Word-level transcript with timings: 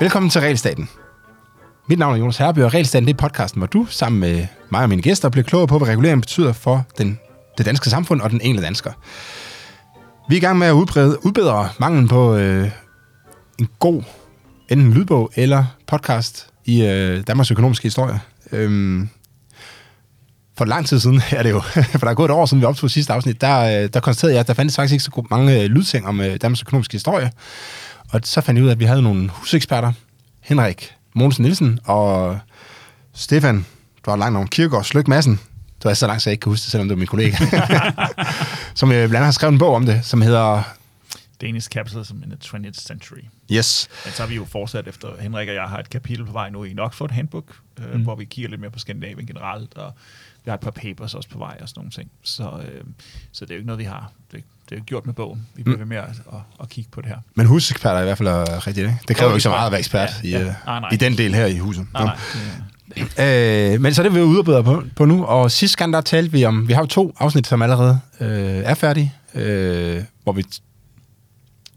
Velkommen 0.00 0.30
til 0.30 0.40
Realstaten. 0.40 0.88
Mit 1.88 1.98
navn 1.98 2.14
er 2.14 2.18
Jonas 2.18 2.36
Herby, 2.36 2.58
og 2.58 2.74
Realstaten 2.74 3.06
det 3.08 3.14
er 3.14 3.28
podcasten, 3.28 3.60
hvor 3.60 3.66
du 3.66 3.86
sammen 3.86 4.20
med 4.20 4.46
mig 4.70 4.82
og 4.82 4.88
mine 4.88 5.02
gæster 5.02 5.28
bliver 5.28 5.44
klogere 5.44 5.66
på, 5.66 5.78
hvad 5.78 5.88
regulering 5.88 6.22
betyder 6.22 6.52
for 6.52 6.86
den, 6.98 7.18
det 7.58 7.66
danske 7.66 7.90
samfund 7.90 8.20
og 8.20 8.30
den 8.30 8.40
enkelte 8.40 8.66
dansker. 8.66 8.92
Vi 10.28 10.34
er 10.34 10.36
i 10.36 10.40
gang 10.40 10.58
med 10.58 10.66
at 10.66 10.72
udbrede, 10.72 11.26
udbedre 11.26 11.68
manglen 11.80 12.08
på 12.08 12.34
øh, 12.36 12.70
en 13.58 13.68
god 13.78 14.02
enten 14.68 14.92
lydbog 14.92 15.30
eller 15.36 15.64
podcast 15.86 16.48
i 16.64 16.84
øh, 16.84 17.26
Danmarks 17.26 17.50
økonomiske 17.50 17.82
historie. 17.82 18.20
Øhm, 18.52 19.08
for 20.56 20.64
lang 20.64 20.86
tid 20.86 21.00
siden 21.00 21.22
er 21.30 21.42
det 21.42 21.50
jo, 21.50 21.60
for 21.92 21.98
der 21.98 22.10
er 22.10 22.14
gået 22.14 22.28
et 22.28 22.34
år 22.34 22.46
siden 22.46 22.60
vi 22.60 22.66
optog 22.66 22.90
sidste 22.90 23.12
afsnit, 23.12 23.40
der, 23.40 23.82
øh, 23.82 23.88
der 23.92 24.00
konstaterede 24.00 24.34
jeg, 24.34 24.40
at 24.40 24.46
der 24.46 24.54
fandtes 24.54 24.76
faktisk 24.76 24.92
ikke 24.92 25.04
så 25.04 25.26
mange 25.30 25.60
øh, 25.60 25.64
lydting 25.64 26.06
om 26.06 26.20
øh, 26.20 26.36
Danmarks 26.42 26.62
økonomiske 26.62 26.92
historie. 26.92 27.32
Og 28.08 28.20
så 28.24 28.40
fandt 28.40 28.58
jeg 28.58 28.64
ud 28.64 28.68
af, 28.68 28.72
at 28.72 28.80
vi 28.80 28.84
havde 28.84 29.02
nogle 29.02 29.28
huseksperter, 29.28 29.92
Henrik 30.40 30.94
Mogensen 31.14 31.42
Nielsen 31.42 31.78
og 31.84 32.38
Stefan, 33.14 33.66
du 34.04 34.10
har 34.10 34.16
langt 34.16 34.32
navn, 34.32 34.48
Kirkegaard 34.48 34.84
Slyk 34.84 35.08
Madsen. 35.08 35.40
Det 35.78 35.84
var 35.84 35.94
så 35.94 36.06
langt, 36.06 36.22
så 36.22 36.30
jeg 36.30 36.32
ikke 36.32 36.42
kan 36.42 36.50
huske 36.50 36.64
det, 36.64 36.70
selvom 36.70 36.88
det 36.88 36.96
var 36.96 36.98
min 36.98 37.06
kollega. 37.06 37.36
som 38.74 38.88
blandt 38.88 39.14
andet 39.14 39.24
har 39.24 39.30
skrevet 39.30 39.52
en 39.52 39.58
bog 39.58 39.74
om 39.74 39.86
det, 39.86 40.04
som 40.04 40.22
hedder... 40.22 40.62
Danish 41.40 41.68
Capitalism 41.68 42.16
in 42.22 42.30
the 42.30 42.38
20th 42.44 42.86
Century. 42.86 43.24
Yes. 43.52 43.88
Men 44.04 44.12
så 44.12 44.22
har 44.22 44.28
vi 44.28 44.34
jo 44.34 44.44
fortsat 44.44 44.88
efter, 44.88 45.08
Henrik 45.20 45.48
og 45.48 45.54
jeg 45.54 45.62
har 45.62 45.78
et 45.78 45.90
kapitel 45.90 46.26
på 46.26 46.32
vej 46.32 46.50
nu 46.50 46.64
i 46.64 46.70
en 46.70 46.78
Oxford 46.78 47.10
Handbook, 47.10 47.44
øh, 47.78 47.94
mm. 47.94 48.02
hvor 48.02 48.14
vi 48.14 48.24
kigger 48.24 48.50
lidt 48.50 48.60
mere 48.60 48.70
på 48.70 48.78
Skandinavien 48.78 49.26
generelt, 49.26 49.74
og 49.74 49.92
vi 50.44 50.50
har 50.50 50.54
et 50.54 50.60
par 50.60 50.70
papers 50.70 51.14
også 51.14 51.28
på 51.28 51.38
vej 51.38 51.58
og 51.60 51.68
sådan 51.68 51.78
nogle 51.78 51.90
ting. 51.90 52.10
Så, 52.22 52.42
øh, 52.42 52.80
så 53.32 53.44
det 53.44 53.50
er 53.50 53.54
jo 53.54 53.58
ikke 53.58 53.66
noget, 53.66 53.78
vi 53.78 53.84
har. 53.84 54.12
Det, 54.32 54.44
det 54.70 54.78
er 54.78 54.82
gjort 54.82 55.06
med 55.06 55.14
bogen. 55.14 55.46
Vi 55.54 55.62
bliver 55.62 55.76
mm. 55.76 55.80
ved 55.80 55.86
med 55.86 55.96
at, 55.96 56.08
at, 56.08 56.38
at 56.60 56.68
kigge 56.68 56.90
på 56.90 57.00
det 57.00 57.08
her. 57.08 57.16
Men 57.34 57.46
huseksperter 57.46 57.96
er 57.96 58.00
i 58.00 58.04
hvert 58.04 58.18
fald 58.18 58.28
er 58.28 58.66
rigtigt, 58.66 58.86
ikke? 58.86 58.98
Det 59.08 59.16
kræver 59.16 59.30
jo 59.30 59.36
ikke 59.36 59.42
så 59.42 59.48
meget 59.48 59.66
at 59.66 59.72
være 59.72 59.78
ekspert 59.78 60.10
ja, 60.24 60.28
ja. 60.28 60.38
I, 60.38 60.40
øh, 60.40 60.46
nej, 60.66 60.80
nej. 60.80 60.90
i 60.92 60.96
den 60.96 61.18
del 61.18 61.34
her 61.34 61.46
i 61.46 61.58
huset. 61.58 61.86
Nej, 61.92 62.04
nej. 62.04 62.16
Øh, 63.74 63.80
men 63.80 63.94
så 63.94 64.02
er 64.02 64.04
det, 64.04 64.14
vi 64.14 64.20
er 64.20 64.22
ude 64.22 64.44
på, 64.44 64.82
på 64.96 65.04
nu, 65.04 65.24
og 65.24 65.50
sidste 65.50 65.78
gang 65.78 65.92
der 65.92 66.00
talte 66.00 66.32
vi 66.32 66.44
om, 66.44 66.68
vi 66.68 66.72
har 66.72 66.80
jo 66.80 66.86
to 66.86 67.14
afsnit, 67.18 67.46
som 67.46 67.62
allerede 67.62 68.00
øh, 68.20 68.28
er 68.64 68.74
færdige, 68.74 69.14
øh, 69.34 70.02
hvor 70.22 70.32
vi 70.32 70.44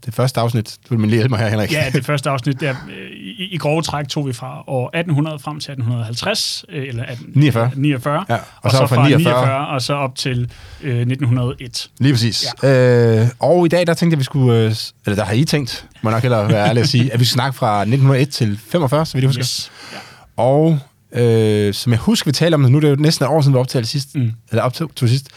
det 0.06 0.14
første 0.14 0.40
afsnit, 0.40 0.78
du 0.88 0.96
vil 0.96 1.08
lige 1.08 1.16
hjælpe 1.16 1.28
mig 1.28 1.38
her, 1.38 1.48
Henrik. 1.48 1.72
Ja, 1.72 1.90
det 1.92 2.04
første 2.04 2.30
afsnit, 2.30 2.60
der, 2.60 2.70
øh, 2.70 3.27
i, 3.38 3.44
i 3.44 3.58
grove 3.58 3.82
træk 3.82 4.08
tog 4.08 4.26
vi 4.26 4.32
fra 4.32 4.64
år 4.66 4.86
1800 4.86 5.38
frem 5.38 5.60
til 5.60 5.70
1850, 5.72 6.64
øh, 6.68 6.88
eller 6.88 7.04
18, 7.04 7.26
49. 7.34 7.70
49 7.76 8.24
ja, 8.28 8.34
og, 8.34 8.40
og 8.62 8.70
så, 8.70 8.76
så 8.76 8.86
fra 8.86 9.08
49, 9.08 9.18
49 9.18 9.68
og 9.68 9.82
så 9.82 9.94
op 9.94 10.14
til 10.14 10.50
øh, 10.82 11.00
1901. 11.00 11.90
Lige 11.98 12.12
præcis. 12.12 12.46
Ja. 12.62 13.20
Øh, 13.20 13.28
og 13.38 13.66
i 13.66 13.68
dag, 13.68 13.86
der 13.86 13.94
tænkte 13.94 14.14
jeg, 14.14 14.18
vi 14.18 14.24
skulle, 14.24 14.58
øh, 14.58 14.74
eller 15.06 15.16
der 15.16 15.24
har 15.24 15.32
I 15.32 15.44
tænkt, 15.44 15.86
må 16.02 16.10
nok 16.10 16.22
hellere 16.22 16.48
være 16.48 16.68
ærlig 16.68 16.82
at 16.82 16.88
sige, 16.88 17.12
at 17.12 17.20
vi 17.20 17.24
skal 17.24 17.34
snakke 17.34 17.56
fra 17.58 17.80
1901 17.80 18.28
til 18.30 18.60
45, 18.68 19.06
så 19.06 19.12
vidt 19.14 19.22
jeg 19.22 19.28
husker. 19.28 19.42
Yes. 19.42 19.70
Ja. 19.92 20.42
Og 20.42 20.78
øh, 21.12 21.74
som 21.74 21.92
jeg 21.92 22.00
husker, 22.00 22.28
vi 22.28 22.32
talte 22.32 22.54
om 22.54 22.62
det, 22.62 22.72
nu 22.72 22.76
er 22.78 22.80
det 22.80 22.90
jo 22.90 22.96
næsten 22.96 23.24
et 23.24 23.30
år 23.30 23.40
siden, 23.40 23.54
vi 23.54 23.58
optalte 23.58 23.88
sidst, 23.88 24.14
mm. 24.14 24.32
eller 24.50 24.62
optog 24.62 24.90
til 24.96 25.08
sidst, 25.08 25.28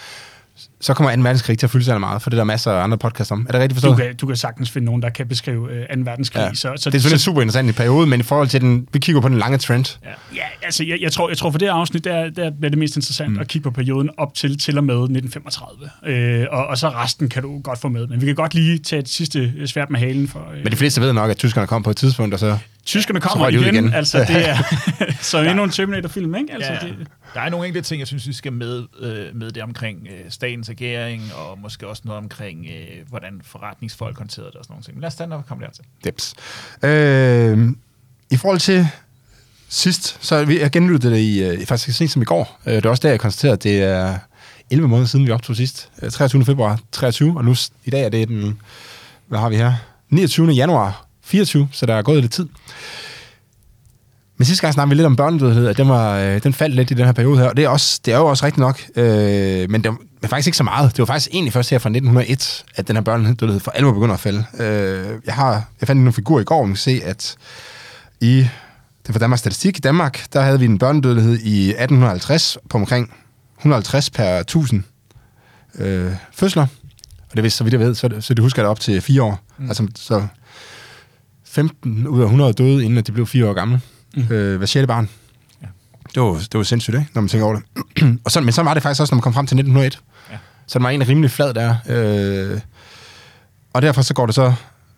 så 0.82 0.94
kommer 0.94 1.16
2. 1.16 1.22
verdenskrig 1.22 1.60
til 1.60 1.66
at 1.66 1.70
fylde 1.70 1.86
sig 1.86 2.00
meget, 2.00 2.22
for 2.22 2.30
det 2.30 2.38
er 2.38 2.40
der 2.40 2.44
masser 2.44 2.72
af 2.72 2.84
andre 2.84 2.98
podcasts 2.98 3.32
om. 3.32 3.46
Er 3.48 3.52
det 3.52 3.62
rigtigt 3.62 3.74
forstået? 3.74 3.98
Du 3.98 4.04
kan, 4.04 4.16
du 4.16 4.28
kan 4.28 4.36
sagtens 4.36 4.72
finde 4.72 4.86
nogen, 4.86 5.02
der 5.02 5.10
kan 5.10 5.28
beskrive 5.28 5.72
øh, 5.72 5.88
2. 5.96 6.02
verdenskrig. 6.04 6.42
Ja. 6.42 6.54
Så, 6.54 6.62
så, 6.62 6.68
det 6.68 6.76
er 6.76 6.92
selvfølgelig 6.92 7.20
så, 7.20 7.24
super 7.24 7.42
interessant 7.42 7.70
i 7.70 7.72
perioden, 7.72 8.10
men 8.10 8.20
i 8.20 8.24
forhold 8.24 8.48
til 8.48 8.62
den, 8.62 8.88
vi 8.94 9.00
kigger 9.00 9.22
på 9.22 9.28
den 9.28 9.38
lange 9.38 9.58
trend. 9.58 10.00
Ja, 10.04 10.10
ja 10.36 10.42
altså 10.62 10.84
jeg, 10.84 10.98
jeg, 11.02 11.12
tror, 11.12 11.30
jeg 11.30 11.38
tror 11.38 11.52
for 11.52 11.58
det 11.58 11.68
her 11.68 11.74
afsnit, 11.74 12.04
der, 12.04 12.30
der 12.30 12.52
bliver 12.52 12.70
det 12.70 12.80
mest 12.80 12.96
interessant 12.96 13.34
mm. 13.34 13.40
at 13.40 13.48
kigge 13.48 13.64
på 13.64 13.72
perioden 13.72 14.10
op 14.18 14.34
til 14.34 14.60
til 14.60 14.78
og 14.78 14.84
med 14.84 14.96
1935. 14.96 15.90
Øh, 16.06 16.48
og, 16.52 16.68
og 16.68 16.78
så 16.78 16.90
resten 16.90 17.30
kan 17.30 17.44
du 17.44 17.60
godt 17.60 17.80
få 17.80 17.90
med. 17.90 18.08
Men 18.08 18.22
vi 18.22 18.26
kan 18.26 18.36
godt 18.36 18.54
lige 18.54 18.80
tage 18.80 19.00
et 19.00 19.10
sidste 19.10 19.68
svært 19.68 19.90
med 19.90 20.00
halen. 20.00 20.28
For, 20.28 20.40
øh, 20.40 20.64
men 20.64 20.72
de 20.72 20.78
fleste 20.78 21.02
ved 21.02 21.14
nok, 21.14 21.32
at 21.32 21.38
tyskerne 21.38 21.68
kom 21.68 21.84
på 21.84 21.90
et 21.90 21.98
tidspunkt, 21.98 22.34
og 22.34 22.40
så... 22.40 22.58
Tyskerne 22.86 23.20
kommer 23.20 23.48
igen, 23.50 23.76
igen, 23.76 23.94
altså 23.94 24.20
det 24.20 24.50
er 24.50 24.58
så 25.22 25.42
endnu 25.42 25.64
en 25.64 25.70
Terminator-film, 25.70 26.36
ikke? 26.36 26.54
Altså, 26.54 26.72
ja. 26.72 26.80
det, 26.80 26.96
der 27.34 27.42
er 27.42 27.50
nogle 27.50 27.68
enkelte 27.68 27.88
ting, 27.88 28.00
jeg 28.00 28.08
synes, 28.08 28.28
vi 28.28 28.34
skal 28.34 28.54
med, 28.54 28.84
øh, 29.00 29.36
med 29.36 29.52
det 29.52 29.64
omkring 29.64 30.08
øh, 30.12 30.32
statens 30.32 30.70
agering, 30.72 31.22
og 31.34 31.60
måske 31.60 31.88
også 31.88 32.02
noget 32.06 32.18
omkring, 32.18 32.66
øh, 32.66 33.08
hvordan 33.10 33.42
forretningsfolk 33.44 34.18
håndterede 34.18 34.52
det 34.52 34.56
og 34.56 34.64
sådan 34.66 34.74
nogle 34.74 34.84
ting. 34.84 34.96
Men 34.96 35.02
lad 35.02 35.08
os 35.08 35.14
stande 35.14 35.36
op 35.36 35.42
og 35.42 35.48
komme 35.48 35.64
dertil. 35.66 35.84
Deps. 36.04 36.34
Øh, 36.84 37.70
I 38.32 38.38
forhold 38.38 38.60
til 38.60 38.88
sidst, 39.70 40.18
så 40.26 40.46
vi 40.46 40.60
jeg 40.60 40.72
genlyttede 40.72 41.14
det 41.14 41.20
i, 41.20 41.44
øh, 41.44 41.66
faktisk 41.66 41.98
sent 41.98 42.12
som 42.12 42.22
i 42.22 42.26
går. 42.26 42.60
Øh, 42.66 42.74
det 42.74 42.86
er 42.86 42.90
også 42.90 43.02
der, 43.02 43.10
jeg 43.10 43.20
konstaterede, 43.20 43.54
at 43.54 43.64
det 43.64 43.84
er 43.84 44.18
11 44.70 44.88
måneder 44.88 45.08
siden, 45.08 45.26
vi 45.26 45.32
optog 45.32 45.56
sidst. 45.56 45.90
Øh, 46.02 46.12
23. 46.12 46.46
februar 46.46 46.80
23, 46.92 47.38
og 47.38 47.46
nu 47.46 47.56
i 47.86 47.90
dag 47.90 48.06
er 48.06 48.10
det 48.10 48.28
den, 48.28 48.60
hvad 49.28 49.40
har 49.40 49.50
vi 49.50 49.56
her? 49.56 49.74
29. 50.10 50.48
januar 50.48 51.06
24, 51.22 51.70
så 51.72 51.86
der 51.86 51.96
er 51.96 52.02
gået 52.02 52.22
lidt 52.22 52.34
tid. 52.34 52.48
Men 54.42 54.46
sidste 54.46 54.62
gang 54.62 54.74
snakkede 54.74 54.90
vi 54.90 54.96
lidt 54.96 55.06
om 55.06 55.16
børnedødelighed, 55.16 55.68
at 55.68 55.78
den, 55.78 55.90
var, 55.90 56.18
øh, 56.18 56.44
den 56.44 56.54
faldt 56.54 56.76
lidt 56.76 56.92
i 56.92 56.94
den 56.94 57.06
her 57.06 57.12
periode 57.12 57.38
her, 57.38 57.50
og 57.50 57.58
det 57.58 57.66
er, 57.66 57.70
også, 57.70 58.00
det 58.06 58.14
er 58.14 58.18
jo 58.18 58.26
også 58.26 58.46
rigtigt 58.46 58.60
nok, 58.60 58.82
øh, 58.96 59.70
men 59.70 59.84
det 59.84 59.92
er 60.24 60.28
faktisk 60.28 60.48
ikke 60.48 60.58
så 60.58 60.64
meget. 60.64 60.92
Det 60.92 61.00
var 61.00 61.06
faktisk 61.06 61.30
egentlig 61.34 61.54
først 61.54 61.70
her 61.70 61.80
fra 61.80 61.90
1901, 61.90 62.66
at 62.76 62.88
den 62.88 62.96
her 62.96 63.04
børnedødelighed 63.04 63.60
for 63.60 63.72
alvor 63.72 63.94
begynder 63.94 64.14
at 64.14 64.20
falde. 64.20 64.46
Øh, 64.60 65.20
jeg, 65.26 65.34
har, 65.34 65.52
jeg 65.82 65.88
fandt 65.88 66.02
nogle 66.02 66.14
figurer 66.14 66.42
i 66.42 66.44
går, 66.44 66.60
og 66.60 66.68
man 66.68 66.74
kan 66.74 66.78
se, 66.78 67.02
at 67.06 67.36
i 68.22 68.48
det 69.08 69.16
var 69.16 69.20
Danmarks 69.20 69.40
Statistik 69.40 69.78
i 69.78 69.82
Danmark, 69.82 70.26
der 70.34 70.42
havde 70.42 70.60
vi 70.60 70.66
en 70.66 70.78
børnedødelighed 70.78 71.40
i 71.40 71.70
1850 71.70 72.58
på 72.70 72.78
omkring 72.78 73.14
150 73.58 74.10
per 74.10 74.38
1000 74.38 74.84
øh, 75.80 76.12
fødsler. 76.32 76.66
Og 77.32 77.38
det 77.38 77.46
er 77.46 77.50
så 77.50 77.64
vidt 77.64 77.74
jeg 77.74 77.80
ved, 77.80 77.96
så, 77.96 78.10
så 78.20 78.34
det 78.34 78.44
husker 78.44 78.62
jeg 78.62 78.66
det 78.66 78.72
op 78.72 78.80
til 78.80 79.02
fire 79.02 79.24
år. 79.24 79.40
Mm. 79.58 79.68
Altså, 79.68 79.88
så 79.96 80.28
15 81.46 82.08
ud 82.08 82.20
af 82.20 82.26
100 82.26 82.54
døde, 82.54 82.84
inden 82.84 82.98
at 82.98 83.08
de 83.08 83.12
blev 83.12 83.28
fire 83.28 83.50
år 83.50 83.54
gamle. 83.54 83.82
Mm. 84.16 84.28
Øh, 84.30 84.58
hver 84.58 84.66
sjette 84.66 84.88
barn. 84.88 85.10
Ja. 85.62 85.68
Det, 86.16 86.24
var, 86.24 86.34
det 86.34 86.58
var 86.58 86.64
sindssygt, 86.64 86.96
ikke? 86.98 87.12
når 87.14 87.22
man 87.22 87.30
tænker 87.30 87.46
over 87.46 87.56
det. 87.56 87.64
og 88.26 88.32
så, 88.32 88.42
men 88.42 88.52
så 88.52 88.64
var 88.64 88.74
det 88.74 88.84
faktisk 88.84 89.02
også, 89.02 89.16
når 89.16 89.18
man 89.18 89.22
kom 89.22 89.34
frem 89.34 89.48
til 89.48 89.56
1901. 89.56 90.00
Ja. 90.32 90.38
Så 90.68 90.80
den 90.80 90.84
var 90.84 90.90
egentlig 90.90 91.10
rimelig 91.10 91.32
flad 91.32 91.54
der. 91.54 91.76
Øh, 91.90 92.60
og 93.74 93.82
derfor 93.82 94.02
så 94.02 94.14
går 94.14 94.26
det 94.26 94.36
så 94.36 94.54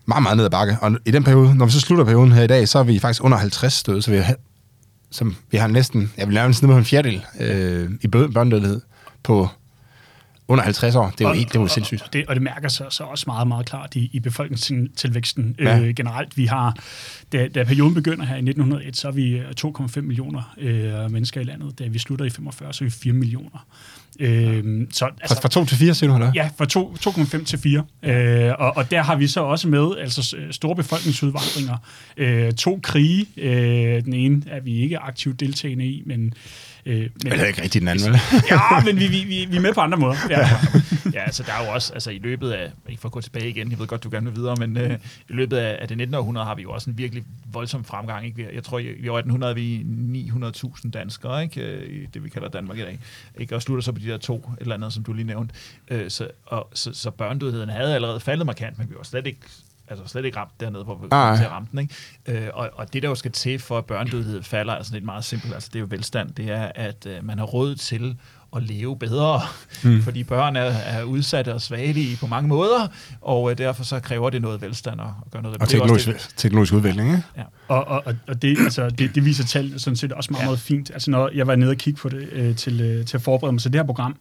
meget, 0.05 0.23
meget 0.23 0.37
ned 0.37 0.45
ad 0.45 0.49
bakke. 0.49 0.77
Og 0.81 0.97
i 1.05 1.11
den 1.11 1.23
periode, 1.23 1.55
når 1.55 1.65
vi 1.65 1.71
så 1.71 1.79
slutter 1.79 2.05
perioden 2.05 2.31
her 2.31 2.43
i 2.43 2.47
dag, 2.47 2.67
så 2.67 2.79
er 2.79 2.83
vi 2.83 2.99
faktisk 2.99 3.23
under 3.23 3.37
50 3.37 3.83
døde, 3.83 4.01
så 4.01 4.11
vi 4.11 4.17
har, 4.17 4.35
som 5.11 5.35
vi 5.51 5.57
har 5.57 5.67
næsten, 5.67 6.13
jeg 6.17 6.27
vil 6.27 6.33
nærmest 6.33 6.63
ned 6.63 6.69
på 6.69 6.77
en 6.77 6.85
fjerdedel 6.85 7.25
øh, 7.39 7.91
i 8.01 8.07
børnedødelighed 8.07 8.81
på 9.23 9.49
under 10.47 10.63
50 10.63 10.95
år. 10.95 11.09
Det 11.09 11.21
er 11.21 11.25
jo, 11.25 11.29
og, 11.29 11.35
helt, 11.35 11.47
det 11.47 11.55
er 11.55 11.61
jo 11.61 11.67
sindssygt. 11.67 12.01
Og 12.01 12.13
det, 12.13 12.25
og 12.27 12.35
det 12.35 12.43
mærker 12.43 12.67
sig 12.67 12.85
så 12.89 13.03
også 13.03 13.23
meget, 13.27 13.47
meget 13.47 13.65
klart 13.65 13.95
i, 13.95 14.09
i 14.13 14.19
befolkningstilvæksten 14.19 15.55
ja. 15.59 15.79
øh, 15.79 15.95
generelt. 15.95 16.37
Vi 16.37 16.45
har, 16.45 16.77
da, 17.31 17.47
da 17.47 17.63
perioden 17.63 17.93
begynder 17.93 18.25
her 18.25 18.35
i 18.35 18.39
1901, 18.39 18.97
så 18.97 19.07
er 19.07 19.11
vi 19.11 19.41
2,5 19.41 19.97
øh, 19.97 20.03
millioner 20.03 20.53
øh, 20.57 21.11
mennesker 21.11 21.41
i 21.41 21.43
landet. 21.43 21.79
Da 21.79 21.87
vi 21.87 21.99
slutter 21.99 22.25
i 22.25 22.29
45, 22.29 22.73
så 22.73 22.83
er 22.83 22.85
vi 22.85 22.91
4 22.91 23.13
millioner. 23.13 23.65
Øh, 24.19 24.87
så, 24.91 25.05
altså, 25.21 25.35
fra, 25.35 25.41
fra 25.41 25.49
2 25.49 25.65
til 25.65 25.77
4, 25.77 25.93
siger 25.93 26.09
du, 26.09 26.15
eller? 26.15 26.31
Ja, 26.35 26.49
fra 26.57 27.39
2,5 27.39 27.45
til 27.45 27.59
4. 27.59 27.83
Øh, 28.03 28.53
og, 28.59 28.77
og 28.77 28.91
der 28.91 29.01
har 29.01 29.15
vi 29.15 29.27
så 29.27 29.41
også 29.41 29.67
med 29.67 29.97
altså 29.97 30.35
store 30.51 30.75
befolkningsudvandringer. 30.75 31.77
Øh, 32.17 32.53
to 32.53 32.79
krige. 32.83 33.27
Øh, 33.37 34.03
den 34.03 34.13
ene 34.13 34.43
er 34.47 34.59
vi 34.59 34.81
ikke 34.81 34.99
aktivt 34.99 35.39
deltagende 35.39 35.85
i, 35.85 36.03
men 36.05 36.33
Øh, 36.85 36.99
men, 36.99 37.09
det 37.31 37.41
er 37.41 37.45
ikke 37.45 37.61
rigtig 37.61 37.81
den 37.81 37.87
anden, 37.87 38.11
vel? 38.11 38.19
ja, 38.51 38.83
men 38.85 38.99
vi, 38.99 39.07
vi, 39.07 39.23
vi, 39.23 39.45
vi 39.49 39.57
er 39.57 39.61
med 39.61 39.73
på 39.73 39.81
andre 39.81 39.97
måder. 39.97 40.15
Ja, 40.29 40.39
ja 41.13 41.23
altså 41.23 41.43
der 41.43 41.53
er 41.53 41.65
jo 41.65 41.73
også, 41.73 41.93
altså 41.93 42.11
i 42.11 42.17
løbet 42.17 42.51
af, 42.51 42.71
ikke 42.89 43.01
for 43.01 43.07
at 43.07 43.11
gå 43.11 43.21
tilbage 43.21 43.49
igen, 43.49 43.71
jeg 43.71 43.79
ved 43.79 43.87
godt, 43.87 44.03
du 44.03 44.09
gerne 44.09 44.25
vil 44.25 44.35
videre, 44.35 44.55
men 44.55 44.77
øh, 44.77 44.93
i 45.29 45.33
løbet 45.33 45.57
af, 45.57 45.77
af 45.81 45.87
det 45.87 45.97
19. 45.97 46.15
århundrede 46.15 46.45
har 46.45 46.55
vi 46.55 46.61
jo 46.61 46.71
også 46.71 46.89
en 46.89 46.97
virkelig 46.97 47.23
voldsom 47.51 47.83
fremgang. 47.83 48.25
Ikke? 48.25 48.49
Jeg 48.53 48.63
tror, 48.63 48.79
i, 48.79 48.83
i 48.83 49.07
år 49.07 49.17
1800 49.17 49.51
er 49.51 49.55
vi 49.55 49.85
900.000 50.75 50.89
danskere, 50.89 51.43
ikke? 51.43 51.61
Øh, 51.61 52.03
i 52.03 52.05
det 52.05 52.23
vi 52.23 52.29
kalder 52.29 52.49
Danmark 52.49 52.77
i 52.77 52.81
dag. 52.81 52.99
Ikke? 53.39 53.55
Og 53.55 53.61
slutter 53.61 53.83
så 53.83 53.91
på 53.91 53.99
de 53.99 54.07
der 54.07 54.17
to, 54.17 54.35
et 54.37 54.61
eller 54.61 54.75
andet, 54.75 54.93
som 54.93 55.03
du 55.03 55.13
lige 55.13 55.27
nævnte. 55.27 55.55
Øh, 55.87 56.09
så, 56.09 56.27
og, 56.45 56.69
så, 56.73 56.93
så 56.93 57.11
børnedødigheden 57.11 57.69
havde 57.69 57.95
allerede 57.95 58.19
faldet 58.19 58.45
markant, 58.45 58.77
men 58.77 58.89
vi 58.89 58.95
var 58.97 59.03
slet 59.03 59.27
ikke 59.27 59.39
altså 59.87 60.07
slet 60.07 60.25
ikke 60.25 60.37
ramt 60.37 60.59
dernede, 60.59 60.83
hvor 60.83 60.95
vi 60.95 61.07
kommer 61.09 61.35
til 61.35 61.43
at 61.43 61.51
ramme 61.51 61.67
den. 61.71 61.79
Ikke? 61.79 62.45
Øh, 62.45 62.49
og, 62.53 62.69
og 62.73 62.93
det, 62.93 63.03
der 63.03 63.09
jo 63.09 63.15
skal 63.15 63.31
til 63.31 63.59
for, 63.59 63.77
at 63.77 63.85
børnedødighed 63.85 64.43
falder, 64.43 64.73
altså 64.73 64.93
lidt 64.93 65.05
meget 65.05 65.23
simpelt, 65.23 65.53
altså 65.53 65.69
det 65.73 65.75
er 65.75 65.79
jo 65.79 65.87
velstand, 65.89 66.31
det 66.31 66.51
er, 66.51 66.71
at 66.75 67.05
øh, 67.05 67.25
man 67.25 67.37
har 67.37 67.45
råd 67.45 67.75
til 67.75 68.17
at 68.55 68.63
leve 68.63 68.97
bedre, 68.97 69.41
mm. 69.83 70.01
fordi 70.05 70.23
børn 70.23 70.55
er, 70.55 70.61
er 70.61 71.03
udsatte 71.03 71.53
og 71.53 71.61
svagelige 71.61 72.17
på 72.17 72.27
mange 72.27 72.47
måder, 72.49 72.87
og 73.21 73.51
øh, 73.51 73.57
derfor 73.57 73.83
så 73.83 73.99
kræver 73.99 74.29
det 74.29 74.41
noget 74.41 74.61
velstand 74.61 75.01
at, 75.01 75.07
at 75.25 75.31
gøre 75.31 75.41
noget. 75.41 75.61
Og 75.61 75.69
teknologisk, 75.69 76.07
det, 76.07 76.33
teknologisk 76.37 76.73
udvikling, 76.73 77.09
ikke? 77.09 77.23
Ja. 77.37 77.43
Og, 77.67 77.87
og, 77.87 78.15
og 78.27 78.41
det, 78.41 78.57
altså, 78.59 78.89
det, 78.89 79.15
det 79.15 79.25
viser 79.25 79.43
tal 79.43 79.79
sådan 79.79 79.97
set 79.97 80.11
også 80.11 80.31
meget, 80.31 80.41
ja. 80.41 80.47
meget 80.47 80.59
fint. 80.59 80.91
Altså 80.91 81.11
når 81.11 81.29
jeg 81.33 81.47
var 81.47 81.55
nede 81.55 81.71
og 81.71 81.77
kigge 81.77 81.99
på 81.99 82.09
det 82.09 82.29
øh, 82.31 82.55
til, 82.55 82.81
øh, 82.81 83.05
til 83.05 83.17
at 83.17 83.21
forberede 83.21 83.51
mig 83.51 83.61
til 83.61 83.73
det 83.73 83.79
her 83.79 83.85
program, 83.85 84.15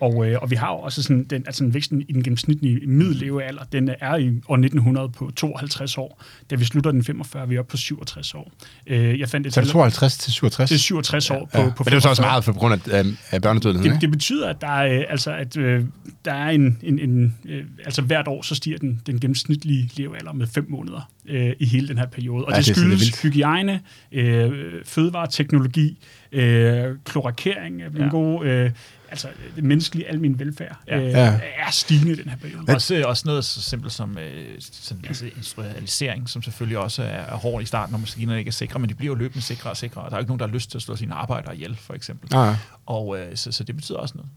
Og, 0.00 0.26
øh, 0.30 0.38
og 0.42 0.50
vi 0.50 0.56
har 0.56 0.68
jo 0.68 0.74
også 0.78 1.02
sådan, 1.02 1.24
den, 1.24 1.42
altså 1.46 1.64
væksten 1.66 2.02
i 2.08 2.12
den 2.12 2.22
gennemsnitlige 2.22 2.86
middellevealder, 2.86 3.62
den 3.72 3.90
er 4.00 4.16
i 4.16 4.28
år 4.48 4.54
1900 4.56 5.08
på 5.08 5.30
52 5.36 5.98
år. 5.98 6.22
Da 6.50 6.54
vi 6.56 6.64
slutter 6.64 6.90
den 6.90 7.04
45, 7.04 7.42
er 7.42 7.46
vi 7.46 7.58
oppe 7.58 7.70
på 7.70 7.76
67 7.76 8.34
år. 8.34 8.52
Øh, 8.86 9.20
jeg 9.20 9.28
fandt 9.28 9.46
et 9.46 9.54
Så 9.54 9.60
er 9.60 9.64
det 9.64 9.68
tal- 9.68 9.72
52 9.72 10.18
til 10.18 10.32
67? 10.32 10.70
til 10.70 10.78
67 10.80 11.30
år 11.30 11.48
på, 11.54 11.60
ja. 11.60 11.68
på 11.68 11.74
Men 11.78 11.84
det 11.84 11.90
er 11.90 11.96
jo 11.96 12.00
så 12.00 12.08
også 12.08 12.22
45. 12.22 12.32
meget 12.32 12.44
for 12.44 12.52
grund 12.52 12.74
af, 12.74 12.98
af, 12.98 13.04
af 13.30 13.42
børnedødeligheden, 13.42 13.90
Det, 13.90 13.96
ikke? 13.96 14.00
det 14.00 14.10
betyder, 14.10 14.48
at 14.48 14.60
der 14.60 14.68
er, 14.68 14.98
øh, 14.98 15.04
altså, 15.08 15.30
at, 15.32 15.56
øh, 15.56 15.84
der 16.24 16.32
er 16.32 16.50
en, 16.50 16.78
en, 16.82 16.98
en 16.98 17.34
øh, 17.48 17.64
altså 17.84 18.02
hvert 18.02 18.28
år, 18.28 18.42
så 18.42 18.54
stiger 18.54 18.78
den, 18.78 19.00
den 19.06 19.20
gennemsnitlige 19.20 19.90
levealder 19.96 20.32
med 20.32 20.46
5 20.46 20.66
måneder 20.68 21.10
øh, 21.28 21.52
i 21.58 21.66
hele 21.66 21.88
den 21.88 21.98
her 21.98 22.06
periode. 22.06 22.44
Og 22.44 22.52
Ja, 22.52 22.56
det, 22.58 22.66
det 22.66 22.70
er 22.70 22.74
skyldes 22.80 23.22
hygiejne, 23.22 23.80
øh, 24.12 24.52
fødevareteknologi, 24.84 25.98
øh, 26.32 26.84
klorakering 27.04 27.82
er 27.82 27.88
Ja. 27.98 28.04
ja. 28.04 28.08
god, 28.10 28.46
øh, 28.46 28.70
altså 29.10 29.28
det 29.56 29.64
menneskelige 29.64 30.08
almen 30.08 30.38
velfærd 30.38 30.76
Ja. 30.88 30.98
øh, 30.98 31.04
Ja. 31.10 31.40
er 31.66 31.70
stigende 31.70 32.12
i 32.12 32.16
den 32.16 32.28
her 32.30 32.36
periode. 32.36 32.64
Også, 32.74 33.02
også 33.06 33.22
noget 33.26 33.44
så 33.44 33.62
simpelt 33.62 33.92
som 33.92 34.18
øh, 34.18 34.54
sådan, 34.60 35.04
altså 35.08 35.24
industrialisering, 35.26 36.28
som 36.28 36.42
selvfølgelig 36.42 36.78
også 36.78 37.02
er, 37.02 37.06
er 37.06 37.36
hård 37.36 37.62
i 37.62 37.66
starten, 37.66 37.92
når 37.92 37.98
maskinerne 37.98 38.38
ikke 38.38 38.48
er 38.48 38.52
sikre, 38.52 38.78
men 38.80 38.88
de 38.88 38.94
bliver 38.94 39.12
jo 39.14 39.18
løbende 39.18 39.42
sikre 39.44 39.70
og 39.70 39.76
sikre, 39.76 40.00
og 40.00 40.10
der 40.10 40.16
er 40.16 40.18
jo 40.18 40.22
ikke 40.22 40.30
nogen, 40.30 40.40
der 40.40 40.46
har 40.46 40.54
lyst 40.54 40.70
til 40.70 40.78
at 40.78 40.82
slå 40.82 40.96
sine 40.96 41.14
arbejdere 41.14 41.54
ihjel, 41.54 41.76
for 41.80 41.94
eksempel. 41.94 42.28
Nej. 42.32 42.54
Og 42.86 43.18
øh, 43.18 43.36
så, 43.36 43.52
så 43.52 43.64
det 43.64 43.76
betyder 43.76 43.98
også 43.98 44.14
noget. 44.16 44.30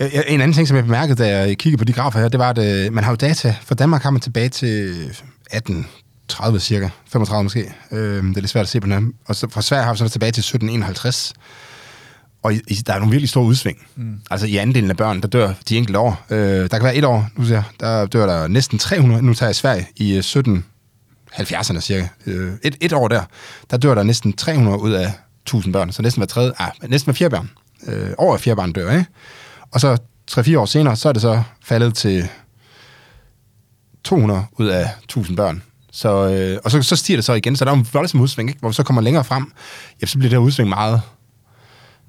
Ja, 0.00 0.04
ja, 0.12 0.22
en 0.28 0.40
anden 0.40 0.54
ting, 0.54 0.68
som 0.68 0.76
jeg 0.76 0.84
bemærkede, 0.84 1.22
da 1.24 1.38
jeg 1.38 1.58
kiggede 1.58 1.78
på 1.78 1.84
de 1.84 1.92
grafer 1.92 2.20
her, 2.20 2.28
det 2.28 2.40
var, 2.40 2.50
at 2.50 2.58
øh, 2.86 2.92
man 2.92 3.04
har 3.04 3.10
jo 3.12 3.16
data. 3.16 3.54
For 3.62 3.74
Danmark 3.74 4.02
har 4.02 4.10
man 4.10 4.20
tilbage 4.20 4.48
til 4.48 4.90
1830 5.52 6.60
cirka, 6.60 6.88
35 7.06 7.42
måske. 7.42 7.72
Øh, 7.92 7.98
det 8.24 8.36
er 8.36 8.40
lidt 8.40 8.50
svært 8.50 8.62
at 8.62 8.68
se 8.68 8.80
på 8.80 8.84
den 8.86 8.92
her. 8.92 9.12
Og 9.24 9.36
så 9.36 9.48
fra 9.50 9.62
Sverige 9.62 9.84
har 9.84 9.92
vi 9.92 9.98
så 9.98 10.08
tilbage 10.08 10.32
til 10.32 10.40
1751. 10.40 11.32
Og 12.42 12.54
i, 12.54 12.58
der 12.86 12.92
er 12.92 12.98
nogle 12.98 13.10
virkelig 13.10 13.28
store 13.28 13.44
udsving. 13.44 13.78
Mm. 13.96 14.20
Altså 14.30 14.46
i 14.46 14.56
andelen 14.56 14.90
af 14.90 14.96
børn, 14.96 15.20
der 15.20 15.28
dør 15.28 15.52
de 15.68 15.76
enkelte 15.76 15.98
år. 15.98 16.26
Øh, 16.30 16.38
der 16.38 16.68
kan 16.68 16.82
være 16.82 16.96
et 16.96 17.04
år, 17.04 17.28
nu 17.36 17.44
ser 17.44 17.62
der 17.80 18.06
dør 18.06 18.26
der 18.26 18.48
næsten 18.48 18.78
300, 18.78 19.22
nu 19.22 19.34
tager 19.34 19.48
jeg 19.48 19.56
Sverige, 19.56 19.86
i 19.96 20.16
øh, 20.16 20.20
1770'erne 20.20 21.80
cirka. 21.80 22.08
Øh, 22.26 22.52
et, 22.62 22.76
et 22.80 22.92
år 22.92 23.08
der, 23.08 23.22
der 23.70 23.76
dør 23.76 23.94
der 23.94 24.02
næsten 24.02 24.32
300 24.32 24.78
ud 24.80 24.92
af 24.92 25.12
1000 25.42 25.72
børn. 25.72 25.92
Så 25.92 26.02
næsten 26.02 26.20
hver 26.20 26.26
tredje, 26.26 26.52
ah, 26.58 26.70
næsten 26.88 27.10
hver 27.12 27.16
fjerde 27.16 27.36
barn. 27.36 27.50
Øh, 27.86 28.10
over 28.18 28.32
hver 28.32 28.38
fjerde 28.38 28.56
barn 28.56 28.72
dør, 28.72 28.90
ikke? 28.90 29.06
Og 29.70 29.80
så 29.80 29.98
3-4 30.30 30.56
år 30.58 30.66
senere, 30.66 30.96
så 30.96 31.08
er 31.08 31.12
det 31.12 31.22
så 31.22 31.42
faldet 31.64 31.94
til 31.94 32.28
200 34.04 34.44
ud 34.52 34.66
af 34.66 34.90
1000 35.04 35.36
børn. 35.36 35.62
Så, 35.92 36.28
øh, 36.28 36.58
og 36.64 36.70
så, 36.70 36.82
så 36.82 36.96
stiger 36.96 37.16
det 37.16 37.24
så 37.24 37.32
igen, 37.32 37.56
så 37.56 37.64
der 37.64 37.70
er 37.70 37.74
en 37.74 37.86
voldsom 37.92 38.20
udsving, 38.20 38.48
ikke? 38.48 38.60
hvor 38.60 38.68
vi 38.68 38.74
så 38.74 38.82
kommer 38.82 39.02
længere 39.02 39.24
frem, 39.24 39.52
ja, 40.02 40.06
så 40.06 40.18
bliver 40.18 40.30
det 40.30 40.38
her 40.38 40.44
udsving 40.44 40.68
meget 40.68 41.02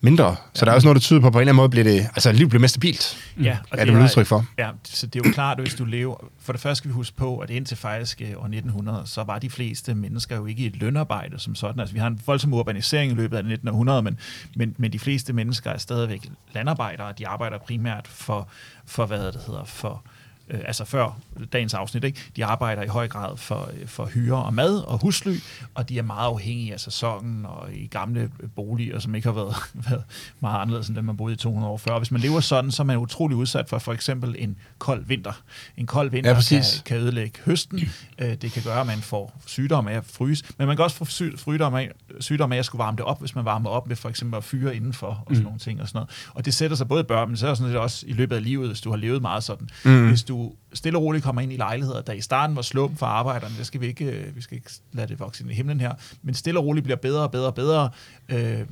mindre. 0.01 0.35
Så 0.53 0.61
ja. 0.61 0.65
der 0.65 0.71
er 0.71 0.75
også 0.75 0.85
noget, 0.85 0.95
der 0.95 1.01
tyder 1.01 1.19
på, 1.19 1.27
at 1.27 1.33
på 1.33 1.39
en 1.39 1.41
eller 1.41 1.51
anden 1.51 1.55
måde 1.55 1.69
bliver 1.69 1.83
det, 1.83 1.99
altså 1.99 2.31
livet 2.31 2.49
bliver 2.49 2.59
mere 2.59 2.69
stabilt. 2.69 3.17
Ja, 3.43 3.57
og 3.71 3.77
er 3.77 3.85
det 3.85 3.93
vel 3.93 4.03
udtryk 4.03 4.25
for. 4.25 4.45
Ja, 4.57 4.69
så 4.83 5.07
det 5.07 5.19
er 5.19 5.29
jo 5.29 5.33
klart, 5.33 5.57
at 5.57 5.63
hvis 5.63 5.75
du 5.75 5.85
lever... 5.85 6.15
For 6.39 6.53
det 6.53 6.61
første 6.61 6.75
skal 6.75 6.89
vi 6.89 6.93
huske 6.93 7.17
på, 7.17 7.37
at 7.37 7.49
indtil 7.49 7.77
faktisk 7.77 8.21
øh, 8.21 8.27
år 8.27 8.45
1900, 8.45 9.01
så 9.05 9.23
var 9.23 9.39
de 9.39 9.49
fleste 9.49 9.95
mennesker 9.95 10.35
jo 10.35 10.45
ikke 10.45 10.63
i 10.63 10.65
et 10.65 10.75
lønarbejde 10.75 11.39
som 11.39 11.55
sådan. 11.55 11.79
Altså, 11.79 11.93
vi 11.93 11.99
har 11.99 12.07
en 12.07 12.19
voldsom 12.25 12.53
urbanisering 12.53 13.11
i 13.11 13.15
løbet 13.15 13.37
af 13.37 13.39
1900, 13.39 14.01
men, 14.01 14.19
men, 14.55 14.75
men 14.77 14.93
de 14.93 14.99
fleste 14.99 15.33
mennesker 15.33 15.71
er 15.71 15.77
stadigvæk 15.77 16.29
landarbejdere. 16.53 17.13
De 17.17 17.27
arbejder 17.27 17.57
primært 17.57 18.07
for, 18.07 18.49
for 18.85 19.05
hvad 19.05 19.31
det 19.31 19.41
hedder, 19.47 19.63
for 19.63 20.03
øh, 20.05 20.18
altså 20.49 20.85
før 20.85 21.19
dagens 21.53 21.73
afsnit, 21.73 22.03
ikke? 22.03 22.19
de 22.35 22.45
arbejder 22.45 22.83
i 22.83 22.87
høj 22.87 23.07
grad 23.07 23.37
for, 23.37 23.69
øh, 23.81 23.87
for 23.87 24.05
hyre 24.05 24.43
og 24.43 24.53
mad 24.53 24.77
og 24.79 24.97
husly, 25.01 25.35
og 25.75 25.89
de 25.89 25.97
er 25.97 26.03
meget 26.03 26.25
afhængige 26.25 26.73
af 26.73 26.79
sæsonen 26.79 27.45
og 27.45 27.73
i 27.73 27.87
gamle 27.87 28.31
boliger, 28.55 28.99
som 28.99 29.15
ikke 29.15 29.27
har 29.27 29.33
været, 29.33 29.55
været 29.89 30.03
meget 30.39 30.61
anderledes 30.61 30.87
end 30.87 30.95
dem, 30.95 31.05
man 31.05 31.17
boede 31.17 31.33
i 31.33 31.37
200 31.37 31.71
år 31.71 31.77
før. 31.77 31.91
Og 31.91 31.99
hvis 31.99 32.11
man 32.11 32.21
lever 32.21 32.39
sådan, 32.39 32.71
så 32.71 32.83
er 32.83 32.85
man 32.85 32.97
utrolig 32.97 33.37
udsat 33.37 33.69
for 33.69 33.79
for 33.79 33.93
eksempel 33.93 34.35
en 34.39 34.55
kold 34.77 35.05
vinter. 35.05 35.41
En 35.77 35.85
kold 35.87 36.09
vinter 36.11 36.29
Ja, 36.29 36.35
kan, 36.49 36.63
kan 36.85 36.97
ødelægge 36.97 37.39
høsten. 37.45 37.79
Øh, 38.19 38.35
det 38.41 38.51
kan 38.51 38.63
gøre, 38.63 38.79
at 38.81 38.87
man 38.87 38.97
får 38.97 39.39
sygdom 39.45 39.87
af 39.87 39.93
at 39.93 40.05
fryse, 40.05 40.45
men 40.57 40.67
man 40.67 40.75
kan 40.75 40.83
også 40.83 40.97
få 40.97 41.05
sy- 41.05 41.35
sygdom 41.37 41.75
af, 41.75 41.91
sygdom 42.19 42.51
af 42.51 42.57
at 42.57 42.65
skulle 42.65 42.79
varme 42.79 42.97
det 42.97 43.05
op, 43.05 43.19
hvis 43.19 43.35
man 43.35 43.45
varmer 43.45 43.69
op 43.69 43.87
med 43.87 43.95
for 43.95 44.09
eksempel 44.09 44.37
at 44.37 44.43
fyre 44.43 44.75
indenfor 44.75 45.07
og 45.07 45.23
sådan 45.29 45.37
mm. 45.37 45.43
nogle 45.43 45.59
ting 45.59 45.81
og 45.81 45.87
sådan 45.87 45.97
noget. 45.97 46.09
Og 46.33 46.45
det 46.45 46.53
sætter 46.53 46.77
sig 46.77 46.87
både 46.87 46.99
i 47.01 47.03
børn, 47.03 47.27
men 47.27 47.31
det 47.31 47.39
sætter 47.39 47.53
sig 47.53 47.57
sådan 47.57 47.71
lidt 47.71 47.81
også 47.81 48.05
i 48.07 48.13
løbet 48.13 48.35
af 48.35 48.43
livet, 48.43 48.67
hvis 48.67 48.81
du 48.81 48.89
har 48.89 48.97
levet 48.97 49.21
meget 49.21 49.43
sådan. 49.43 49.69
Mm. 49.85 50.07
Hvis 50.07 50.23
du 50.23 50.38
stille 50.73 50.97
og 50.97 51.03
roligt 51.03 51.23
kommer 51.23 51.41
ind 51.41 51.53
i 51.53 51.57
lejligheder, 51.57 52.01
der 52.01 52.13
i 52.13 52.21
starten 52.21 52.55
var 52.55 52.61
slum 52.61 52.97
for 52.97 53.05
arbejderne, 53.05 53.55
det 53.57 53.65
skal 53.65 53.81
vi 53.81 53.87
ikke, 53.87 54.05
øh, 54.05 54.35
vi 54.35 54.41
skal 54.41 54.57
ikke 54.57 54.71
lade 54.91 55.07
det 55.07 55.19
vokse 55.19 55.43
ind 55.43 55.51
i 55.51 55.55
himlen 55.55 55.79
her, 55.79 55.93
men 56.21 56.35
stille 56.35 56.59
og 56.59 56.65
roligt 56.65 56.83
bliver 56.83 56.97
bedre 56.97 57.23
og 57.23 57.31
bedre 57.31 57.47
og 57.47 57.55
bedre, 57.55 57.89
øh, 58.29 58.65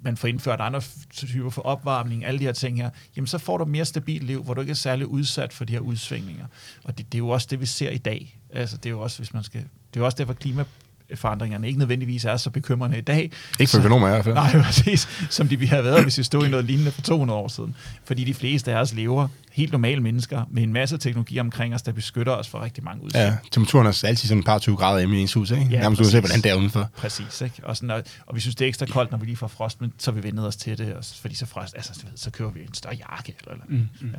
man 0.00 0.16
får 0.16 0.28
indført 0.28 0.60
andre 0.60 0.80
typer 1.10 1.50
for 1.50 1.62
opvarmning, 1.62 2.24
alle 2.24 2.38
de 2.38 2.44
her 2.44 2.52
ting 2.52 2.76
her, 2.76 2.90
jamen 3.16 3.26
så 3.26 3.38
får 3.38 3.56
du 3.58 3.64
et 3.64 3.70
mere 3.70 3.84
stabilt 3.84 4.24
liv, 4.24 4.42
hvor 4.42 4.54
du 4.54 4.60
ikke 4.60 4.70
er 4.70 4.74
særlig 4.74 5.06
udsat 5.06 5.52
for 5.52 5.64
de 5.64 5.72
her 5.72 5.80
udsvingninger. 5.80 6.46
Og 6.84 6.98
det, 6.98 7.12
det 7.12 7.14
er 7.14 7.18
jo 7.18 7.28
også 7.28 7.48
det, 7.50 7.60
vi 7.60 7.66
ser 7.66 7.90
i 7.90 7.98
dag. 7.98 8.38
Altså, 8.50 8.76
det 8.76 8.86
er 8.86 8.90
jo 8.90 9.00
også, 9.00 9.18
hvis 9.18 9.34
man 9.34 9.42
skal, 9.42 9.60
det 9.60 9.96
er 9.96 10.00
jo 10.00 10.04
også 10.04 10.16
derfor, 10.18 10.32
klima 10.32 10.64
klimaforandringerne 11.12 11.66
ikke 11.66 11.78
nødvendigvis 11.78 12.24
er 12.24 12.36
så 12.36 12.50
bekymrende 12.50 12.98
i 12.98 13.00
dag. 13.00 13.30
Ikke 13.60 13.70
for 13.70 13.78
økonomer 13.78 14.08
i 14.08 14.10
hvert 14.10 14.24
fald. 14.24 14.34
Nej, 14.34 14.62
præcis. 14.62 15.08
Som 15.30 15.48
de 15.48 15.58
ville 15.58 15.70
have 15.70 15.84
været, 15.84 16.02
hvis 16.02 16.18
vi 16.18 16.22
stod 16.22 16.46
i 16.46 16.48
noget 16.48 16.64
lignende 16.64 16.90
for 16.90 17.02
200 17.02 17.38
år 17.38 17.48
siden. 17.48 17.74
Fordi 18.04 18.24
de 18.24 18.34
fleste 18.34 18.72
af 18.72 18.80
os 18.80 18.94
lever 18.94 19.28
helt 19.52 19.72
normale 19.72 20.00
mennesker 20.00 20.44
med 20.50 20.62
en 20.62 20.72
masse 20.72 20.98
teknologi 20.98 21.38
omkring 21.40 21.74
os, 21.74 21.82
der 21.82 21.92
beskytter 21.92 22.32
os 22.32 22.48
for 22.48 22.62
rigtig 22.62 22.84
mange 22.84 23.04
udsving. 23.04 23.24
Ja, 23.24 23.36
temperaturen 23.50 23.86
er 23.86 24.04
altid 24.04 24.28
sådan 24.28 24.38
et 24.38 24.44
par 24.44 24.58
20 24.58 24.76
grader 24.76 24.98
hjemme 24.98 25.18
i 25.18 25.20
ens 25.20 25.32
hus, 25.32 25.50
ikke? 25.50 25.64
Ja, 25.70 25.80
Nærmest 25.80 26.00
uanset, 26.00 26.20
hvordan 26.20 26.40
det 26.40 26.50
er 26.50 26.54
udenfor. 26.54 26.90
Præcis, 26.96 27.40
ikke? 27.40 27.56
Og, 27.62 27.76
sådan, 27.76 27.90
og, 27.90 28.02
og 28.26 28.34
vi 28.34 28.40
synes, 28.40 28.56
det 28.56 28.64
er 28.64 28.68
ekstra 28.68 28.86
koldt, 28.86 29.10
når 29.10 29.18
vi 29.18 29.26
lige 29.26 29.36
får 29.36 29.48
frost, 29.48 29.80
men 29.80 29.92
så 29.98 30.10
vi 30.10 30.22
vendet 30.22 30.46
os 30.46 30.56
til 30.56 30.78
det, 30.78 30.94
og, 30.94 31.04
fordi 31.20 31.34
så, 31.34 31.46
frost, 31.46 31.74
altså, 31.76 32.04
så 32.16 32.30
køber 32.30 32.50
vi 32.50 32.60
en 32.60 32.74
større 32.74 32.94
jakke. 32.94 33.34
Eller, 33.40 33.52
eller. 33.52 33.64
Mm, 33.68 33.88
mm. 34.00 34.10
Ja. 34.14 34.18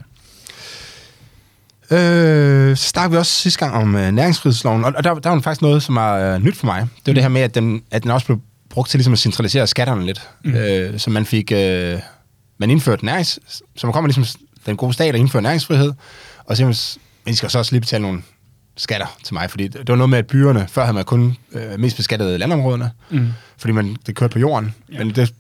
Øh, 1.94 2.78
så 2.78 2.88
snakkede 2.88 3.12
vi 3.12 3.18
også 3.18 3.32
sidste 3.32 3.60
gang 3.60 3.76
om 3.76 3.96
øh, 3.96 4.12
næringsfrihedsloven, 4.12 4.86
og, 4.86 4.94
og 4.98 5.04
der, 5.04 5.14
der 5.14 5.30
var 5.30 5.40
faktisk 5.40 5.62
noget, 5.62 5.84
som 5.84 5.98
er 5.98 6.14
øh, 6.14 6.44
nyt 6.44 6.56
for 6.56 6.66
mig. 6.66 6.82
Det 6.82 7.08
var 7.08 7.14
det 7.14 7.24
her 7.24 7.30
med, 7.30 7.42
at 7.42 7.56
den, 7.56 7.84
at 7.92 8.04
den 8.04 8.12
også 8.12 8.26
blev 8.26 8.40
brugt 8.70 8.90
til 8.90 8.98
ligesom 8.98 9.14
at 9.14 9.20
centralisere 9.20 9.68
skatterne 9.68 10.06
lidt. 10.06 10.30
Mm. 10.44 10.54
Øh, 10.54 11.00
så 11.00 11.10
man 11.10 11.26
fik, 11.26 11.52
øh, 11.52 12.00
man 12.58 12.70
indførte 12.70 13.06
nærings, 13.06 13.40
så 13.76 13.88
man 13.88 13.94
kommer 13.94 14.08
ligesom 14.08 14.40
den 14.66 14.78
gode 14.78 14.94
stat 14.94 15.14
og 15.14 15.20
indfører 15.20 15.44
næringsfrihed, 15.44 15.94
og 16.46 16.58
så 16.58 16.66
man, 17.26 17.36
skal 17.36 17.50
så 17.50 17.58
også 17.58 17.72
lige 17.72 17.82
betale 17.82 18.02
nogle 18.02 18.22
skatter 18.78 19.18
til 19.24 19.34
mig, 19.34 19.50
fordi 19.50 19.64
det, 19.68 19.74
det 19.74 19.90
var 19.90 19.96
noget 19.96 20.10
med, 20.10 20.18
at 20.18 20.28
byerne, 20.28 20.68
før 20.68 20.82
havde 20.82 20.96
man 20.96 21.06
kun 21.06 21.38
øh, 21.52 21.80
mest 21.80 21.98
beskattet 21.98 22.40
landområderne, 22.40 22.92
mm. 23.10 23.28
fordi 23.58 23.74
man, 23.74 23.98
det 24.06 24.16
kørte 24.16 24.34
på 24.34 24.40
jorden, 24.40 24.76
ja. 24.92 24.98
men 24.98 25.10
det 25.10 25.34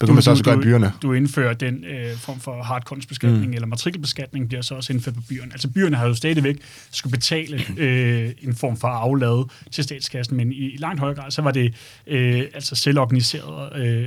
begyndte 0.00 0.14
man 0.14 0.22
så 0.22 0.30
også 0.30 0.44
gøre 0.44 0.54
i 0.54 0.60
byerne. 0.60 0.92
Du 1.02 1.12
indfører 1.12 1.54
den 1.54 1.84
øh, 1.84 2.16
form 2.16 2.40
for 2.40 2.62
hardkunstbeskatning, 2.62 3.46
mm. 3.46 3.52
eller 3.52 3.66
matrikelbeskatning 3.66 4.48
bliver 4.48 4.62
så 4.62 4.74
også 4.74 4.92
indført 4.92 5.14
på 5.14 5.20
byerne. 5.28 5.52
Altså 5.52 5.68
byerne 5.68 5.96
har 5.96 6.06
jo 6.06 6.14
stadigvæk 6.14 6.56
skulle 6.90 7.10
betale 7.10 7.60
øh, 7.76 8.30
en 8.42 8.54
form 8.54 8.76
for 8.76 8.88
aflad 8.88 9.48
til 9.70 9.84
statskassen, 9.84 10.36
men 10.36 10.52
i, 10.52 10.56
i 10.56 10.76
langt 10.76 11.00
højere 11.00 11.16
grad, 11.16 11.30
så 11.30 11.42
var 11.42 11.50
det 11.50 11.74
øh, 12.06 12.42
altså 12.54 12.74
selvorganiserede 12.74 13.86
øh, 13.86 14.06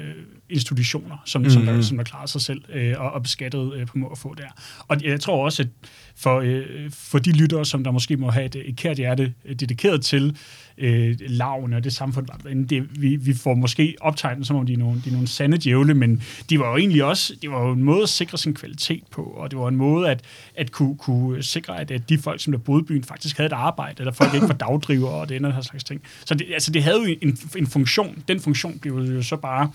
institutioner, 0.50 1.18
som, 1.26 1.42
mm. 1.42 1.50
som, 1.50 1.66
der, 1.66 1.82
som 1.82 1.98
der 1.98 2.04
klarede 2.04 2.32
sig 2.32 2.42
selv 2.42 2.62
øh, 2.74 2.94
og, 2.98 3.12
og 3.12 3.24
beskattede 3.24 3.72
øh, 3.76 3.88
på 3.88 3.98
må 3.98 4.08
og 4.08 4.18
få 4.18 4.34
der. 4.34 4.48
Og 4.88 5.04
jeg 5.04 5.20
tror 5.20 5.46
også, 5.46 5.64
at 5.64 5.70
for, 6.18 6.40
øh, 6.40 6.92
for 6.92 7.20
de 7.20 7.32
lyttere, 7.32 7.66
som 7.66 7.84
der 7.84 7.92
måske 7.92 8.18
må 8.18 8.30
have 8.30 8.46
et, 8.46 8.56
et 8.66 8.76
kært 8.76 8.98
hjerte 8.98 9.34
øh, 9.46 9.56
dedikeret 9.56 10.02
til 10.02 10.38
øh, 10.78 11.18
lavene 11.20 11.76
og 11.76 11.84
det 11.84 11.94
samfund, 11.94 12.28
det, 12.68 13.02
vi, 13.02 13.16
vi 13.16 13.34
får 13.34 13.56
måske 13.56 13.96
optegnet, 14.02 14.48
som 14.48 14.56
om 14.56 14.66
de 14.66 14.74
er 14.74 14.78
nogle, 14.78 15.02
de 15.06 15.10
er 15.10 15.14
nogle 15.14 15.28
sande 15.28 15.58
djævle, 15.58 15.94
men 15.94 16.24
de 16.50 16.60
var 16.60 16.70
jo 16.70 16.78
egentlig 16.78 17.04
også, 17.04 17.34
det 17.42 17.52
var 17.52 17.66
jo 17.68 17.72
en 17.72 17.84
måde 17.84 18.04
at 18.04 18.10
sikre 18.10 18.38
sin 18.38 18.54
kvalitet 18.54 19.04
på, 19.12 19.22
og 19.22 19.52
det 19.52 19.60
var 19.60 19.68
en 19.68 19.76
måde 19.76 20.10
at, 20.10 20.22
at 20.56 20.72
kunne, 20.72 20.98
kunne 20.98 21.44
sikre, 21.44 21.80
at, 21.80 21.92
at 21.92 22.10
de 22.10 22.18
folk, 22.18 22.42
som 22.42 22.52
der 22.52 22.60
boede 22.60 22.82
i 22.82 22.86
byen, 22.86 23.04
faktisk 23.04 23.38
havde 23.38 23.48
et 23.48 23.54
arbejde, 23.54 23.96
eller 24.00 24.14
folk 24.14 24.34
ikke 24.34 24.48
var 24.48 24.54
dagdriver 24.54 25.10
og 25.10 25.30
det 25.30 25.54
her 25.54 25.62
slags 25.62 25.84
ting. 25.84 26.02
Så 26.26 26.34
det, 26.34 26.48
altså, 26.54 26.72
det 26.72 26.84
havde 26.84 26.98
jo 26.98 27.16
en, 27.22 27.38
en 27.58 27.68
funktion. 27.68 28.24
Den 28.28 28.40
funktion 28.40 28.80
blev 28.80 28.94
jo 28.94 29.22
så 29.22 29.36
bare 29.36 29.72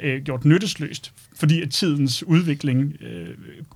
øh, 0.00 0.22
gjort 0.22 0.44
nyttesløst, 0.44 1.12
fordi 1.36 1.62
at 1.62 1.70
tidens 1.70 2.22
udvikling 2.22 2.96
øh, 3.00 3.28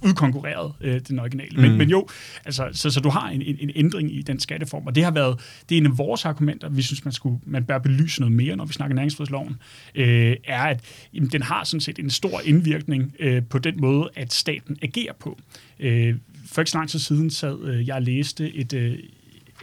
udkonkurrerede 0.03 0.73
øh, 0.81 1.01
den 1.09 1.19
originale. 1.19 1.57
Mm. 1.57 1.63
Men, 1.63 1.79
men 1.79 1.91
jo, 1.91 2.09
altså, 2.45 2.69
så, 2.73 2.91
så 2.91 3.01
du 3.01 3.09
har 3.09 3.29
en, 3.29 3.43
en, 3.43 3.57
en 3.61 3.71
ændring 3.75 4.15
i 4.15 4.23
den 4.23 4.41
skatteform, 4.41 4.87
og 4.87 4.95
det 4.95 5.05
har 5.05 5.11
været, 5.11 5.41
det 5.69 5.75
er 5.75 5.81
en 5.81 5.87
af 5.87 5.99
vores 5.99 6.25
argumenter, 6.25 6.69
vi 6.69 6.83
synes, 6.83 7.05
man, 7.05 7.13
skulle, 7.13 7.39
man 7.47 7.65
bør 7.65 7.79
belyse 7.79 8.21
noget 8.21 8.37
mere, 8.37 8.57
når 8.57 8.65
vi 8.65 8.73
snakker 8.73 8.95
næringsfrihedsloven, 8.95 9.57
øh, 9.95 10.37
er, 10.45 10.63
at 10.63 10.81
jamen, 11.15 11.29
den 11.29 11.43
har 11.43 11.65
sådan 11.65 11.81
set 11.81 11.99
en 11.99 12.11
stor 12.11 12.41
indvirkning 12.45 13.15
øh, 13.19 13.43
på 13.51 13.59
den 13.59 13.81
måde, 13.81 14.11
at 14.17 14.33
staten 14.33 14.77
agerer 14.83 15.13
på. 15.13 15.39
Øh, 15.81 16.15
for 16.47 16.61
ikke 16.61 16.71
så 16.71 16.79
lang 16.79 16.89
tid 16.89 16.99
siden 16.99 17.31
sad 17.31 17.65
øh, 17.65 17.89
jeg 17.89 18.03
læste 18.03 18.55
et, 18.55 18.73
øh, 18.73 18.99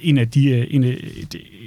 en 0.01 0.17
af 0.17 0.29
de 0.29 0.49
øh, 0.49 0.67
en, 0.69 0.83
øh, 0.83 0.97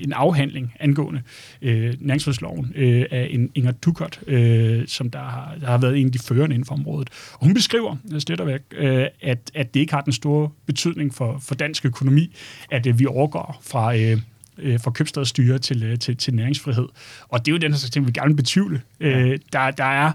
en 0.02 0.12
afhandling 0.12 0.75
angående 0.80 1.22
øh, 1.62 1.94
næringsfrihedsloven 2.00 2.72
øh, 2.75 3.04
af 3.10 3.28
en 3.30 3.50
Inger 3.54 3.72
Dukert, 3.72 4.20
øh, 4.26 4.87
som 4.87 5.10
der 5.10 5.18
har, 5.18 5.56
der 5.60 5.66
har 5.66 5.78
været 5.78 5.99
en 5.99 6.06
af 6.06 6.12
de 6.12 6.18
førende 6.18 6.54
inden 6.54 6.66
for 6.66 6.75
området. 6.75 7.10
Og 7.32 7.44
hun 7.46 7.54
beskriver 7.54 7.96
øh, 8.12 8.20
slet 8.20 8.40
og 8.40 8.46
væk, 8.46 8.60
øh, 8.72 9.06
at, 9.22 9.50
at 9.54 9.75
det 9.75 9.80
ikke 9.80 9.92
har 9.92 10.00
den 10.00 10.12
store 10.12 10.50
betydning 10.66 11.14
for, 11.14 11.38
for 11.42 11.54
dansk 11.54 11.84
økonomi, 11.84 12.37
at 12.70 12.87
øh, 12.87 12.99
vi 12.99 13.06
overgår 13.06 13.60
fra 13.62 13.96
øh, 13.96 14.18
øh, 14.58 14.80
fra 14.80 14.90
købstadsstyre 14.90 15.58
til, 15.58 15.99
til, 15.99 16.16
til 16.16 16.34
næringsfrihed. 16.34 16.88
Og 17.28 17.46
det 17.46 17.52
er 17.52 17.52
jo 17.52 17.58
den 17.58 17.72
her 17.72 17.78
ting, 17.78 18.06
vi 18.06 18.12
gerne 18.12 18.28
vil 18.28 18.37
betvivle. 18.37 18.82
Ja. 19.00 19.20
Øh, 19.20 19.38
der, 19.52 19.70
der 19.70 19.84
er 19.84 20.12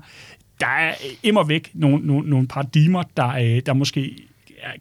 der 0.60 0.68
er 0.68 0.94
immer 1.24 1.44
væk 1.44 1.72
nogle, 1.74 2.08
nogle, 2.08 2.30
nogle 2.30 2.48
paradigmer, 2.48 3.04
der, 3.18 3.62
der 3.66 3.74
måske 3.74 4.16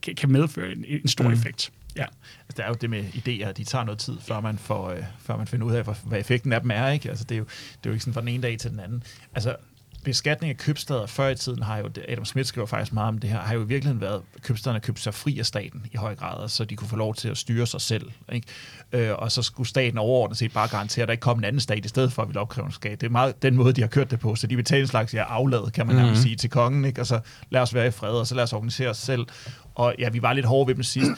kan, 0.02 0.14
kan 0.14 0.32
medføre 0.32 0.72
en, 0.72 0.84
en 0.88 1.08
stor 1.08 1.28
mm. 1.28 1.32
effekt. 1.32 1.72
Ja. 1.96 2.04
Altså, 2.40 2.56
der 2.56 2.62
er 2.62 2.68
jo 2.68 2.74
det 2.74 2.90
med 2.90 3.04
idéer, 3.04 3.52
de 3.52 3.64
tager 3.64 3.84
noget 3.84 3.98
tid, 3.98 4.16
før 4.20 4.40
man, 4.40 4.58
får, 4.58 4.90
øh, 4.90 5.02
før 5.18 5.36
man 5.36 5.46
finder 5.46 5.66
ud 5.66 5.72
af, 5.72 5.84
hvad 6.04 6.20
effekten 6.20 6.52
af 6.52 6.60
dem 6.60 6.70
er. 6.70 6.88
Ikke? 6.88 7.08
Altså, 7.08 7.24
det, 7.24 7.34
er 7.34 7.38
jo, 7.38 7.44
det 7.44 7.86
er 7.86 7.90
jo 7.90 7.92
ikke 7.92 8.02
sådan 8.02 8.14
fra 8.14 8.20
den 8.20 8.28
ene 8.28 8.42
dag 8.42 8.58
til 8.58 8.70
den 8.70 8.80
anden. 8.80 9.02
Altså, 9.34 9.56
beskatning 10.04 10.50
af 10.50 10.56
købsteder 10.56 11.06
før 11.06 11.28
i 11.28 11.34
tiden 11.34 11.62
har 11.62 11.78
jo, 11.78 11.90
Adam 12.08 12.24
Smith 12.24 12.46
skriver 12.46 12.66
faktisk 12.66 12.92
meget 12.92 13.08
om 13.08 13.18
det 13.18 13.30
her, 13.30 13.40
har 13.40 13.54
jo 13.54 13.60
i 13.60 13.66
virkeligheden 13.66 14.00
været, 14.00 14.22
at 14.36 14.42
købstederne 14.42 14.80
købte 14.80 15.02
sig 15.02 15.14
fri 15.14 15.38
af 15.38 15.46
staten 15.46 15.86
i 15.92 15.96
høj 15.96 16.14
grad, 16.14 16.48
så 16.48 16.64
de 16.64 16.76
kunne 16.76 16.88
få 16.88 16.96
lov 16.96 17.14
til 17.14 17.28
at 17.28 17.36
styre 17.36 17.66
sig 17.66 17.80
selv. 17.80 18.10
Ikke? 18.32 18.46
Øh, 18.92 19.14
og 19.18 19.32
så 19.32 19.42
skulle 19.42 19.68
staten 19.68 19.98
overordnet 19.98 20.38
set 20.38 20.52
bare 20.52 20.68
garantere, 20.68 21.02
at 21.02 21.08
der 21.08 21.12
ikke 21.12 21.22
kom 21.22 21.38
en 21.38 21.44
anden 21.44 21.60
stat 21.60 21.84
i 21.84 21.88
stedet 21.88 22.12
for 22.12 22.22
at 22.22 22.28
ville 22.28 22.40
opkræve 22.40 22.66
en 22.66 22.72
skat. 22.72 23.00
Det 23.00 23.06
er 23.06 23.10
meget 23.10 23.42
den 23.42 23.56
måde, 23.56 23.72
de 23.72 23.80
har 23.80 23.88
kørt 23.88 24.10
det 24.10 24.20
på, 24.20 24.34
så 24.34 24.46
de 24.46 24.56
betaler 24.56 24.82
en 24.82 24.88
slags 24.88 25.14
ja, 25.14 25.22
aflad, 25.22 25.70
kan 25.70 25.86
man 25.86 25.96
mm-hmm. 25.96 26.16
sige, 26.16 26.36
til 26.36 26.50
kongen, 26.50 26.84
ikke? 26.84 27.00
og 27.00 27.06
så 27.06 27.20
lad 27.50 27.60
os 27.60 27.74
være 27.74 27.86
i 27.86 27.90
fred, 27.90 28.10
og 28.10 28.26
så 28.26 28.34
lad 28.34 28.42
os 28.42 28.52
organisere 28.52 28.88
os 28.88 28.98
selv. 28.98 29.26
Og 29.74 29.94
ja, 29.98 30.08
vi 30.08 30.22
var 30.22 30.32
lidt 30.32 30.46
hårde 30.46 30.68
ved 30.68 30.74
dem 30.74 30.82
sidst. 30.82 31.10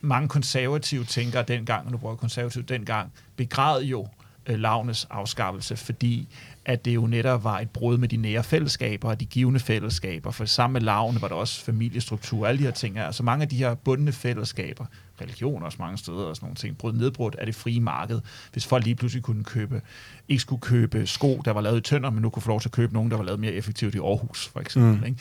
Mange 0.00 0.28
konservative 0.28 1.04
tænkere 1.04 1.42
dengang, 1.48 1.86
og 1.86 1.92
nu 1.92 1.98
bruger 1.98 2.14
jeg 2.14 2.18
konservative 2.18 2.64
dengang, 2.64 3.12
begræd 3.36 3.82
jo 3.82 4.08
øh, 4.46 4.58
lavnes 4.58 5.06
afskaffelse, 5.10 5.76
fordi 5.76 6.28
at 6.64 6.84
det 6.84 6.94
jo 6.94 7.06
netop 7.06 7.44
var 7.44 7.60
et 7.60 7.70
brud 7.70 7.98
med 7.98 8.08
de 8.08 8.16
nære 8.16 8.44
fællesskaber 8.44 9.08
og 9.08 9.20
de 9.20 9.26
givende 9.26 9.60
fællesskaber. 9.60 10.30
For 10.30 10.44
sammen 10.44 10.72
med 10.72 10.80
lavene 10.80 11.22
var 11.22 11.28
der 11.28 11.34
også 11.34 11.64
familiestruktur, 11.64 12.46
alle 12.46 12.58
de 12.58 12.64
her 12.64 12.70
ting. 12.70 12.98
Altså 12.98 13.22
mange 13.22 13.42
af 13.42 13.48
de 13.48 13.56
her 13.56 13.74
bundne 13.74 14.12
fællesskaber, 14.12 14.86
religioner 15.20 15.66
også 15.66 15.78
mange 15.80 15.98
steder 15.98 16.24
og 16.24 16.36
sådan 16.36 16.46
nogle 16.46 16.56
ting, 16.56 16.78
brød 16.78 16.92
nedbrudt 16.92 17.34
af 17.34 17.46
det 17.46 17.54
frie 17.54 17.80
marked. 17.80 18.20
Hvis 18.52 18.66
folk 18.66 18.84
lige 18.84 18.94
pludselig 18.94 19.22
kunne 19.22 19.44
købe, 19.44 19.82
ikke 20.28 20.40
skulle 20.40 20.60
købe 20.60 21.06
sko, 21.06 21.42
der 21.44 21.50
var 21.50 21.60
lavet 21.60 21.78
i 21.78 21.80
tønder, 21.80 22.10
men 22.10 22.22
nu 22.22 22.30
kunne 22.30 22.42
få 22.42 22.48
lov 22.48 22.60
til 22.60 22.68
at 22.68 22.72
købe 22.72 22.92
nogen, 22.92 23.10
der 23.10 23.16
var 23.16 23.24
lavet 23.24 23.40
mere 23.40 23.52
effektivt 23.52 23.94
i 23.94 23.98
Aarhus, 23.98 24.48
for 24.48 24.60
eksempel. 24.60 24.98
Mm. 24.98 25.04
Ikke? 25.04 25.18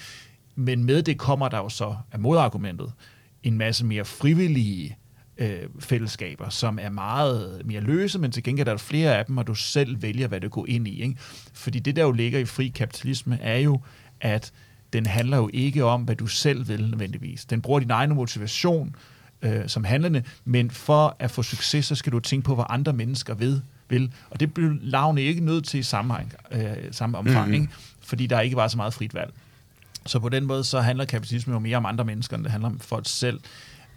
Men 0.55 0.83
med 0.83 1.03
det 1.03 1.17
kommer 1.17 1.49
der 1.49 1.57
jo 1.57 1.69
så 1.69 1.95
af 2.11 2.19
modargumentet 2.19 2.91
en 3.43 3.57
masse 3.57 3.85
mere 3.85 4.05
frivillige 4.05 4.97
øh, 5.37 5.59
fællesskaber, 5.79 6.49
som 6.49 6.79
er 6.81 6.89
meget 6.89 7.61
mere 7.65 7.81
løse, 7.81 8.19
men 8.19 8.31
til 8.31 8.43
gengæld 8.43 8.67
er 8.67 8.71
der 8.71 8.77
flere 8.77 9.17
af 9.17 9.25
dem, 9.25 9.37
og 9.37 9.47
du 9.47 9.55
selv 9.55 10.01
vælger, 10.01 10.27
hvad 10.27 10.39
du 10.39 10.49
går 10.49 10.65
ind 10.67 10.87
i. 10.87 11.01
Ikke? 11.01 11.15
Fordi 11.53 11.79
det, 11.79 11.95
der 11.95 12.03
jo 12.03 12.11
ligger 12.11 12.39
i 12.39 12.45
fri 12.45 12.67
kapitalisme, 12.67 13.39
er 13.41 13.57
jo, 13.57 13.79
at 14.21 14.53
den 14.93 15.05
handler 15.05 15.37
jo 15.37 15.49
ikke 15.53 15.83
om, 15.83 16.01
hvad 16.01 16.15
du 16.15 16.27
selv 16.27 16.67
vil 16.67 16.89
nødvendigvis. 16.89 17.45
Den 17.45 17.61
bruger 17.61 17.79
din 17.79 17.91
egen 17.91 18.15
motivation 18.15 18.95
øh, 19.41 19.67
som 19.67 19.83
handlende, 19.83 20.23
men 20.45 20.71
for 20.71 21.15
at 21.19 21.31
få 21.31 21.43
succes, 21.43 21.85
så 21.85 21.95
skal 21.95 22.11
du 22.11 22.19
tænke 22.19 22.45
på, 22.45 22.55
hvad 22.55 22.65
andre 22.69 22.93
mennesker 22.93 23.33
ved, 23.33 23.61
vil. 23.89 24.11
Og 24.29 24.39
det 24.39 24.53
bliver 24.53 24.73
lavne 24.81 25.21
ikke 25.21 25.45
nødt 25.45 25.65
til 25.65 25.79
i 25.79 25.83
samme, 25.83 26.15
øh, 26.51 26.61
samme 26.91 27.17
omfang, 27.17 27.47
mm-hmm. 27.47 27.53
ikke? 27.53 27.73
fordi 27.99 28.27
der 28.27 28.39
ikke 28.39 28.55
var 28.55 28.67
så 28.67 28.77
meget 28.77 28.93
frit 28.93 29.13
valg. 29.13 29.33
Så 30.05 30.19
på 30.19 30.29
den 30.29 30.45
måde, 30.45 30.63
så 30.63 30.81
handler 30.81 31.05
kapitalisme 31.05 31.53
jo 31.53 31.59
mere 31.59 31.77
om 31.77 31.85
andre 31.85 32.05
mennesker, 32.05 32.35
end 32.35 32.43
det 32.43 32.51
handler 32.51 32.69
om 32.69 32.79
folk 32.79 33.05
selv. 33.07 33.39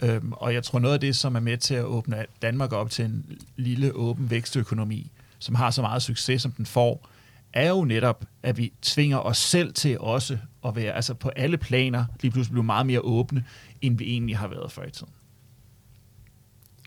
Øhm, 0.02 0.32
og 0.32 0.54
jeg 0.54 0.62
tror 0.62 0.78
noget 0.78 0.94
af 0.94 1.00
det, 1.00 1.16
som 1.16 1.36
er 1.36 1.40
med 1.40 1.58
til 1.58 1.74
at 1.74 1.84
åbne 1.84 2.24
Danmark 2.42 2.72
op 2.72 2.90
til 2.90 3.04
en 3.04 3.24
lille 3.56 3.92
åben 3.94 4.30
vækstøkonomi, 4.30 5.10
som 5.38 5.54
har 5.54 5.70
så 5.70 5.82
meget 5.82 6.02
succes, 6.02 6.42
som 6.42 6.50
den 6.50 6.66
får, 6.66 7.08
er 7.52 7.68
jo 7.68 7.84
netop, 7.84 8.24
at 8.42 8.58
vi 8.58 8.72
tvinger 8.82 9.18
os 9.18 9.38
selv 9.38 9.74
til 9.74 9.98
også 10.00 10.38
at 10.66 10.76
være, 10.76 10.92
altså 10.92 11.14
på 11.14 11.28
alle 11.28 11.56
planer, 11.56 12.04
lige 12.22 12.32
pludselig 12.32 12.52
blive 12.52 12.64
meget 12.64 12.86
mere 12.86 13.00
åbne, 13.00 13.44
end 13.82 13.98
vi 13.98 14.04
egentlig 14.04 14.38
har 14.38 14.48
været 14.48 14.72
før 14.72 14.82
i 14.82 14.90
tiden. 14.90 15.12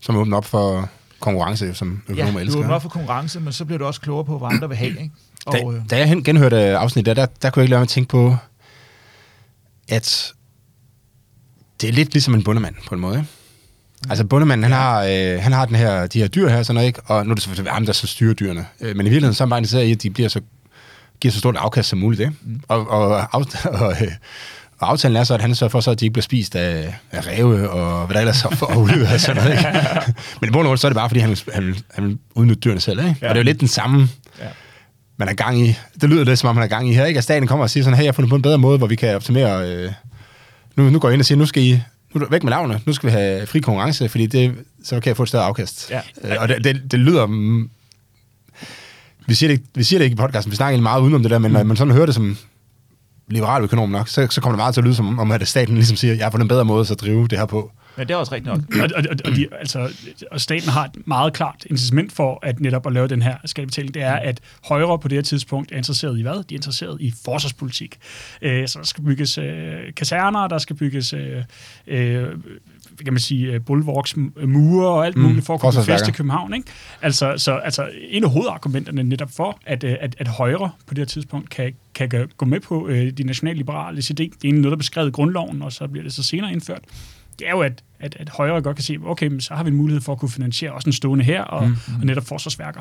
Som 0.02 0.16
åbner 0.16 0.36
op 0.36 0.44
for 0.44 0.88
konkurrence, 1.20 1.74
som 1.74 2.02
økonomer 2.08 2.38
ja, 2.38 2.44
elsker. 2.44 2.58
Ja, 2.58 2.62
du 2.62 2.64
åbner 2.64 2.74
op 2.74 2.82
for 2.82 2.88
konkurrence, 2.88 3.40
men 3.40 3.52
så 3.52 3.64
bliver 3.64 3.78
du 3.78 3.84
også 3.84 4.00
klogere 4.00 4.24
på, 4.24 4.38
hvad 4.38 4.48
andre 4.52 4.68
vil 4.68 4.76
have. 4.76 4.90
Ikke? 4.90 5.10
Og, 5.46 5.52
da, 5.52 5.70
øh, 5.70 5.90
da 5.90 5.98
jeg 5.98 6.24
genhørte 6.24 6.56
afsnittet, 6.56 7.16
der, 7.16 7.26
der, 7.26 7.32
der 7.42 7.50
kunne 7.50 7.60
jeg 7.60 7.64
ikke 7.64 7.70
lade 7.70 7.78
mig 7.78 7.82
at 7.82 7.88
tænke 7.88 8.08
på, 8.08 8.36
at 9.90 10.32
det 11.80 11.88
er 11.88 11.92
lidt 11.92 12.12
ligesom 12.12 12.34
en 12.34 12.44
bundemand 12.44 12.74
på 12.88 12.94
en 12.94 13.00
måde. 13.00 13.18
Ikke? 13.18 13.28
Altså 14.08 14.24
bundemanden, 14.24 14.62
han, 14.62 14.72
har, 14.72 15.04
øh, 15.04 15.42
han 15.42 15.52
har 15.52 15.66
den 15.66 15.76
her, 15.76 16.06
de 16.06 16.18
her 16.18 16.28
dyr 16.28 16.48
her, 16.48 16.62
sådan 16.62 16.74
noget, 16.74 16.86
ikke? 16.86 17.00
og 17.04 17.26
nu 17.26 17.30
er 17.30 17.34
det 17.34 17.42
selvfølgelig 17.42 17.72
ham, 17.72 17.86
der 17.86 17.92
så 17.92 18.06
styrer 18.06 18.34
dyrene. 18.34 18.66
Øh, 18.80 18.96
men 18.96 19.06
i 19.06 19.08
virkeligheden 19.08 19.34
så 19.34 19.44
er 19.44 19.46
man 19.46 19.50
bare 19.50 19.58
interesseret 19.58 19.84
i, 19.84 19.92
at 19.92 20.02
de 20.02 20.10
bliver 20.10 20.28
så, 20.28 20.40
giver 21.20 21.32
så 21.32 21.38
stort 21.38 21.56
afkast 21.56 21.88
som 21.88 21.98
muligt. 21.98 22.20
Ikke? 22.20 22.32
Mm. 22.42 22.60
Og, 22.68 22.90
og, 22.90 23.26
og, 23.32 23.46
og, 23.64 23.92
øh, 24.02 24.12
og 24.78 24.90
aftalen 24.90 25.16
er 25.16 25.24
så, 25.24 25.34
at 25.34 25.40
han 25.40 25.54
sørger 25.54 25.70
for, 25.70 25.80
så, 25.80 25.90
at 25.90 26.00
de 26.00 26.04
ikke 26.04 26.12
bliver 26.12 26.22
spist 26.22 26.56
af, 26.56 26.94
af 27.10 27.26
ræve 27.26 27.70
og 27.70 28.06
hvad 28.06 28.14
der 28.14 28.20
ellers 28.20 28.44
er 28.44 28.50
for 28.50 28.76
ulyder 28.76 29.12
og 29.12 29.20
sådan 29.20 29.42
noget. 29.42 29.58
Ikke? 29.58 29.72
Men 30.40 30.50
i 30.50 30.52
bund 30.52 30.68
og 30.68 30.78
så 30.78 30.86
er 30.86 30.88
det 30.88 30.96
bare, 30.96 31.08
fordi 31.08 31.20
han 31.20 31.36
han 31.54 31.76
han 31.94 32.04
vil 32.04 32.18
udnytte 32.34 32.60
dyrene 32.60 32.80
selv. 32.80 32.98
Ikke? 32.98 33.16
Ja. 33.22 33.28
Og 33.28 33.34
det 33.34 33.40
er 33.40 33.44
jo 33.44 33.44
lidt 33.44 33.60
den 33.60 33.68
samme, 33.68 34.08
ja. 34.38 34.48
Man 35.20 35.28
er 35.28 35.34
gang 35.34 35.60
i. 35.60 35.74
Det 36.00 36.10
lyder 36.10 36.24
lidt, 36.24 36.38
som 36.38 36.48
om 36.48 36.54
man 36.54 36.64
er 36.64 36.68
gang 36.68 36.88
i 36.88 36.94
her. 36.94 37.04
Ikke? 37.04 37.18
At 37.18 37.24
staten 37.24 37.48
kommer 37.48 37.62
og 37.62 37.70
siger 37.70 37.84
sådan, 37.84 37.96
hey, 37.96 38.04
jeg 38.04 38.08
har 38.08 38.12
fundet 38.12 38.30
på 38.30 38.36
en 38.36 38.42
bedre 38.42 38.58
måde, 38.58 38.78
hvor 38.78 38.86
vi 38.86 38.96
kan 38.96 39.16
optimere... 39.16 39.70
Øh, 39.70 39.92
nu, 40.76 40.90
nu 40.90 40.98
går 40.98 41.08
jeg 41.08 41.14
ind 41.14 41.22
og 41.22 41.26
siger, 41.26 41.38
nu 41.38 41.46
skal 41.46 41.62
I 41.62 41.80
nu 42.14 42.20
er 42.20 42.28
væk 42.30 42.42
med 42.42 42.50
lavene, 42.50 42.80
nu 42.86 42.92
skal 42.92 43.06
vi 43.06 43.12
have 43.12 43.46
fri 43.46 43.60
konkurrence, 43.60 44.08
fordi 44.08 44.26
det, 44.26 44.54
så 44.84 45.00
kan 45.00 45.08
jeg 45.08 45.16
få 45.16 45.22
et 45.22 45.28
større 45.28 45.44
afkast. 45.44 45.90
Ja. 45.90 46.00
Øh, 46.24 46.36
og 46.40 46.48
det, 46.48 46.64
det, 46.64 46.82
det 46.90 46.98
lyder... 46.98 47.26
Mm, 47.26 47.70
vi 49.26 49.34
siger, 49.34 49.50
det, 49.50 49.62
vi 49.74 49.84
siger 49.84 49.98
det 49.98 50.04
ikke 50.04 50.14
i 50.14 50.16
podcasten, 50.16 50.50
vi 50.50 50.56
snakker 50.56 50.70
egentlig 50.70 50.82
meget 50.82 51.02
udenom 51.02 51.22
det 51.22 51.30
der, 51.30 51.38
men 51.38 51.50
mm. 51.50 51.56
når 51.56 51.64
man 51.64 51.76
sådan 51.76 51.92
hører 51.92 52.06
det 52.06 52.14
som 52.14 52.36
liberal 53.28 53.62
økonom 53.62 53.90
nok, 53.90 54.08
så, 54.08 54.26
så 54.30 54.40
kommer 54.40 54.52
det 54.52 54.62
meget 54.62 54.74
til 54.74 54.80
at 54.80 54.84
lyde 54.84 54.94
som 54.94 55.18
om, 55.18 55.32
at 55.32 55.48
staten 55.48 55.74
ligesom 55.74 55.96
siger, 55.96 56.14
jeg 56.14 56.24
har 56.24 56.30
fundet 56.30 56.44
en 56.44 56.48
bedre 56.48 56.64
måde 56.64 56.86
at 56.90 57.00
drive 57.00 57.28
det 57.28 57.38
her 57.38 57.46
på. 57.46 57.72
Men 58.00 58.08
det 58.08 58.14
er 58.14 58.18
også 58.18 58.34
rigtigt 58.34 58.54
nok. 58.54 58.82
og, 58.82 58.90
og, 58.96 59.16
og, 59.24 59.36
de, 59.36 59.48
altså, 59.58 59.92
og 60.30 60.40
staten 60.40 60.68
har 60.68 60.84
et 60.84 61.06
meget 61.06 61.32
klart 61.32 61.66
incitament 61.70 62.12
for 62.12 62.38
at 62.42 62.60
netop 62.60 62.86
at 62.86 62.92
lave 62.92 63.08
den 63.08 63.22
her 63.22 63.36
skattebetaling. 63.44 63.94
Det 63.94 64.02
er, 64.02 64.12
at 64.12 64.40
Højre 64.64 64.98
på 64.98 65.08
det 65.08 65.16
her 65.16 65.22
tidspunkt 65.22 65.72
er 65.72 65.76
interesseret 65.76 66.18
i 66.18 66.22
hvad? 66.22 66.44
De 66.44 66.54
er 66.54 66.58
interesseret 66.58 67.00
i 67.00 67.12
forsvarspolitik. 67.24 67.98
Øh, 68.42 68.68
så 68.68 68.78
der 68.78 68.84
skal 68.84 69.04
bygges 69.04 69.38
øh, 69.38 69.94
kaserner, 69.96 70.48
der 70.48 70.58
skal 70.58 70.76
bygges 70.76 71.12
øh, 71.12 71.42
øh, 71.86 72.28
kan 73.04 73.12
man 73.12 73.20
sige, 73.20 73.52
øh, 73.52 73.60
bulwarks, 73.60 74.16
mure 74.46 74.88
og 74.88 75.06
alt 75.06 75.16
mm. 75.16 75.22
muligt 75.22 75.46
for 75.46 75.54
at 75.54 75.60
komme 75.60 75.82
fast 75.82 76.08
i 76.08 76.12
København. 76.12 76.54
Ikke? 76.54 76.66
Altså, 77.02 77.34
så, 77.36 77.52
altså, 77.52 77.88
en 78.08 78.24
af 78.24 78.30
hovedargumenterne 78.30 79.02
netop 79.02 79.30
for, 79.30 79.58
at, 79.66 79.84
øh, 79.84 79.96
at, 80.00 80.16
at 80.18 80.28
Højre 80.28 80.70
på 80.86 80.94
det 80.94 80.98
her 80.98 81.06
tidspunkt 81.06 81.50
kan, 81.50 81.74
kan 81.94 82.28
gå 82.36 82.46
med 82.46 82.60
på 82.60 82.88
øh, 82.88 83.10
de 83.10 83.22
nationalliberale 83.22 83.98
idé. 83.98 84.12
Det 84.12 84.20
er 84.20 84.24
egentlig 84.24 84.52
noget, 84.52 84.64
der 84.72 84.76
er 84.76 84.76
beskrevet 84.76 85.08
i 85.08 85.12
grundloven, 85.12 85.62
og 85.62 85.72
så 85.72 85.86
bliver 85.86 86.02
det 86.02 86.12
så 86.12 86.22
senere 86.22 86.52
indført 86.52 86.82
det 87.40 87.48
er 87.48 87.50
jo, 87.50 87.60
at, 87.60 87.82
at, 88.00 88.16
at 88.20 88.28
højre 88.28 88.62
godt 88.62 88.76
kan 88.76 88.84
sige, 88.84 89.00
okay, 89.04 89.26
men 89.26 89.40
så 89.40 89.54
har 89.54 89.64
vi 89.64 89.70
en 89.70 89.76
mulighed 89.76 90.00
for 90.00 90.12
at 90.12 90.18
kunne 90.18 90.28
finansiere 90.28 90.72
også 90.72 90.88
en 90.88 90.92
stående 90.92 91.24
her 91.24 91.42
og, 91.42 91.68
mm. 91.68 91.76
og 92.00 92.06
netop 92.06 92.24
forsvarsværker. 92.24 92.80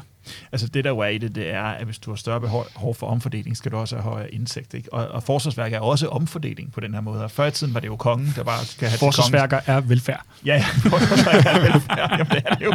Altså 0.51 0.67
det, 0.67 0.83
der 0.83 0.89
jo 0.89 0.99
er 0.99 1.07
i 1.07 1.17
det, 1.17 1.35
det 1.35 1.53
er, 1.53 1.63
at 1.63 1.85
hvis 1.85 1.99
du 1.99 2.11
har 2.11 2.15
større 2.15 2.41
behov 2.41 2.95
for 2.95 3.07
omfordeling, 3.07 3.57
skal 3.57 3.71
du 3.71 3.77
også 3.77 3.95
have 3.95 4.03
højere 4.03 4.33
indsigt. 4.33 4.73
Ikke? 4.73 4.93
Og, 4.93 5.07
og 5.07 5.23
forsvarsværker 5.23 5.77
er 5.77 5.81
også 5.81 6.07
omfordeling 6.07 6.71
på 6.71 6.79
den 6.79 6.93
her 6.93 7.01
måde. 7.01 7.23
Og 7.23 7.31
før 7.31 7.45
i 7.45 7.51
tiden 7.51 7.73
var 7.73 7.79
det 7.79 7.87
jo 7.87 7.95
kongen, 7.95 8.33
der 8.35 8.43
bare 8.43 8.65
skal 8.65 8.87
have 8.87 8.97
Forsvarsværker 8.97 9.59
er 9.65 9.81
velfærd. 9.81 10.21
Ja, 10.45 10.55
ja, 10.55 10.65
forsvarsværker 10.89 11.49
er 11.49 11.59
velfærd. 11.59 12.11
Jamen, 12.11 12.27
det 12.31 12.43
er 12.45 12.55
det 12.55 12.65
jo. 12.65 12.73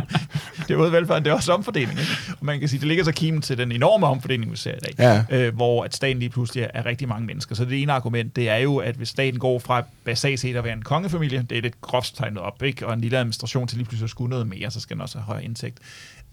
Det 0.59 0.71
er 0.71 0.77
både 0.77 0.93
velfærd, 0.93 1.25
det 1.25 1.31
er 1.31 1.35
også 1.35 1.53
omfordeling. 1.53 1.99
Ikke? 1.99 2.13
Og 2.41 2.47
man 2.47 2.61
kan 2.61 2.69
sige, 2.69 2.81
det 2.81 2.89
ligger 2.89 3.05
så 3.05 3.13
kimen 3.13 3.43
til 3.43 3.59
den 3.59 3.73
enorme 3.73 4.07
omfordeling, 4.07 4.53
vi 4.53 4.57
ser 4.57 4.75
i 4.75 4.79
dag, 4.79 5.25
ja. 5.31 5.37
øh, 5.39 5.55
hvor 5.55 5.85
at 5.85 5.95
staten 5.95 6.19
lige 6.19 6.31
pludselig 6.31 6.69
er 6.75 6.87
rigtig 6.87 7.09
mange 7.09 7.27
mennesker. 7.27 7.55
Så 7.55 7.65
det 7.65 7.83
ene 7.83 7.93
argument, 7.93 8.37
det 8.37 8.49
er 8.49 8.57
jo, 8.57 8.77
at 8.77 8.95
hvis 8.95 9.09
staten 9.09 9.39
går 9.39 9.59
fra 9.59 9.83
basalt 10.05 10.41
set 10.41 10.57
at 10.57 10.65
være 10.65 10.73
en 10.73 10.83
kongefamilie, 10.83 11.47
det 11.51 11.59
er 11.59 11.63
lidt 11.63 11.81
groft 11.81 12.17
tegnet 12.17 12.39
op, 12.39 12.63
ikke? 12.63 12.87
og 12.87 12.95
en 12.95 13.01
lille 13.01 13.19
administration 13.19 13.69
til 13.69 13.79
lige 13.79 13.87
pludselig 13.87 14.07
at 14.07 14.11
skulle 14.11 14.31
noget 14.31 14.47
mere, 14.47 14.71
så 14.71 14.81
skal 14.81 14.97
den 14.97 15.01
også 15.01 15.19
have 15.19 15.25
højere 15.25 15.45
indtægt. 15.45 15.79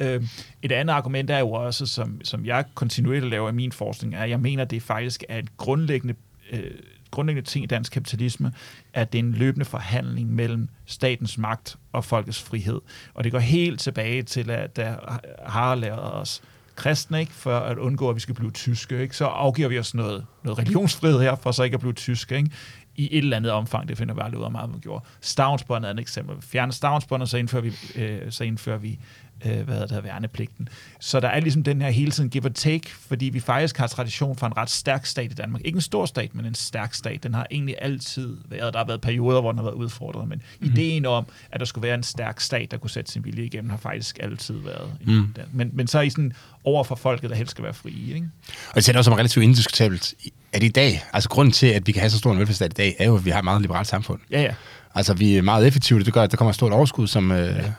Øh, 0.01 0.23
et 0.61 0.71
andet 0.71 0.93
argument 0.93 1.29
er 1.29 1.39
jo 1.39 1.51
også, 1.51 1.85
som, 1.85 2.21
som 2.23 2.45
jeg 2.45 2.65
kontinuerligt 2.75 3.29
laver 3.29 3.49
i 3.49 3.53
min 3.53 3.71
forskning, 3.71 4.15
er, 4.15 4.23
at 4.23 4.29
jeg 4.29 4.39
mener, 4.39 4.63
at 4.63 4.71
det 4.71 4.83
faktisk 4.83 5.23
er 5.29 5.39
et 5.39 5.57
grundlæggende, 5.57 6.15
øh, 6.51 6.71
grundlæggende 7.11 7.49
ting 7.49 7.63
i 7.63 7.67
dansk 7.67 7.91
kapitalisme, 7.91 8.53
at 8.93 9.13
det 9.13 9.19
er 9.19 9.23
en 9.23 9.31
løbende 9.31 9.65
forhandling 9.65 10.33
mellem 10.33 10.69
statens 10.85 11.37
magt 11.37 11.75
og 11.91 12.05
folkets 12.05 12.41
frihed. 12.41 12.81
Og 13.13 13.23
det 13.23 13.31
går 13.31 13.39
helt 13.39 13.79
tilbage 13.79 14.23
til, 14.23 14.49
at 14.49 14.75
der 14.75 15.19
har 15.45 15.75
lavet 15.75 16.13
os 16.13 16.41
kristne, 16.75 17.19
ikke? 17.19 17.31
for 17.31 17.57
at 17.57 17.77
undgå, 17.77 18.09
at 18.09 18.15
vi 18.15 18.19
skal 18.19 18.35
blive 18.35 18.51
tyske. 18.51 19.01
Ikke? 19.01 19.15
Så 19.15 19.25
afgiver 19.25 19.69
vi 19.69 19.79
os 19.79 19.93
noget, 19.93 20.25
noget 20.43 20.59
religionsfrihed 20.59 21.19
her, 21.19 21.35
for 21.35 21.51
så 21.51 21.63
ikke 21.63 21.73
at 21.73 21.79
blive 21.79 21.93
tyske. 21.93 22.37
Ikke? 22.37 22.51
i 22.95 23.17
et 23.17 23.17
eller 23.17 23.37
andet 23.37 23.51
omfang. 23.51 23.87
Det 23.87 23.97
finder 23.97 24.13
vi 24.13 24.21
aldrig 24.23 24.39
ud 24.39 24.45
af 24.45 24.51
meget, 24.51 24.69
man 24.69 24.79
gjorde. 24.79 25.05
Stavnsbåndet 25.21 25.89
er 25.89 25.93
et 25.93 25.99
eksempel. 25.99 26.35
Fjerner 26.41 26.73
stavnsbåndet, 26.73 27.29
så 27.29 27.37
indfører 27.37 27.61
vi, 27.61 27.73
øh, 27.95 28.31
så 28.31 28.43
indfører 28.43 28.77
vi 28.77 28.99
øh, 29.45 29.61
hvad 29.61 29.75
hedder 29.75 29.95
det, 29.95 30.03
værnepligten. 30.03 30.69
Så 30.99 31.19
der 31.19 31.27
er 31.27 31.39
ligesom 31.39 31.63
den 31.63 31.81
her 31.81 31.89
hele 31.89 32.11
tiden 32.11 32.29
give 32.29 32.45
and 32.45 32.53
take, 32.53 32.89
fordi 32.89 33.25
vi 33.25 33.39
faktisk 33.39 33.77
har 33.77 33.87
tradition 33.87 34.37
for 34.37 34.47
en 34.47 34.57
ret 34.57 34.69
stærk 34.69 35.05
stat 35.05 35.31
i 35.31 35.35
Danmark. 35.35 35.61
Ikke 35.65 35.75
en 35.75 35.81
stor 35.81 36.05
stat, 36.05 36.35
men 36.35 36.45
en 36.45 36.55
stærk 36.55 36.93
stat. 36.93 37.23
Den 37.23 37.33
har 37.33 37.47
egentlig 37.51 37.75
altid 37.81 38.37
været, 38.49 38.73
der 38.73 38.79
har 38.79 38.85
været 38.85 39.01
perioder, 39.01 39.41
hvor 39.41 39.51
den 39.51 39.57
har 39.57 39.65
været 39.65 39.75
udfordret, 39.75 40.27
men 40.27 40.41
mm. 40.59 40.67
ideen 40.67 41.05
om, 41.05 41.25
at 41.51 41.59
der 41.59 41.65
skulle 41.65 41.87
være 41.87 41.95
en 41.95 42.03
stærk 42.03 42.39
stat, 42.39 42.71
der 42.71 42.77
kunne 42.77 42.89
sætte 42.89 43.11
sin 43.11 43.25
vilje 43.25 43.45
igennem, 43.45 43.69
har 43.69 43.77
faktisk 43.77 44.17
altid 44.21 44.55
været. 44.57 44.91
Mm. 45.05 45.33
Men, 45.53 45.69
men 45.73 45.87
så 45.87 45.97
er 45.97 46.01
I 46.01 46.09
sådan 46.09 46.33
over 46.63 46.83
for 46.83 46.95
folket, 46.95 47.29
der 47.29 47.35
helst 47.35 47.51
skal 47.51 47.63
være 47.63 47.73
frie. 47.73 48.15
Ikke? 48.15 48.27
Og 48.69 48.75
det 48.75 48.89
er 48.89 48.97
også 48.97 49.09
som 49.09 49.13
relativt 49.13 49.43
indiskutabelt, 49.43 50.13
at 50.53 50.63
i 50.63 50.69
dag, 50.69 51.03
altså 51.13 51.29
grunden 51.29 51.51
til, 51.51 51.67
at 51.67 51.87
vi 51.87 51.91
kan 51.91 51.99
have 51.99 52.09
så 52.09 52.17
stor 52.17 52.31
en 52.31 52.39
velfærdsstat 52.39 52.71
i 52.71 52.73
dag, 52.73 52.95
er 52.99 53.05
jo, 53.05 53.15
at 53.15 53.25
vi 53.25 53.29
har 53.29 53.39
et 53.39 53.43
meget 53.43 53.61
liberalt 53.61 53.87
samfund. 53.87 54.19
Ja, 54.31 54.41
ja. 54.41 54.53
Altså, 54.95 55.13
vi 55.13 55.37
er 55.37 55.41
meget 55.41 55.67
effektive, 55.67 56.03
det 56.03 56.13
gør, 56.13 56.21
at 56.23 56.31
der 56.31 56.37
kommer 56.37 56.49
et 56.49 56.55
stort 56.55 56.71
overskud, 56.71 57.07
som, 57.07 57.31
øh, 57.31 57.55
ja. 57.55 57.71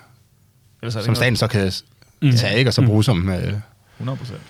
Som 0.90 1.14
staten 1.14 1.36
så 1.36 1.46
kan 1.46 1.72
mm. 2.22 2.36
tage, 2.36 2.58
ikke, 2.58 2.70
og 2.70 2.74
så 2.74 2.82
bruge 2.82 3.04
som... 3.04 3.28
Øh, 3.28 3.52
100 3.98 4.18
procent. 4.18 4.40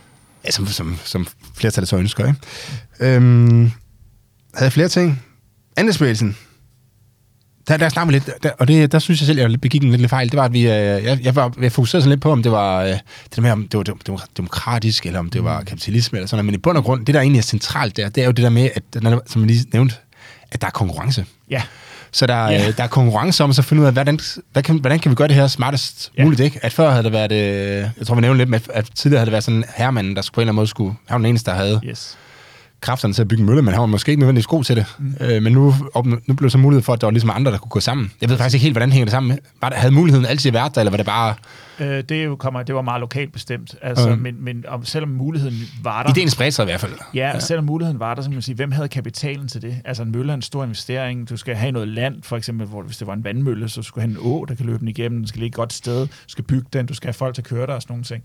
Ja, 0.44 0.50
som, 0.50 0.66
som, 0.66 0.98
som 1.04 1.26
flertallet 1.54 1.88
så 1.88 1.96
ønsker, 1.96 2.26
ikke? 2.26 3.16
Øhm, 3.16 3.72
havde 4.54 4.64
jeg 4.64 4.72
flere 4.72 4.88
ting? 4.88 5.22
Andelsbevægelsen. 5.76 6.36
Der, 7.68 7.76
der 7.76 7.88
snakker 7.88 8.12
vi 8.12 8.18
lidt, 8.18 8.30
der, 8.42 8.50
og 8.58 8.68
det, 8.68 8.92
der 8.92 8.98
synes 8.98 9.20
jeg 9.20 9.26
selv, 9.26 9.38
jeg 9.38 9.60
begik 9.60 9.84
en 9.84 9.90
lidt 9.90 10.10
fejl. 10.10 10.30
Det 10.30 10.36
var, 10.36 10.44
at 10.44 10.52
vi, 10.52 10.60
øh, 10.60 10.68
jeg, 10.68 11.18
jeg, 11.22 11.36
var, 11.36 11.54
jeg 11.60 11.72
fokuserede 11.72 12.02
sådan 12.02 12.10
lidt 12.10 12.20
på, 12.20 12.32
om 12.32 12.42
det 12.42 12.52
var, 12.52 12.82
øh, 12.82 12.88
det 12.88 13.36
der 13.36 13.42
med, 13.42 13.50
om 13.50 13.68
det 13.68 13.78
var, 13.78 13.84
det 13.84 14.08
var 14.08 14.24
demokratisk, 14.36 15.06
eller 15.06 15.18
om 15.18 15.30
det 15.30 15.44
var 15.44 15.62
kapitalisme, 15.62 16.18
eller 16.18 16.26
sådan 16.26 16.36
noget. 16.36 16.46
Men 16.46 16.54
i 16.54 16.58
bund 16.58 16.78
og 16.78 16.84
grund, 16.84 17.06
det 17.06 17.14
der 17.14 17.20
egentlig 17.20 17.38
er 17.38 17.42
centralt 17.42 17.96
der, 17.96 18.08
det 18.08 18.22
er 18.22 18.26
jo 18.26 18.32
det 18.32 18.42
der 18.42 18.50
med, 18.50 18.70
at, 18.74 18.82
som 19.26 19.42
jeg 19.42 19.46
lige 19.46 19.66
nævnte, 19.72 19.94
at 20.52 20.60
der 20.60 20.66
er 20.66 20.70
konkurrence. 20.70 21.26
Ja. 21.50 21.62
Så 22.12 22.26
der, 22.26 22.50
yeah. 22.50 22.76
der 22.76 22.82
er 22.82 22.88
konkurrence 22.88 23.44
om 23.44 23.50
at 23.50 23.56
så 23.56 23.62
finde 23.62 23.80
ud 23.80 23.86
af, 23.86 23.92
hvordan, 23.92 24.20
hvad 24.52 24.62
kan, 24.62 24.76
hvordan 24.76 24.98
kan 24.98 25.10
vi 25.10 25.14
gøre 25.14 25.28
det 25.28 25.36
her 25.36 25.46
smartest 25.46 26.12
yeah. 26.18 26.24
muligt, 26.26 26.40
ikke? 26.40 26.60
At 26.62 26.72
før 26.72 26.90
havde 26.90 27.04
det 27.04 27.12
været, 27.12 27.32
øh, 27.32 27.88
jeg 27.98 28.06
tror 28.06 28.14
vi 28.14 28.20
nævnte 28.20 28.38
lidt 28.38 28.50
med, 28.50 28.60
at 28.74 28.86
tidligere 28.94 29.18
havde 29.18 29.26
det 29.26 29.32
været 29.32 29.44
sådan 29.44 29.64
hermanden, 29.76 30.16
der 30.16 30.22
skulle 30.22 30.34
på 30.34 30.40
en 30.40 30.42
eller 30.42 30.50
anden 30.52 30.56
måde 30.56 30.66
skulle, 30.66 30.94
han 31.06 31.14
var 31.14 31.18
den 31.18 31.26
eneste, 31.26 31.50
der 31.50 31.56
havde 31.56 31.80
Yes. 31.84 32.18
Kræfterne 32.82 33.14
til 33.14 33.22
at 33.22 33.28
bygge 33.28 33.40
en 33.40 33.46
mølle, 33.46 33.62
men 33.62 33.74
han 33.74 33.80
var 33.80 33.86
måske 33.86 34.10
ikke 34.10 34.20
nødvendigvis 34.20 34.46
god 34.46 34.64
til 34.64 34.76
det. 34.76 34.86
Mm. 34.98 35.14
Øh, 35.20 35.42
men 35.42 35.52
nu, 35.52 35.74
op, 35.94 36.06
nu 36.06 36.34
blev 36.36 36.50
så 36.50 36.58
mulighed 36.58 36.82
for, 36.82 36.92
at 36.92 37.00
der 37.00 37.06
var 37.06 37.10
ligesom 37.12 37.30
andre, 37.34 37.52
der 37.52 37.58
kunne 37.58 37.70
gå 37.70 37.80
sammen. 37.80 38.12
Jeg 38.20 38.28
ved 38.30 38.36
faktisk 38.36 38.54
ikke 38.54 38.62
helt, 38.62 38.74
hvordan 38.74 38.92
hænger 38.92 39.04
det 39.04 39.12
sammen. 39.12 39.38
Var 39.60 39.68
der, 39.68 39.76
havde 39.76 39.94
muligheden 39.94 40.26
altid 40.26 40.52
været 40.52 40.74
der, 40.74 40.80
eller 40.80 40.90
var 40.90 40.96
det 40.96 41.06
bare... 41.06 41.34
Øh, 41.80 42.02
det, 42.08 42.24
jo 42.24 42.36
kommer, 42.36 42.62
det 42.62 42.74
var 42.74 42.82
meget 42.82 43.00
lokalt 43.00 43.32
bestemt, 43.32 43.74
altså, 43.82 44.08
Okay. 44.08 44.20
men, 44.20 44.44
men 44.44 44.64
om, 44.68 44.84
selvom 44.84 45.10
muligheden 45.10 45.56
var 45.82 46.02
der... 46.02 46.10
Ideen 46.10 46.30
spredte 46.30 46.52
sig 46.52 46.62
i 46.62 46.66
hvert 46.66 46.80
fald. 46.80 46.92
Ja, 47.14 47.34
og 47.34 47.42
selvom 47.42 47.64
muligheden 47.64 48.00
var 48.00 48.14
der, 48.14 48.22
så 48.22 48.28
kan 48.28 48.34
man 48.34 48.42
sige, 48.42 48.54
hvem 48.54 48.72
havde 48.72 48.88
kapitalen 48.88 49.48
til 49.48 49.62
det? 49.62 49.76
Altså 49.84 50.02
en 50.02 50.12
mølle 50.12 50.32
er 50.32 50.36
en 50.36 50.42
stor 50.42 50.64
investering. 50.64 51.28
Du 51.28 51.36
skal 51.36 51.54
have 51.54 51.72
noget 51.72 51.88
land, 51.88 52.22
for 52.22 52.36
eksempel, 52.36 52.66
hvor 52.66 52.82
hvis 52.82 52.96
det 52.96 53.06
var 53.06 53.12
en 53.12 53.24
vandmølle, 53.24 53.68
så 53.68 53.82
skulle 53.82 54.02
have 54.02 54.10
en 54.10 54.18
å, 54.20 54.44
der 54.48 54.54
kan 54.54 54.66
løbe 54.66 54.78
den 54.78 54.88
igennem. 54.88 55.18
Den 55.18 55.28
skal 55.28 55.38
ligge 55.38 55.52
et 55.52 55.56
godt 55.56 55.72
sted. 55.72 56.00
Du 56.00 56.08
skal 56.26 56.44
bygge 56.44 56.66
den. 56.72 56.86
Du 56.86 56.94
skal 56.94 57.06
have 57.06 57.14
folk 57.14 57.34
til 57.34 57.42
at 57.42 57.46
køre 57.46 57.66
der 57.66 57.74
og 57.74 57.82
sådan 57.82 57.92
nogle 57.92 58.04
ting. 58.04 58.24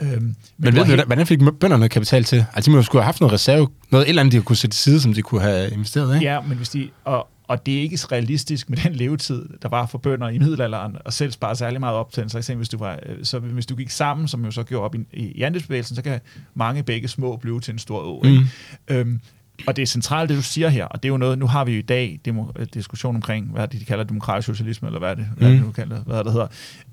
Øhm, 0.00 0.10
men 0.12 0.36
Men 0.58 0.74
ved 0.74 0.96
du, 0.96 1.04
hvordan 1.04 1.26
fik 1.26 1.40
bønderne 1.60 1.88
kapital 1.88 2.24
til? 2.24 2.46
Altså, 2.54 2.68
de 2.68 2.70
må 2.70 2.76
jo 2.76 2.82
skulle 2.82 3.02
have 3.02 3.06
haft 3.06 3.20
noget 3.20 3.32
reserve, 3.32 3.68
noget 3.90 4.04
et 4.04 4.08
eller 4.08 4.22
andet, 4.22 4.32
de 4.32 4.40
kunne 4.40 4.56
sætte 4.56 4.76
til 4.76 4.82
side, 4.82 5.00
som 5.00 5.14
de 5.14 5.22
kunne 5.22 5.40
have 5.40 5.70
investeret, 5.70 6.14
ikke? 6.14 6.26
Ja, 6.26 6.40
men 6.40 6.56
hvis 6.56 6.68
de, 6.68 6.90
og, 7.04 7.28
og 7.48 7.66
det 7.66 7.78
er 7.78 7.82
ikke 7.82 7.98
så 7.98 8.08
realistisk 8.12 8.70
med 8.70 8.78
den 8.78 8.92
levetid, 8.92 9.48
der 9.62 9.68
var 9.68 9.86
for 9.86 9.98
bønder 9.98 10.28
i 10.28 10.38
middelalderen, 10.38 10.96
og 11.04 11.12
selv 11.12 11.32
spare 11.32 11.56
særlig 11.56 11.80
meget 11.80 11.96
op 11.96 12.12
til 12.12 12.22
en 12.22 12.28
slags 12.28 12.46
ting, 12.46 12.56
hvis 12.56 12.68
du, 12.68 12.78
var, 12.78 12.98
så 13.22 13.38
hvis 13.38 13.66
du 13.66 13.74
gik 13.76 13.90
sammen, 13.90 14.28
som 14.28 14.44
jo 14.44 14.50
så 14.50 14.62
gjorde 14.62 14.84
op 14.84 14.94
i, 14.94 14.98
i 15.12 15.42
andelsbevægelsen, 15.42 15.96
så 15.96 16.02
kan 16.02 16.20
mange 16.54 16.82
begge 16.82 17.08
små 17.08 17.36
blive 17.36 17.60
til 17.60 17.72
en 17.72 17.78
stor 17.78 18.00
å. 18.00 18.22
Ikke? 18.24 18.38
Mm. 18.38 18.46
Øhm, 18.94 19.20
og 19.66 19.76
det 19.76 19.82
er 19.82 19.86
centralt, 19.86 20.28
det 20.28 20.36
du 20.36 20.42
siger 20.42 20.68
her, 20.68 20.84
og 20.84 21.02
det 21.02 21.08
er 21.08 21.12
jo 21.12 21.16
noget, 21.16 21.38
nu 21.38 21.46
har 21.46 21.64
vi 21.64 21.72
jo 21.72 21.78
i 21.78 21.82
dag 21.82 22.20
demo, 22.24 22.46
øh, 22.56 22.66
diskussion 22.74 23.16
omkring, 23.16 23.46
hvad 23.52 23.68
det, 23.68 23.80
de 23.80 23.84
kalder 23.84 24.04
demokratisk 24.04 24.46
socialisme, 24.46 24.88
eller 24.88 24.98
hvad 24.98 25.10
er 25.10 25.14
det, 25.14 25.26
hvad 25.36 25.48
er 25.48 25.52
det 25.52 25.60
Mm. 25.60 25.66
nu 25.66 25.72
kalder, 25.72 26.00
hvad 26.00 26.24
det 26.24 26.32
hedder. 26.32 26.46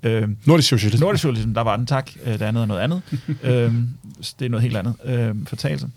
Øhm, 0.03 0.37
Nordisk 0.45 0.69
socialisme. 0.69 1.03
Nordisk 1.05 1.21
socialisme, 1.21 1.53
der 1.53 1.61
var 1.61 1.75
den 1.77 1.85
tak, 1.85 2.11
øh, 2.25 2.33
det 2.33 2.41
andet 2.41 2.61
er 2.61 2.65
noget 2.65 2.81
andet. 2.81 3.01
så 4.21 4.35
det 4.39 4.45
er 4.45 4.49
noget 4.49 4.61
helt 4.61 4.77
andet. 4.77 4.95
Øhm, 5.03 5.45
fortalelse. 5.45 5.89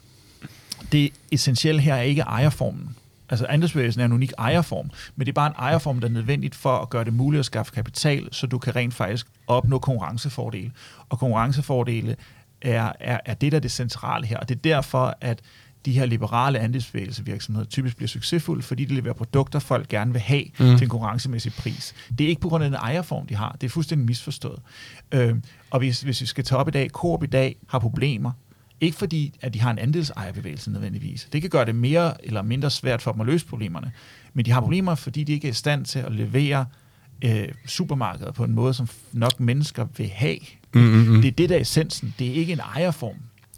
Det 0.92 1.10
essentielle 1.32 1.80
her 1.80 1.94
er 1.94 2.02
ikke 2.02 2.22
ejerformen. 2.22 2.96
Altså 3.30 3.46
andelsbevægelsen 3.46 4.00
er 4.00 4.04
en 4.04 4.12
unik 4.12 4.32
ejerform, 4.38 4.90
men 5.16 5.26
det 5.26 5.32
er 5.32 5.34
bare 5.34 5.46
en 5.46 5.54
ejerform, 5.58 6.00
der 6.00 6.08
er 6.08 6.12
nødvendigt 6.12 6.54
for 6.54 6.78
at 6.78 6.90
gøre 6.90 7.04
det 7.04 7.12
muligt 7.14 7.38
at 7.38 7.46
skaffe 7.46 7.72
kapital, 7.72 8.28
så 8.32 8.46
du 8.46 8.58
kan 8.58 8.76
rent 8.76 8.94
faktisk 8.94 9.26
opnå 9.46 9.78
konkurrencefordele. 9.78 10.70
Og 11.08 11.18
konkurrencefordele 11.18 12.16
er, 12.62 12.92
er, 13.00 13.18
er 13.26 13.34
det, 13.34 13.52
der 13.52 13.56
er 13.58 13.60
det 13.60 13.70
centrale 13.70 14.26
her, 14.26 14.38
og 14.38 14.48
det 14.48 14.54
er 14.56 14.60
derfor, 14.60 15.16
at 15.20 15.40
de 15.86 15.92
her 15.92 16.06
liberale 16.06 16.58
andelsbevægelsevirksomheder 16.58 17.66
typisk 17.66 17.96
bliver 17.96 18.08
succesfulde, 18.08 18.62
fordi 18.62 18.84
de 18.84 18.94
leverer 18.94 19.14
produkter, 19.14 19.58
folk 19.58 19.88
gerne 19.88 20.12
vil 20.12 20.20
have 20.20 20.42
Mm. 20.44 20.54
til 20.76 20.82
en 20.82 20.88
konkurrencemæssig 20.88 21.52
pris. 21.52 21.94
Det 22.18 22.24
er 22.24 22.28
ikke 22.28 22.40
på 22.40 22.48
grund 22.48 22.64
af 22.64 22.70
den 22.70 22.78
ejerform, 22.82 23.26
de 23.26 23.34
har. 23.34 23.56
Det 23.60 23.66
er 23.66 23.70
fuldstændig 23.70 24.06
misforstået. 24.06 24.58
Øh, 25.12 25.34
og 25.70 25.78
hvis, 25.78 26.02
hvis 26.02 26.20
vi 26.20 26.26
skal 26.26 26.44
tage 26.44 26.58
op 26.58 26.68
i 26.68 26.70
dag, 26.70 26.90
Coop 26.90 27.22
i 27.22 27.26
dag 27.26 27.56
har 27.68 27.78
problemer, 27.78 28.30
ikke 28.80 28.96
fordi, 28.98 29.34
at 29.40 29.54
de 29.54 29.60
har 29.60 29.70
en 29.70 29.78
andelsejerbevægelse 29.78 30.70
nødvendigvis. 30.70 31.28
Det 31.32 31.40
kan 31.40 31.50
gøre 31.50 31.64
det 31.64 31.74
mere 31.74 32.26
eller 32.26 32.42
mindre 32.42 32.70
svært 32.70 33.02
for 33.02 33.12
dem 33.12 33.20
at 33.20 33.26
løse 33.26 33.46
problemerne. 33.46 33.92
Men 34.34 34.44
de 34.44 34.50
har 34.50 34.60
problemer, 34.60 34.94
fordi 34.94 35.24
de 35.24 35.32
ikke 35.32 35.46
er 35.48 35.50
i 35.52 35.54
stand 35.54 35.84
til 35.84 35.98
at 35.98 36.12
levere 36.12 36.66
øh, 37.24 37.48
supermarkeder 37.66 38.32
på 38.32 38.44
en 38.44 38.52
måde, 38.54 38.74
som 38.74 38.88
nok 39.12 39.40
mennesker 39.40 39.86
vil 39.96 40.08
have. 40.14 40.38
Mm, 40.74 40.80
mm, 40.80 40.98
mm. 41.08 41.22
Det 41.22 41.28
er 41.28 41.32
det, 41.32 41.48
der 41.48 41.56
er 41.56 41.60
essensen. 41.60 42.14
Det 42.18 42.28
er 42.30 42.34
ikke 42.34 42.52
en 42.52 42.60
ejerform. 42.76 43.14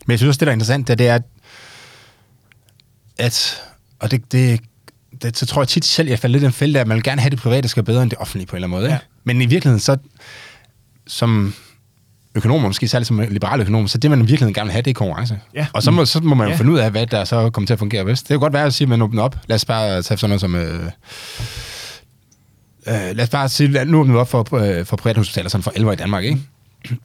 Men 0.07 0.11
jeg 0.13 0.19
synes 0.19 0.29
også, 0.29 0.39
det 0.39 0.47
der 0.47 0.53
er 0.53 0.55
interessant, 0.55 0.89
det 0.89 1.01
er, 1.01 1.15
at, 1.15 1.23
at 3.19 3.63
og 4.01 4.11
det, 4.11 4.33
det, 4.33 4.61
det, 5.23 5.37
så 5.37 5.47
tror 5.47 5.63
jeg 5.63 5.69
tit 5.69 5.85
selv, 5.85 6.09
jeg 6.09 6.19
falder 6.19 6.33
lidt 6.33 6.43
i 6.43 6.45
den 6.45 6.53
fælde, 6.53 6.81
at 6.81 6.87
man 6.87 6.95
vil 6.95 7.03
gerne 7.05 7.21
have 7.21 7.31
det 7.31 7.39
private 7.39 7.69
skal 7.69 7.83
bedre 7.83 8.03
end 8.03 8.11
det 8.11 8.19
offentlige 8.19 8.47
på 8.47 8.57
en 8.57 8.57
eller 8.57 8.67
anden 8.69 8.77
måde. 8.81 8.85
Ikke? 8.85 8.93
Ja. 8.95 8.99
Men 9.25 9.43
i 9.43 9.47
virkeligheden, 9.47 9.81
så 9.81 9.97
som 11.07 11.55
økonomer, 12.35 12.69
måske 12.69 12.89
særligt 12.89 13.09
som 13.09 13.21
liberale 13.21 13.63
økonomer, 13.63 13.89
så 13.89 13.99
det, 13.99 14.11
man 14.11 14.19
i 14.19 14.23
virkeligheden 14.23 14.55
gerne 14.55 14.67
vil 14.67 14.73
have, 14.73 14.83
det 14.83 14.91
er 14.91 14.95
konkurrence. 14.95 15.41
Ja. 15.55 15.67
Og 15.73 15.83
så 15.83 15.91
må, 15.91 16.05
så 16.05 16.21
må 16.21 16.35
man 16.35 16.47
jo 16.47 16.51
Ja. 16.53 16.57
finde 16.59 16.73
ud 16.73 16.79
af, 16.79 16.91
hvad 16.91 17.07
der 17.07 17.25
så 17.25 17.51
kommer 17.51 17.67
til 17.67 17.73
at 17.73 17.79
fungere 17.79 18.05
bedst. 18.05 18.23
Det 18.23 18.29
kan 18.29 18.41
godt 18.41 18.53
være 18.53 18.65
at 18.67 18.75
sige, 18.75 18.85
at 18.85 18.89
man 18.89 19.03
åbner 19.03 19.23
op. 19.23 19.37
Lad 19.47 19.55
os 19.55 19.65
bare 19.65 20.03
tage 20.03 20.19
sådan 20.19 20.31
noget 20.31 20.41
som... 20.41 20.55
Øh, 20.55 20.85
øh, 20.85 20.91
lad 23.17 23.21
os 23.21 23.29
bare 23.29 23.49
sige, 23.49 23.81
at 23.81 23.89
nu 23.89 24.01
åbner 24.01 24.15
vi 24.15 24.19
op 24.19 24.29
for, 24.29 24.55
øh, 24.55 24.87
for 24.87 24.97
privathospitaler 24.97 25.49
sådan 25.49 25.63
for 25.63 25.73
11 25.75 25.89
år 25.91 25.93
i 25.93 25.97
Danmark, 25.97 26.25
ikke? 26.25 26.41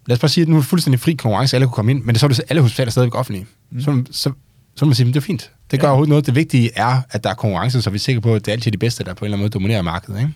Lad 0.08 0.16
os 0.16 0.20
bare 0.20 0.30
sige, 0.30 0.42
at 0.42 0.48
nu 0.48 0.58
er 0.58 0.62
fuldstændig 0.62 1.00
fri 1.00 1.14
konkurrence, 1.14 1.56
alle 1.58 1.68
kunne 1.68 1.74
komme 1.74 1.92
ind, 1.92 2.04
men 2.04 2.16
det 2.16 2.20
så 2.20 2.26
er 2.26 2.28
det 2.28 2.42
alle 2.50 2.62
hospitaler 2.62 2.92
stadigvæk 2.92 3.16
offentlige. 3.16 3.46
Mm. 3.72 3.82
Så, 3.82 4.04
så, 4.12 4.32
så 4.76 4.86
må 4.86 4.90
man 4.90 4.96
sige, 4.96 5.08
at 5.08 5.14
det 5.14 5.20
er 5.20 5.26
fint. 5.26 5.52
Det 5.72 5.80
gør 5.80 5.88
Ja. 5.88 5.92
overhovedet 5.92 6.10
noget. 6.10 6.26
Det 6.26 6.36
vigtige 6.36 6.72
er, 6.76 7.02
at 7.12 7.24
der 7.24 7.30
er 7.30 7.34
konkurrence, 7.34 7.82
så 7.82 7.90
vi 7.90 7.96
er 7.96 8.00
sikre 8.00 8.22
på, 8.22 8.36
at 8.36 8.46
det 8.46 8.52
er 8.52 8.54
altid 8.56 8.72
de 8.72 8.78
bedste, 8.78 9.04
der 9.04 9.14
på 9.14 9.20
en 9.20 9.26
eller 9.26 9.38
anden 9.38 9.44
måde 9.44 9.50
dominerer 9.50 9.82
markedet. 9.82 10.20
Ikke? 10.20 10.34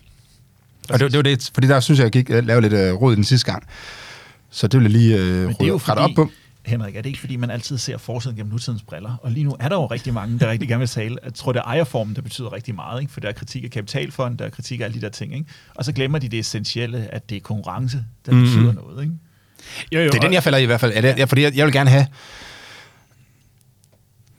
Og 0.90 0.98
det, 1.00 1.10
det 1.12 1.16
var 1.16 1.22
det, 1.22 1.50
fordi 1.54 1.66
der 1.66 1.80
synes 1.80 1.98
jeg, 1.98 2.04
jeg 2.04 2.12
gik 2.12 2.30
øh, 2.30 2.46
lavede 2.46 2.62
lidt 2.68 2.72
øh, 2.80 2.92
råd 2.94 3.16
den 3.16 3.24
sidste 3.24 3.52
gang. 3.52 3.62
Så 4.50 4.66
det 4.66 4.80
vil 4.80 4.84
jeg 4.84 4.92
lige 5.00 5.16
øh, 5.18 5.24
Men 5.46 5.48
det 5.48 5.62
er 5.62 5.66
jo 5.66 5.80
op 5.88 6.10
på. 6.16 6.30
Henrik, 6.66 6.96
er 6.96 7.02
det 7.02 7.06
ikke 7.08 7.20
fordi, 7.20 7.36
man 7.36 7.50
altid 7.50 7.78
ser 7.78 7.98
forsiden 7.98 8.36
gennem 8.36 8.52
nutidens 8.52 8.82
briller? 8.82 9.16
Og 9.22 9.30
lige 9.30 9.44
nu 9.44 9.56
er 9.60 9.68
der 9.68 9.76
jo 9.76 9.86
rigtig 9.86 10.14
mange, 10.14 10.38
der 10.38 10.50
rigtig 10.50 10.68
gerne 10.68 10.78
vil 10.78 10.88
tale. 10.88 11.16
Jeg 11.24 11.34
tror, 11.34 11.52
det 11.52 11.58
er 11.60 11.62
ejerformen, 11.64 12.16
der 12.16 12.22
betyder 12.22 12.52
rigtig 12.52 12.74
meget, 12.74 13.00
ikke? 13.00 13.12
for 13.12 13.20
der 13.20 13.28
er 13.28 13.32
kritik 13.32 13.64
af 13.64 13.70
kapitalfond, 13.70 14.38
der 14.38 14.44
er 14.44 14.48
kritik 14.50 14.80
af 14.80 14.84
alle 14.84 14.94
de 14.96 15.00
der 15.00 15.08
ting. 15.08 15.34
Ikke? 15.34 15.46
Og 15.74 15.84
så 15.84 15.92
glemmer 15.92 16.18
de 16.18 16.28
det 16.28 16.38
essentielle, 16.38 17.08
at 17.14 17.30
det 17.30 17.36
er 17.36 17.40
konkurrence, 17.40 18.04
der 18.26 18.32
Mhm. 18.32 18.40
betyder 18.42 18.72
noget. 18.72 19.02
Ikke? 19.02 19.14
Jo, 19.92 20.00
jo, 20.00 20.06
Det 20.06 20.14
er 20.14 20.20
den, 20.20 20.32
jeg 20.32 20.42
falder 20.42 20.58
i 20.58 20.62
i 20.62 20.66
hvert 20.66 20.80
fald. 20.80 20.92
Er 20.94 21.00
det, 21.00 21.18
ja. 21.18 21.24
Fordi 21.24 21.42
jeg, 21.42 21.56
jeg 21.56 21.66
vil 21.66 21.72
gerne 21.72 21.90
have... 21.90 22.06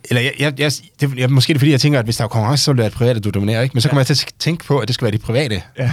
Eller 0.10 0.22
jeg, 0.22 0.34
jeg, 0.40 0.60
jeg, 0.60 0.72
det, 1.02 1.18
jeg, 1.18 1.30
måske 1.32 1.52
er 1.52 1.54
det 1.54 1.62
fordi, 1.62 1.72
jeg 1.72 1.82
tænker, 1.82 2.00
at 2.00 2.06
hvis 2.06 2.18
der 2.18 2.24
er 2.24 2.28
konkurrence, 2.28 2.64
så 2.64 2.72
vil 2.72 2.78
det 2.78 2.82
være 2.82 2.90
det 2.90 2.98
private, 2.98 3.20
du 3.20 3.30
dominerer. 3.30 3.62
Ikke? 3.62 3.74
Men 3.74 3.82
så 3.82 3.88
Ja. 3.88 3.90
kommer 3.90 4.00
jeg 4.02 4.08
til 4.08 4.14
at 4.14 4.34
tænke 4.40 4.66
på, 4.66 4.80
at 4.80 4.88
det 4.88 4.94
skal 4.94 5.06
være 5.06 5.12
de 5.12 5.18
private. 5.18 5.62
Ja, 5.80 5.92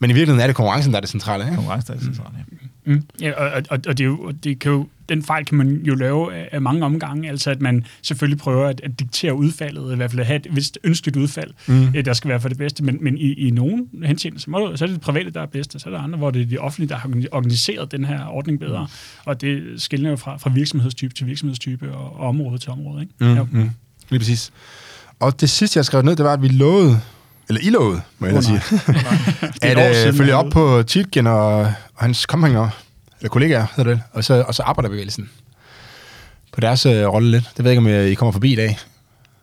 Men 0.00 0.10
i 0.10 0.12
virkeligheden 0.12 0.42
er 0.42 0.46
det 0.46 0.56
konkurrencen, 0.56 0.92
der 0.92 0.96
er 0.96 1.00
det 1.00 1.10
centrale. 1.10 1.44
Ikke? 1.44 1.54
konkurrence 1.56 1.92
der 1.92 1.98
er 1.98 2.02
centralt. 2.02 2.34
Ja. 2.38 2.42
Mm. 2.84 3.02
Ja, 3.20 3.32
og, 3.32 3.62
og, 3.70 3.78
og 3.88 3.98
det, 3.98 4.00
er 4.00 4.04
jo, 4.04 4.18
og 4.20 4.44
det 4.44 4.58
kan 4.58 4.72
jo, 4.72 4.86
den 5.08 5.22
fejl 5.22 5.44
kan 5.44 5.58
man 5.58 5.80
jo 5.84 5.94
lave 5.94 6.34
af, 6.54 6.62
mange 6.62 6.84
omgange, 6.84 7.28
altså 7.28 7.50
at 7.50 7.60
man 7.60 7.84
selvfølgelig 8.02 8.38
prøver 8.38 8.66
at, 8.68 8.80
at 8.84 9.00
diktere 9.00 9.34
udfaldet, 9.34 9.92
i 9.92 9.96
hvert 9.96 10.10
fald 10.10 10.20
at 10.20 10.26
have 10.26 10.36
et 10.36 10.46
vist 10.56 10.78
ønskeligt 10.84 11.16
udfald, 11.16 11.50
Mm. 11.66 11.74
mm. 11.74 12.04
der 12.04 12.12
skal 12.12 12.28
være 12.30 12.40
for 12.40 12.48
det 12.48 12.58
bedste, 12.58 12.84
men, 12.84 12.98
men 13.00 13.18
i, 13.18 13.32
i 13.32 13.50
nogle 13.50 13.86
henseender, 14.04 14.40
så, 14.40 14.50
må, 14.50 14.76
så 14.76 14.84
er 14.84 14.86
det 14.86 14.94
det 14.94 15.00
private, 15.00 15.30
der 15.30 15.42
er 15.42 15.46
bedst, 15.46 15.74
og 15.74 15.80
så 15.80 15.88
er 15.88 15.94
der 15.94 16.00
andre, 16.00 16.18
hvor 16.18 16.30
det 16.30 16.42
er 16.42 16.46
det 16.46 16.58
offentlige, 16.58 16.88
der 16.88 16.96
har 16.96 17.10
organiseret 17.32 17.92
den 17.92 18.04
her 18.04 18.26
ordning 18.26 18.60
bedre, 18.60 18.80
mm. 18.80 19.20
og 19.24 19.40
det 19.40 19.82
skiller 19.82 20.10
jo 20.10 20.16
fra, 20.16 20.36
fra 20.36 20.50
virksomhedstype 20.50 21.14
til 21.14 21.26
virksomhedstype 21.26 21.92
og, 21.94 22.16
og 22.20 22.28
område 22.28 22.58
til 22.58 22.70
område. 22.70 23.02
Ikke? 23.02 23.12
Mm, 23.20 23.34
Ja. 23.34 23.42
mm. 23.42 23.70
Lige 24.10 24.20
præcis. 24.20 24.50
Og 25.20 25.40
det 25.40 25.50
sidste, 25.50 25.78
jeg 25.78 25.84
skrev 25.84 26.02
ned, 26.02 26.16
det 26.16 26.24
var, 26.24 26.32
at 26.32 26.42
vi 26.42 26.48
lovede, 26.48 27.00
eller 27.48 27.60
I 27.62 27.70
lovede, 27.70 28.00
må 28.18 28.26
jeg 28.26 28.36
oh, 28.36 28.42
sige, 28.42 28.60
er 29.62 29.76
at 29.76 30.06
øh, 30.06 30.14
følge 30.14 30.34
op 30.34 30.50
på 30.52 30.82
Tietgen 30.82 31.26
og, 31.26 31.58
og 31.58 31.72
hans 31.96 32.26
kompagner, 32.26 32.70
eller 33.18 33.28
kollegaer, 33.28 33.66
hedder 33.76 33.90
det, 33.90 34.02
og 34.12 34.24
så, 34.24 34.44
og 34.48 34.54
så 34.54 34.62
arbejderbevægelsen. 34.62 35.30
På 36.52 36.60
deres 36.60 36.86
øh, 36.86 37.06
rolle 37.06 37.30
lidt. 37.30 37.50
Det 37.56 37.64
ved 37.64 37.70
jeg 37.70 37.78
ikke, 37.78 37.90
om 37.90 38.00
øh, 38.00 38.06
I 38.06 38.14
kommer 38.14 38.32
forbi 38.32 38.52
i 38.52 38.56
dag. 38.56 38.78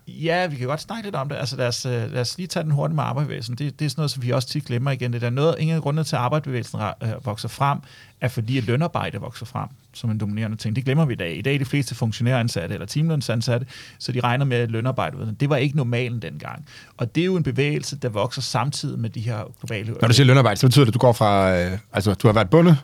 Ja, 0.07 0.47
vi 0.47 0.55
kan 0.55 0.67
godt 0.67 0.81
snakke 0.81 1.03
lidt 1.03 1.15
om 1.15 1.29
det. 1.29 1.35
Altså 1.35 1.55
lad 1.55 1.67
os, 1.67 1.85
øh, 1.85 2.13
lad 2.13 2.21
os 2.21 2.37
lige 2.37 2.47
tage 2.47 2.63
den 2.63 2.71
hurtigt 2.71 2.95
med 2.95 3.03
arbejdsbevægelsen. 3.03 3.55
Det, 3.55 3.79
det 3.79 3.85
er 3.85 3.89
sådan 3.89 3.99
noget, 3.99 4.11
som 4.11 4.23
vi 4.23 4.31
også 4.31 4.47
tit 4.47 4.65
glemmer 4.65 4.91
igen. 4.91 5.13
Det 5.13 5.23
er 5.23 5.29
noget, 5.29 5.55
ingen 5.59 5.75
af 5.75 5.81
grundene 5.81 6.03
til, 6.03 6.15
at 6.15 6.21
arbejdsbevægelsen 6.21 6.79
øh, 7.03 7.25
vokser 7.25 7.47
frem, 7.47 7.79
er 8.21 8.27
fordi, 8.27 8.57
at 8.57 8.63
lønarbejde 8.63 9.17
vokser 9.17 9.45
frem 9.45 9.69
som 9.95 10.09
en 10.09 10.17
dominerende 10.17 10.57
ting. 10.57 10.75
Det 10.75 10.85
glemmer 10.85 11.05
vi 11.05 11.13
i 11.13 11.15
dag. 11.15 11.37
I 11.37 11.41
dag 11.41 11.55
er 11.55 11.59
de 11.59 11.65
fleste 11.65 11.95
funktionæransatte 11.95 12.73
eller 12.73 12.87
timelønsansatte, 12.87 13.67
så 13.99 14.11
de 14.11 14.19
regner 14.19 14.45
med 14.45 14.67
lønarbejde. 14.67 15.35
Det 15.39 15.49
var 15.49 15.55
ikke 15.55 15.77
normalen 15.77 16.21
dengang. 16.21 16.65
Og 16.97 17.15
det 17.15 17.21
er 17.21 17.25
jo 17.25 17.35
en 17.35 17.43
bevægelse, 17.43 17.97
der 17.97 18.09
vokser 18.09 18.41
samtidig 18.41 18.99
med 18.99 19.09
de 19.09 19.19
her 19.19 19.53
globale... 19.59 19.93
Når 20.01 20.07
du 20.07 20.13
siger 20.13 20.27
lønarbejde, 20.27 20.59
så 20.59 20.67
betyder 20.67 20.85
det, 20.85 20.89
at 20.89 20.93
du 20.93 20.99
går 20.99 21.13
fra, 21.13 21.57
øh, 21.57 21.77
altså 21.93 22.13
du 22.13 22.27
har 22.27 22.33
været 22.33 22.49
bundet 22.49 22.77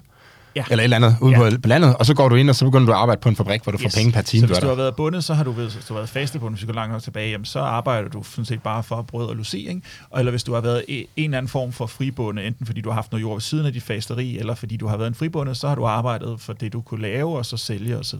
Ja. 0.55 0.63
eller 0.71 0.81
et 0.81 0.83
eller 0.83 0.95
andet, 0.97 1.15
ude 1.21 1.31
Ja. 1.31 1.49
på, 1.49 1.61
på 1.61 1.67
landet, 1.69 1.97
og 1.97 2.05
så 2.05 2.13
går 2.13 2.29
du 2.29 2.35
ind, 2.35 2.49
og 2.49 2.55
så 2.55 2.65
begynder 2.65 2.85
du 2.85 2.91
at 2.91 2.97
arbejde 2.97 3.21
på 3.21 3.29
en 3.29 3.35
fabrik, 3.35 3.63
hvor 3.63 3.71
du 3.71 3.77
yes. 3.77 3.93
får 3.93 3.99
penge 3.99 4.11
per 4.11 4.21
time, 4.21 4.41
så 4.41 4.45
du 4.47 4.53
hvis 4.53 4.61
du 4.61 4.67
har 4.67 4.75
været 4.75 4.95
bundet, 4.95 5.23
så 5.23 5.33
har 5.33 5.43
du, 5.43 5.51
hvis 5.51 5.73
du 5.73 5.93
har 5.93 5.99
været 5.99 6.09
fastebundet, 6.09 6.59
hvis 6.59 6.67
vi 6.67 6.73
går 6.73 6.73
langt 6.73 6.91
nok 6.93 7.01
tilbage, 7.01 7.31
jamen, 7.31 7.45
så 7.45 7.59
arbejder 7.59 8.09
du 8.09 8.23
sådan 8.23 8.45
set 8.45 8.61
bare 8.63 8.83
for 8.83 9.01
brød 9.01 9.27
og 9.27 9.35
logi, 9.35 9.67
ikke? 9.69 9.81
Og 10.09 10.19
Eller 10.19 10.29
hvis 10.29 10.43
du 10.43 10.53
har 10.53 10.61
været 10.61 10.83
en 10.87 11.05
eller 11.17 11.37
anden 11.37 11.49
form 11.49 11.71
for 11.71 11.85
fribundet, 11.85 12.47
enten 12.47 12.65
fordi 12.65 12.81
du 12.81 12.89
har 12.89 12.95
haft 12.95 13.11
noget 13.11 13.21
jord 13.21 13.35
ved 13.35 13.41
siden 13.41 13.65
af 13.65 13.73
dit 13.73 13.83
fasteri, 13.83 14.37
eller 14.37 14.55
fordi 14.55 14.77
du 14.77 14.87
har 14.87 14.97
været 14.97 15.07
en 15.07 15.15
fribundet, 15.15 15.57
så 15.57 15.67
har 15.67 15.75
du 15.75 15.85
arbejdet 15.85 16.41
for 16.41 16.53
det, 16.53 16.73
du 16.73 16.81
kunne 16.81 17.01
lave, 17.01 17.37
og 17.37 17.45
så 17.45 17.57
sælge 17.57 17.97
osv. 17.97 18.19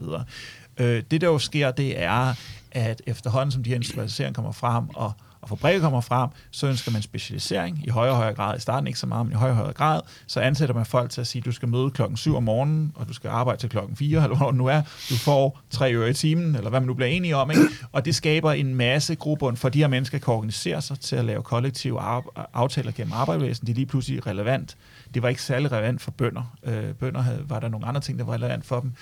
Øh, 0.78 1.02
det, 1.10 1.20
der 1.20 1.26
jo 1.26 1.38
sker, 1.38 1.70
det 1.70 2.02
er, 2.02 2.34
at 2.72 3.02
efterhånden 3.06 3.50
som 3.52 3.62
de 3.62 3.68
her 3.70 3.74
industrialiseringer 3.76 4.34
kommer 4.34 4.52
frem, 4.52 4.84
og 4.94 5.12
og 5.42 5.48
for 5.48 5.56
brevet 5.56 5.82
kommer 5.82 6.00
frem, 6.00 6.30
så 6.50 6.66
ønsker 6.66 6.92
man 6.92 7.02
specialisering 7.02 7.86
i 7.86 7.90
højere 7.90 8.12
og 8.12 8.16
højere 8.16 8.34
grad. 8.34 8.56
I 8.56 8.60
starten 8.60 8.86
ikke 8.86 8.98
så 8.98 9.06
meget, 9.06 9.26
men 9.26 9.32
i 9.32 9.36
højere 9.36 9.52
og 9.52 9.56
højere 9.56 9.72
grad. 9.72 10.00
Så 10.26 10.40
ansætter 10.40 10.74
man 10.74 10.86
folk 10.86 11.10
til 11.10 11.20
at 11.20 11.26
sige, 11.26 11.42
du 11.42 11.52
skal 11.52 11.68
møde 11.68 11.90
klokken 11.90 12.16
7 12.16 12.36
om 12.36 12.42
morgenen, 12.42 12.92
og 12.94 13.08
du 13.08 13.12
skal 13.12 13.30
arbejde 13.30 13.60
til 13.60 13.68
klokken 13.68 13.96
4, 13.96 14.22
eller 14.22 14.36
hvor 14.36 14.52
nu 14.52 14.66
er. 14.66 14.82
Du 15.10 15.16
får 15.16 15.60
tre 15.70 15.94
øre 15.94 16.10
i 16.10 16.12
timen, 16.12 16.54
eller 16.54 16.70
hvad 16.70 16.80
man 16.80 16.86
nu 16.86 16.94
bliver 16.94 17.08
enige 17.08 17.36
om. 17.36 17.50
Ikke? 17.50 17.62
Og 17.92 18.04
det 18.04 18.14
skaber 18.14 18.52
en 18.52 18.74
masse 18.74 19.14
grobund 19.14 19.56
for 19.56 19.68
de 19.68 19.78
her 19.78 19.88
mennesker 19.88 20.18
kan 20.18 20.34
organisere 20.34 20.82
sig 20.82 21.00
til 21.00 21.16
at 21.16 21.24
lave 21.24 21.42
kollektive 21.42 22.00
aftaler 22.54 22.92
gennem 22.92 23.12
arbejdsvæsenet. 23.12 23.66
Det 23.66 23.72
er 23.72 23.76
lige 23.76 23.86
pludselig 23.86 24.26
relevant. 24.26 24.76
Det 25.14 25.22
var 25.22 25.28
ikke 25.28 25.42
særlig 25.42 25.72
relevant 25.72 26.02
for 26.02 26.10
bønder. 26.10 26.56
Øh, 26.64 26.94
bønder 26.94 27.20
havde, 27.20 27.44
var 27.48 27.60
der 27.60 27.68
nogle 27.68 27.86
andre 27.86 28.00
ting, 28.00 28.18
der 28.18 28.24
var 28.24 28.32
relevant 28.32 28.66
for 28.66 28.80
dem. 28.80 28.92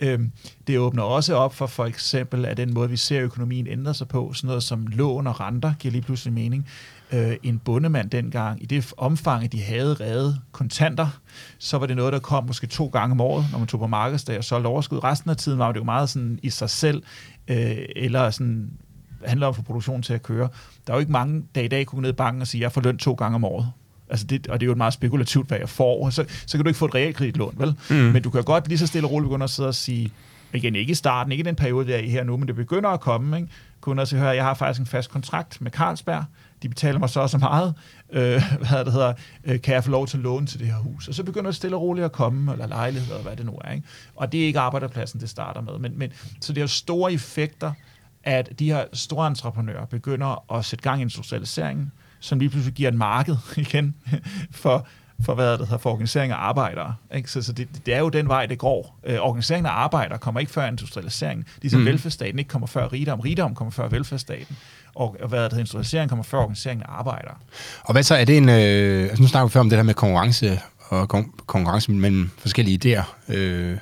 Øhm, 0.00 0.32
det 0.66 0.78
åbner 0.78 1.02
også 1.02 1.34
op 1.34 1.54
for 1.54 1.66
for 1.66 1.84
eksempel, 1.84 2.44
at 2.44 2.56
den 2.56 2.74
måde, 2.74 2.90
vi 2.90 2.96
ser 2.96 3.20
økonomien 3.20 3.66
ændre 3.66 3.94
sig 3.94 4.08
på, 4.08 4.32
sådan 4.32 4.48
noget 4.48 4.62
som 4.62 4.86
lån 4.86 5.26
og 5.26 5.40
renter, 5.40 5.74
giver 5.78 5.92
lige 5.92 6.02
pludselig 6.02 6.34
mening. 6.34 6.68
Øh, 7.12 7.36
en 7.42 7.58
bundemand 7.58 8.10
dengang, 8.10 8.62
i 8.62 8.66
det 8.66 8.92
omfang, 8.96 9.44
at 9.44 9.52
de 9.52 9.62
havde 9.62 9.94
reddet 9.94 10.40
kontanter, 10.52 11.08
så 11.58 11.78
var 11.78 11.86
det 11.86 11.96
noget, 11.96 12.12
der 12.12 12.18
kom 12.18 12.44
måske 12.46 12.66
to 12.66 12.86
gange 12.86 13.12
om 13.12 13.20
året, 13.20 13.46
når 13.52 13.58
man 13.58 13.68
tog 13.68 13.80
på 13.80 13.86
markedsdag 13.86 14.38
og 14.38 14.44
solgte 14.44 14.66
overskud. 14.66 15.04
Resten 15.04 15.30
af 15.30 15.36
tiden 15.36 15.58
var 15.58 15.72
det 15.72 15.78
jo 15.78 15.84
meget 15.84 16.10
sådan 16.10 16.38
i 16.42 16.50
sig 16.50 16.70
selv, 16.70 17.02
øh, 17.48 17.76
eller 17.96 18.30
sådan 18.30 18.70
handler 19.24 19.46
om 19.46 19.50
at 19.50 19.56
få 19.56 19.62
produktionen 19.62 20.02
til 20.02 20.14
at 20.14 20.22
køre. 20.22 20.48
Der 20.86 20.92
er 20.92 20.96
jo 20.96 21.00
ikke 21.00 21.12
mange, 21.12 21.44
der 21.54 21.60
i 21.60 21.68
dag 21.68 21.86
kunne 21.86 21.96
gå 21.96 22.00
ned 22.00 22.10
i 22.10 22.12
banken 22.12 22.42
og 22.42 22.46
sige, 22.46 22.62
jeg 22.62 22.72
får 22.72 22.80
løn 22.80 22.98
to 22.98 23.12
gange 23.12 23.34
om 23.34 23.44
året. 23.44 23.72
Altså 24.08 24.26
det, 24.26 24.46
og 24.46 24.60
det 24.60 24.64
er 24.64 24.66
jo 24.66 24.72
et 24.72 24.78
meget 24.78 24.92
spekulativt, 24.92 25.48
hvad 25.48 25.58
jeg 25.58 25.68
får. 25.68 26.10
Så, 26.10 26.24
så 26.46 26.58
kan 26.58 26.64
du 26.64 26.68
ikke 26.68 26.78
få 26.78 26.84
et 26.84 26.94
realkreditlån, 26.94 27.54
vel? 27.56 27.74
Mm. 27.90 27.96
Men 27.96 28.22
du 28.22 28.30
kan 28.30 28.42
godt 28.42 28.68
lige 28.68 28.78
så 28.78 28.86
stille 28.86 29.06
og 29.06 29.12
roligt 29.12 29.28
begynde 29.28 29.44
at 29.44 29.50
sidde 29.50 29.68
og 29.68 29.74
sige, 29.74 30.12
igen, 30.54 30.76
ikke 30.76 30.90
i 30.90 30.94
starten, 30.94 31.32
ikke 31.32 31.42
i 31.42 31.46
den 31.46 31.56
periode, 31.56 31.86
der 31.86 31.94
er 31.94 32.00
i 32.00 32.08
her 32.08 32.24
nu, 32.24 32.36
men 32.36 32.48
det 32.48 32.56
begynder 32.56 32.90
at 32.90 33.00
komme, 33.00 33.36
ikke? 33.36 33.48
Kunder 33.80 34.04
siger, 34.04 34.20
hør, 34.20 34.30
jeg 34.30 34.44
har 34.44 34.54
faktisk 34.54 34.80
en 34.80 34.86
fast 34.86 35.10
kontrakt 35.10 35.60
med 35.60 35.70
Carlsberg, 35.70 36.24
de 36.62 36.68
betaler 36.68 36.98
mig 36.98 37.10
så 37.10 37.20
og 37.20 37.30
så 37.30 37.38
meget, 37.38 37.74
øh, 38.12 38.42
hvad 38.68 38.84
det 38.84 38.92
hedder, 38.92 39.12
øh, 39.44 39.60
kan 39.60 39.74
jeg 39.74 39.84
få 39.84 39.90
lov 39.90 40.06
til 40.06 40.16
at 40.16 40.22
låne 40.22 40.46
til 40.46 40.58
det 40.60 40.66
her 40.66 40.76
hus? 40.76 41.08
Og 41.08 41.14
så 41.14 41.22
begynder 41.22 41.50
det 41.50 41.56
stille 41.56 41.76
og 41.76 41.82
roligt 41.82 42.04
at 42.04 42.12
komme, 42.12 42.52
eller 42.52 42.66
lejligheder, 42.66 43.22
hvad 43.22 43.36
det 43.36 43.46
nu 43.46 43.58
er. 43.64 43.72
Ikke? 43.72 43.86
Og 44.16 44.32
det 44.32 44.42
er 44.42 44.46
ikke 44.46 44.58
arbejdspladsen, 44.58 45.20
det 45.20 45.30
starter 45.30 45.60
med. 45.60 45.78
Men, 45.78 45.98
men, 45.98 46.12
så 46.40 46.52
det 46.52 46.62
har 46.62 46.66
store 46.66 47.12
effekter, 47.12 47.72
at 48.22 48.58
de 48.58 48.72
her 48.72 48.84
store 48.92 49.26
entreprenører 49.26 49.84
begynder 49.84 50.52
at 50.54 50.64
sætte 50.64 50.82
gang 50.82 51.00
i 51.00 51.02
industrialiseringen, 51.02 51.92
som 52.24 52.38
lige 52.38 52.48
pludselig 52.48 52.74
giver 52.74 52.88
et 52.88 52.94
marked 52.94 53.36
igen 53.56 53.94
for, 54.50 54.86
for 55.24 55.34
hvad 55.34 55.52
det 55.52 55.58
hedder, 55.58 55.78
for 55.78 55.90
organisering 55.90 56.32
af 56.32 56.36
arbejdere. 56.36 56.94
Ikke? 57.14 57.30
Så, 57.30 57.42
så 57.42 57.52
det, 57.52 57.68
det, 57.86 57.94
er 57.94 57.98
jo 57.98 58.08
den 58.08 58.28
vej, 58.28 58.46
det 58.46 58.58
går. 58.58 59.00
Øh, 59.06 59.18
organiseringen 59.20 59.66
af 59.66 59.72
arbejdere 59.72 60.18
kommer 60.18 60.40
ikke 60.40 60.52
før 60.52 60.66
industrialiseringen. 60.66 61.46
Ligesom 61.62 61.80
mm. 61.80 61.86
velfærdsstaten 61.86 62.38
ikke 62.38 62.48
kommer 62.48 62.66
før 62.66 62.92
rigdom. 62.92 63.20
Rigdom 63.20 63.54
kommer 63.54 63.72
før 63.72 63.88
velfærdsstaten. 63.88 64.56
Og, 64.94 65.16
og 65.20 65.28
hvad 65.28 65.38
det 65.38 65.52
hedder, 65.52 65.58
industrialiseringen 65.58 66.08
kommer 66.08 66.22
før 66.22 66.38
organiseringen 66.38 66.82
af 66.82 66.92
arbejdere. 66.98 67.34
Og 67.82 67.92
hvad 67.92 68.02
så 68.02 68.14
er 68.14 68.24
det 68.24 68.36
en... 68.36 68.48
Øh, 68.48 69.02
altså 69.02 69.22
nu 69.22 69.28
snakker 69.28 69.46
vi 69.46 69.52
før 69.52 69.60
om 69.60 69.70
det 69.70 69.78
her 69.78 69.82
med 69.82 69.94
konkurrence 69.94 70.60
og 70.88 71.14
kon- 71.14 71.44
konkurrence 71.46 71.92
mellem 71.92 72.30
forskellige 72.38 72.98
idéer. 72.98 73.34
Øh, 73.34 73.78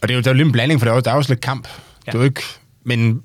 og 0.00 0.08
det 0.08 0.14
er 0.14 0.16
jo, 0.16 0.22
der 0.22 0.30
er 0.30 0.34
jo 0.34 0.36
lidt 0.36 0.46
en 0.46 0.52
blanding, 0.52 0.80
for 0.80 0.84
der 0.84 0.92
er 0.92 0.96
jo, 0.96 1.00
der 1.00 1.10
er 1.10 1.14
jo 1.14 1.18
også 1.18 1.32
lidt 1.32 1.40
kamp. 1.40 1.68
Ja. 2.06 2.12
Det 2.12 2.18
er 2.18 2.22
jo 2.22 2.24
ikke, 2.24 2.42
men 2.84 3.22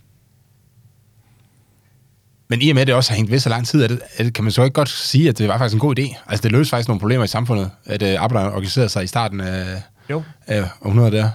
men 2.47 2.62
i 2.62 2.69
og 2.69 2.73
med, 2.75 2.81
at 2.81 2.88
det 2.88 2.95
også 2.95 3.12
har 3.12 3.15
hængt 3.15 3.31
ved 3.31 3.39
så 3.39 3.49
lang 3.49 3.67
tid, 3.67 3.83
det, 3.83 4.01
er 4.17 4.23
det, 4.23 4.33
kan 4.33 4.43
man 4.43 4.51
så 4.51 4.63
ikke 4.63 4.73
godt 4.73 4.89
sige, 4.89 5.29
at 5.29 5.38
det 5.38 5.47
var 5.47 5.57
faktisk 5.57 5.73
en 5.73 5.79
god 5.79 5.99
idé? 5.99 6.15
Altså, 6.27 6.43
det 6.43 6.51
løste 6.51 6.69
faktisk 6.69 6.88
nogle 6.88 6.99
problemer 6.99 7.23
i 7.23 7.27
samfundet, 7.27 7.71
at 7.86 8.01
uh, 8.03 8.23
arbejderne 8.23 8.51
organiserede 8.53 8.89
sig 8.89 9.03
i 9.03 9.07
starten 9.07 9.41
af, 9.41 9.81
jo. 10.10 10.23
af 10.47 10.63
århundredet 10.81 11.13
der. 11.13 11.29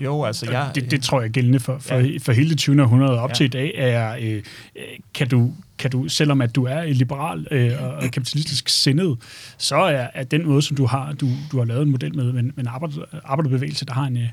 Jo, 0.00 0.24
altså 0.24 0.50
jeg... 0.50 0.70
Det, 0.74 0.90
det 0.90 1.02
tror 1.02 1.20
jeg 1.20 1.28
er 1.28 1.32
gældende 1.32 1.60
for, 1.60 1.78
for, 1.78 1.94
ja. 1.94 2.18
for 2.22 2.32
hele 2.32 2.50
det 2.50 2.58
20. 2.58 2.82
århundrede 2.82 3.20
op 3.20 3.30
ja. 3.30 3.34
til 3.34 3.44
i 3.44 3.48
dag, 3.48 3.74
er, 3.76 4.16
øh, 4.20 4.42
kan, 5.14 5.28
du, 5.28 5.52
kan 5.78 5.90
du, 5.90 6.08
selvom 6.08 6.40
at 6.40 6.54
du 6.54 6.64
er 6.64 6.84
liberal 6.84 7.46
øh, 7.50 7.72
og 7.82 8.10
kapitalistisk 8.10 8.68
sindet, 8.68 9.18
så 9.58 9.76
er, 9.76 10.06
er 10.14 10.24
den 10.24 10.46
måde, 10.46 10.62
som 10.62 10.76
du 10.76 10.86
har, 10.86 11.12
du, 11.12 11.28
du 11.52 11.58
har 11.58 11.64
lavet 11.64 11.82
en 11.82 11.90
model 11.90 12.16
med, 12.16 12.32
med 12.32 12.42
en 12.58 12.68
arbejderbevægelse, 13.24 13.86
der 13.86 13.92
har 13.92 14.04
en, 14.04 14.16
øh, 14.16 14.28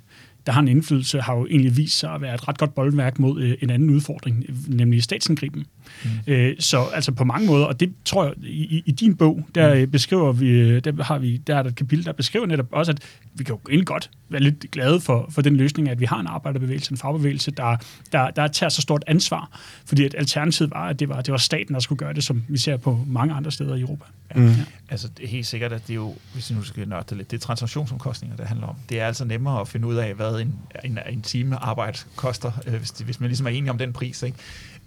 der 0.45 0.51
har 0.51 0.61
en 0.61 0.67
indflydelse, 0.67 1.21
har 1.21 1.35
jo 1.35 1.45
egentlig 1.45 1.77
vist 1.77 1.99
sig 1.99 2.13
at 2.13 2.21
være 2.21 2.35
et 2.35 2.47
ret 2.47 2.57
godt 2.57 2.75
boldværk 2.75 3.19
mod 3.19 3.41
øh, 3.41 3.57
en 3.61 3.69
anden 3.69 3.89
udfordring, 3.89 4.45
nemlig 4.67 5.03
statsindgriben. 5.03 5.65
Mm. 6.03 6.33
Øh, 6.33 6.55
så 6.59 6.83
altså 6.83 7.11
på 7.11 7.23
mange 7.23 7.47
måder, 7.47 7.65
og 7.65 7.79
det 7.79 7.93
tror 8.05 8.25
jeg, 8.25 8.33
i, 8.43 8.83
i 8.85 8.91
din 8.91 9.15
bog, 9.15 9.47
der 9.55 9.85
mm. 9.85 9.91
beskriver 9.91 10.31
vi, 10.31 10.49
øh, 10.49 10.83
der 10.83 11.03
har 11.03 11.17
vi, 11.17 11.37
der 11.37 11.55
er 11.55 11.63
der 11.63 11.69
et 11.69 11.75
kapitel, 11.75 12.05
der 12.05 12.11
beskriver 12.11 12.45
netop 12.45 12.67
også, 12.71 12.91
at 12.91 12.99
vi 13.33 13.43
kan 13.43 13.55
jo 13.55 13.59
egentlig 13.69 13.87
godt 13.87 14.09
være 14.29 14.41
lidt 14.41 14.71
glade 14.71 14.99
for, 14.99 15.29
for 15.29 15.41
den 15.41 15.55
løsning, 15.55 15.89
at 15.89 15.99
vi 15.99 16.05
har 16.05 16.19
en 16.19 16.27
arbejderbevægelse, 16.27 16.91
en 16.91 16.97
fagbevægelse, 16.97 17.51
der, 17.51 17.77
der, 18.11 18.29
der 18.29 18.47
tager 18.47 18.69
så 18.69 18.81
stort 18.81 19.03
ansvar, 19.07 19.59
fordi 19.85 20.05
at 20.05 20.15
alternativet 20.17 20.71
var, 20.71 20.87
at 20.87 20.99
det 20.99 21.09
var, 21.09 21.21
det 21.21 21.31
var 21.31 21.37
staten, 21.37 21.73
der 21.73 21.79
skulle 21.79 21.99
gøre 21.99 22.13
det, 22.13 22.23
som 22.23 22.43
vi 22.47 22.57
ser 22.57 22.77
på 22.77 23.05
mange 23.07 23.33
andre 23.33 23.51
steder 23.51 23.75
i 23.75 23.81
Europa. 23.81 24.05
Ja. 24.35 24.39
Mm. 24.39 24.47
Ja. 24.47 24.53
Altså 24.89 25.07
det 25.17 25.23
er 25.23 25.27
helt 25.27 25.45
sikkert, 25.45 25.73
at 25.73 25.81
det 25.87 25.89
er 25.89 25.95
jo, 25.95 26.15
hvis 26.33 26.49
vi 26.49 26.55
nu 26.55 26.63
skal 26.63 26.87
nørde 26.87 27.15
lidt, 27.15 27.31
det 27.31 27.37
er 27.37 27.41
transaktionsomkostninger, 27.41 28.37
det 28.37 28.47
handler 28.47 28.67
om. 28.67 28.75
Det 28.89 28.99
er 28.99 29.07
altså 29.07 29.25
nemmere 29.25 29.61
at 29.61 29.67
finde 29.67 29.87
ud 29.87 29.95
af, 29.95 30.13
hvad 30.13 30.41
en, 30.41 30.55
en, 30.83 30.99
en 31.09 31.21
time 31.21 31.55
arbejde 31.55 31.97
koster, 32.15 32.51
øh, 32.67 32.73
hvis, 32.73 32.89
hvis 32.89 33.19
man 33.19 33.29
ligesom 33.29 33.47
er 33.47 33.51
enig 33.51 33.69
om 33.69 33.77
den 33.77 33.93
pris. 33.93 34.23
Ikke? 34.23 34.37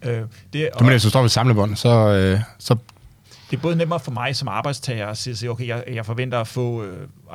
Øh, 0.05 0.23
det, 0.53 0.69
du 0.79 0.85
mener, 0.85 0.91
hvis 0.93 1.03
du 1.03 1.11
står 1.11 1.21
ved 1.21 1.29
samlebånd, 1.29 1.77
så, 1.77 1.89
øh, 1.89 2.41
så 2.59 2.77
det 3.51 3.57
er 3.57 3.61
både 3.61 3.77
nemmere 3.77 4.01
for 4.01 4.11
mig 4.11 4.37
som 4.37 4.49
arbejdstager 4.49 5.07
at 5.07 5.19
sige, 5.19 5.51
okay, 5.51 5.67
jeg, 5.67 5.85
jeg 5.93 6.07
forventer 6.07 6.41
at 6.41 6.47
få, 6.47 6.83
uh, 6.83 6.87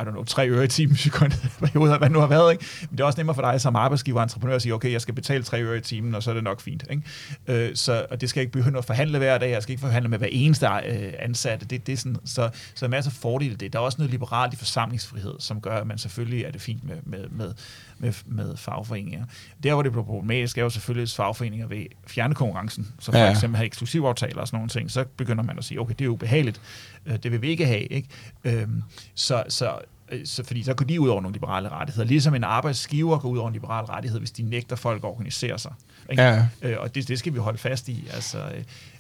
I 0.02 0.04
don't 0.04 0.12
know, 0.12 0.24
tre 0.24 0.50
øre 0.50 0.64
i 0.64 0.68
timen, 0.68 0.98
hvad 1.60 2.00
det 2.00 2.12
nu 2.12 2.20
har 2.20 2.28
været, 2.28 2.52
ikke? 2.52 2.66
Men 2.82 2.98
det 2.98 3.00
er 3.00 3.06
også 3.06 3.20
nemmere 3.20 3.36
for 3.36 3.42
dig 3.42 3.62
som 3.62 3.76
arbejdsgiver 3.76 4.18
og 4.18 4.24
entreprenør 4.24 4.56
at 4.56 4.62
sige, 4.62 4.74
okay, 4.74 4.92
jeg 4.92 5.02
skal 5.02 5.14
betale 5.14 5.44
tre 5.44 5.64
øre 5.64 5.78
i 5.78 5.82
timen, 5.82 6.16
og 6.16 6.24
så 6.24 6.30
er 6.30 6.34
det 6.34 6.44
nok 6.44 6.62
fint, 6.62 6.84
ikke? 6.90 7.70
Uh, 7.70 7.76
så, 7.76 8.06
og 8.10 8.22
det 8.22 8.30
skal 8.30 8.40
jeg 8.40 8.44
ikke 8.44 8.54
begynde 8.54 8.78
at 8.78 8.86
forhandle 8.86 9.18
hver 9.18 9.38
dag, 9.38 9.52
jeg 9.52 9.64
skal 9.64 9.72
ikke 9.72 9.82
forhandle 9.82 10.10
med 10.10 10.18
hver 10.18 10.28
eneste 10.32 10.68
uh, 10.68 11.14
ansatte, 11.20 11.66
det, 11.66 11.88
det 11.88 11.94
er 11.94 11.98
sådan, 11.98 12.18
så, 12.26 12.50
så 12.54 12.80
der 12.80 12.86
er 12.86 12.90
masser 12.90 13.12
af 13.12 13.16
fordele 13.16 13.54
i 13.54 13.56
det. 13.56 13.74
Der 13.74 13.80
er 13.80 13.84
også 13.84 13.98
noget 13.98 14.12
liberalt 14.12 14.54
i 14.54 14.58
forsamlingsfrihed, 14.58 15.36
som 15.40 15.62
gør, 15.62 15.78
at 15.78 15.88
man 15.88 15.98
selvfølgelig 15.98 16.44
er 16.44 16.52
det 16.52 16.62
fint 16.62 16.84
med, 16.84 16.96
med, 17.04 17.30
med, 17.30 17.54
med, 17.98 18.14
med 18.26 18.58
fagforeninger. 18.58 19.26
Der, 19.64 19.74
hvor 19.74 19.84
det 19.84 19.92
bliver 19.92 20.06
problematisk, 20.06 20.58
er 20.58 20.64
jo 20.64 20.70
selvfølgelig, 20.70 21.04
at 21.04 21.16
fagforeninger 21.16 21.68
vil 21.68 21.88
fjerne 22.08 22.36
konkurrencen, 22.36 22.94
så 23.00 23.12
for 23.12 23.20
ja. 23.20 23.32
eksempel 23.32 23.58
have 23.58 23.66
eksklusivaftaler 23.66 24.42
og 24.42 24.48
sådan 24.48 24.58
nogle 24.58 24.70
ting, 24.70 24.92
så 24.92 25.06
begynder 25.18 25.44
man 25.44 25.58
at 25.58 25.64
sige, 25.64 25.82
okay, 25.82 25.96
det 26.00 26.06
er 26.06 26.10
ubehageligt, 26.10 26.58
øh, 26.58 26.95
det 27.06 27.32
vil 27.32 27.42
vi 27.42 27.48
ikke 27.48 27.66
have, 27.66 27.84
ikke? 27.84 28.08
Øhm, 28.44 28.84
så, 29.16 29.44
så 29.50 29.80
øh, 30.12 30.26
så, 30.26 30.44
fordi 30.44 30.64
så 30.64 30.74
går 30.74 30.86
de 30.86 31.02
ud 31.02 31.08
over 31.08 31.22
nogle 31.22 31.34
liberale 31.34 31.70
rettigheder. 31.70 32.08
Ligesom 32.08 32.36
en 32.36 32.44
arbejdsgiver 32.44 33.20
går 33.20 33.30
ud 33.30 33.38
over 33.38 33.48
en 33.48 33.54
liberal 33.54 33.86
rettighed, 33.86 34.20
hvis 34.20 34.32
de 34.32 34.44
nægter 34.44 34.76
folk 34.76 35.04
at 35.04 35.08
organisere 35.08 35.60
sig. 35.60 35.74
Ikke? 36.10 36.24
Ja. 36.24 36.48
Øh, 36.62 36.76
og 36.80 36.96
det, 36.96 37.08
det 37.08 37.20
skal 37.20 37.34
vi 37.34 37.40
holde 37.40 37.58
fast 37.58 37.90
i. 37.90 38.08
Altså, 38.14 38.52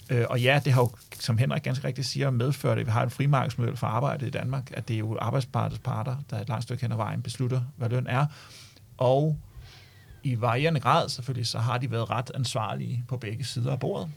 øh, 0.10 0.26
og 0.30 0.42
ja, 0.42 0.62
det 0.66 0.74
har 0.74 0.82
jo, 0.82 0.90
som 1.20 1.38
Henrik 1.38 1.64
ganske 1.64 1.88
rigtigt 1.88 2.08
siger, 2.08 2.30
medført, 2.30 2.80
at 2.80 2.86
vi 2.86 2.92
har 2.92 3.04
en 3.04 3.10
frimarkedsmodel 3.10 3.78
for 3.78 3.88
arbejdet 3.88 4.28
i 4.28 4.30
Danmark, 4.30 4.72
at 4.74 4.88
det 4.88 4.94
er 4.94 5.00
jo 5.00 5.18
arbejdspartets 5.22 5.80
parter, 5.80 6.16
der 6.30 6.40
et 6.40 6.50
langt 6.50 6.64
stykke 6.64 6.82
hen 6.82 6.92
ad 6.92 6.98
vejen 6.98 7.22
beslutter, 7.22 7.62
hvad 7.78 7.90
løn 7.90 8.08
er 8.08 8.26
og 8.98 9.40
i 10.24 10.42
varierende 10.42 10.80
grad 10.80 11.10
selvfølgelig, 11.10 11.48
så 11.48 11.60
har 11.60 11.78
de 11.78 11.92
været 11.92 12.10
ret 12.10 12.32
ansvarlige 12.36 13.04
på 13.08 13.18
begge 13.18 13.44
sider 13.44 13.72
af 13.72 13.80
bordet. 13.80 14.10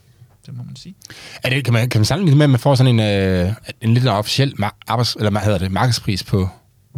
Det 0.48 0.56
må 0.56 0.62
man 0.62 0.76
sige. 0.76 0.94
Er 1.42 1.50
det, 1.50 1.64
kan, 1.64 1.72
man, 1.72 1.88
kan 1.88 2.00
man 2.00 2.04
sammenligne 2.04 2.38
med, 2.38 2.44
at 2.44 2.50
man 2.50 2.60
får 2.60 2.74
sådan 2.74 3.00
en, 3.00 3.46
øh, 3.46 3.52
en 3.80 3.94
lidt 3.94 4.06
officiel 4.06 4.54
arbejds, 4.86 5.14
eller 5.14 5.30
hvad 5.30 5.40
hedder 5.40 5.58
det, 5.58 5.72
markedspris 5.72 6.24
på, 6.24 6.48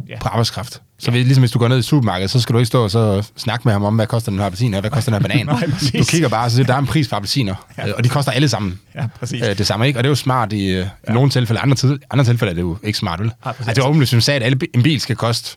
ja. 0.09 0.19
på 0.19 0.29
arbejdskraft? 0.29 0.83
Så 0.99 1.11
ja. 1.11 1.17
ligesom 1.17 1.43
hvis 1.43 1.51
du 1.51 1.59
går 1.59 1.69
ned 1.69 1.79
i 1.79 1.83
supermarkedet, 1.83 2.31
så 2.31 2.41
skal 2.41 2.53
du 2.53 2.59
ikke 2.59 2.67
stå 2.67 2.83
og 2.83 2.91
så 2.91 3.31
snakke 3.37 3.63
med 3.65 3.73
ham 3.73 3.85
om, 3.85 3.95
hvad 3.95 4.07
koster 4.07 4.31
den 4.31 4.39
her 4.39 4.47
appelsin, 4.47 4.75
og 4.75 4.81
hvad 4.81 4.91
koster 4.91 5.13
den 5.13 5.23
her 5.23 5.29
banan. 5.29 5.47
Nej, 5.57 5.67
du 5.99 6.05
kigger 6.05 6.29
bare 6.29 6.45
og 6.45 6.51
siger, 6.51 6.67
der 6.67 6.75
er 6.75 6.79
en 6.79 6.87
pris 6.87 7.09
på 7.09 7.17
appelsiner, 7.17 7.55
ja. 7.79 7.89
Øh, 7.89 7.95
og 7.97 8.05
de 8.05 8.09
koster 8.09 8.33
alle 8.33 8.49
sammen 8.49 8.81
ja, 8.95 9.07
præcis. 9.21 9.43
Øh, 9.43 9.59
det 9.59 9.67
samme. 9.67 9.87
Ikke? 9.87 9.99
Og 9.99 10.05
det 10.05 10.09
er 10.09 10.11
jo 10.11 10.15
smart 10.15 10.53
i, 10.53 10.67
øh, 10.67 10.87
ja. 11.09 11.13
nogle 11.13 11.31
tilfælde. 11.31 11.61
Andre, 11.61 11.77
tid, 11.77 11.99
andre 12.11 12.25
tilfælde 12.25 12.51
er 12.51 12.55
det 12.55 12.63
jo 12.63 12.77
ikke 12.83 12.99
smart, 12.99 13.21
vel? 13.21 13.33
Ja, 13.45 13.51
altså, 13.51 13.71
det 13.71 13.79
er 13.79 13.87
åbenlyst, 13.87 14.11
som 14.11 14.21
sagde, 14.21 14.41
at 14.41 14.47
alle, 14.47 14.59
en 14.75 14.83
bil 14.83 15.01
skal 15.01 15.17
koste 15.17 15.57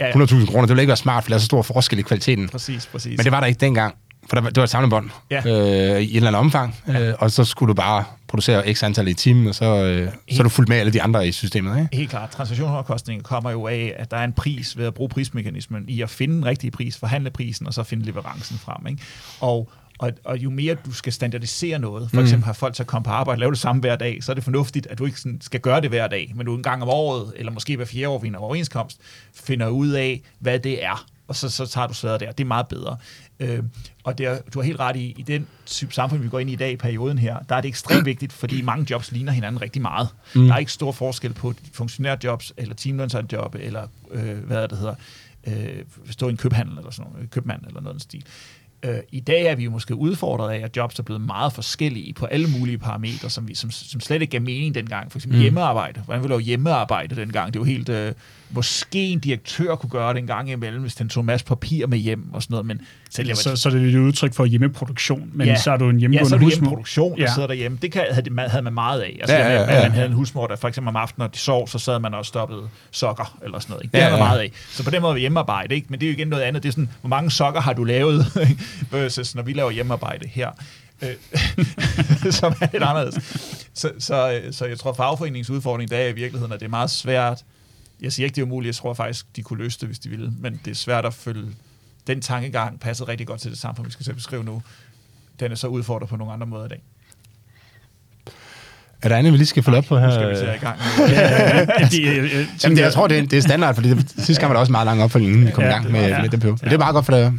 ja, 0.00 0.06
ja. 0.06 0.12
100.000 0.12 0.46
kroner. 0.46 0.60
Det 0.60 0.68
ville 0.68 0.82
ikke 0.82 0.88
være 0.88 0.96
smart, 0.96 1.24
for 1.24 1.28
der 1.28 1.34
er 1.34 1.38
så 1.38 1.46
stor 1.46 1.62
forskel 1.62 1.98
i 1.98 2.02
kvaliteten. 2.02 2.48
Præcis, 2.48 2.86
præcis. 2.86 3.16
Men 3.16 3.24
det 3.24 3.32
var 3.32 3.40
der 3.40 3.46
ikke 3.46 3.60
dengang. 3.60 3.94
For 4.28 4.40
der, 4.40 4.48
det 4.48 4.56
var 4.56 4.62
et 4.62 4.70
samlebånd 4.70 5.10
ja. 5.30 5.42
øh, 5.46 6.00
i 6.00 6.04
et 6.04 6.16
eller 6.16 6.28
andet 6.28 6.40
omfang, 6.40 6.76
ja. 6.88 7.08
øh, 7.08 7.14
og 7.18 7.30
så 7.30 7.44
skulle 7.44 7.68
du 7.68 7.74
bare 7.74 8.04
producere 8.28 8.74
x 8.74 8.82
antal 8.82 9.08
i 9.08 9.14
timen, 9.14 9.46
og 9.46 9.54
så, 9.54 9.84
øh, 9.84 10.12
så 10.30 10.38
er 10.38 10.42
du 10.42 10.48
fuldt 10.48 10.68
med 10.68 10.76
alle 10.76 10.92
de 10.92 11.02
andre 11.02 11.28
i 11.28 11.32
systemet. 11.32 11.78
Ikke? 11.78 11.96
Helt 11.96 12.10
klart. 12.10 12.30
Transaktionsomkostningen 12.30 13.22
kommer 13.22 13.50
jo 13.50 13.66
af, 13.66 13.94
at 13.96 14.10
der 14.10 14.16
er 14.16 14.24
en 14.24 14.32
pris 14.32 14.78
ved 14.78 14.86
at 14.86 14.94
bruge 14.94 15.08
prismekanismen 15.08 15.84
i 15.88 16.02
at 16.02 16.10
finde 16.10 16.34
den 16.34 16.46
rigtige 16.46 16.70
pris, 16.70 16.98
forhandle 16.98 17.30
prisen, 17.30 17.66
og 17.66 17.74
så 17.74 17.82
finde 17.82 18.04
leverancen 18.04 18.58
frem. 18.58 18.86
Ikke? 18.86 19.02
Og 19.40 19.70
og, 19.98 20.12
og 20.24 20.38
jo 20.38 20.50
mere 20.50 20.74
du 20.74 20.92
skal 20.92 21.12
standardisere 21.12 21.78
noget, 21.78 22.10
for 22.10 22.16
mm. 22.16 22.22
eksempel 22.22 22.44
have 22.44 22.54
folk 22.54 22.74
til 22.74 22.82
at 22.82 22.86
komme 22.86 23.04
på 23.04 23.10
arbejde 23.10 23.36
og 23.36 23.40
lave 23.40 23.50
det 23.50 23.58
samme 23.58 23.80
hver 23.80 23.96
dag, 23.96 24.24
så 24.24 24.32
er 24.32 24.34
det 24.34 24.44
fornuftigt, 24.44 24.86
at 24.86 24.98
du 24.98 25.06
ikke 25.06 25.20
sådan 25.20 25.40
skal 25.40 25.60
gøre 25.60 25.80
det 25.80 25.90
hver 25.90 26.06
dag, 26.06 26.32
men 26.34 26.46
du 26.46 26.54
en 26.56 26.62
gang 26.62 26.82
om 26.82 26.88
året, 26.88 27.32
eller 27.36 27.52
måske 27.52 27.76
hver 27.76 27.84
fjerde 27.84 28.08
år 28.08 28.18
ved 28.18 28.28
en 28.28 28.34
overenskomst, 28.34 29.00
finder 29.34 29.68
ud 29.68 29.88
af, 29.88 30.22
hvad 30.38 30.58
det 30.58 30.84
er, 30.84 31.06
og 31.28 31.36
så, 31.36 31.48
så 31.48 31.66
tager 31.66 31.86
du 31.86 31.94
sværet 31.94 32.20
der. 32.20 32.32
Det 32.32 32.44
er 32.44 32.48
meget 32.48 32.68
bedre. 32.68 32.96
Øh, 33.40 33.62
og 34.04 34.18
der, 34.18 34.38
du 34.54 34.58
har 34.58 34.64
helt 34.64 34.80
ret 34.80 34.96
i, 34.96 35.14
i 35.18 35.22
den 35.22 35.46
type 35.66 35.94
samfund, 35.94 36.22
vi 36.22 36.28
går 36.28 36.38
ind 36.38 36.50
i 36.50 36.52
i 36.52 36.56
dag 36.56 36.72
i 36.72 36.76
perioden 36.76 37.18
her, 37.18 37.38
der 37.48 37.56
er 37.56 37.60
det 37.60 37.68
ekstremt 37.68 38.04
vigtigt, 38.04 38.32
fordi 38.32 38.62
mange 38.62 38.86
jobs 38.90 39.12
ligner 39.12 39.32
hinanden 39.32 39.62
rigtig 39.62 39.82
meget. 39.82 40.08
Mm. 40.34 40.46
Der 40.46 40.54
er 40.54 40.58
ikke 40.58 40.72
stor 40.72 40.92
forskel 40.92 41.32
på 41.32 41.54
funktionærjobs, 41.72 42.52
eller 42.56 42.74
teamlønsjob, 42.74 43.56
eller 43.60 43.86
øh, 44.10 44.38
hvad 44.38 44.68
det 44.68 44.78
hedder, 44.78 44.94
øh, 45.46 45.84
stå 46.10 46.26
i 46.26 46.30
en 46.30 46.36
købhandel, 46.36 46.78
eller 46.78 46.90
sådan 46.90 47.12
noget, 47.12 47.30
købmand, 47.30 47.66
eller 47.66 47.80
noget 47.80 47.94
den 47.94 48.00
stil. 48.00 48.24
Øh, 48.82 48.98
I 49.12 49.20
dag 49.20 49.42
er 49.42 49.54
vi 49.54 49.64
jo 49.64 49.70
måske 49.70 49.94
udfordret 49.94 50.54
af, 50.54 50.58
at 50.64 50.76
jobs 50.76 50.98
er 50.98 51.02
blevet 51.02 51.22
meget 51.22 51.52
forskellige 51.52 52.12
på 52.12 52.26
alle 52.26 52.48
mulige 52.58 52.78
parametre, 52.78 53.30
som, 53.30 53.48
vi, 53.48 53.54
som, 53.54 53.70
som 53.70 54.00
slet 54.00 54.22
ikke 54.22 54.30
gav 54.30 54.40
mening 54.40 54.74
dengang. 54.74 55.12
For 55.12 55.18
eksempel 55.18 55.38
mm. 55.38 55.42
hjemmearbejde. 55.42 56.00
Hvordan 56.00 56.22
ville 56.22 56.34
du 56.34 56.40
hjemmearbejde 56.40 57.16
dengang? 57.16 57.52
Det 57.52 57.60
var 57.60 57.66
helt... 57.66 57.88
Øh, 57.88 58.12
måske 58.54 58.98
en 58.98 59.18
direktør 59.18 59.74
kunne 59.74 59.90
gøre 59.90 60.14
det 60.14 60.18
en 60.18 60.26
gang 60.26 60.50
imellem, 60.50 60.82
hvis 60.82 60.94
den 60.94 61.08
tog 61.08 61.20
en 61.20 61.26
masse 61.26 61.46
papir 61.46 61.86
med 61.86 61.98
hjem 61.98 62.34
og 62.34 62.42
sådan 62.42 62.52
noget. 62.52 62.66
Men 62.66 62.80
selv 63.10 63.28
ja, 63.28 63.34
så, 63.34 63.56
så 63.56 63.68
er 63.68 63.72
det 63.72 63.94
et 63.94 63.98
udtryk 63.98 64.34
for 64.34 64.44
hjemmeproduktion, 64.44 65.30
men 65.32 65.46
ja, 65.46 65.56
så 65.56 65.70
er 65.70 65.76
du 65.76 65.88
en 65.88 65.98
hjemmegående 65.98 66.24
ja, 66.24 66.28
så 66.28 66.34
er 66.34 66.38
du 66.38 66.48
hjemmeproduktion, 66.48 67.16
der 67.16 67.22
ja. 67.22 67.34
sidder 67.34 67.48
derhjemme. 67.48 67.78
Det 67.82 67.92
kan, 67.92 68.06
havde, 68.10 68.48
havde 68.48 68.62
man 68.62 68.74
meget 68.74 69.00
af. 69.00 69.16
Altså, 69.20 69.36
ja, 69.36 69.52
ja, 69.52 69.62
ja, 69.62 69.74
ja. 69.74 69.82
Man 69.82 69.92
havde 69.92 70.06
en 70.06 70.12
husmor, 70.12 70.46
der 70.46 70.56
for 70.56 70.68
eksempel 70.68 70.88
om 70.88 70.96
aftenen, 70.96 71.24
når 71.24 71.28
de 71.28 71.38
sov, 71.38 71.68
så 71.68 71.78
sad 71.78 71.98
man 71.98 72.14
og 72.14 72.26
stoppede 72.26 72.68
sokker 72.90 73.38
eller 73.44 73.58
sådan 73.58 73.72
noget. 73.72 73.84
Ikke? 73.84 73.92
Det 73.92 73.98
ja, 73.98 74.04
havde 74.04 74.18
man 74.18 74.28
meget 74.28 74.40
af. 74.40 74.52
Så 74.70 74.84
på 74.84 74.90
den 74.90 75.02
måde 75.02 75.10
er 75.10 75.14
vi 75.14 75.20
hjemmearbejde, 75.20 75.74
ikke? 75.74 75.86
men 75.90 76.00
det 76.00 76.06
er 76.06 76.10
jo 76.10 76.16
igen 76.16 76.28
noget 76.28 76.42
andet. 76.42 76.62
Det 76.62 76.68
er 76.68 76.72
sådan, 76.72 76.90
hvor 77.00 77.08
mange 77.08 77.30
sokker 77.30 77.60
har 77.60 77.72
du 77.72 77.84
lavet, 77.84 78.26
versus 78.92 79.34
når 79.34 79.42
vi 79.42 79.52
laver 79.52 79.70
hjemmearbejde 79.70 80.28
her. 80.28 80.50
Øh, 81.02 82.32
som 82.40 82.54
er 82.60 82.68
lidt 82.72 82.82
anderledes. 82.82 83.14
Så, 83.74 83.90
så, 83.98 84.40
så 84.50 84.66
jeg 84.66 84.78
tror, 84.78 84.92
fagforeningens 84.92 85.50
udfordring 85.50 85.90
der 85.90 85.96
er 85.96 86.08
i 86.08 86.12
virkeligheden, 86.12 86.52
at 86.52 86.60
det 86.60 86.66
er 86.66 86.70
meget 86.70 86.90
svært. 86.90 87.44
Jeg 88.04 88.12
siger 88.12 88.24
ikke, 88.24 88.34
det 88.34 88.40
er 88.40 88.46
umuligt. 88.46 88.68
Jeg 88.68 88.74
tror 88.74 88.94
faktisk, 88.94 89.36
de 89.36 89.42
kunne 89.42 89.58
løse 89.58 89.80
det, 89.80 89.88
hvis 89.88 89.98
de 89.98 90.08
ville. 90.08 90.32
Men 90.38 90.60
det 90.64 90.70
er 90.70 90.74
svært 90.74 91.04
at 91.04 91.14
følge. 91.14 91.46
Den 92.06 92.20
tankegang 92.20 92.80
passer 92.80 93.08
rigtig 93.08 93.26
godt 93.26 93.40
til 93.40 93.50
det 93.50 93.58
samfund, 93.58 93.86
vi 93.86 93.92
skal 93.92 94.04
selv 94.04 94.16
beskrive 94.16 94.44
nu. 94.44 94.62
Den 95.40 95.52
er 95.52 95.56
så 95.56 95.66
udfordret 95.66 96.08
på 96.08 96.16
nogle 96.16 96.32
andre 96.32 96.46
måder 96.46 96.64
i 96.64 96.68
dag. 96.68 96.82
Er 99.02 99.08
der 99.08 99.16
andet, 99.16 99.32
vi 99.32 99.36
lige 99.36 99.46
skal 99.46 99.62
følge 99.62 99.78
op 99.78 99.84
på 99.84 99.98
her? 99.98 100.10
Skal 100.10 100.30
vi 100.30 100.36
se 100.36 100.44
i 100.44 100.58
gang. 100.58 100.78
Jamen, 102.64 102.76
det, 102.76 102.82
jeg 102.82 102.92
tror, 102.92 103.06
det 103.06 103.18
er, 103.18 103.22
det 103.22 103.32
er 103.32 103.40
standard, 103.40 103.74
fordi 103.74 103.90
det, 103.90 104.10
sidste 104.10 104.40
gang 104.40 104.50
var 104.50 104.54
der 104.54 104.60
også 104.60 104.72
meget 104.72 104.86
lang 104.86 105.02
opfølging, 105.02 105.32
inden 105.32 105.46
vi 105.46 105.52
kom 105.52 105.64
i 105.64 105.66
gang 105.66 105.92
med, 105.92 106.08
ja. 106.08 106.22
med 106.22 106.28
den 106.28 106.40
på. 106.40 106.46
Men 106.46 106.58
det 106.58 106.72
er 106.72 106.78
meget 106.78 106.94
godt, 106.94 107.04
for 107.04 107.12
der, 107.12 107.32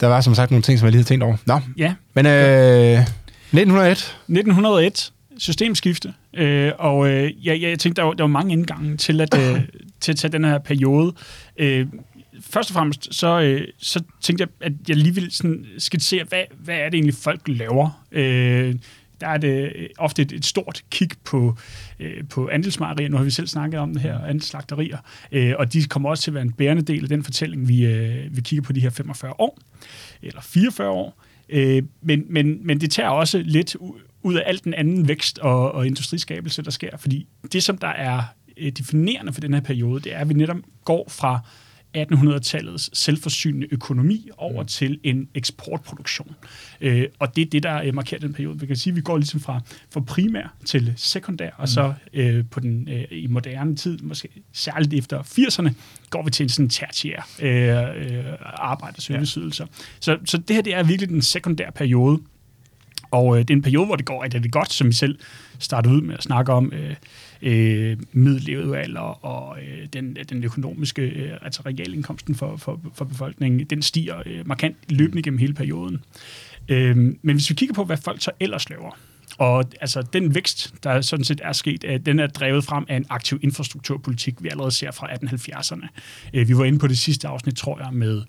der 0.00 0.06
var 0.06 0.20
som 0.20 0.34
sagt 0.34 0.50
nogle 0.50 0.62
ting, 0.62 0.78
som 0.78 0.86
jeg 0.86 0.92
lige 0.92 0.98
havde 0.98 1.08
tænkt 1.08 1.24
over. 1.24 1.36
Nå, 1.46 1.60
ja. 1.76 1.94
men 2.14 2.26
øh, 2.26 3.00
1901. 3.00 3.90
1901, 4.28 5.12
systemskifte. 5.38 6.14
Øh, 6.34 6.72
og 6.78 7.08
øh, 7.08 7.46
ja, 7.46 7.58
jeg 7.60 7.78
tænkte, 7.78 8.00
der 8.00 8.06
var, 8.06 8.14
der 8.14 8.24
var 8.24 8.28
mange 8.28 8.52
indgange 8.52 8.96
til 8.96 9.20
at, 9.20 9.38
øh, 9.38 9.60
til 10.00 10.12
at 10.12 10.16
tage 10.16 10.32
den 10.32 10.44
her 10.44 10.58
periode. 10.58 11.14
Øh, 11.56 11.86
først 12.40 12.70
og 12.70 12.74
fremmest, 12.74 13.14
så, 13.14 13.40
øh, 13.40 13.68
så 13.78 14.02
tænkte 14.20 14.42
jeg, 14.42 14.48
at 14.60 14.72
jeg 14.88 14.96
lige 14.96 15.14
ville 15.14 15.30
sådan 15.30 15.66
skitsere, 15.78 16.24
hvad, 16.24 16.42
hvad 16.58 16.76
er 16.76 16.84
det 16.84 16.94
egentlig, 16.94 17.14
folk 17.14 17.40
laver? 17.46 18.04
Øh, 18.12 18.74
der 19.20 19.26
er 19.28 19.38
det 19.38 19.72
øh, 19.76 19.88
ofte 19.98 20.22
et, 20.22 20.32
et 20.32 20.44
stort 20.44 20.82
kig 20.90 21.10
på, 21.24 21.56
øh, 22.00 22.28
på 22.30 22.48
andelsmejerier. 22.48 23.08
Nu 23.08 23.16
har 23.16 23.24
vi 23.24 23.30
selv 23.30 23.46
snakket 23.46 23.80
om 23.80 23.92
det 23.92 24.02
her, 24.02 24.24
andelslagterier. 24.24 24.98
Øh, 25.32 25.54
og 25.58 25.72
de 25.72 25.84
kommer 25.84 26.10
også 26.10 26.22
til 26.22 26.30
at 26.30 26.34
være 26.34 26.42
en 26.42 26.52
bærende 26.52 26.82
del 26.82 27.02
af 27.02 27.08
den 27.08 27.24
fortælling, 27.24 27.68
vi, 27.68 27.86
øh, 27.86 28.36
vi 28.36 28.40
kigger 28.40 28.62
på 28.62 28.72
de 28.72 28.80
her 28.80 28.90
45 28.90 29.32
år, 29.38 29.58
eller 30.22 30.40
44 30.40 30.88
år. 30.88 31.24
Øh, 31.48 31.82
men, 32.02 32.24
men, 32.28 32.66
men 32.66 32.80
det 32.80 32.90
tager 32.90 33.08
også 33.08 33.42
lidt 33.44 33.76
ud 34.22 34.34
af 34.34 34.42
alt 34.46 34.64
den 34.64 34.74
anden 34.74 35.08
vækst 35.08 35.38
og, 35.38 35.72
og 35.72 35.86
industriskabelse, 35.86 36.62
der 36.62 36.70
sker. 36.70 36.96
Fordi 36.96 37.26
det, 37.52 37.62
som 37.62 37.78
der 37.78 37.88
er 37.88 38.22
øh, 38.56 38.72
definerende 38.72 39.32
for 39.32 39.40
den 39.40 39.54
her 39.54 39.60
periode, 39.60 40.00
det 40.00 40.14
er, 40.14 40.18
at 40.18 40.28
vi 40.28 40.34
netop 40.34 40.56
går 40.84 41.08
fra 41.08 41.40
1800-tallets 41.96 42.90
selvforsynende 42.92 43.66
økonomi 43.70 44.28
over 44.36 44.62
mm. 44.62 44.68
til 44.68 45.00
en 45.02 45.28
eksportproduktion. 45.34 46.34
Øh, 46.80 47.06
og 47.18 47.36
det 47.36 47.42
er 47.42 47.50
det, 47.50 47.62
der 47.62 47.92
markerer 47.92 48.20
den 48.20 48.32
periode. 48.32 48.60
Vi 48.60 48.66
kan 48.66 48.76
sige, 48.76 48.92
at 48.92 48.96
vi 48.96 49.00
går 49.00 49.16
ligesom 49.16 49.40
fra, 49.40 49.60
fra 49.90 50.00
primær 50.00 50.54
til 50.64 50.92
sekundær, 50.96 51.50
og 51.50 51.62
mm. 51.62 51.66
så 51.66 51.94
øh, 52.12 52.44
på 52.50 52.60
den 52.60 52.88
øh, 52.88 53.04
i 53.10 53.26
moderne 53.26 53.76
tid, 53.76 53.98
måske 53.98 54.28
særligt 54.52 54.94
efter 54.94 55.22
80'erne, 55.22 55.72
går 56.10 56.22
vi 56.24 56.30
til 56.30 56.44
en 56.44 56.48
sådan 56.48 56.68
tertiær 56.68 57.28
øh, 57.40 58.18
øh, 58.18 58.24
arbejde 58.42 58.94
og 58.96 59.02
serviceydelser. 59.02 59.64
Ja. 59.64 59.84
Så, 60.00 60.18
så 60.24 60.38
det 60.38 60.56
her 60.56 60.62
det 60.62 60.74
er 60.74 60.82
virkelig 60.82 61.08
den 61.08 61.22
sekundære 61.22 61.72
periode, 61.72 62.20
og 63.10 63.36
øh, 63.36 63.42
det 63.42 63.50
er 63.50 63.54
en 63.54 63.62
periode, 63.62 63.86
hvor 63.86 63.96
det 63.96 64.04
går 64.04 64.22
rigtig, 64.22 64.38
rigtig 64.38 64.52
godt, 64.52 64.72
som 64.72 64.86
vi 64.86 64.92
selv 64.92 65.18
startede 65.58 65.94
ud 65.94 66.00
med 66.00 66.14
at 66.14 66.22
snakke 66.22 66.52
om. 66.52 66.72
Øh, 66.72 66.94
øh, 67.42 67.96
middellevealder 68.12 69.24
og 69.24 69.58
øh, 69.62 69.86
den, 69.92 70.16
den 70.28 70.44
økonomiske, 70.44 71.02
øh, 71.02 71.32
altså 71.42 71.62
realindkomsten 71.66 72.34
for, 72.34 72.56
for, 72.56 72.80
for 72.94 73.04
befolkningen, 73.04 73.66
den 73.66 73.82
stiger 73.82 74.22
øh, 74.26 74.48
markant 74.48 74.76
løbende 74.88 75.22
gennem 75.22 75.38
hele 75.38 75.54
perioden. 75.54 76.04
Øh, 76.68 76.96
men 76.96 77.16
hvis 77.22 77.50
vi 77.50 77.54
kigger 77.54 77.74
på, 77.74 77.84
hvad 77.84 77.96
folk 77.96 78.22
så 78.22 78.30
ellers 78.40 78.70
laver, 78.70 78.98
og 79.38 79.64
altså, 79.80 80.02
den 80.02 80.34
vækst, 80.34 80.74
der 80.84 81.00
sådan 81.00 81.24
set 81.24 81.40
er 81.44 81.52
sket, 81.52 81.84
øh, 81.84 82.00
den 82.06 82.18
er 82.18 82.26
drevet 82.26 82.64
frem 82.64 82.86
af 82.88 82.96
en 82.96 83.06
aktiv 83.08 83.40
infrastrukturpolitik, 83.42 84.42
vi 84.42 84.48
allerede 84.48 84.70
ser 84.70 84.90
fra 84.90 85.06
1870'erne. 85.06 85.88
Øh, 86.34 86.48
vi 86.48 86.56
var 86.56 86.64
inde 86.64 86.78
på 86.78 86.86
det 86.86 86.98
sidste 86.98 87.28
afsnit, 87.28 87.56
tror 87.56 87.80
jeg, 87.84 87.88
med 87.92 88.22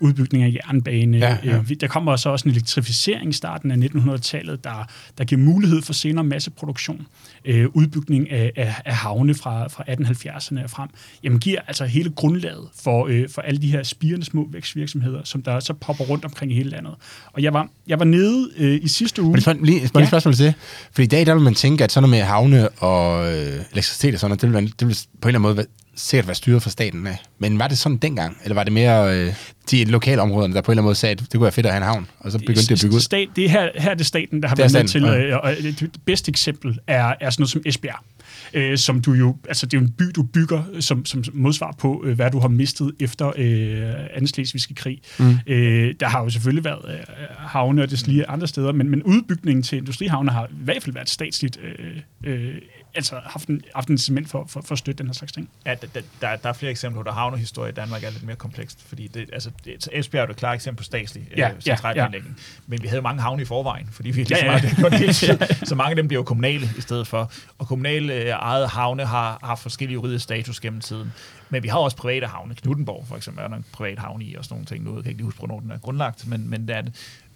udbygning 0.00 0.44
af 0.44 0.54
jernbane. 0.54 1.18
Ja, 1.18 1.38
ja. 1.44 1.56
Øh, 1.56 1.70
der 1.80 1.86
kommer 1.86 2.16
så 2.16 2.28
også 2.28 2.48
en 2.48 2.54
elektrificering 2.54 3.30
i 3.30 3.32
starten 3.32 3.70
af 3.70 3.76
1900-tallet, 3.76 4.64
der, 4.64 4.88
der 5.18 5.24
giver 5.24 5.40
mulighed 5.40 5.82
for 5.82 5.92
senere 5.92 6.24
masseproduktion. 6.24 7.06
Øh, 7.44 7.66
udbygning 7.72 8.30
af, 8.30 8.52
af, 8.56 8.74
af 8.84 8.94
havne 8.96 9.34
fra, 9.34 9.68
fra 9.68 9.84
1870'erne 9.88 10.64
og 10.64 10.70
frem, 10.70 10.88
jamen 11.22 11.38
giver 11.38 11.60
altså 11.66 11.84
hele 11.84 12.10
grundlaget 12.10 12.68
for, 12.82 13.06
øh, 13.06 13.28
for 13.28 13.42
alle 13.42 13.62
de 13.62 13.70
her 13.70 13.82
spirende 13.82 14.26
små 14.26 14.48
vækstvirksomheder, 14.52 15.20
som 15.24 15.42
der 15.42 15.60
så 15.60 15.72
popper 15.72 16.04
rundt 16.04 16.24
omkring 16.24 16.52
i 16.52 16.54
hele 16.54 16.70
landet. 16.70 16.94
Og 17.32 17.42
jeg 17.42 17.52
var, 17.52 17.68
jeg 17.86 17.98
var 17.98 18.04
nede 18.04 18.50
øh, 18.56 18.80
i 18.82 18.88
sidste 18.88 19.22
uge... 19.22 19.32
Men 19.46 19.64
lige, 19.64 19.80
lige 19.80 19.90
ja. 19.98 20.06
spørgsmål 20.06 20.34
til 20.34 20.46
det. 20.46 20.54
For 20.92 21.02
i 21.02 21.06
dag 21.06 21.26
der 21.26 21.34
vil 21.34 21.42
man 21.42 21.54
tænke, 21.54 21.84
at 21.84 21.92
sådan 21.92 22.08
noget 22.08 22.20
med 22.20 22.26
havne 22.26 22.68
og 22.68 23.32
øh, 23.32 23.64
elektricitet 23.72 24.14
og 24.14 24.20
sådan 24.20 24.30
noget, 24.30 24.42
det 24.42 24.48
vil, 24.48 24.54
man, 24.54 24.66
det 24.80 24.88
vil 24.88 24.98
på 25.20 25.28
en 25.28 25.34
eller 25.34 25.48
anden 25.48 25.56
måde 25.56 25.66
sikkert 25.98 26.26
være 26.26 26.34
styret 26.34 26.62
fra 26.62 26.70
staten 26.70 27.06
af. 27.06 27.18
Men 27.38 27.58
var 27.58 27.68
det 27.68 27.78
sådan 27.78 27.98
dengang? 27.98 28.36
Eller 28.42 28.54
var 28.54 28.64
det 28.64 28.72
mere 28.72 29.16
øh, 29.16 29.34
de 29.70 29.84
lokale 29.84 30.22
områderne, 30.22 30.54
der 30.54 30.60
på 30.60 30.72
en 30.72 30.72
eller 30.72 30.82
anden 30.82 30.88
måde 30.88 30.94
sagde, 30.94 31.12
at 31.12 31.20
det 31.20 31.30
kunne 31.32 31.42
være 31.42 31.52
fedt 31.52 31.66
at 31.66 31.72
have 31.72 31.82
en 31.82 31.86
havn, 31.86 32.06
og 32.20 32.32
så 32.32 32.38
begyndte 32.38 32.62
det 32.62 32.70
at 32.70 32.80
bygge 32.82 32.96
ud? 32.96 33.00
Stat, 33.00 33.28
det 33.36 33.44
er 33.44 33.48
her, 33.48 33.68
her 33.74 33.90
er 33.90 33.94
det 33.94 34.06
staten, 34.06 34.42
der 34.42 34.48
har 34.48 34.56
været 34.56 34.72
med 34.72 34.88
til, 34.88 35.02
ja. 35.02 35.36
og 35.36 35.52
det 35.62 35.90
bedste 36.04 36.28
eksempel 36.28 36.78
er, 36.86 37.14
er 37.20 37.30
sådan 37.30 37.42
noget 37.42 37.50
som 37.50 37.62
Esbjerg 37.66 38.04
øh, 38.54 38.78
som 38.78 39.00
du 39.00 39.12
jo, 39.12 39.36
altså 39.48 39.66
det 39.66 39.76
er 39.76 39.80
jo 39.80 39.84
en 39.84 39.92
by, 39.92 40.04
du 40.04 40.22
bygger 40.22 40.62
som, 40.80 41.04
som 41.04 41.24
modsvar 41.32 41.74
på, 41.78 42.02
øh, 42.06 42.16
hvad 42.16 42.30
du 42.30 42.38
har 42.38 42.48
mistet 42.48 42.92
efter 43.00 43.32
øh, 43.36 43.92
anden 44.12 44.26
slesvigske 44.26 44.74
krig. 44.74 45.00
Mm. 45.18 45.38
Øh, 45.46 45.94
der 46.00 46.08
har 46.08 46.22
jo 46.22 46.30
selvfølgelig 46.30 46.64
været 46.64 46.94
øh, 46.94 47.00
havne 47.38 47.82
og 47.82 47.90
det 47.90 48.06
lige 48.06 48.28
andre 48.28 48.46
steder, 48.46 48.72
men, 48.72 48.88
men 48.88 49.02
udbygningen 49.02 49.62
til 49.62 49.78
industrihavne 49.78 50.30
har 50.30 50.46
i 50.46 50.64
hvert 50.64 50.82
fald 50.82 50.94
været 50.94 51.10
statsligt 51.10 51.58
øh, 51.62 52.32
øh, 52.32 52.54
altså 52.98 53.20
haft 53.24 53.48
en, 53.48 53.62
haft 53.74 53.88
en 53.88 53.98
cement 53.98 54.28
for, 54.28 54.44
for, 54.48 54.60
for 54.60 54.72
at 54.72 54.78
støtte 54.78 54.98
den 54.98 55.06
her 55.06 55.14
slags 55.14 55.32
ting. 55.32 55.48
Ja, 55.66 55.74
der, 55.74 56.00
der, 56.20 56.36
der 56.36 56.48
er 56.48 56.52
flere 56.52 56.70
eksempler, 56.70 57.02
der 57.02 57.12
havnehistorie 57.12 57.70
i 57.70 57.74
Danmark 57.74 58.04
er 58.04 58.10
lidt 58.10 58.22
mere 58.22 58.36
komplekst, 58.36 58.82
fordi 58.88 59.06
det, 59.06 59.30
altså, 59.32 59.50
det, 59.64 59.88
Esbjerg 59.92 60.22
er 60.22 60.26
jo 60.26 60.30
et 60.30 60.36
klart 60.36 60.54
eksempel 60.54 60.78
på 60.78 60.84
statslig 60.84 61.28
ja, 61.36 61.50
øh, 61.50 61.60
centralplanlægning, 61.60 62.34
ja, 62.38 62.42
ja. 62.56 62.62
men 62.66 62.82
vi 62.82 62.88
havde 62.88 63.02
mange 63.02 63.22
havne 63.22 63.42
i 63.42 63.44
forvejen, 63.44 63.88
fordi 63.92 64.10
vi 64.10 64.22
ligesom 64.22 64.38
ja, 64.46 64.52
ja. 64.52 64.80
Meget, 64.80 65.58
så 65.68 65.74
mange 65.74 65.90
af 65.90 65.96
dem 65.96 66.08
bliver 66.08 66.20
jo 66.20 66.24
kommunale 66.24 66.70
i 66.78 66.80
stedet 66.80 67.06
for, 67.06 67.32
og 67.58 67.66
kommunale 67.66 68.14
øh, 68.14 68.28
eget 68.28 68.68
havne 68.68 69.04
har 69.04 69.38
haft 69.42 69.62
forskellige 69.62 69.94
juridiske 69.94 70.22
status 70.22 70.60
gennem 70.60 70.80
tiden. 70.80 71.12
Men 71.50 71.62
vi 71.62 71.68
har 71.68 71.78
også 71.78 71.96
private 71.96 72.26
havne. 72.26 72.54
Knuttenborg 72.54 73.06
for 73.08 73.16
eksempel 73.16 73.44
er 73.44 73.48
der 73.48 73.56
en 73.56 73.64
privat 73.72 73.98
havne 73.98 74.24
i 74.24 74.34
og 74.34 74.44
sådan 74.44 74.54
nogle 74.54 74.66
ting. 74.66 74.84
Nu 74.84 74.94
jeg 74.94 75.02
kan 75.02 75.10
ikke 75.10 75.18
lige 75.18 75.24
huske, 75.24 75.38
hvornår 75.38 75.60
den 75.60 75.70
er 75.70 75.78
grundlagt, 75.78 76.26
men, 76.26 76.50
men 76.50 76.68
det 76.68 76.76
er 76.76 76.80
det. 76.80 76.94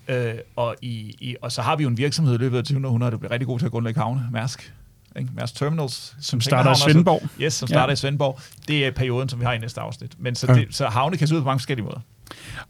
Øh, 0.09 0.35
og, 0.57 0.77
i, 0.83 1.17
i, 1.21 1.37
og 1.43 1.53
så 1.53 1.63
har 1.63 1.77
vi 1.77 1.83
jo 1.83 1.89
en 1.89 1.99
virksomhed 1.99 2.35
i 2.35 2.39
løbet 2.39 2.59
af 2.59 2.65
2000 2.65 3.01
der 3.01 3.17
bliver 3.17 3.31
rigtig 3.31 3.47
god 3.47 3.59
til 3.59 3.67
at 3.67 3.73
grundlægge 3.73 4.01
havne, 4.01 4.29
Mærsk. 4.33 4.75
Ikke? 5.19 5.31
Mærsk 5.35 5.55
Terminals. 5.55 6.15
Som 6.21 6.41
starter 6.41 6.73
i 6.73 6.93
Svendborg. 6.93 7.23
Yes, 7.41 7.55
som 7.55 7.69
starter 7.69 7.87
ja. 7.87 7.93
i 7.93 7.97
Svendborg. 7.97 8.41
Det 8.69 8.87
er 8.87 8.91
perioden, 8.91 9.29
som 9.29 9.41
vi 9.41 9.45
har 9.45 9.53
i 9.53 9.59
næste 9.59 9.81
afsnit. 9.81 10.13
Men 10.19 10.35
så, 10.35 10.47
det, 10.47 10.67
så 10.71 10.87
havne 10.87 11.17
kan 11.17 11.29
se 11.29 11.35
ud 11.35 11.41
på 11.41 11.45
mange 11.45 11.59
forskellige 11.59 11.85
måder. 11.85 12.01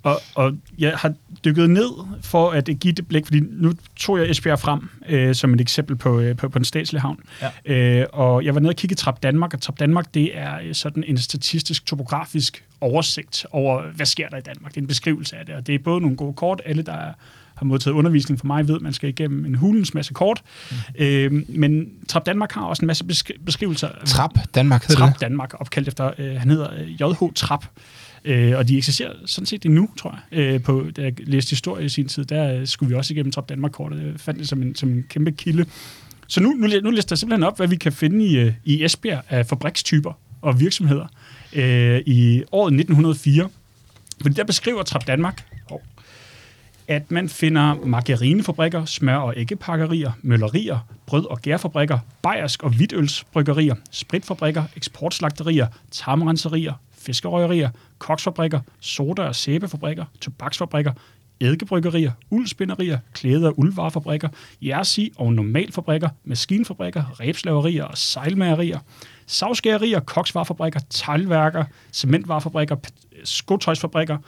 Og, 0.03 0.21
og 0.35 0.53
jeg 0.79 0.97
har 0.97 1.15
dykket 1.45 1.71
ned 1.71 1.91
for 2.23 2.51
at 2.51 2.71
give 2.81 2.93
det 2.93 3.09
blik, 3.09 3.27
fordi 3.27 3.41
nu 3.41 3.73
tog 3.97 4.19
jeg 4.19 4.31
Esbjerg 4.31 4.59
frem 4.59 4.91
øh, 5.09 5.35
som 5.35 5.55
et 5.55 5.61
eksempel 5.61 5.97
på, 5.97 6.21
øh, 6.21 6.37
på, 6.37 6.49
på 6.49 6.59
en 6.59 6.65
statslig 6.65 7.01
havn. 7.01 7.19
Ja. 7.43 7.75
Øh, 8.01 8.07
og 8.13 8.45
jeg 8.45 8.55
var 8.55 8.61
nede 8.61 8.71
og 8.71 8.77
kigge 8.77 8.97
Trap 8.97 9.23
Danmark, 9.23 9.55
og 9.55 9.61
Trap 9.61 9.81
Danmark, 9.81 10.15
det 10.15 10.39
er 10.39 10.59
øh, 10.63 10.75
sådan 10.75 11.05
en 11.07 11.19
statistisk, 11.19 11.87
topografisk 11.87 12.65
oversigt 12.81 13.47
over, 13.51 13.83
hvad 13.83 14.07
sker 14.07 14.29
der 14.29 14.37
i 14.37 14.41
Danmark. 14.41 14.73
Det 14.73 14.77
er 14.77 14.83
en 14.83 14.87
beskrivelse 14.87 15.37
af 15.37 15.47
det, 15.47 15.55
og 15.55 15.67
det 15.67 15.75
er 15.75 15.79
både 15.79 16.01
nogle 16.01 16.17
gode 16.17 16.35
kort, 16.35 16.61
alle 16.65 16.83
der 16.83 16.93
er 16.93 17.13
har 17.57 17.67
modtaget 17.67 17.95
undervisning 17.95 18.41
fra 18.41 18.47
mig, 18.47 18.69
ved, 18.69 18.75
at 18.75 18.83
man 18.83 18.93
skal 18.93 19.09
igennem 19.09 19.45
en 19.45 19.55
hulens 19.55 19.95
masse 19.95 20.15
kort. 20.15 20.43
Mm. 20.71 20.77
Øh, 21.05 21.43
men 21.49 21.87
Trap 22.09 22.27
Danmark 22.27 22.53
har 22.53 22.63
også 22.63 22.83
en 22.83 22.87
masse 22.87 23.05
beskri- 23.05 23.45
beskrivelser. 23.45 23.89
Trap 24.07 24.39
Danmark 24.55 24.83
hedder 24.83 25.01
Trap 25.01 25.13
det? 25.13 25.21
Danmark, 25.21 25.55
opkaldt 25.61 25.89
efter, 25.89 26.11
øh, 26.19 26.35
han 26.37 26.51
hedder 26.51 26.69
JH 27.01 27.23
øh, 27.23 27.33
Trap. 27.35 27.67
Øh, 28.25 28.59
og 28.59 28.69
de 28.69 28.79
eksisterer 28.79 29.13
sådan 29.27 29.47
set 29.47 29.65
endnu, 29.65 29.89
tror 29.97 30.19
jeg. 30.31 30.39
Øh, 30.39 30.63
på, 30.63 30.87
da 30.97 31.03
jeg 31.03 31.13
læste 31.19 31.51
historie 31.51 31.85
i 31.85 31.89
sin 31.89 32.09
tid, 32.09 32.25
der 32.25 32.65
skulle 32.65 32.89
vi 32.89 32.95
også 32.95 33.15
igennem 33.15 33.33
Trap 33.33 33.49
Danmark-kortet. 33.49 34.03
Jeg 34.07 34.13
fandt 34.17 34.41
det 34.41 34.49
som 34.49 34.63
en, 34.63 34.75
som 34.75 34.89
en 34.89 35.05
kæmpe 35.09 35.33
kilde. 35.33 35.65
Så 36.27 36.41
nu, 36.41 36.51
nu, 36.53 36.69
nu 36.83 36.91
lister 36.91 37.15
jeg 37.15 37.19
simpelthen 37.19 37.43
op, 37.43 37.57
hvad 37.57 37.69
vi 37.69 37.77
kan 37.77 37.93
finde 37.93 38.27
i, 38.27 38.39
øh, 38.39 38.53
i 38.65 38.85
Esbjerg 38.85 39.23
af 39.29 39.47
fabrikstyper 39.47 40.13
og 40.43 40.61
virksomheder 40.61 41.07
øh, 41.53 42.01
i 42.07 42.43
året 42.53 42.73
1904. 42.73 43.49
Fordi 44.23 44.35
der 44.35 44.45
beskriver 44.45 44.83
Trap 44.83 45.07
Danmark, 45.07 45.45
at 46.93 47.11
man 47.11 47.29
finder 47.29 47.75
margarinefabrikker, 47.85 48.85
smør- 48.85 49.17
og 49.17 49.35
æggepakkerier, 49.37 50.13
møllerier, 50.23 50.79
brød- 51.07 51.27
og 51.31 51.43
gærfabrikker, 51.43 51.99
bajersk- 52.27 52.63
og 52.63 52.71
hvidølsbryggerier, 52.71 53.75
spritfabrikker, 53.91 54.65
eksportslagterier, 54.77 55.67
tarmrenserier, 55.91 56.73
fiskerøgerier, 56.99 57.71
koksfabrikker, 57.99 58.61
soda- 58.81 59.23
og 59.23 59.35
sæbefabrikker, 59.37 60.05
tobaksfabrikker, 60.21 60.93
eddikebryggerier, 61.41 62.13
uldspinderier, 62.31 62.99
klæde- 63.15 63.47
og 63.49 63.59
uldvarefabrikker, 63.59 64.29
jersi- 64.63 65.13
og 65.17 65.33
normalfabrikker, 65.33 66.09
maskinfabrikker, 66.25 67.21
rebslaverier 67.21 67.85
og 67.85 67.99
sejlmagerier, 67.99 68.79
savskærerier, 69.27 70.01
koksvarefabrikker, 70.01 70.81
teglværker, 70.91 71.65
cementvarefabrikker, 71.93 72.77
skotøjsfabrikker, 73.25 74.19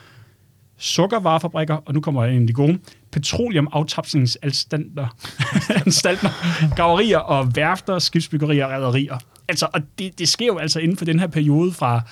sukkervarefabrikker, 0.84 1.74
og 1.74 1.94
nu 1.94 2.00
kommer 2.00 2.24
en 2.24 2.40
af 2.40 2.46
de 2.46 2.52
gode, 2.52 2.78
petroleumaftrapsningsanstalter, 3.12 5.16
anstalter, 5.86 6.28
graverier 6.76 7.18
og 7.18 7.56
værfter, 7.56 7.98
skibsbyggerier 7.98 8.64
og 8.64 8.70
rædderier. 8.70 9.18
Altså, 9.48 9.66
og 9.72 9.80
det, 9.98 10.18
det 10.18 10.28
sker 10.28 10.46
jo 10.46 10.58
altså 10.58 10.80
inden 10.80 10.96
for 10.96 11.04
den 11.04 11.20
her 11.20 11.26
periode 11.26 11.72
fra, 11.72 12.02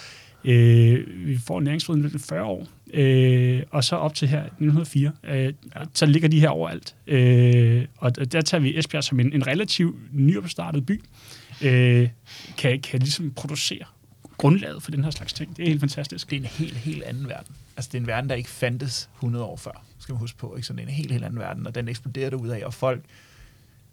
øh, 0.44 1.26
vi 1.26 1.38
får 1.46 1.60
næringsfriheden 1.60 2.10
i 2.14 2.18
40 2.18 2.44
år, 2.44 2.66
øh, 2.94 3.62
og 3.70 3.84
så 3.84 3.96
op 3.96 4.14
til 4.14 4.28
her 4.28 4.42
1904, 4.42 5.12
øh, 5.24 5.52
så 5.94 6.06
ligger 6.06 6.28
de 6.28 6.40
her 6.40 6.48
overalt. 6.48 6.94
Øh, 7.06 7.84
og 7.96 8.32
der 8.32 8.40
tager 8.40 8.60
vi 8.60 8.78
Esbjerg 8.78 9.04
som 9.04 9.20
en, 9.20 9.32
en 9.32 9.46
relativt 9.46 9.96
nyopstartet 10.12 10.86
by, 10.86 11.02
øh, 11.62 12.08
kan, 12.58 12.80
kan 12.80 13.00
ligesom 13.00 13.30
producere 13.30 13.84
grundlaget 14.36 14.82
for 14.82 14.90
den 14.90 15.04
her 15.04 15.10
slags 15.10 15.32
ting. 15.32 15.56
Det 15.56 15.62
er 15.62 15.68
helt 15.68 15.80
fantastisk. 15.80 16.30
Det 16.30 16.36
er 16.36 16.40
en 16.40 16.46
helt, 16.46 16.76
helt 16.76 17.02
anden 17.02 17.28
verden. 17.28 17.54
Altså, 17.76 17.88
det 17.92 17.98
er 17.98 18.00
en 18.02 18.06
verden, 18.06 18.30
der 18.30 18.36
ikke 18.36 18.50
fandtes 18.50 19.08
100 19.16 19.44
år 19.44 19.56
før, 19.56 19.82
skal 19.98 20.12
man 20.12 20.20
huske 20.20 20.38
på. 20.38 20.54
Ikke? 20.56 20.66
Så 20.66 20.72
det 20.72 20.80
er 20.80 20.82
en 20.86 20.88
helt, 20.92 21.12
helt 21.12 21.24
anden 21.24 21.40
verden, 21.40 21.66
og 21.66 21.74
den 21.74 21.88
eksploderer 21.88 22.34
ud 22.34 22.48
af, 22.48 22.62
og 22.66 22.74
folk 22.74 23.00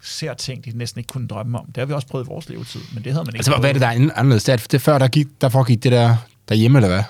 ser 0.01 0.33
ting, 0.33 0.65
de 0.65 0.71
næsten 0.77 0.99
ikke 0.99 1.07
kunne 1.07 1.27
drømme 1.27 1.59
om. 1.59 1.65
Det 1.65 1.77
har 1.77 1.85
vi 1.85 1.93
også 1.93 2.07
prøvet 2.07 2.25
i 2.25 2.27
vores 2.27 2.49
levetid, 2.49 2.81
men 2.93 3.03
det 3.03 3.11
havde 3.13 3.23
man 3.25 3.27
ikke. 3.27 3.37
Altså, 3.37 3.51
hvad 3.51 3.57
er 3.57 3.61
prøvet. 3.61 3.73
det, 3.75 3.81
der 3.81 3.87
er 3.87 4.19
anderledes? 4.19 4.43
Det 4.43 4.53
er, 4.53 4.57
det 4.71 4.81
før, 4.81 4.97
der, 4.97 5.07
gik, 5.07 5.27
der 5.41 5.49
foregik 5.49 5.83
det 5.83 5.91
der 5.91 6.15
derhjemme, 6.49 6.77
eller 6.77 6.89
hvad? 6.89 7.03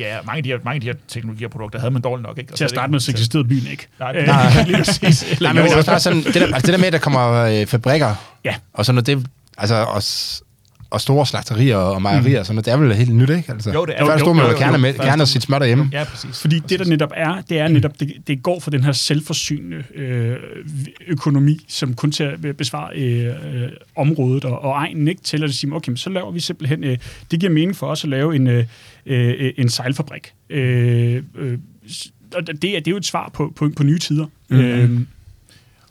Ja, 0.00 0.18
mange 0.22 0.36
af 0.36 0.42
de 0.42 0.48
her, 0.48 0.58
mange 0.64 0.74
af 0.74 0.80
de 0.80 0.86
her 0.86 0.94
teknologier 1.08 1.48
og 1.48 1.52
produkter 1.52 1.78
havde 1.78 1.90
man 1.90 2.02
dårligt 2.02 2.26
nok. 2.26 2.38
Ikke? 2.38 2.52
Og 2.52 2.56
Til 2.56 2.64
at 2.64 2.70
så 2.70 2.74
er 2.74 2.76
det 2.76 2.82
starte 2.82 2.90
med, 2.90 3.00
så 3.00 3.10
eksisterede 3.10 3.48
byen 3.48 3.66
ikke. 3.66 3.86
Nej, 3.98 4.16
Øh, 4.16 4.26
nej, 4.26 4.62
lige 4.66 4.76
præcis. 4.76 5.24
Nej, 5.40 5.52
men 5.52 5.62
det 5.64 5.72
er 5.72 5.76
også 5.76 5.90
bare 5.90 6.00
sådan, 6.00 6.22
det 6.24 6.34
der, 6.34 6.54
altså 6.54 6.66
det 6.66 6.72
der 6.72 6.78
med, 6.78 6.86
at 6.86 6.92
der 6.92 6.98
kommer 6.98 7.30
øh, 7.32 7.66
fabrikker, 7.66 8.14
Ja. 8.44 8.54
og 8.72 8.86
sådan 8.86 8.94
noget, 8.94 9.06
det, 9.06 9.26
altså, 9.58 9.74
og, 9.74 10.02
s- 10.02 10.42
og 10.90 11.00
store 11.00 11.26
slagterier 11.26 11.76
og 11.76 12.02
mejerier, 12.02 12.38
og 12.40 12.46
sådan 12.46 12.54
noget, 12.54 12.66
det 12.66 12.72
er 12.72 12.76
vel 12.76 12.94
helt 12.94 13.14
nyt, 13.14 13.30
ikke? 13.30 13.52
Altså, 13.52 13.72
Jo, 13.72 13.84
det 13.84 13.94
er- 13.98 14.04
Før 14.06 14.12
jo, 14.12 14.18
stod 14.18 14.28
jo, 14.28 14.32
man 14.32 14.42
jo, 14.44 14.48
jo 14.50 14.52
jo, 14.56 14.58
gerne 14.58 14.72
jo. 14.72 14.78
med, 14.80 14.94
Før 14.94 15.04
gerne 15.04 15.26
stod- 15.26 15.26
sit 15.26 15.42
smør 15.42 15.58
derhjemme. 15.58 15.88
Ja, 15.92 16.04
præcis. 16.04 16.40
Fordi 16.40 16.58
det, 16.58 16.78
der 16.78 16.84
netop 16.84 17.10
er, 17.16 17.40
det 17.48 17.58
er 17.58 17.68
netop, 17.68 18.00
det, 18.00 18.12
det 18.26 18.42
går 18.42 18.60
for 18.60 18.70
den 18.70 18.84
her 18.84 18.92
selvforsynende 18.92 19.84
øh, 19.94 20.36
økonomi, 21.08 21.64
som 21.68 21.94
kun 21.94 22.12
til 22.12 22.24
at 22.24 22.56
besvare 22.56 22.96
øh, 22.96 23.34
området 23.96 24.44
og, 24.44 24.62
og 24.62 24.72
egnen, 24.72 25.08
ikke? 25.08 25.22
Til 25.22 25.44
at 25.44 25.54
sige, 25.54 25.74
okay, 25.74 25.90
men 25.90 25.96
så 25.96 26.10
laver 26.10 26.30
vi 26.30 26.40
simpelthen, 26.40 26.84
øh, 26.84 26.98
det 27.30 27.40
giver 27.40 27.52
mening 27.52 27.76
for 27.76 27.86
os 27.86 28.04
at 28.04 28.10
lave 28.10 28.36
en, 28.36 28.46
øh, 28.46 28.64
øh, 29.06 29.52
en 29.56 29.68
sejlfabrik. 29.68 30.32
Øh, 30.50 31.22
øh, 31.38 31.58
og 32.34 32.46
det 32.46 32.52
er, 32.52 32.58
det 32.58 32.86
er 32.86 32.90
jo 32.90 32.96
et 32.96 33.06
svar 33.06 33.30
på, 33.34 33.52
på, 33.56 33.70
på 33.76 33.82
nye 33.82 33.98
tider. 33.98 34.26
Mhm. 34.48 34.60
Øh, 34.60 34.90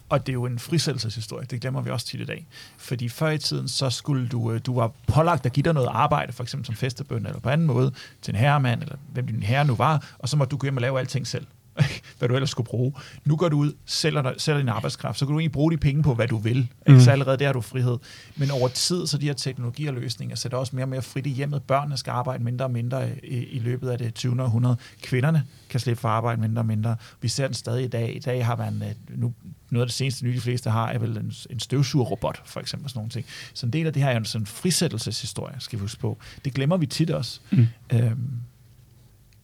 og 0.10 0.28
det 0.28 0.32
er 0.32 0.34
jo 0.34 0.46
en 0.46 0.60
frisættelseshistorie, 0.60 1.46
det 1.46 1.62
glemmer 1.62 1.82
vi 1.82 1.90
også 1.90 2.08
tit 2.08 2.20
i 2.20 2.26
dag. 2.26 2.48
Fordi 2.78 3.10
før 3.10 3.30
i 3.30 3.38
tiden, 3.38 3.68
så 3.68 3.90
skulle 3.90 4.28
du, 4.28 4.52
øh, 4.52 4.62
du 4.66 4.76
var 4.76 4.92
pålagt 5.08 5.46
at 5.46 5.54
give 5.54 5.64
dig 5.64 5.74
noget 5.74 5.90
arbejde, 5.92 6.34
for 6.34 6.44
eksempel 6.44 6.66
som 6.66 6.76
festebøn 6.76 7.26
eller 7.26 7.40
på 7.40 7.50
anden 7.50 7.68
måde, 7.68 7.92
til 8.22 8.32
en 8.32 8.40
herremand, 8.40 8.82
eller 8.82 8.96
hvem 9.14 9.28
din 9.28 9.44
herre 9.44 9.66
nu 9.66 9.76
var, 9.76 10.16
og 10.20 10.30
så 10.30 10.38
må 10.38 10.46
du 10.46 10.58
gå 10.58 10.66
hjem 10.66 10.78
og 10.78 10.82
lave 10.82 11.00
alting 11.00 11.28
selv. 11.28 11.46
hvad 12.18 12.30
du 12.30 12.36
ellers 12.36 12.50
skulle 12.50 12.68
bruge. 12.68 12.94
Nu 13.26 13.36
går 13.36 13.50
du 13.50 13.58
ud, 13.58 13.74
sælger, 13.86 14.22
dig, 14.22 14.34
sælger 14.38 14.60
din 14.60 14.70
arbejdskraft, 14.70 15.20
så 15.20 15.26
kan 15.26 15.34
du 15.34 15.40
egentlig 15.40 15.52
bruge 15.52 15.72
de 15.72 15.78
penge 15.78 16.04
på, 16.04 16.14
hvad 16.14 16.28
du 16.28 16.38
vil. 16.38 16.68
Mm. 16.88 17.00
Så 17.00 17.12
allerede 17.12 17.38
der 17.38 17.46
har 17.46 17.54
du 17.54 17.62
frihed. 17.62 17.98
Men 18.36 18.52
over 18.52 18.68
tid, 18.68 19.08
så 19.08 19.18
de 19.18 19.26
her 19.26 19.34
teknologier 19.34 19.92
og 19.92 19.96
løsninger 19.96 20.36
sætter 20.36 20.58
også 20.58 20.76
mere 20.76 20.86
og 20.86 20.90
mere 20.90 21.02
frit 21.02 21.28
i 21.28 21.30
hjemmet. 21.30 21.64
Børnene 21.64 21.98
skal 21.98 22.12
arbejde 22.12 22.44
mindre 22.44 22.66
og 22.66 22.72
mindre 22.72 23.10
i, 23.24 23.36
i 23.36 23.60
løbet 23.60 23.90
af 23.90 23.98
det 23.98 24.14
20. 24.14 24.44
århundrede. 24.44 24.78
Kvinderne 25.02 25.44
kan 25.70 25.80
slippe 25.80 26.02
for 26.02 26.10
arbejde 26.10 26.42
mindre 26.42 26.62
og 26.62 26.66
mindre. 26.66 26.96
Vi 27.22 27.28
ser 27.28 27.46
den 27.46 27.54
stadig 27.54 27.86
i 27.86 27.88
dag. 27.88 28.16
I 28.16 28.20
dag 28.20 28.46
har 28.46 28.56
man, 28.56 28.84
øh, 28.84 29.20
nu, 29.20 29.34
noget 29.70 29.82
af 29.82 29.88
det 29.88 29.96
seneste 29.96 30.26
nye, 30.26 30.36
de 30.36 30.42
fleste 30.42 30.70
har, 30.70 30.90
er 30.90 31.00
vel 31.00 31.18
en, 31.18 31.34
en 31.50 31.60
støvsugerrobot, 31.60 32.42
for 32.46 32.60
eksempel, 32.60 32.90
sådan 32.90 33.00
nogle 33.00 33.10
ting. 33.10 33.26
Så 33.54 33.66
en 33.66 33.74
del 33.74 33.88
af 33.88 33.94
det 33.94 34.02
her 34.02 34.10
er 34.10 34.14
jo 34.14 34.20
en 34.20 34.26
sådan 34.26 34.48
frisættelseshistorie, 34.48 35.56
skal 35.60 35.80
vi 35.80 35.82
huske 35.82 36.00
på. 36.00 36.18
Det 36.46 36.54
glemmer 36.54 36.78
vi 36.78 36.86
tit 36.86 37.12
også. 37.12 37.40
Mm. 37.52 37.68
Øhm, 37.94 38.30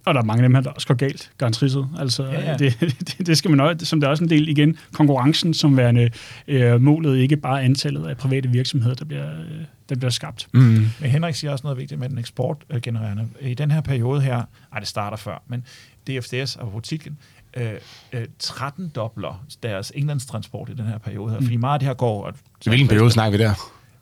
Og 0.06 0.14
der 0.14 0.22
er 0.22 0.26
mange 0.26 0.44
af 0.44 0.50
dem 0.50 0.56
her, 0.56 0.62
der 0.62 0.70
også 0.70 0.88
går 0.88 0.96
galt, 0.96 1.32
garanteret. 1.38 1.88
Altså, 2.00 2.24
Ja, 2.24 2.52
ja. 2.52 2.58
Det, 2.58 2.80
det, 3.18 3.28
det 3.28 3.38
skal 3.38 3.52
man 3.52 3.60
også, 3.60 3.86
som 3.86 4.00
der 4.00 4.08
er 4.08 4.12
også 4.12 4.24
en 4.24 4.30
del 4.30 4.50
igen, 4.50 4.78
konkurrencen 4.94 5.54
som 5.54 5.78
værende 5.78 6.10
øh, 6.48 6.82
målet, 6.82 7.18
ikke 7.18 7.38
bare 7.38 7.64
antallet 7.64 8.08
af 8.08 8.18
private 8.18 8.50
virksomheder, 8.50 8.96
der 8.96 9.06
bliver, 9.06 9.40
øh, 9.40 9.66
der 9.90 9.96
bliver 9.96 10.10
skabt. 10.10 10.48
Mm. 10.54 10.60
Men 11.00 11.10
Henrik 11.10 11.36
siger 11.36 11.52
også 11.52 11.64
noget 11.64 11.78
vigtigt 11.78 12.00
med 12.00 12.10
den 12.10 12.18
eksportgenererende. 12.18 13.28
I 13.42 13.54
den 13.54 13.72
her 13.72 13.82
periode 13.82 14.22
her, 14.22 14.44
ej 14.74 14.80
det 14.80 14.88
starter 14.88 15.18
før, 15.18 15.44
men 15.48 15.66
DFDS 16.08 16.56
og 16.56 16.72
butikken, 16.72 17.18
øh, 17.58 17.72
øh, 18.14 18.26
13 18.40 18.90
dobler 18.96 19.46
deres 19.64 19.92
englandstransport 19.96 20.70
i 20.70 20.74
den 20.74 20.86
her 20.86 20.98
periode 20.98 21.32
her, 21.32 21.42
fordi 21.42 21.56
meget 21.58 21.74
af 21.74 21.80
det 21.80 21.88
her 21.88 21.94
går... 21.94 22.32
Hvilken 22.66 22.88
periode 22.88 23.12
snakker 23.12 23.38
vi 23.38 23.44
der? 23.44 23.54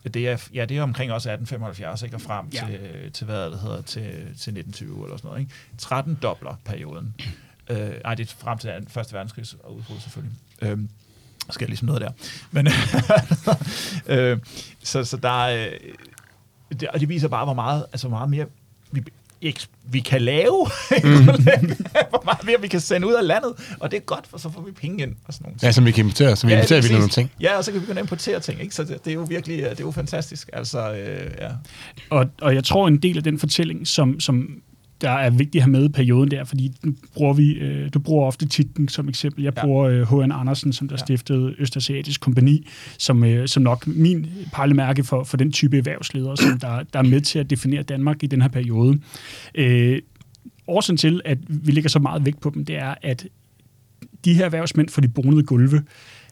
Det 0.04 0.28
er, 0.28 0.48
ja, 0.54 0.66
det 0.66 0.78
er 0.78 0.82
omkring 0.84 1.12
også 1.12 1.30
1875, 1.30 2.02
ikke? 2.04 2.16
og 2.16 2.22
frem 2.22 2.50
Ja. 2.54 2.66
til, 2.68 3.12
til, 3.12 3.26
hvad 3.26 3.52
det 3.52 3.60
hedder, 3.60 3.82
til, 3.82 4.04
til 4.12 4.58
1920 4.58 5.04
eller 5.04 5.18
sådan 5.18 5.28
noget. 5.28 5.40
Ikke? 5.42 5.52
13 5.78 6.20
dobler 6.22 6.56
perioden. 6.66 7.16
Øh, 7.70 7.78
ej, 8.06 8.16
det 8.16 8.30
er 8.32 8.36
frem 8.38 8.58
til 8.58 8.72
Første 8.88 9.14
verdenskrigs 9.14 9.56
udbrud 9.70 10.00
selvfølgelig. 10.00 10.34
Der 11.48 11.54
sker 11.54 11.66
ligesom 11.68 11.86
noget 11.86 12.02
der. 12.02 12.12
Men, 12.52 12.68
øh, 14.18 14.40
så, 14.84 15.04
så 15.04 15.18
der 15.18 15.46
er, 15.46 15.68
øh, 15.68 15.80
det, 16.80 16.88
og 16.88 17.00
det 17.00 17.10
viser 17.10 17.28
bare, 17.28 17.46
hvor 17.46 17.54
meget, 17.54 17.86
altså 17.92 18.08
hvor 18.08 18.18
meget 18.18 18.30
mere 18.30 18.46
vi, 18.92 19.04
vi 19.86 20.00
kan 20.00 20.22
lave, 20.22 20.68
mm. 21.04 21.26
hvor 22.12 22.26
meget 22.26 22.46
mere 22.46 22.62
vi 22.62 22.68
kan 22.68 22.80
sende 22.80 23.08
ud 23.08 23.14
af 23.14 23.28
landet, 23.28 23.54
og 23.80 23.92
det 23.92 23.98
er 23.98 24.02
godt, 24.02 24.28
for 24.28 24.38
så 24.38 24.50
får 24.52 24.62
vi 24.62 24.72
penge 24.72 25.04
ind 25.04 25.16
og 25.26 25.34
sådan 25.34 25.46
nogle 25.46 25.60
ting. 25.60 25.68
Ja, 25.68 25.72
som 25.72 25.86
vi 25.86 25.92
kan 25.92 26.06
importere, 26.06 26.36
så 26.36 26.48
vi 26.48 26.54
importerer 26.54 26.80
præcis. 26.80 26.90
virkelig 26.92 27.00
nogle 27.00 27.10
ting. 27.10 27.32
Ja, 27.42 27.58
og 27.58 27.64
så 27.64 27.72
kan 27.72 27.82
vi 27.82 27.86
begynde 27.86 28.00
at 28.00 28.06
importere 28.06 28.40
ting, 28.40 28.62
ikke? 28.62 28.76
Så 28.76 28.84
det, 28.84 29.06
det 29.06 29.12
er 29.12 29.16
jo 29.16 29.26
virkelig, 29.30 29.60
øh, 29.60 29.70
det 29.70 29.80
er 29.80 29.84
jo 29.84 29.92
fantastisk. 29.92 30.50
Altså, 30.54 30.94
øh, 30.94 31.32
ja. 31.42 31.50
Og, 32.10 32.26
og 32.42 32.56
jeg 32.56 32.64
tror, 32.64 32.88
en 32.88 32.98
del 32.98 33.18
af 33.18 33.24
den 33.24 33.40
fortælling, 33.40 33.88
som, 33.88 34.20
som 34.20 34.62
der 35.04 35.10
er 35.10 35.30
vigtigt 35.30 35.56
at 35.56 35.62
have 35.62 35.72
med 35.72 35.86
i 35.86 35.90
perioden 35.90 36.32
der, 36.32 36.44
fordi 36.44 36.72
nu 36.84 36.94
bruger 37.16 37.34
vi, 37.34 37.52
øh, 37.54 37.90
du 37.94 38.00
bruger 38.00 38.26
ofte 38.26 38.48
titlen 38.48 38.88
som 38.88 39.10
eksempel. 39.10 39.44
Jeg 39.44 39.54
Ja. 39.58 39.62
bruger 39.66 39.86
øh, 39.90 40.02
H.N. 40.22 40.32
Andersen, 40.32 40.74
som 40.74 40.88
der 40.88 40.94
Ja. 40.94 40.98
ja. 41.02 41.06
stiftede 41.06 41.56
Østasiatisk 41.60 42.22
Kompani, 42.22 42.68
som, 42.98 43.24
øh, 43.24 43.48
som 43.48 43.64
nok 43.64 43.88
min 43.88 44.28
pejlemærke 44.54 45.04
for, 45.04 45.24
for 45.24 45.38
den 45.38 45.52
type 45.52 45.78
erhvervsledere, 45.78 46.38
som 46.38 46.60
der, 46.60 46.84
der 46.94 47.00
er 47.00 47.04
med 47.04 47.22
til 47.22 47.40
at 47.40 47.50
definere 47.50 47.84
Danmark 47.84 48.24
i 48.24 48.28
den 48.28 48.42
her 48.42 48.50
periode. 48.50 49.00
Øh, 49.56 50.02
årsagen 50.68 50.98
til, 50.98 51.22
at 51.26 51.38
vi 51.48 51.72
lægger 51.72 51.90
så 51.90 52.00
meget 52.00 52.26
vægt 52.26 52.40
på 52.42 52.52
dem, 52.54 52.66
det 52.66 52.76
er, 52.76 52.96
at 53.02 53.28
de 54.26 54.34
her 54.34 54.46
erhvervsmænd 54.46 54.90
for 54.90 55.02
de 55.02 55.08
bonede 55.08 55.44
gulve, 55.44 55.82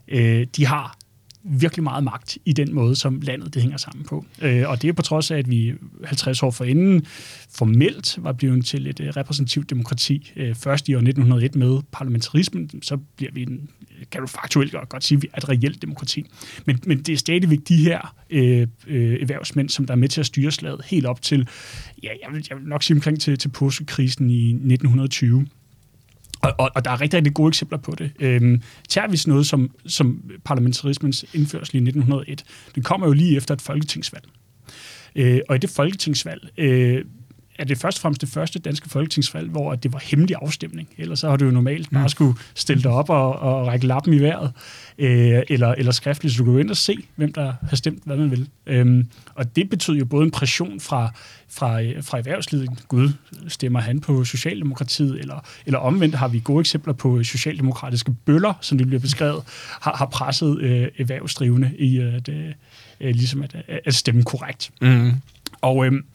øh, 0.08 0.48
de 0.58 0.66
har 0.66 0.98
virkelig 1.44 1.84
meget 1.84 2.04
magt 2.04 2.38
i 2.46 2.54
den 2.54 2.74
måde, 2.74 2.96
som 2.96 3.22
landet 3.22 3.54
det 3.54 3.62
hænger 3.62 3.78
sammen 3.78 4.06
på. 4.06 4.26
Øh, 4.42 4.70
og 4.70 4.82
det 4.82 4.88
er 4.88 4.94
på 4.94 5.02
trods 5.02 5.32
af, 5.32 5.38
at 5.38 5.50
vi 5.50 5.74
50 6.04 6.44
år 6.44 6.52
forinden 6.52 7.06
formelt 7.50 8.18
var 8.22 8.32
blevet 8.32 8.66
til 8.66 8.88
et 8.88 9.00
øh, 9.00 9.08
repræsentativt 9.08 9.70
demokrati. 9.70 10.32
Øh, 10.36 10.56
først 10.56 10.90
i 10.90 10.94
år 10.94 10.98
1901 10.98 11.56
med 11.56 11.80
parlamentarismen, 11.92 12.70
så 12.82 12.98
bliver 12.98 13.32
vi 13.32 13.42
en, 13.42 13.70
kan 14.12 14.22
du 14.22 14.28
faktuelt 14.28 14.72
godt, 14.72 14.90
godt 14.90 15.04
sige, 15.04 15.22
at 15.34 15.44
et 15.44 15.50
reelt 15.50 15.82
demokrati. 15.82 16.26
Men, 16.66 16.80
men 16.86 16.98
det 17.04 17.14
er 17.14 17.18
stadigvæk 17.18 17.60
de 17.68 17.78
her 17.78 18.16
øh, 18.30 18.68
øh, 18.88 19.22
erhvervsmænd, 19.22 19.70
som 19.70 19.86
der 19.86 19.94
er 19.94 19.98
med 19.98 20.10
til 20.10 20.20
at 20.20 20.26
styre 20.26 20.52
slaget 20.52 20.82
helt 20.86 21.06
op 21.06 21.22
til, 21.22 21.48
ja, 22.04 22.10
jeg 22.24 22.34
vil, 22.34 22.46
jeg 22.50 22.58
vil 22.58 22.68
nok 22.68 22.84
sige 22.84 22.98
omkring 22.98 23.22
til, 23.22 23.38
til 23.38 23.50
påskekrisen 23.50 24.30
i 24.30 24.50
1920. 24.50 25.48
Og, 26.42 26.54
og, 26.58 26.72
og 26.76 26.86
der 26.86 26.92
er 26.92 27.02
rigtig, 27.02 27.18
rigtig 27.18 27.34
gode 27.34 27.48
eksempler 27.48 27.78
på 27.78 27.96
det. 27.96 28.12
Øhm, 28.20 28.62
tager 28.90 29.08
vi 29.08 29.18
sådan 29.18 29.32
noget 29.32 29.46
som, 29.46 29.72
som 29.86 30.24
parlamentarismens 30.46 31.26
indførsel 31.34 31.76
i 31.76 31.80
1901, 31.80 32.44
det 32.76 32.86
kommer 32.86 33.08
jo 33.08 33.14
lige 33.14 33.38
efter 33.38 33.54
et 33.54 33.62
folketingsvalg. 33.62 34.26
Øh, 35.16 35.40
og 35.50 35.56
i 35.56 35.60
det 35.60 35.70
folketingsvalg 35.70 36.50
øh, 36.58 37.06
er 37.62 37.66
det 37.66 37.78
først 37.78 37.98
og 37.98 38.02
fremmest 38.02 38.22
det 38.22 38.30
første 38.30 38.60
danske 38.60 38.90
folketingsvalg, 38.90 39.50
hvor 39.50 39.76
det 39.76 39.94
var 39.94 40.00
hemmelig 40.04 40.36
afstemning. 40.42 40.90
Ellers 40.98 41.20
så 41.20 41.30
har 41.30 41.38
du 41.38 41.46
jo 41.46 41.52
normalt 41.52 41.90
bare 41.94 42.10
skulle 42.10 42.38
stille 42.56 42.84
dig 42.84 42.92
op 42.92 43.10
og, 43.10 43.40
og 43.40 43.68
række 43.68 43.88
lappen 43.88 44.14
i 44.14 44.20
vejret, 44.20 44.52
øh, 44.98 45.42
eller, 45.50 45.68
eller 45.68 45.92
skriftligt, 45.92 46.36
så 46.36 46.44
du 46.44 46.52
kan 46.52 46.60
ind 46.60 46.70
og 46.70 46.78
se, 46.78 46.98
hvem 47.16 47.34
der 47.34 47.54
har 47.70 47.76
stemt, 47.76 48.04
hvad 48.06 48.18
man 48.18 48.32
vil. 48.32 48.50
Øhm, 48.66 49.08
og 49.36 49.56
det 49.56 49.70
betød 49.70 49.96
jo 49.96 50.06
både 50.06 50.24
en 50.26 50.32
pression 50.32 50.80
fra, 50.80 51.14
fra, 51.50 51.82
øh, 51.82 52.04
fra 52.04 52.18
erhvervslivet. 52.18 52.70
Gud, 52.88 53.10
stemmer 53.48 53.80
han 53.80 54.00
på 54.00 54.24
Socialdemokratiet? 54.24 55.20
Eller, 55.20 55.46
eller 55.66 55.80
omvendt 55.80 56.16
har 56.16 56.28
vi 56.28 56.42
gode 56.44 56.60
eksempler 56.60 56.94
på 56.94 57.24
socialdemokratiske 57.24 58.16
bøller, 58.26 58.54
som 58.62 58.78
det 58.78 58.88
bliver 58.88 59.02
beskrevet, 59.02 59.44
har, 59.82 59.96
har 59.96 60.06
presset 60.06 60.60
øh, 60.62 60.88
erhvervsdrivende 61.00 61.72
i 61.80 61.98
at, 61.98 62.30
øh, 62.30 62.46
øh, 63.02 63.16
ligesom 63.16 63.44
at, 63.44 63.56
at 63.86 63.94
stemme 63.94 64.24
korrekt. 64.24 64.72
Mm. 64.82 65.12
Og 65.62 65.86
øhm, 65.86 66.06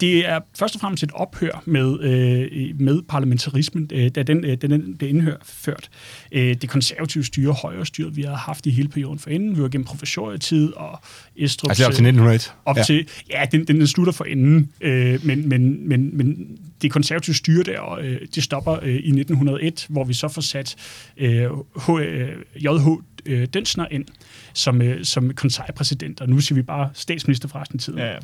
det 0.00 0.28
er 0.28 0.40
først 0.58 0.74
og 0.74 0.80
fremmest 0.80 1.02
et 1.02 1.12
ophør 1.12 1.62
med, 1.64 2.00
øh, 2.00 2.80
med 2.80 3.02
parlamentarismen, 3.02 3.90
øh, 3.92 4.08
da 4.08 4.22
den, 4.22 4.44
øh, 4.44 4.56
den 4.56 4.96
blev 4.96 5.10
indført. 5.10 5.88
Øh, 6.32 6.54
det 6.54 6.68
konservative 6.68 7.24
styre, 7.24 7.52
højre 7.52 7.86
styre, 7.86 8.14
vi 8.14 8.22
har 8.22 8.36
haft 8.36 8.66
i 8.66 8.70
hele 8.70 8.88
perioden 8.88 9.18
for 9.18 9.30
inden. 9.30 9.56
Vi 9.56 9.62
var 9.62 9.68
gennem 9.68 9.84
professorietid 9.84 10.72
og 10.72 11.00
Estrups... 11.36 11.70
Altså 11.70 11.86
op 11.86 11.92
til 11.92 12.06
1901? 12.06 12.54
Op 12.64 12.76
ja. 12.76 12.82
til, 12.82 13.08
ja, 13.30 13.44
den, 13.52 13.66
den 13.66 13.86
slutter 13.86 14.12
for 14.12 14.24
enden, 14.24 14.72
øh, 14.80 15.26
men, 15.26 15.48
men, 15.48 15.88
men, 15.88 16.16
men 16.16 16.58
det 16.82 16.90
konservative 16.90 17.34
styre 17.34 17.62
der, 17.62 17.98
øh, 18.00 18.18
det 18.34 18.42
stopper 18.42 18.78
øh, 18.82 18.94
i 18.94 19.08
1901, 19.08 19.86
hvor 19.88 20.04
vi 20.04 20.14
så 20.14 20.28
får 20.28 20.42
sat 20.42 20.76
øh, 21.16 21.50
H, 21.86 21.90
øh, 21.90 22.28
J.H. 22.56 22.88
Øh, 23.26 23.46
Dønsner 23.54 23.86
ind 23.90 24.04
som, 24.52 24.82
øh, 24.82 25.04
som 25.04 25.34
konseilpræsident, 25.34 26.20
og 26.20 26.28
nu 26.28 26.40
siger 26.40 26.54
vi 26.54 26.62
bare 26.62 26.90
statsminister 26.94 27.48
fra 27.48 27.60
resten 27.60 27.76
af 27.76 27.80
tiden. 27.80 27.98
Ja, 27.98 28.06
ja. 28.06 28.18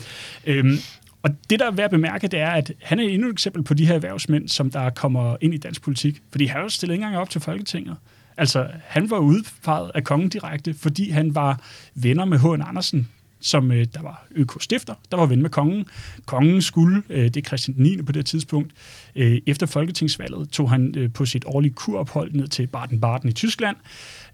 Øhm, 0.47 0.79
og 1.23 1.31
det, 1.51 1.61
der 1.61 1.67
er 1.67 1.71
værd 1.71 1.85
at 1.85 1.91
bemærke, 1.91 2.29
det 2.29 2.41
er, 2.41 2.51
at 2.51 2.73
han 2.83 2.99
er 2.99 3.05
endnu 3.05 3.29
et 3.29 3.33
eksempel 3.33 3.63
på 3.63 3.75
de 3.75 3.87
her 3.87 3.95
erhvervsmænd, 3.95 4.49
som 4.49 4.71
der 4.71 4.91
kommer 4.91 5.37
ind 5.41 5.55
i 5.55 5.57
dansk 5.57 5.83
politik. 5.83 6.23
Fordi 6.31 6.47
han 6.47 6.57
har 6.57 6.63
jo 6.63 6.69
stillet 6.69 6.95
ikke 6.95 7.05
engang 7.05 7.21
op 7.21 7.31
til 7.31 7.41
Folketinget. 7.41 7.97
Altså, 8.37 8.67
han 8.85 9.11
var 9.11 9.19
udpeget 9.19 9.91
af 9.95 10.05
kongen 10.05 10.29
direkte, 10.29 10.75
fordi 10.75 11.11
han 11.11 11.35
var 11.35 11.61
venner 11.95 12.25
med 12.25 12.39
H.N. 12.39 12.63
Andersen, 12.69 13.09
som 13.41 13.73
øh, 13.73 13.87
der 13.95 14.03
var 14.03 14.27
ØK-stifter, 14.31 14.95
der 15.11 15.17
var 15.17 15.27
ven 15.27 15.43
med 15.43 15.51
kongen. 15.51 15.87
Kongen 16.27 16.63
skulle, 16.63 17.03
øh, 17.11 17.25
det 17.25 17.37
er 17.37 17.41
Christian 17.41 17.77
9. 17.79 18.03
på 18.03 18.13
det 18.13 18.27
tidspunkt, 18.27 18.73
øh, 19.17 19.41
efter 19.47 19.67
folketingsvalget 19.67 20.49
tog 20.49 20.71
han 20.71 20.95
øh, 20.97 21.13
på 21.13 21.25
sit 21.25 21.45
årlige 21.47 21.73
kurophold 21.73 22.33
ned 22.33 22.49
til 22.49 22.69
Baden-Baden 22.77 23.29
i 23.29 23.33
Tyskland, 23.33 23.77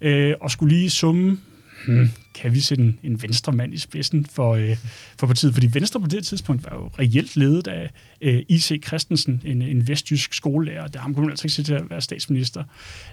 øh, 0.01 0.35
og 0.41 0.51
skulle 0.51 0.77
lige 0.77 0.91
summe 0.91 1.39
hmm, 1.87 2.11
kan 2.35 2.55
vi 2.55 2.61
sætte 2.61 2.85
en, 2.85 2.99
en 3.03 3.23
venstre 3.23 3.53
mand 3.53 3.75
i 3.75 3.79
spidsen 3.79 4.27
for, 4.27 4.55
øh, 4.55 4.77
for 5.19 5.27
partiet? 5.27 5.55
Fordi 5.55 5.69
Venstre 5.73 6.01
på 6.01 6.07
det 6.07 6.27
tidspunkt 6.27 6.65
var 6.65 6.77
jo 6.77 6.91
reelt 6.99 7.37
ledet 7.37 7.67
af 7.67 7.91
øh, 8.21 8.43
I.C. 8.49 8.87
Christensen, 8.87 9.43
en, 9.45 9.63
en 9.63 9.89
vestjysk 9.89 10.35
skolelærer. 10.35 10.87
Der 10.87 11.01
ham 11.01 11.15
kunne 11.15 11.27
man 11.27 11.31
altså 11.31 11.47
ikke 11.47 11.69
til 11.69 11.75
at 11.75 11.91
være 11.91 12.01
statsminister. 12.01 12.65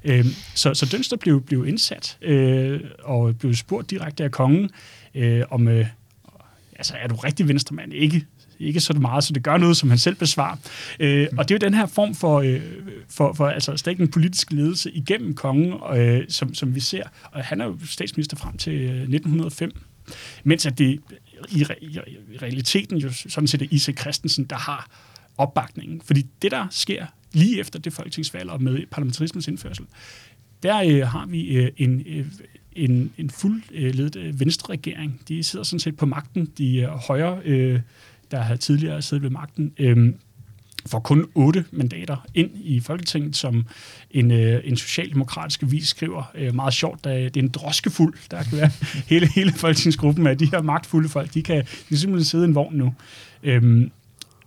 Øh, 0.03 0.25
så, 0.55 0.73
så 0.73 0.85
Dønster 0.85 1.17
blev, 1.17 1.41
blev 1.41 1.67
indsat 1.67 2.17
øh, 2.21 2.79
og 3.03 3.37
blev 3.37 3.53
spurgt 3.53 3.89
direkte 3.89 4.23
af 4.23 4.31
kongen, 4.31 4.69
øh, 5.15 5.43
om 5.49 5.67
øh, 5.67 5.85
altså, 6.75 6.93
er 7.01 7.07
du 7.07 7.15
rigtig 7.15 7.47
venstremand? 7.47 7.93
Ikke 7.93 8.25
ikke 8.59 8.79
så 8.79 8.93
meget, 8.93 9.23
så 9.23 9.33
det 9.33 9.43
gør 9.43 9.57
noget, 9.57 9.77
som 9.77 9.89
han 9.89 9.97
selv 9.97 10.15
besvarer. 10.15 10.57
Øh, 10.99 11.27
og 11.37 11.49
det 11.49 11.55
er 11.55 11.59
jo 11.61 11.67
den 11.67 11.73
her 11.73 11.85
form 11.85 12.15
for, 12.15 12.39
øh, 12.39 12.61
for, 13.09 13.33
for 13.33 13.47
altså 13.47 13.77
stadig 13.77 13.99
en 13.99 14.11
politisk 14.11 14.51
ledelse 14.51 14.91
igennem 14.91 15.35
kongen, 15.35 15.73
øh, 15.97 16.23
som, 16.29 16.53
som 16.53 16.75
vi 16.75 16.79
ser. 16.79 17.03
Og 17.31 17.43
han 17.43 17.61
er 17.61 17.65
jo 17.65 17.77
statsminister 17.85 18.37
frem 18.37 18.57
til 18.57 18.73
1905. 18.73 19.71
Øh, 19.75 19.81
Mens 20.43 20.65
at 20.65 20.77
det 20.77 20.99
i, 21.49 21.65
i, 21.81 21.99
i 22.33 22.37
realiteten 22.41 22.97
jo 22.97 23.11
sådan 23.11 23.47
set 23.47 23.61
er 23.61 23.67
I.C. 23.71 23.99
Christensen, 23.99 24.45
der 24.45 24.55
har 24.55 24.89
opbakningen. 25.37 26.01
Fordi 26.01 26.25
det, 26.41 26.51
der 26.51 26.67
sker 26.71 27.05
lige 27.33 27.59
efter 27.59 27.79
det 27.79 27.93
folketingsvalg 27.93 28.49
og 28.49 28.63
med 28.63 28.85
parlamentarismens 28.91 29.47
indførsel, 29.47 29.85
der 30.63 30.77
øh, 30.77 31.07
har 31.07 31.25
vi 31.25 31.57
øh, 31.57 31.71
en, 31.77 32.03
øh, 32.07 32.25
en, 32.73 33.11
en 33.17 33.29
fuldledet 33.29 34.15
øh, 34.15 34.39
venstre 34.39 34.73
regering. 34.73 35.21
De 35.27 35.43
sidder 35.43 35.63
sådan 35.63 35.79
set 35.79 35.97
på 35.97 36.05
magten. 36.05 36.45
De 36.57 36.81
er 36.81 36.89
højre 36.89 37.41
øh, 37.45 37.79
der 38.31 38.41
havde 38.41 38.57
tidligere 38.57 39.01
siddet 39.01 39.23
ved 39.23 39.29
magten, 39.29 39.73
øh, 39.79 40.13
får 40.87 40.99
kun 40.99 41.25
otte 41.35 41.65
mandater 41.71 42.25
ind 42.33 42.51
i 42.55 42.79
Folketinget, 42.79 43.35
som 43.35 43.65
en, 44.11 44.31
øh, 44.31 44.61
en 44.63 44.77
socialdemokratisk 44.77 45.63
vis 45.65 45.87
skriver 45.87 46.31
øh, 46.35 46.55
meget 46.55 46.73
sjovt, 46.73 47.03
da 47.03 47.23
det 47.23 47.37
er 47.37 47.41
en 47.41 47.49
droskefuld, 47.49 48.13
der 48.31 48.43
kan 48.43 48.57
være 48.57 48.71
hele, 49.11 49.27
hele 49.27 49.51
folketingsgruppen 49.51 50.27
af 50.27 50.37
de 50.37 50.51
her 50.51 50.61
magtfulde 50.61 51.09
folk, 51.09 51.33
de 51.33 51.43
kan, 51.43 51.57
de 51.57 51.87
kan 51.87 51.97
simpelthen 51.97 52.25
sidde 52.25 52.43
i 52.43 52.47
en 52.47 52.55
vogn 52.55 52.75
nu. 52.75 52.93
Øhm, 53.43 53.91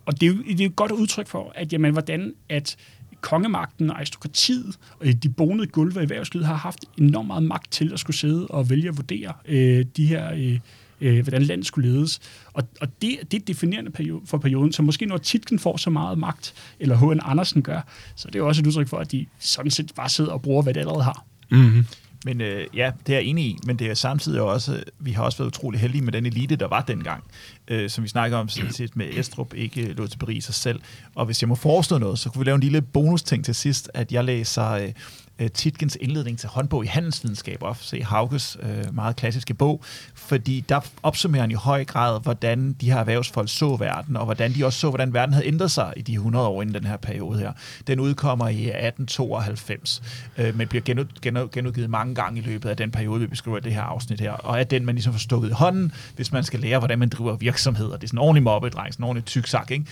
og 0.07 0.21
det 0.21 0.27
er, 0.27 0.31
jo, 0.31 0.43
det 0.43 0.61
er 0.61 0.65
jo 0.65 0.71
et 0.71 0.77
godt 0.77 0.93
udtryk 0.93 1.27
for, 1.27 1.53
at 1.55 1.73
jamen, 1.73 1.93
hvordan 1.93 2.35
at 2.49 2.77
kongemagten 3.21 3.91
og 3.91 3.97
aristokratiet 3.97 4.79
og 5.01 5.07
de 5.23 5.29
bonede 5.29 5.67
gulve 5.67 6.01
i 6.01 6.03
erhvervslivet 6.03 6.47
har 6.47 6.55
haft 6.55 6.85
enormt 6.99 7.27
meget 7.27 7.43
magt 7.43 7.73
til 7.73 7.93
at 7.93 8.01
skulle 8.01 8.17
sidde 8.17 8.47
og 8.47 8.71
vælge 8.71 8.89
at 8.89 8.97
vurdere 8.97 9.33
øh, 9.49 9.85
de 9.97 10.07
her 10.07 10.33
øh, 10.35 10.59
øh, 11.01 11.23
hvordan 11.23 11.43
landet 11.43 11.67
skulle 11.67 11.91
ledes. 11.91 12.21
Og, 12.53 12.69
og 12.81 12.89
det, 13.03 13.19
det 13.31 13.41
er 13.41 13.45
definerende 13.45 13.91
periode, 13.91 14.21
for 14.27 14.39
perioden, 14.39 14.73
så 14.73 14.83
måske 14.83 15.07
når 15.07 15.17
Titken 15.17 15.59
får 15.59 15.77
så 15.77 15.91
meget 15.91 16.19
magt, 16.19 16.55
eller 16.81 16.97
H.N. 16.97 17.21
Andersen 17.23 17.63
gør, 17.63 17.81
så 18.17 18.29
det 18.29 18.35
er 18.35 18.39
jo 18.39 18.49
også 18.49 18.63
et 18.63 18.67
udtryk 18.67 18.89
for, 18.89 18.97
at 18.97 19.13
de 19.13 19.27
sådan 19.39 19.71
set 19.71 19.93
bare 19.97 20.09
sidder 20.09 20.31
og 20.31 20.43
bruger, 20.43 20.63
hvad 20.63 20.75
det 20.75 20.81
allerede 20.81 21.03
har. 21.03 21.25
Mm-hmm. 21.51 21.85
Men 22.25 22.41
øh, 22.41 22.67
ja, 22.75 22.93
det 23.07 23.13
er 23.13 23.19
jeg 23.19 23.27
enig 23.27 23.45
i, 23.45 23.59
men 23.67 23.79
det 23.79 23.91
er 23.91 23.95
samtidig 23.95 24.41
også, 24.41 24.83
vi 24.99 25.13
har 25.13 25.23
også 25.23 25.39
været 25.39 25.49
utrolig 25.49 25.81
heldige 25.81 26.03
med 26.03 26.13
den 26.13 26.27
elite, 26.27 26.57
der 26.57 26.69
var 26.69 26.83
dengang, 26.83 27.25
øh, 27.69 27.91
som 27.91 28.05
vi 28.05 28.09
snakker 28.09 28.37
om 28.37 28.49
set 28.49 28.97
med 28.97 29.07
Estrup, 29.13 29.55
ikke 29.55 29.93
lå 29.93 30.07
til 30.07 30.19
Paris 30.19 30.45
sig 30.45 30.55
selv. 30.55 30.81
Og 31.15 31.27
hvis 31.27 31.43
jeg 31.43 31.49
må 31.49 31.55
forestå 31.55 31.99
noget, 31.99 32.19
så 32.19 32.31
kunne 32.31 32.41
vi 32.41 32.45
lave 32.45 32.55
en 32.55 32.61
lille 32.61 32.83
bonus-ting 32.83 33.45
til 33.45 33.55
sidst, 33.55 33.91
at 33.95 34.13
jeg 34.13 34.25
læser 34.25 34.71
øh, 34.71 34.93
øh, 35.39 35.51
Titkens 35.51 35.99
indledning 36.01 36.39
til 36.39 36.49
håndbog 36.49 36.85
i 36.85 36.87
handelsvidenskab, 36.87 37.63
og 37.63 37.77
se 37.81 38.03
Hauges 38.03 38.57
øh, 38.63 38.95
meget 38.95 39.17
klassiske 39.17 39.55
bog, 39.55 39.83
fordi 40.15 40.65
der 40.69 40.81
opsummerer 41.03 41.41
han 41.41 41.51
i 41.51 41.55
høj 41.55 41.85
grad, 41.85 42.21
hvordan 42.23 42.73
de 42.81 42.91
her 42.91 42.99
erhvervsfolk 42.99 43.49
så 43.49 43.77
verden, 43.77 44.17
og 44.17 44.25
hvordan 44.25 44.55
de 44.55 44.67
også 44.67 44.79
så, 44.79 44.89
hvordan 44.89 45.15
verden 45.15 45.33
havde 45.33 45.47
ændret 45.47 45.71
sig 45.71 45.93
i 45.97 46.03
de 46.03 46.13
100 46.13 46.47
år 46.47 46.63
inden 46.63 46.75
den 46.75 46.85
her 46.85 46.97
periode 46.97 47.39
her. 47.39 47.53
Den 47.87 48.01
udkommer 48.01 48.49
i 48.49 48.63
1892, 48.63 50.03
øh, 50.39 50.57
men 50.57 50.69
bliver 50.69 50.83
genud, 50.83 51.05
genud, 51.23 51.49
genudgivet 51.53 51.91
mange 51.91 52.15
gange 52.15 52.41
i 52.41 52.43
løbet 52.43 52.69
af 52.69 52.77
den 52.77 52.91
periode, 52.91 53.21
vi 53.21 53.27
beskriver 53.27 53.61
det 53.61 53.73
her 53.73 53.83
afsnit 53.83 54.21
her, 54.21 54.33
og 54.33 54.61
er 54.61 54.65
den, 54.65 54.85
man 54.87 54.95
ligesom 54.95 55.13
får 55.13 55.19
stukket 55.19 55.49
i 55.49 55.53
hånden, 55.53 55.93
hvis 56.17 56.33
man 56.33 56.45
skal 56.45 56.61
lære, 56.61 56.79
hvordan 56.79 56.99
man 56.99 57.09
driver 57.09 57.37
virksomheder. 57.37 57.97
Det 57.97 58.05
er 58.05 58.09
sådan 58.09 58.19
en 58.19 58.23
ordentlig 58.23 58.43
mobbedreng, 58.43 58.93
sådan 58.95 59.05
en 59.05 59.09
ordentlig 59.09 59.25
tyksak, 59.25 59.71
ikke? 59.71 59.85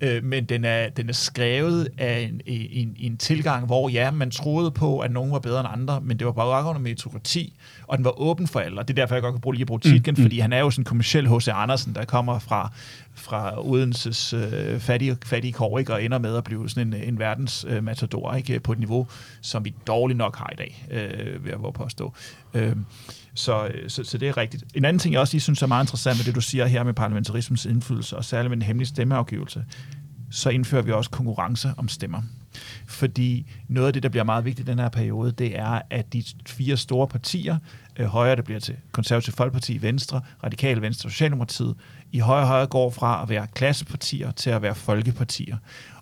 Øh, 0.00 0.24
men 0.24 0.44
den 0.44 0.64
er, 0.64 0.88
den 0.88 1.08
er 1.08 1.12
skrevet 1.12 1.88
af 1.98 2.20
en, 2.20 2.40
en, 2.46 2.96
en 2.98 3.16
tilgang, 3.16 3.66
hvor 3.66 3.88
ja, 3.88 4.10
man 4.10 4.30
troede 4.30 4.70
på, 4.70 4.98
at 4.98 5.10
nogen 5.10 5.32
var 5.32 5.38
bedre 5.38 5.60
end 5.60 5.68
andre, 5.72 6.00
men 6.00 6.18
det 6.18 6.26
var 6.26 6.32
bare 6.32 6.68
under 6.68 6.80
meritokrati, 6.80 7.52
og 7.86 7.98
den 7.98 8.04
var 8.04 8.20
åben 8.20 8.46
for 8.46 8.60
alle, 8.60 8.78
og 8.78 8.88
det 8.88 8.98
er 8.98 9.02
derfor, 9.02 9.14
jeg 9.14 9.22
godt 9.22 9.34
kan 9.34 9.40
bruge 9.40 9.54
lige 9.54 9.62
at 9.62 9.66
bruge 9.66 9.80
Titgen, 9.80 10.14
mm, 10.14 10.20
mm. 10.20 10.24
fordi 10.24 10.38
han 10.38 10.52
er 10.52 10.58
jo 10.58 10.70
sådan 10.70 10.80
en 10.80 10.84
kommersiel 10.84 11.28
H.C. 11.28 11.48
Andersen, 11.48 11.94
der 11.94 12.04
kommer 12.04 12.38
fra, 12.38 12.72
fra 13.14 13.66
Odenses 13.66 14.32
øh, 14.32 14.80
fattige, 14.80 15.16
fattige 15.24 15.52
kår, 15.52 15.78
ikke, 15.78 15.92
og 15.92 16.04
ender 16.04 16.18
med 16.18 16.36
at 16.36 16.44
blive 16.44 16.68
sådan 16.68 16.94
en, 16.94 17.02
en 17.02 17.18
verdens 17.18 17.66
øh, 17.68 17.84
matador, 17.84 18.34
ikke, 18.34 18.60
på 18.60 18.72
et 18.72 18.78
niveau, 18.78 19.06
som 19.40 19.64
vi 19.64 19.74
dårligt 19.86 20.18
nok 20.18 20.36
har 20.36 20.50
i 20.52 20.56
dag, 20.56 20.86
øh, 20.90 21.44
vil 21.44 21.50
jeg 21.50 21.62
våge 21.62 21.72
påstå. 21.72 22.14
Øh, 22.54 22.76
så, 23.40 23.66
øh, 23.66 23.90
så, 23.90 24.04
så 24.04 24.18
det 24.18 24.28
er 24.28 24.36
rigtigt. 24.36 24.64
En 24.74 24.84
anden 24.84 24.98
ting, 24.98 25.12
jeg 25.12 25.20
også 25.20 25.34
lige 25.34 25.40
synes 25.40 25.62
er 25.62 25.66
meget 25.66 25.84
interessant 25.84 26.18
med 26.18 26.24
det, 26.24 26.34
du 26.34 26.40
siger 26.40 26.66
her 26.66 26.82
med 26.82 26.94
parlamentarismens 26.94 27.66
indflydelse, 27.66 28.16
og 28.16 28.24
særligt 28.24 28.50
med 28.50 28.56
den 28.56 28.62
hemmelige 28.62 28.88
stemmeafgivelse, 28.88 29.64
så 30.30 30.50
indfører 30.50 30.82
vi 30.82 30.92
også 30.92 31.10
konkurrence 31.10 31.74
om 31.76 31.88
stemmer. 31.88 32.22
Fordi 32.86 33.46
noget 33.68 33.86
af 33.86 33.92
det, 33.92 34.02
der 34.02 34.08
bliver 34.08 34.24
meget 34.24 34.44
vigtigt 34.44 34.68
i 34.68 34.70
den 34.70 34.78
her 34.78 34.88
periode, 34.88 35.32
det 35.32 35.58
er, 35.58 35.82
at 35.90 36.12
de 36.12 36.24
fire 36.46 36.76
store 36.76 37.08
partier, 37.08 37.58
øh, 37.96 38.06
højre, 38.06 38.36
der 38.36 38.42
bliver 38.42 38.60
til 38.60 38.76
Konservative 38.92 39.34
Folkeparti, 39.34 39.82
Venstre, 39.82 40.20
Radikale 40.44 40.82
Venstre 40.82 41.06
og 41.06 41.10
Socialdemokratiet, 41.10 41.74
i 42.12 42.18
højre 42.18 42.46
højre 42.46 42.66
går 42.66 42.90
fra 42.90 43.22
at 43.22 43.28
være 43.28 43.46
klassepartier 43.54 44.30
til 44.30 44.50
at 44.50 44.62
være 44.62 44.74
folkepartier. 44.74 45.56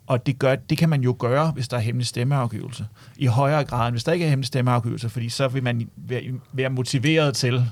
Og 0.08 0.26
det, 0.26 0.38
gør, 0.38 0.54
det 0.54 0.78
kan 0.78 0.88
man 0.88 1.00
jo 1.00 1.16
gøre, 1.18 1.50
hvis 1.50 1.68
der 1.68 1.76
er 1.76 1.80
hemmelig 1.80 2.06
stemmeafgivelse. 2.06 2.86
I 3.16 3.26
højere 3.26 3.64
grad, 3.64 3.86
end 3.86 3.94
hvis 3.94 4.04
der 4.04 4.12
ikke 4.12 4.24
er 4.24 4.28
hemmelig 4.28 4.46
stemmeafgivelse, 4.46 5.08
fordi 5.08 5.28
så 5.28 5.48
vil 5.48 5.62
man 5.62 5.88
være 6.52 6.70
motiveret 6.70 7.36
til, 7.36 7.66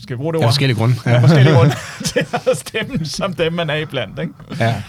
skal 0.00 0.16
vi 0.16 0.18
bruge 0.18 0.32
det 0.32 0.38
ord? 0.38 0.42
Ja, 0.42 0.48
forskellige 0.48 0.78
grunde. 0.78 0.94
Ja. 1.06 1.10
ja 1.10 1.18
forskellige 1.20 1.54
grunde 1.58 1.74
til 2.04 2.26
at 2.32 2.56
stemme 2.56 3.04
som 3.06 3.34
dem, 3.34 3.52
man 3.52 3.70
er 3.70 3.74
iblandt. 3.74 4.18
Ikke? 4.18 4.32
Ja. 4.60 4.82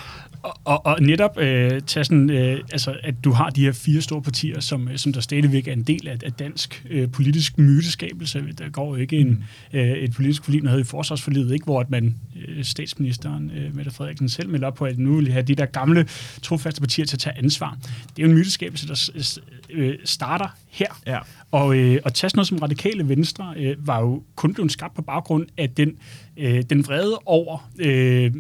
Og, 0.44 0.54
og, 0.64 0.86
og 0.86 1.02
netop 1.02 1.38
øh, 1.38 1.82
tage 1.82 2.04
sådan, 2.04 2.30
øh, 2.30 2.60
altså, 2.72 2.96
at 3.04 3.16
du 3.24 3.32
har 3.32 3.50
de 3.50 3.62
her 3.62 3.72
fire 3.72 4.02
store 4.02 4.22
partier, 4.22 4.60
som, 4.60 4.88
øh, 4.88 4.98
som 4.98 5.14
der 5.14 5.22
stadigvæk 5.22 5.68
er 5.68 5.74
en 5.74 5.84
del 5.84 6.08
af, 6.08 6.18
af 6.26 6.34
dansk 6.34 6.86
øh, 6.90 7.12
politisk 7.12 7.58
myteskabelse. 7.58 8.44
Der 8.58 8.70
går 8.70 8.96
jo 8.96 9.02
ikke 9.02 9.18
en, 9.18 9.30
mm. 9.30 9.80
øh, 9.80 9.92
et 9.92 10.14
politisk 10.14 10.44
forlig, 10.44 10.62
noget 10.62 10.80
i 10.80 10.84
forsvarsforliget, 10.84 11.54
ikke, 11.54 11.66
hvor 11.66 11.80
at 11.80 11.90
man, 11.90 12.16
øh, 12.48 12.64
statsministeren, 12.64 13.52
øh, 13.58 13.76
Mette 13.76 13.92
Frederiksen 13.92 14.30
selv 14.30 14.50
melder 14.50 14.68
op 14.68 14.76
på, 14.76 14.86
at 14.86 14.98
nu 14.98 15.16
vil 15.16 15.32
have 15.32 15.44
de 15.44 15.56
der 15.56 15.66
gamle 15.66 16.08
trofaste 16.42 16.82
partier 16.82 17.06
til 17.06 17.16
at 17.16 17.20
tage 17.20 17.38
ansvar. 17.38 17.78
Det 17.82 18.24
er 18.24 18.24
jo 18.24 18.30
en 18.30 18.36
myteskabelse, 18.36 18.88
der 18.88 19.40
øh, 19.70 19.96
starter 20.06 20.48
her. 20.70 21.02
Ja. 21.08 21.20
Og, 21.52 21.78
øh, 21.78 22.00
og 22.06 22.14
tage 22.14 22.30
sådan 22.30 22.38
noget 22.38 22.48
som 22.48 22.58
radikale 22.58 23.10
venstre 23.10 23.54
øh, 23.58 23.88
var 23.88 24.00
jo 24.02 24.24
kun 24.36 24.54
blevet 24.54 24.72
skabt 24.72 24.96
på 24.96 25.02
baggrund 25.02 25.48
af 25.58 25.70
den, 25.70 25.92
øh, 26.38 26.64
den 26.70 26.86
vrede 26.86 27.20
over 27.26 27.70
øh, 27.80 28.32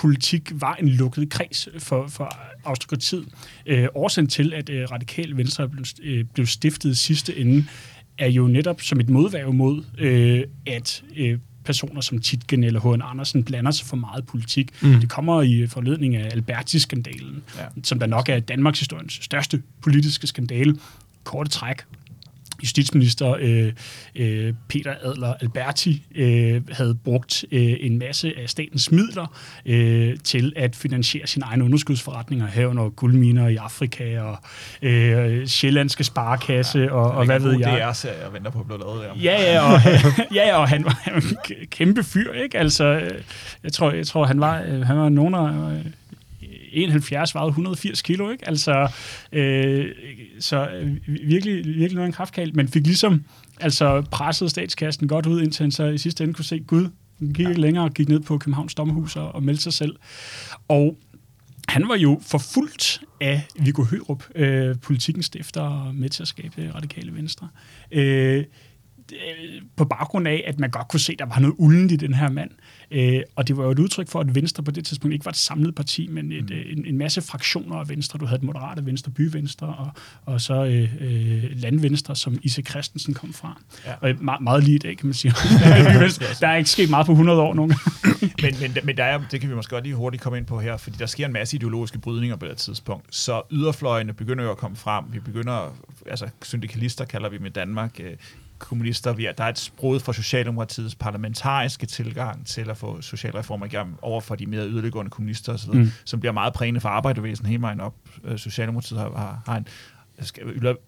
politik 0.00 0.50
var 0.54 0.74
en 0.74 0.88
lukket 0.88 1.30
kreds 1.30 1.68
for, 1.78 2.06
for 2.06 2.36
aristokratiet. 2.64 3.28
Øh, 3.66 3.88
årsagen 3.94 4.28
til, 4.28 4.54
at 4.54 4.68
øh, 4.68 4.90
radikal 4.90 5.36
venstre 5.36 5.68
blev, 5.68 5.84
øh, 6.02 6.24
blev 6.34 6.46
stiftet 6.46 6.98
sidste 6.98 7.36
ende, 7.36 7.64
er 8.18 8.28
jo 8.28 8.46
netop 8.46 8.80
som 8.80 9.00
et 9.00 9.08
modværge 9.08 9.52
mod, 9.52 9.84
øh, 9.98 10.44
at 10.66 11.02
øh, 11.16 11.38
personer 11.64 12.00
som 12.00 12.20
Titgen 12.20 12.64
eller 12.64 12.80
H.N. 12.80 13.02
Andersen 13.04 13.44
blander 13.44 13.70
sig 13.70 13.86
for 13.86 13.96
meget 13.96 14.26
politik. 14.26 14.70
Mm. 14.82 15.00
Det 15.00 15.08
kommer 15.08 15.42
i 15.42 15.66
forledning 15.66 16.16
af 16.16 16.28
Alberti-skandalen, 16.32 17.42
ja. 17.58 17.64
som 17.82 17.98
der 17.98 18.06
nok 18.06 18.28
er 18.28 18.40
Danmarks 18.40 18.78
historiens 18.78 19.18
største 19.22 19.62
politiske 19.82 20.26
skandale. 20.26 20.76
Korte 21.24 21.50
træk. 21.50 21.76
Justitsminister 22.62 23.36
øh, 23.40 23.72
øh, 24.14 24.54
Peter 24.68 24.94
Adler 25.02 25.34
Alberti 25.34 26.06
øh, 26.14 26.62
havde 26.72 26.94
brugt 26.94 27.44
øh, 27.52 27.76
en 27.80 27.98
masse 27.98 28.32
af 28.42 28.50
statens 28.50 28.92
midler 28.92 29.26
øh, 29.66 30.16
til 30.24 30.52
at 30.56 30.76
finansiere 30.76 31.26
sine 31.26 31.44
egne 31.44 31.64
underskudsforretninger, 31.64 32.46
herunder 32.46 32.88
guldminer 32.88 33.48
i 33.48 33.56
Afrika 33.56 34.20
og 34.20 34.36
øh, 34.82 35.46
Sjællandske 35.46 36.04
Sparekasse 36.04 36.78
ja, 36.78 36.92
og, 36.92 37.10
og 37.10 37.24
hvad 37.24 37.40
ved 37.40 37.58
jeg. 37.58 37.72
Det 37.72 37.82
er 37.82 37.92
så 37.92 38.08
jeg 38.08 38.32
venter 38.32 38.50
på 38.50 38.60
at 38.60 38.66
blive 38.66 38.78
lavet 38.78 39.02
der. 39.02 39.22
Ja, 39.22 39.52
ja, 39.52 39.72
og, 39.72 39.80
ja, 40.38 40.56
og 40.56 40.68
han 40.68 40.84
var 40.84 41.08
en 41.14 41.22
kæmpe 41.66 42.04
fyr, 42.04 42.32
ikke? 42.32 42.58
Altså, 42.58 43.10
jeg 43.64 43.72
tror, 43.72 43.92
jeg 43.92 44.06
tror 44.06 44.24
han 44.24 44.40
var, 44.40 44.84
han 44.84 44.98
var 44.98 45.08
nogen 45.08 45.34
af 45.34 45.52
71 46.72 47.34
vejede 47.34 47.48
180 47.48 48.02
kilo, 48.02 48.30
ikke? 48.30 48.48
Altså, 48.48 48.88
øh, 49.32 49.86
så 50.40 50.68
øh, 50.68 50.96
virkelig, 51.06 51.66
virkelig 51.66 51.94
noget 51.94 52.06
en 52.06 52.12
kraftkald, 52.12 52.52
men 52.52 52.68
fik 52.68 52.86
ligesom 52.86 53.24
altså 53.60 54.02
presset 54.10 54.50
statskassen 54.50 55.08
godt 55.08 55.26
ud, 55.26 55.42
indtil 55.42 55.62
han 55.62 55.70
så 55.70 55.84
i 55.84 55.98
sidste 55.98 56.24
ende 56.24 56.34
kunne 56.34 56.44
se, 56.44 56.60
gud, 56.60 56.88
han 57.18 57.32
gik 57.32 57.48
ikke 57.48 57.60
længere 57.60 57.84
og 57.84 57.94
gik 57.94 58.08
ned 58.08 58.20
på 58.20 58.38
Københavns 58.38 58.74
Dommerhus 58.74 59.16
og, 59.16 59.34
og 59.34 59.42
meldte 59.42 59.62
sig 59.62 59.72
selv. 59.72 59.96
Og 60.68 60.96
han 61.68 61.88
var 61.88 61.96
jo 61.96 62.20
forfulgt 62.26 63.00
af 63.20 63.42
Viggo 63.58 63.84
Hørup, 63.84 64.24
øh, 64.34 64.76
politikens 64.82 65.26
stifter 65.26 65.60
og 65.60 65.94
med 65.94 66.08
til 66.08 66.22
at 66.22 66.28
skabe 66.28 66.72
radikale 66.74 67.14
venstre. 67.14 67.48
Øh, 67.92 68.44
på 69.76 69.84
baggrund 69.84 70.28
af, 70.28 70.44
at 70.46 70.60
man 70.60 70.70
godt 70.70 70.88
kunne 70.88 71.00
se, 71.00 71.12
at 71.12 71.18
der 71.18 71.26
var 71.26 71.38
noget 71.38 71.54
uldent 71.58 71.92
i 71.92 71.96
den 71.96 72.14
her 72.14 72.30
mand. 72.30 72.50
Øh, 72.90 73.22
og 73.36 73.48
det 73.48 73.56
var 73.56 73.64
jo 73.64 73.70
et 73.70 73.78
udtryk 73.78 74.08
for, 74.08 74.20
at 74.20 74.34
Venstre 74.34 74.62
på 74.62 74.70
det 74.70 74.84
tidspunkt 74.84 75.14
ikke 75.14 75.24
var 75.24 75.30
et 75.30 75.36
samlet 75.36 75.74
parti, 75.74 76.06
men 76.06 76.32
et, 76.32 76.50
mm. 76.50 76.56
Øh, 76.56 76.72
en, 76.72 76.86
en 76.86 76.98
masse 76.98 77.22
fraktioner 77.22 77.76
af 77.76 77.88
Venstre. 77.88 78.18
Du 78.18 78.26
havde 78.26 78.38
et 78.38 78.42
moderate 78.42 78.86
Venstre, 78.86 79.12
byvenstre, 79.12 79.66
og, 79.66 79.90
og 80.26 80.40
så 80.40 80.64
øh, 80.64 80.90
øh, 81.00 81.44
landvenstre, 81.54 82.16
som 82.16 82.38
Ise 82.42 82.62
Christensen 82.62 83.14
kom 83.14 83.32
fra. 83.32 83.60
Ja. 83.86 83.94
Og 84.00 84.14
meget, 84.20 84.40
meget 84.40 84.64
lige 84.64 84.74
i 84.74 84.78
dag, 84.78 84.96
kan 84.96 85.06
man 85.06 85.14
sige. 85.14 85.32
der 86.40 86.48
er 86.48 86.56
ikke 86.56 86.70
sket 86.70 86.90
meget 86.90 87.06
på 87.06 87.12
100 87.12 87.40
år 87.40 87.54
nogen. 87.54 87.74
men, 88.42 88.54
men, 88.60 88.76
men 88.84 88.96
der 88.96 89.04
er, 89.04 89.20
det 89.30 89.40
kan 89.40 89.50
vi 89.50 89.54
måske 89.54 89.70
godt 89.70 89.84
lige 89.84 89.94
hurtigt 89.94 90.22
komme 90.22 90.38
ind 90.38 90.46
på 90.46 90.60
her, 90.60 90.76
fordi 90.76 90.96
der 90.98 91.06
sker 91.06 91.26
en 91.26 91.32
masse 91.32 91.56
ideologiske 91.56 91.98
brydninger 91.98 92.36
på 92.36 92.46
det 92.46 92.56
tidspunkt. 92.56 93.14
Så 93.14 93.42
yderfløjene 93.50 94.12
begynder 94.12 94.44
jo 94.44 94.50
at 94.50 94.56
komme 94.56 94.76
frem. 94.76 95.04
Vi 95.12 95.20
begynder, 95.20 95.76
altså 96.06 96.28
syndikalister 96.42 97.04
kalder 97.04 97.28
vi 97.28 97.38
med 97.38 97.50
Danmark, 97.50 98.00
øh, 98.00 98.16
kommunister. 98.60 99.12
Vi 99.12 99.26
er, 99.26 99.32
der 99.32 99.44
er 99.44 99.48
et 99.48 99.58
sprog 99.58 100.00
for 100.00 100.12
Socialdemokratiets 100.12 100.94
parlamentariske 100.94 101.86
tilgang 101.86 102.46
til 102.46 102.70
at 102.70 102.76
få 102.76 103.00
socialreformer 103.00 103.66
igennem 103.66 103.94
over 104.02 104.20
for 104.20 104.34
de 104.34 104.46
mere 104.46 104.68
yderliggående 104.68 105.10
kommunister 105.10 105.52
osv., 105.52 105.70
mm. 105.72 105.90
som 106.04 106.20
bliver 106.20 106.32
meget 106.32 106.52
prægende 106.52 106.80
for 106.80 106.88
arbejdervæsen 106.88 107.46
hele 107.46 107.62
vejen 107.62 107.80
op. 107.80 107.94
Øh, 108.24 108.38
Socialdemokratiet 108.38 109.00
har, 109.00 109.12
har, 109.16 109.42
har 109.46 109.56
en 109.56 109.66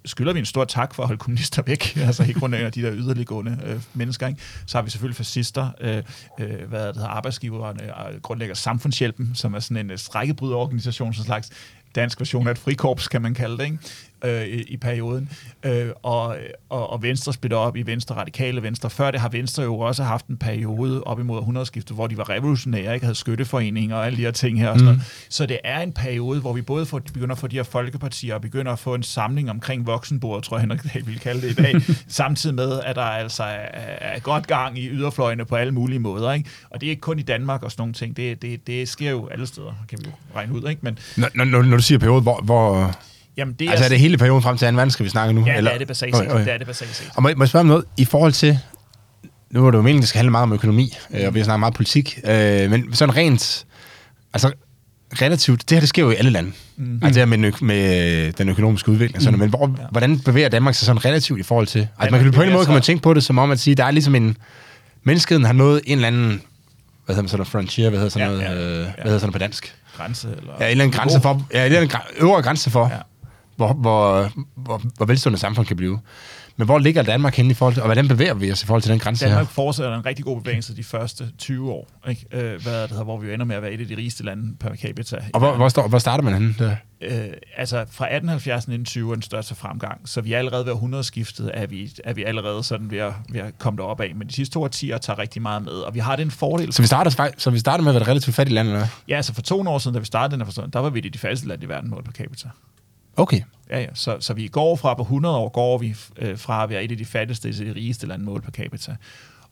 skylder 0.05 0.33
vi 0.33 0.39
en 0.39 0.45
stor 0.45 0.65
tak 0.65 0.95
for 0.95 1.03
at 1.03 1.07
holde 1.07 1.19
kommunister 1.19 1.63
væk, 1.63 1.97
altså 2.07 2.23
i 2.23 2.33
grund 2.33 2.55
af 2.55 2.73
de 2.73 2.83
der 2.83 2.93
yderliggående 2.95 3.59
øh, 3.65 3.81
mennesker. 3.95 4.27
Ikke? 4.27 4.41
Så 4.67 4.79
har 4.79 4.83
vi 4.83 4.91
selvfølgelig 4.91 5.17
fascister, 5.17 5.71
øh, 5.81 6.03
øh, 6.41 6.69
hvad 6.69 6.87
det 6.87 6.97
hedder, 6.97 7.09
arbejdsgiverne, 7.09 7.95
og 7.95 8.13
grundlægger 8.23 8.55
Samfundshjælpen, 8.55 9.31
som 9.35 9.55
er 9.55 9.61
sådan 9.61 9.77
en 9.77 9.91
øh, 9.91 9.99
strækkebryderorganisation, 9.99 11.15
som 11.15 11.25
slags 11.25 11.51
dansk 11.95 12.21
version 12.21 12.47
af 12.47 12.51
et 12.51 12.59
frikorps, 12.59 13.09
kan 13.09 13.23
man 13.23 13.35
kalde 13.35 13.59
det. 13.59 13.65
Ikke? 13.65 13.79
Øh, 14.25 14.47
i, 14.47 14.77
perioden. 14.77 15.29
Øh, 15.63 15.89
og, 16.03 16.37
og, 16.69 16.91
og 16.91 17.03
Venstre 17.03 17.33
splitter 17.33 17.57
op 17.57 17.77
i 17.77 17.83
Venstre, 17.83 18.15
Radikale 18.15 18.63
Venstre. 18.63 18.91
Før 18.91 19.11
det 19.11 19.21
har 19.21 19.29
Venstre 19.29 19.63
jo 19.63 19.79
også 19.79 20.03
haft 20.03 20.27
en 20.27 20.37
periode 20.37 21.05
op 21.05 21.21
imod 21.21 21.43
100-skiftet, 21.43 21.95
hvor 21.95 22.07
de 22.07 22.17
var 22.17 22.31
revolutionære, 22.31 22.95
ikke 22.95 23.07
havde 23.07 23.19
skytteforeninger 23.19 23.97
og 23.97 24.07
alle 24.07 24.17
de 24.17 24.23
her 24.23 24.31
ting 24.31 24.61
her. 24.61 24.69
Og 24.69 24.79
sådan 24.79 24.95
mm. 24.95 25.01
Så 25.29 25.47
det 25.47 25.59
er 25.65 25.81
en 25.81 25.93
periode, 25.93 26.41
hvor 26.41 26.53
vi 26.53 26.63
både 26.63 26.87
får, 26.87 26.99
begynder 26.99 27.35
at 27.35 27.39
få 27.39 27.47
de 27.47 27.57
her 27.57 27.63
folkepartier, 27.63 28.35
og 28.35 28.41
begynder 28.41 28.73
at 28.73 28.79
få 28.79 28.95
en 28.95 29.03
samling 29.03 29.51
omkring 29.51 29.87
voksenbordet, 29.87 30.45
tror 30.45 30.57
jeg 30.57 30.61
Henrik 30.61 30.81
Dahl 30.95 31.07
ville 31.07 31.21
kalde 31.21 31.43
det 31.43 31.51
i 31.51 31.63
dag, 31.63 31.75
samtidig 32.09 32.57
med, 32.57 32.81
at 32.81 32.97
der 32.97 33.03
altså 33.03 33.43
er, 33.43 33.59
er 34.01 34.19
godt 34.19 34.47
gang 34.47 34.79
i 34.79 34.89
yderfløjene 34.89 35.45
på 35.45 35.57
alle 35.57 35.73
mulige 35.73 35.99
måder. 35.99 36.33
Ikke? 36.33 36.51
Og 36.71 36.81
det 36.81 36.87
er 36.87 36.91
ikke 36.91 37.01
kun 37.01 37.19
i 37.19 37.23
Danmark 37.23 37.63
og 37.63 37.71
sådan 37.71 37.83
nogle 37.83 37.95
ting. 37.95 38.17
Det, 38.17 38.43
det, 38.43 38.67
det 38.67 38.89
sker 38.89 39.11
jo 39.11 39.29
alle 39.29 39.47
steder, 39.47 39.85
kan 39.89 39.99
vi 39.99 40.05
jo 40.07 40.13
regne 40.37 40.55
ud. 40.55 40.69
Ikke? 40.69 40.81
Men, 40.83 40.99
når, 41.17 41.45
når, 41.45 41.63
når 41.63 41.77
du 41.77 41.83
siger 41.83 41.99
periode, 41.99 42.21
hvor, 42.21 42.41
hvor 42.43 42.97
Jamen, 43.37 43.55
det 43.55 43.67
er 43.67 43.71
altså 43.71 43.85
er 43.85 43.89
det 43.89 44.01
hele 44.01 44.19
perioden 44.19 44.43
frem 44.43 44.57
til 44.57 44.69
2. 44.69 44.75
verdenskrig, 44.75 45.05
vi 45.05 45.11
snakker 45.11 45.35
nu? 45.35 45.47
Ja, 45.47 45.57
eller? 45.57 45.71
det 45.71 45.75
er 45.75 45.79
det 45.79 45.89
basalt 45.89 46.17
set. 46.17 46.29
Det 46.31 46.49
er 46.49 46.59
det 46.59 46.67
basalt 46.67 46.95
set. 46.95 47.11
Og 47.15 47.23
må, 47.23 47.31
må 47.37 47.45
jeg 47.45 47.49
spørge 47.49 47.61
om 47.61 47.67
noget 47.67 47.85
i 47.97 48.05
forhold 48.05 48.33
til... 48.33 48.59
Nu 49.51 49.67
er 49.67 49.71
det 49.71 49.79
jo 49.79 49.83
meningen, 49.83 50.01
det 50.01 50.09
skal 50.09 50.19
handle 50.19 50.31
meget 50.31 50.43
om 50.43 50.53
økonomi, 50.53 50.97
mm. 51.11 51.17
og 51.27 51.35
vi 51.35 51.41
har 51.41 51.45
snakket 51.45 51.61
meget 51.61 51.75
politik, 51.75 52.19
øh, 52.25 52.71
men 52.71 52.95
sådan 52.95 53.17
rent... 53.17 53.67
Altså, 54.35 54.53
relativt... 55.13 55.71
Det 55.71 55.77
her, 55.77 55.81
det 55.81 55.89
sker 55.89 56.03
jo 56.03 56.11
i 56.11 56.15
alle 56.15 56.31
lande. 56.31 56.53
Mm. 56.77 57.01
Altså 57.03 57.21
det 57.21 57.29
her 57.29 57.37
med, 57.37 57.53
med 57.61 58.33
den 58.33 58.49
økonomiske 58.49 58.91
udvikling. 58.91 59.23
Sådan, 59.23 59.35
mm. 59.35 59.41
Men 59.41 59.49
hvor, 59.49 59.75
ja. 59.79 59.85
hvordan 59.91 60.19
bevæger 60.19 60.49
Danmark 60.49 60.75
sig 60.75 60.87
sådan 60.87 61.05
relativt 61.05 61.41
i 61.41 61.43
forhold 61.43 61.67
til... 61.67 61.89
Altså, 61.99 62.11
man 62.11 62.23
kan, 62.23 62.33
på 62.33 62.43
en 62.43 62.53
måde 62.53 62.65
kan 62.65 62.75
man 62.75 62.83
tænke 62.83 63.03
på 63.03 63.15
det 63.15 63.25
som 63.25 63.39
om 63.39 63.51
at 63.51 63.61
sige, 63.61 63.75
der 63.75 63.85
er 63.85 63.91
ligesom 63.91 64.15
en... 64.15 64.37
Menneskeheden 65.05 65.45
har 65.45 65.53
nået 65.53 65.81
en 65.85 65.99
eller 65.99 66.09
anden... 66.09 66.43
Hvad 67.05 67.17
hedder 67.17 67.29
sådan 67.29 67.39
noget? 67.39 67.49
Frontier? 67.49 67.89
Hvad 67.89 67.99
hedder 67.99 68.11
sådan 68.11 68.29
ja, 68.29 68.35
noget? 68.35 68.61
Ja, 68.61 68.81
ja. 68.81 68.85
Hvad 68.85 69.05
hedder 69.05 69.19
sådan 69.19 69.33
på 69.33 69.39
dansk? 69.39 69.75
Grænse? 69.97 70.29
Eller 70.29 70.53
ja, 70.61 70.65
en 70.65 70.71
eller 70.71 70.85
anden 70.85 70.99
grænse 70.99 71.21
for... 71.21 71.47
Ja, 71.53 71.59
en 71.59 71.65
eller 71.65 71.79
anden 71.79 71.99
øvre 72.17 72.43
grænse 72.43 72.71
for, 72.71 72.89
ja 72.89 72.99
hvor, 73.57 73.73
hvor, 73.73 74.31
hvor, 74.55 74.83
hvor 74.97 75.07
velstående 75.07 75.39
samfund 75.39 75.67
kan 75.67 75.77
blive. 75.77 75.99
Men 76.57 76.65
hvor 76.65 76.79
ligger 76.79 77.03
Danmark 77.03 77.35
henne 77.35 77.51
i 77.51 77.55
forhold 77.55 77.75
til, 77.75 77.83
og 77.83 77.87
hvordan 77.87 78.09
bevæger 78.09 78.35
vi 78.35 78.53
os 78.53 78.63
i 78.63 78.67
forhold 78.67 78.83
til 78.83 78.91
den 78.91 78.99
grænse 78.99 79.25
Danmark 79.25 79.47
her? 79.47 79.53
fortsætter 79.53 79.97
en 79.97 80.07
rigtig 80.07 80.25
god 80.25 80.41
bevægelse 80.41 80.77
de 80.77 80.85
første 80.85 81.31
20 81.39 81.73
år, 81.73 81.89
ikke? 82.09 82.27
Øh, 82.33 82.63
hvad 82.63 82.83
det 82.83 82.91
hedder, 82.91 83.05
hvor 83.05 83.19
vi 83.19 83.33
ender 83.33 83.47
med 83.47 83.57
at 83.57 83.63
være 83.63 83.73
et 83.73 83.81
af 83.81 83.87
de 83.87 83.97
rigeste 83.97 84.25
lande 84.25 84.57
per 84.61 84.77
capita. 84.77 85.17
Og 85.33 85.41
hvor, 85.41 85.57
hvor, 85.57 85.69
står, 85.69 85.89
hvor 85.89 85.99
starter 85.99 86.25
man 86.25 86.35
henne? 86.35 86.55
Der? 86.59 86.77
Øh, 87.01 87.33
altså 87.57 87.77
fra 87.77 88.05
1870 88.05 88.65
til 88.65 88.73
1920 88.73 89.11
er 89.11 89.15
den 89.15 89.23
største 89.23 89.55
fremgang, 89.55 90.09
så 90.09 90.21
vi 90.21 90.33
er 90.33 90.39
allerede 90.39 90.67
ved 90.67 90.73
100 90.73 91.05
skiftet, 91.05 91.51
er 91.55 91.67
vi, 91.67 91.93
er 92.05 92.13
vi 92.13 92.25
allerede 92.25 92.63
sådan 92.63 92.91
ved 92.91 92.99
at, 92.99 93.13
ved 93.29 93.41
at 93.41 93.59
komme 93.59 93.77
derop 93.77 94.01
af. 94.01 94.13
Men 94.17 94.29
de 94.29 94.33
sidste 94.33 94.55
to 94.55 94.63
årtier 94.63 94.99
tager 94.99 95.19
rigtig 95.19 95.43
meget 95.43 95.63
med, 95.63 95.73
og 95.73 95.95
vi 95.95 95.99
har 95.99 96.17
den 96.17 96.31
fordel. 96.31 96.73
Så 96.73 96.83
vi 96.83 96.87
starter, 96.87 97.31
så 97.39 97.51
vi 97.51 97.59
starter 97.59 97.85
med 97.85 97.91
at 97.91 97.95
være 97.95 98.03
et 98.03 98.09
relativt 98.09 98.37
fattigt 98.37 98.55
land, 98.55 98.69
eller 98.69 98.87
Ja, 99.09 99.17
altså 99.17 99.35
for 99.35 99.43
to 99.43 99.61
år 99.61 99.79
siden, 99.79 99.95
da 99.95 99.99
vi 100.01 100.07
startede 100.07 100.41
den 100.41 100.47
her 100.47 100.67
der 100.67 100.79
var 100.79 100.91
vi 100.91 101.01
det 101.01 101.15
de 101.15 101.19
fattigste 101.19 101.49
land 101.49 101.63
i 101.63 101.67
verden 101.67 101.91
målt 101.91 102.05
per 102.05 102.13
capita. 102.13 102.49
Okay. 103.17 103.43
Ja, 103.71 103.81
ja. 103.81 103.95
Så, 103.95 104.17
så 104.21 104.35
vi 104.35 104.49
går 104.49 104.77
fra 104.77 104.95
på 104.95 105.03
100 105.03 105.37
år, 105.37 105.49
går 105.49 105.79
vi 105.79 105.95
øh, 106.19 106.39
fra 106.39 106.63
at 106.63 106.71
være 106.71 106.85
et 106.85 106.91
af 106.91 106.97
de 106.97 107.05
fattigste 107.05 107.53
til 107.53 107.67
de 107.67 107.73
rigeste 107.73 108.07
lande 108.07 108.25
mål 108.25 108.43
per 108.43 108.51
capita. 108.51 108.97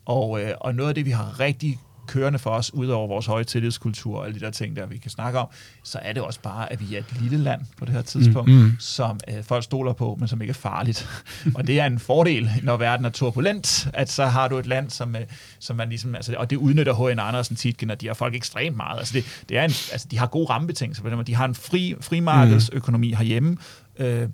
Og, 0.05 0.43
øh, 0.43 0.51
og 0.61 0.75
noget 0.75 0.89
af 0.89 0.95
det, 0.95 1.07
vi 1.07 1.11
har 1.11 1.41
rigtig 1.41 1.79
kørende 2.07 2.39
for 2.39 2.51
os, 2.51 2.75
udover 2.75 3.09
vores 3.09 3.27
høje 3.27 3.45
tillidskultur 3.45 4.19
og 4.19 4.27
alle 4.27 4.41
de 4.41 4.45
der 4.45 4.51
ting, 4.51 4.77
der 4.77 4.87
vi 4.87 4.99
kan 4.99 5.11
snakke 5.11 5.39
om, 5.39 5.49
så 5.83 5.99
er 6.03 6.13
det 6.13 6.23
også 6.23 6.41
bare, 6.41 6.73
at 6.73 6.91
vi 6.91 6.95
er 6.95 6.99
et 6.99 7.21
lille 7.21 7.39
land 7.39 7.61
på 7.77 7.85
det 7.85 7.95
her 7.95 8.03
tidspunkt, 8.03 8.51
mm, 8.51 8.57
mm. 8.57 8.73
som 8.79 9.21
øh, 9.29 9.45
folk 9.45 9.65
stoler 9.65 9.93
på, 9.93 10.17
men 10.19 10.29
som 10.29 10.41
ikke 10.41 10.51
er 10.51 10.55
farligt. 10.55 11.09
og 11.57 11.67
det 11.67 11.81
er 11.81 11.87
en 11.87 11.99
fordel, 11.99 12.51
når 12.63 12.77
verden 12.77 13.07
er 13.07 13.11
turbulent, 13.11 13.89
at 13.95 14.11
så 14.11 14.27
har 14.27 14.49
du 14.49 14.59
et 14.59 14.67
land, 14.67 14.91
som, 14.91 15.17
øh, 15.17 15.23
som 15.59 15.77
man 15.77 15.89
ligesom, 15.89 16.15
altså, 16.15 16.35
og 16.39 16.51
det 16.51 16.57
udnytter 16.57 16.95
H.N. 16.95 17.19
Andersen 17.19 17.57
tit, 17.57 17.83
når 17.83 17.95
de 17.95 18.07
har 18.07 18.15
folk 18.15 18.35
ekstremt 18.35 18.77
meget. 18.77 18.99
Altså, 18.99 19.15
det, 19.15 19.45
det 19.49 19.59
er 19.59 19.65
en, 19.65 19.75
altså, 19.93 20.07
de 20.11 20.19
har 20.19 20.27
gode 20.27 20.51
rammebetingelser, 20.51 21.23
de 21.23 21.35
har 21.35 21.45
en 21.45 21.55
fri, 21.55 21.95
frimarkedsøkonomi 22.01 23.15
herhjemme, 23.15 23.57
øh, 23.99 24.29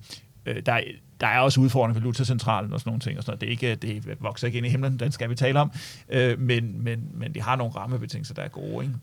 øh, 0.46 0.62
der, 0.66 0.80
der 1.20 1.26
er 1.26 1.40
også 1.40 1.60
udfordringer 1.60 1.94
ved 1.94 2.00
valutacentralen 2.00 2.72
og 2.72 2.80
sådan 2.80 2.88
nogle 2.90 3.00
ting. 3.00 3.18
Og 3.18 3.24
sådan 3.24 3.30
noget. 3.30 3.40
Det, 3.40 3.66
er 3.66 3.70
ikke, 3.70 4.02
det 4.02 4.16
vokser 4.20 4.46
ikke 4.46 4.56
ind 4.58 4.66
i 4.66 4.70
himlen, 4.70 4.98
den 4.98 5.12
skal 5.12 5.30
vi 5.30 5.34
tale 5.34 5.60
om. 5.60 5.70
Øh, 6.08 6.40
men, 6.40 6.84
men, 6.84 7.00
men 7.14 7.34
de 7.34 7.42
har 7.42 7.56
nogle 7.56 7.72
rammebetingelser, 7.72 8.34
der 8.34 8.42
er 8.42 8.48
gode. 8.48 8.84
Ikke? 8.84 8.94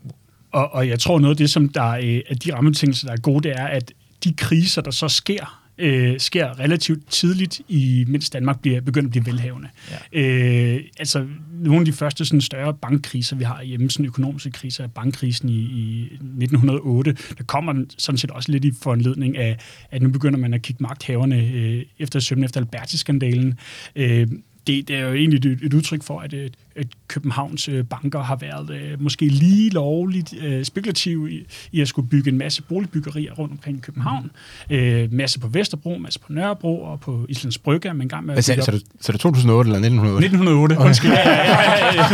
Og, 0.51 0.73
og 0.73 0.87
jeg 0.87 0.99
tror 0.99 1.19
noget 1.19 1.33
af 1.33 1.37
det, 1.37 1.49
som 1.49 1.69
der 1.69 1.81
er, 1.81 1.99
øh, 2.03 2.21
at 2.27 2.43
de 2.43 2.55
rammebetingelser, 2.55 3.07
der 3.07 3.13
er 3.13 3.21
gode, 3.21 3.49
det 3.49 3.59
er, 3.59 3.67
at 3.67 3.93
de 4.23 4.33
kriser, 4.33 4.81
der 4.81 4.91
så 4.91 5.07
sker, 5.07 5.62
øh, 5.77 6.19
sker 6.19 6.59
relativt 6.59 7.09
tidligt, 7.09 7.61
i, 7.67 8.05
mens 8.07 8.29
Danmark 8.29 8.59
bliver, 8.59 8.81
begynder 8.81 9.07
at 9.07 9.11
blive 9.11 9.25
velhavende. 9.25 9.69
Ja. 10.13 10.21
Øh, 10.21 10.81
altså, 10.99 11.27
nogle 11.51 11.79
af 11.79 11.85
de 11.85 11.93
første 11.93 12.25
sådan, 12.25 12.41
større 12.41 12.73
bankkriser, 12.73 13.35
vi 13.35 13.43
har 13.43 13.63
hjemme, 13.63 13.89
sådan 13.89 14.05
økonomiske 14.05 14.51
kriser, 14.51 14.87
bankkrisen 14.87 15.49
i, 15.49 15.59
i 15.59 16.03
1908, 16.03 17.17
der 17.37 17.43
kommer 17.43 17.85
sådan 17.97 18.17
set 18.17 18.31
også 18.31 18.51
lidt 18.51 18.65
i 18.65 18.71
foranledning 18.81 19.37
af, 19.37 19.57
at 19.91 20.01
nu 20.01 20.09
begynder 20.09 20.39
man 20.39 20.53
at 20.53 20.61
kigge 20.61 20.83
magthaverne 20.83 21.49
øh, 21.53 21.85
efter 21.99 22.19
sømmen 22.19 22.43
efter 22.43 22.61
Alberti-skandalen. 22.61 23.59
Øh, 23.95 24.27
det, 24.67 24.87
det 24.87 24.95
er 24.95 24.99
jo 24.99 25.13
egentlig 25.13 25.51
et, 25.51 25.59
et 25.63 25.73
udtryk 25.73 26.03
for, 26.03 26.19
at, 26.19 26.33
at 26.75 26.87
Københavns 27.07 27.69
øh, 27.69 27.85
banker 27.85 28.21
har 28.21 28.35
været 28.35 28.69
øh, 28.69 29.01
måske 29.01 29.25
lige 29.25 29.69
lovligt 29.69 30.33
øh, 30.41 30.65
spekulative 30.65 31.31
i, 31.31 31.45
i 31.71 31.81
at 31.81 31.87
skulle 31.87 32.09
bygge 32.09 32.31
en 32.31 32.37
masse 32.37 32.61
boligbyggerier 32.61 33.33
rundt 33.33 33.51
omkring 33.51 33.81
København. 33.81 34.31
Mm. 34.69 34.75
Øh, 34.75 35.13
masse 35.13 35.39
på 35.39 35.47
Vesterbro, 35.47 35.97
masse 35.97 36.19
på 36.19 36.33
Nørrebro 36.33 36.81
og 36.83 36.99
på 36.99 37.25
Islands 37.29 37.57
Brygge 37.57 37.89
er 37.89 37.93
man 37.93 38.07
gang 38.07 38.25
med 38.25 38.37
at 38.37 38.45
så, 38.45 38.61
så, 38.61 38.71
det, 38.71 38.83
så 38.99 39.11
det 39.11 39.21
2008 39.21 39.67
eller 39.67 39.87
1908? 39.87 40.25
1908, 40.25 40.75
okay. 40.75 40.85
undskyld. 40.85 41.11
ja, 41.11 41.29
ja, 41.29 41.63
ja, 41.79 42.05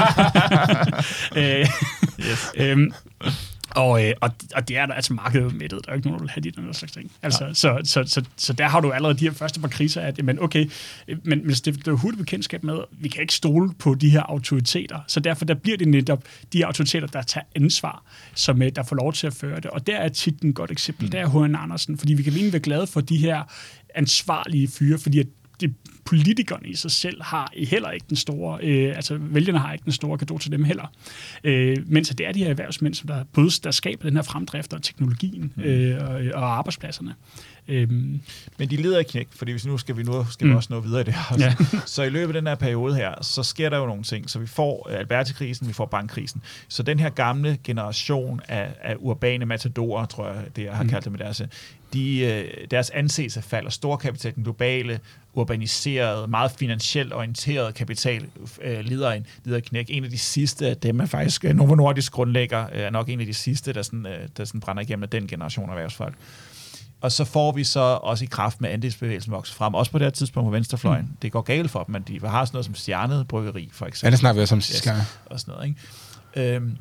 ja. 1.35 1.59
øh, 1.59 1.67
yes. 2.19 2.51
øhm, 2.57 2.91
og, 3.75 4.05
øh, 4.05 4.13
og, 4.21 4.31
og 4.55 4.67
det 4.67 4.77
er 4.77 4.85
der, 4.85 4.93
altså 4.93 5.13
markedet 5.13 5.55
mættet. 5.55 5.85
Der 5.85 5.91
er 5.91 5.95
ikke 5.95 6.07
nogen, 6.07 6.19
der 6.19 6.23
vil 6.23 6.31
have 6.31 6.41
de 6.41 6.51
den 6.51 6.73
slags 6.73 6.91
ting. 6.91 7.11
Altså, 7.21 7.45
ja. 7.45 7.53
så, 7.53 7.81
så, 7.83 8.03
så, 8.05 8.23
så, 8.37 8.53
der 8.53 8.67
har 8.67 8.79
du 8.79 8.91
allerede 8.91 9.17
de 9.17 9.23
her 9.25 9.31
første 9.31 9.59
par 9.59 9.67
kriser, 9.67 10.01
at 10.01 10.25
men 10.25 10.39
okay, 10.41 10.69
men, 11.07 11.21
men 11.23 11.49
det 11.49 11.87
er 11.87 11.91
hurtigt 11.91 12.19
bekendtskab 12.19 12.63
med, 12.63 12.77
vi 12.91 13.07
kan 13.07 13.21
ikke 13.21 13.33
stole 13.33 13.73
på 13.79 13.95
de 13.95 14.09
her 14.09 14.21
autoriteter. 14.21 14.99
Så 15.07 15.19
derfor 15.19 15.45
der 15.45 15.53
bliver 15.53 15.77
det 15.77 15.87
netop 15.87 16.23
de 16.53 16.57
her 16.57 16.65
autoriteter, 16.65 17.07
der 17.07 17.21
tager 17.21 17.45
ansvar, 17.55 18.03
som 18.35 18.61
øh, 18.61 18.71
der 18.75 18.83
får 18.83 18.95
lov 18.95 19.13
til 19.13 19.27
at 19.27 19.33
føre 19.33 19.55
det. 19.55 19.65
Og 19.65 19.87
der 19.87 19.97
er 19.97 20.09
tit 20.09 20.43
et 20.43 20.55
godt 20.55 20.71
eksempel. 20.71 21.05
Mm. 21.05 21.11
Der 21.11 21.19
er 21.19 21.45
H.N. 21.45 21.55
Andersen, 21.55 21.97
fordi 21.97 22.13
vi 22.13 22.23
kan 22.23 22.33
virkelig 22.33 22.53
være 22.53 22.61
glade 22.61 22.87
for 22.87 23.01
de 23.01 23.17
her 23.17 23.43
ansvarlige 23.95 24.67
fyre, 24.67 24.97
fordi 24.97 25.19
at 25.19 25.27
de 25.61 25.73
politikerne 26.09 26.67
i 26.67 26.75
sig 26.75 26.91
selv 26.91 27.23
har 27.23 27.51
heller 27.57 27.91
ikke 27.91 28.05
den 28.09 28.17
store, 28.17 28.59
øh, 28.63 28.95
altså 28.95 29.17
vælgerne 29.21 29.59
har 29.59 29.73
ikke 29.73 29.83
den 29.83 29.91
store 29.91 30.17
gave 30.17 30.39
til 30.39 30.51
dem 30.51 30.63
heller. 30.63 30.91
Øh, 31.43 31.77
mens 31.87 32.09
det 32.09 32.27
er 32.27 32.31
de 32.31 32.43
her 32.43 32.49
erhvervsmænd, 32.49 32.93
som 32.93 33.07
der, 33.07 33.23
både, 33.33 33.49
der 33.63 33.71
skaber 33.71 34.03
den 34.03 34.15
her 34.15 34.23
fremdrift 34.23 34.73
og 34.73 34.81
teknologien 34.81 35.53
mm. 35.55 35.63
øh, 35.63 36.07
og, 36.09 36.21
og 36.33 36.57
arbejdspladserne. 36.57 37.15
Øhm. 37.67 38.21
Men 38.57 38.69
de 38.69 38.75
leder 38.75 38.99
ikke 38.99 39.11
knæk, 39.11 39.27
fordi 39.31 39.51
hvis 39.51 39.65
nu 39.65 39.77
skal 39.77 39.97
vi 39.97 40.03
nu 40.03 40.25
skal 40.31 40.47
vi 40.47 40.51
mm. 40.51 40.57
også 40.57 40.73
nå 40.73 40.79
videre 40.79 41.01
i 41.01 41.03
det 41.03 41.13
her. 41.13 41.37
Ja. 41.39 41.55
så 41.85 42.03
i 42.03 42.09
løbet 42.09 42.35
af 42.35 42.41
den 42.41 42.47
her 42.47 42.55
periode 42.55 42.95
her, 42.95 43.13
så 43.21 43.43
sker 43.43 43.69
der 43.69 43.77
jo 43.77 43.85
nogle 43.85 44.03
ting. 44.03 44.29
Så 44.29 44.39
vi 44.39 44.47
får 44.47 44.89
Alberti-krisen, 44.89 45.67
vi 45.67 45.73
får 45.73 45.85
bankkrisen. 45.85 46.41
Så 46.67 46.83
den 46.83 46.99
her 46.99 47.09
gamle 47.09 47.57
generation 47.63 48.41
af, 48.47 48.73
af 48.81 48.95
urbane 48.99 49.45
matadorer, 49.45 50.05
tror 50.05 50.27
jeg, 50.27 50.43
det 50.55 50.63
jeg 50.63 50.73
har 50.73 50.83
mm. 50.83 50.89
kaldt 50.89 51.03
det 51.03 51.11
med 51.11 51.19
deres, 51.19 51.41
de, 51.93 52.19
øh, 52.19 52.67
deres 52.71 52.89
anseelse 52.89 53.41
falder. 53.41 53.69
Storkapital, 53.69 54.35
den 54.35 54.43
globale, 54.43 54.99
urbaniserede, 55.39 56.27
meget 56.27 56.51
finansielt 56.51 57.13
orienteret 57.13 57.75
kapital 57.75 58.25
øh, 58.61 58.79
lider, 58.79 59.11
en, 59.11 59.25
lider 59.43 59.59
knæk. 59.59 59.85
En 59.89 60.03
af 60.03 60.09
de 60.09 60.17
sidste 60.17 60.67
af 60.67 60.77
dem 60.77 60.99
er 60.99 61.05
faktisk 61.05 61.45
øh, 61.45 61.55
Novo 61.55 61.75
Nordisk 61.75 62.11
grundlægger, 62.11 62.65
øh, 62.73 62.81
er 62.81 62.89
nok 62.89 63.09
en 63.09 63.19
af 63.19 63.25
de 63.25 63.33
sidste, 63.33 63.73
der, 63.73 63.81
sådan, 63.81 64.05
øh, 64.05 64.27
der 64.37 64.45
sådan 64.45 64.61
brænder 64.61 64.81
igennem 64.81 65.03
af 65.03 65.09
den 65.09 65.27
generation 65.27 65.69
af 65.69 65.73
erhvervsfolk. 65.73 66.15
Og 67.01 67.11
så 67.11 67.25
får 67.25 67.51
vi 67.51 67.63
så 67.63 67.79
også 67.79 68.23
i 68.23 68.27
kraft 68.31 68.61
med 68.61 68.69
andelsbevægelsen 68.69 69.31
vokset 69.31 69.55
frem, 69.55 69.73
også 69.73 69.91
på 69.91 69.97
det 69.97 70.05
her 70.05 70.11
tidspunkt 70.11 70.47
på 70.47 70.51
venstrefløjen. 70.51 71.05
Mm. 71.05 71.17
Det 71.21 71.31
går 71.31 71.41
galt 71.41 71.71
for 71.71 71.83
dem, 71.83 71.93
men 71.93 72.01
de 72.07 72.19
har 72.19 72.45
sådan 72.45 72.55
noget 72.55 72.65
som 72.65 72.75
stjernet 72.75 73.27
bryggeri, 73.27 73.69
for 73.71 73.85
eksempel. 73.85 74.07
Ja, 74.07 74.11
det 74.11 74.19
snakker 74.19 74.39
vi 74.39 74.41
også 74.41 74.55
om 74.55 74.61
sidste 74.61 74.91
gang. 74.91 75.03
Og 75.25 75.39
sådan 75.39 75.53
noget, 75.53 75.67
ikke? 75.67 76.55
Øhm, 76.55 76.77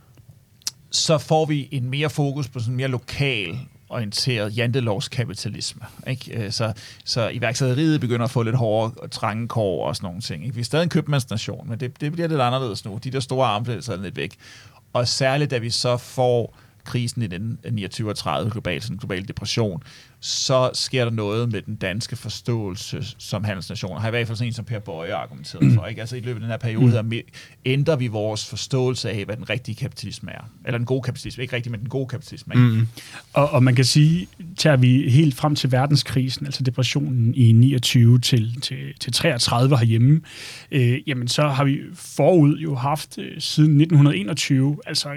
så 0.90 1.18
får 1.18 1.46
vi 1.46 1.68
en 1.70 1.90
mere 1.90 2.10
fokus 2.10 2.48
på 2.48 2.60
sådan 2.60 2.74
mere 2.74 2.88
lokal 2.88 3.58
orienteret 3.88 4.56
jantelovskapitalisme. 4.56 5.82
Ikke? 6.06 6.44
Øh, 6.44 6.52
så, 6.52 6.72
så 7.04 7.28
iværksætteriet 7.28 8.00
begynder 8.00 8.24
at 8.24 8.30
få 8.30 8.42
lidt 8.42 8.56
hårdere 8.56 9.08
trængekår 9.08 9.86
og 9.88 9.96
sådan 9.96 10.06
nogle 10.06 10.20
ting. 10.20 10.44
Ikke? 10.44 10.54
Vi 10.54 10.60
er 10.60 10.64
stadig 10.64 10.82
en 10.82 10.88
købmandsnation, 10.88 11.68
men 11.68 11.80
det, 11.80 12.00
det 12.00 12.12
bliver 12.12 12.28
lidt 12.28 12.40
anderledes 12.40 12.84
nu. 12.84 12.98
De 13.04 13.10
der 13.10 13.20
store 13.20 13.46
armbevægelser 13.46 13.92
er 13.92 13.96
lidt 13.96 14.16
væk. 14.16 14.36
Og 14.92 15.08
særligt, 15.08 15.50
da 15.50 15.58
vi 15.58 15.70
så 15.70 15.96
får 15.96 16.56
krisen 16.84 17.22
i 17.22 17.26
den 17.26 17.58
29 17.70 18.10
og 18.10 18.16
30 18.16 18.50
global, 18.50 18.82
sådan 18.82 18.96
global 18.96 19.28
depression, 19.28 19.82
så 20.20 20.70
sker 20.74 21.04
der 21.04 21.12
noget 21.12 21.52
med 21.52 21.62
den 21.62 21.76
danske 21.76 22.16
forståelse 22.16 23.04
som 23.18 23.44
handelsnation. 23.44 24.00
Har 24.00 24.08
i 24.08 24.10
hvert 24.10 24.26
fald 24.26 24.36
sådan 24.36 24.48
en 24.48 24.52
som 24.52 24.64
Per 24.64 24.78
Bøje 24.78 25.14
argumenteret 25.14 25.62
mm. 25.62 25.74
for. 25.74 25.86
Ikke? 25.86 26.00
Altså 26.00 26.16
i 26.16 26.20
løbet 26.20 26.34
af 26.34 26.40
den 26.40 26.50
her 26.50 26.56
periode 26.56 27.02
mm. 27.02 27.12
ændrer 27.64 27.96
vi 27.96 28.06
vores 28.06 28.46
forståelse 28.46 29.10
af, 29.10 29.24
hvad 29.24 29.36
den 29.36 29.50
rigtige 29.50 29.74
kapitalisme 29.74 30.30
er. 30.32 30.50
Eller 30.64 30.78
den 30.78 30.86
gode 30.86 31.02
kapitalisme. 31.02 31.42
Ikke 31.42 31.56
rigtig, 31.56 31.72
men 31.72 31.80
den 31.80 31.88
gode 31.88 32.06
kapitalisme. 32.06 32.54
Ikke? 32.54 32.66
Mm. 32.66 32.88
Og, 33.32 33.50
og 33.50 33.62
man 33.62 33.74
kan 33.74 33.84
sige, 33.84 34.28
tager 34.56 34.76
vi 34.76 35.10
helt 35.10 35.34
frem 35.34 35.54
til 35.54 35.72
verdenskrisen, 35.72 36.46
altså 36.46 36.62
depressionen 36.62 37.34
i 37.34 37.52
29 37.52 38.18
til, 38.18 38.60
til, 38.60 38.94
til 39.00 39.12
33 39.12 39.78
herhjemme, 39.78 40.20
øh, 40.70 41.08
jamen 41.08 41.28
så 41.28 41.48
har 41.48 41.64
vi 41.64 41.78
forud 41.94 42.58
jo 42.58 42.74
haft 42.74 43.18
øh, 43.18 43.40
siden 43.40 43.80
1921, 43.80 44.78
altså 44.86 45.08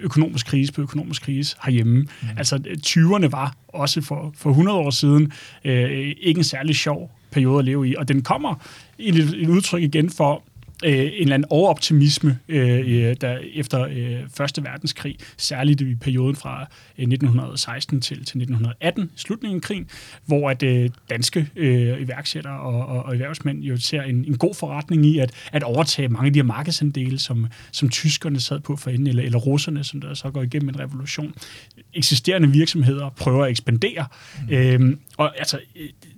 økonomisk 0.00 0.46
krise 0.46 0.72
på 0.72 0.82
økonomisk 0.82 1.22
krise 1.22 1.56
herhjemme. 1.64 2.00
Mm. 2.00 2.28
Altså 2.36 2.56
20'erne 2.86 3.26
var 3.28 3.54
også 3.74 4.00
for, 4.00 4.32
for 4.36 4.50
100 4.50 4.78
år 4.78 4.90
siden, 4.90 5.32
øh, 5.64 6.14
ikke 6.20 6.38
en 6.38 6.44
særlig 6.44 6.76
sjov 6.76 7.10
periode 7.30 7.58
at 7.58 7.64
leve 7.64 7.88
i. 7.88 7.94
Og 7.96 8.08
den 8.08 8.22
kommer 8.22 8.54
i 8.98 9.08
et, 9.08 9.16
et 9.16 9.48
udtryk 9.48 9.82
igen 9.82 10.10
for 10.10 10.42
øh, 10.84 10.92
en 10.92 11.10
eller 11.20 11.34
anden 11.34 11.46
overoptimisme 11.50 12.38
øh, 12.48 13.16
der 13.20 13.38
efter 13.54 13.86
øh, 13.90 14.18
Første 14.34 14.64
Verdenskrig, 14.64 15.16
særligt 15.36 15.80
i 15.80 15.94
perioden 15.94 16.36
fra 16.36 16.60
øh, 16.98 17.02
1916 17.02 18.00
til, 18.00 18.16
til 18.16 18.20
1918, 18.20 19.10
slutningen 19.16 19.56
af 19.56 19.62
krigen, 19.62 19.88
hvor 20.26 20.50
at 20.50 20.62
øh, 20.62 20.90
danske 21.10 21.48
øh, 21.56 22.02
iværksættere 22.02 22.60
og, 22.60 22.86
og, 22.86 23.02
og 23.02 23.12
erhvervsmænd 23.12 23.62
jo 23.62 23.76
ser 23.76 24.02
en, 24.02 24.24
en 24.24 24.38
god 24.38 24.54
forretning 24.54 25.06
i 25.06 25.18
at, 25.18 25.32
at 25.52 25.62
overtage 25.62 26.08
mange 26.08 26.26
af 26.26 26.32
de 26.32 26.38
her 26.38 26.44
markedsandele, 26.44 27.18
som, 27.18 27.46
som 27.72 27.88
tyskerne 27.88 28.40
sad 28.40 28.60
på 28.60 28.76
for 28.76 28.90
enden, 28.90 29.06
eller, 29.06 29.22
eller 29.22 29.38
russerne, 29.38 29.84
som 29.84 30.00
der 30.00 30.14
så 30.14 30.30
går 30.30 30.42
igennem 30.42 30.68
en 30.68 30.80
revolution. 30.80 31.34
Eksisterende 31.94 32.48
virksomheder 32.48 33.08
prøver 33.08 33.44
at 33.44 33.50
ekspandere, 33.50 34.06
mm. 34.48 34.54
øh, 34.54 34.96
og 35.16 35.38
altså, 35.38 35.58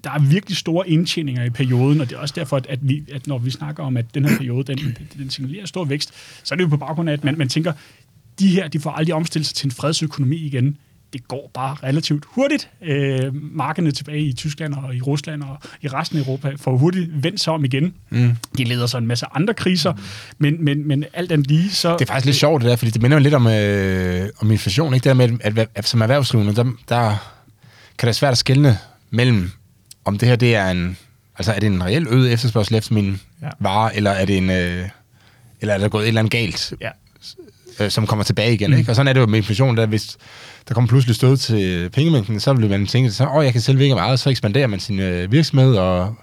der 0.04 0.10
er 0.10 0.18
virkelig 0.18 0.56
store 0.56 0.88
indtjeninger 0.88 1.44
i 1.44 1.50
perioden, 1.50 2.00
og 2.00 2.10
det 2.10 2.16
er 2.16 2.20
også 2.20 2.34
derfor, 2.36 2.60
at, 2.68 2.78
vi, 2.82 3.04
at 3.12 3.26
når 3.26 3.38
vi 3.38 3.50
snakker 3.50 3.82
om, 3.82 3.96
at 3.96 4.14
den 4.14 4.24
her 4.24 4.36
periode, 4.36 4.51
den, 4.52 4.98
den 5.18 5.30
signalerer 5.30 5.66
stor 5.66 5.84
vækst, 5.84 6.12
så 6.42 6.54
er 6.54 6.56
det 6.56 6.64
jo 6.64 6.68
på 6.68 6.76
baggrund 6.76 7.08
af, 7.08 7.12
at 7.12 7.24
man, 7.24 7.38
man 7.38 7.48
tænker, 7.48 7.72
de 8.38 8.48
her, 8.48 8.68
de 8.68 8.80
får 8.80 8.90
aldrig 8.90 9.14
omstillet 9.14 9.46
sig 9.46 9.56
til 9.56 9.66
en 9.66 9.70
fredsøkonomi 9.70 10.36
igen 10.36 10.76
det 11.12 11.28
går 11.28 11.50
bare 11.54 11.76
relativt 11.82 12.24
hurtigt. 12.26 12.68
Øh, 12.82 13.34
markederne 13.34 13.90
tilbage 13.90 14.20
i 14.20 14.32
Tyskland 14.32 14.74
og 14.74 14.94
i 14.94 15.00
Rusland 15.00 15.42
og 15.42 15.58
i 15.82 15.88
resten 15.88 16.18
af 16.18 16.22
Europa 16.22 16.52
får 16.56 16.76
hurtigt 16.76 17.10
vendt 17.22 17.40
sig 17.40 17.52
om 17.52 17.64
igen. 17.64 17.94
Mm. 18.10 18.36
De 18.58 18.64
leder 18.64 18.86
så 18.86 18.98
en 18.98 19.06
masse 19.06 19.26
andre 19.34 19.54
kriser, 19.54 19.92
mm. 19.92 20.00
men, 20.38 20.64
men, 20.64 20.88
men 20.88 21.04
alt 21.12 21.32
andet 21.32 21.46
lige 21.46 21.70
så... 21.70 21.92
Det 21.92 22.00
er 22.00 22.06
faktisk 22.06 22.26
lidt 22.26 22.36
sjovt 22.36 22.62
det 22.62 22.70
der, 22.70 22.76
fordi 22.76 22.90
det 22.90 23.02
minder 23.02 23.18
lidt 23.18 23.34
om, 23.34 23.46
øh, 23.46 24.28
om 24.38 24.50
inflation, 24.50 24.94
ikke? 24.94 25.04
Det 25.04 25.08
der 25.08 25.28
med, 25.28 25.38
at, 25.40 25.58
at, 25.58 25.68
at 25.74 25.86
som 25.86 26.00
erhvervsdrivende, 26.00 26.54
der, 26.54 26.64
der 26.88 27.34
kan 27.98 28.06
det 28.06 28.16
svært 28.16 28.32
at 28.32 28.38
skelne 28.38 28.78
mellem, 29.10 29.50
om 30.04 30.18
det 30.18 30.28
her 30.28 30.36
det 30.36 30.54
er 30.54 30.70
en, 30.70 30.96
altså 31.38 31.52
er 31.52 31.60
det 31.60 31.66
en 31.66 31.84
reelt 31.84 32.08
øget 32.08 32.32
efterspørgsel 32.32 32.74
efter 32.74 32.94
min 32.94 33.20
ja. 33.42 33.48
vare, 33.58 33.96
eller 33.96 34.10
er 34.10 34.24
det 34.24 34.36
en, 34.36 34.50
øh, 34.50 34.88
eller 35.60 35.74
er 35.74 35.78
der 35.78 35.88
gået 35.88 36.02
et 36.02 36.08
eller 36.08 36.20
andet 36.20 36.32
galt, 36.32 36.74
ja. 36.80 36.90
øh, 37.80 37.90
som 37.90 38.06
kommer 38.06 38.24
tilbage 38.24 38.54
igen, 38.54 38.70
mm. 38.70 38.76
ikke? 38.76 38.90
Og 38.90 38.96
sådan 38.96 39.08
er 39.08 39.12
det 39.12 39.20
jo 39.20 39.26
med 39.26 39.38
inflation, 39.38 39.76
der 39.76 39.86
hvis 39.86 40.16
der 40.68 40.74
kommer 40.74 40.88
pludselig 40.88 41.16
stød 41.16 41.36
til 41.36 41.90
pengemængden, 41.90 42.40
så 42.40 42.52
vil 42.52 42.70
man 42.70 42.86
tænke, 42.86 43.10
så, 43.10 43.26
åh, 43.26 43.44
jeg 43.44 43.52
kan 43.52 43.60
sælge 43.60 43.82
ikke 43.82 43.94
meget, 43.94 44.20
så 44.20 44.30
ekspanderer 44.30 44.66
man 44.66 44.80
sin 44.80 45.00
øh, 45.00 45.32
virksomhed, 45.32 45.76
og 45.76 46.14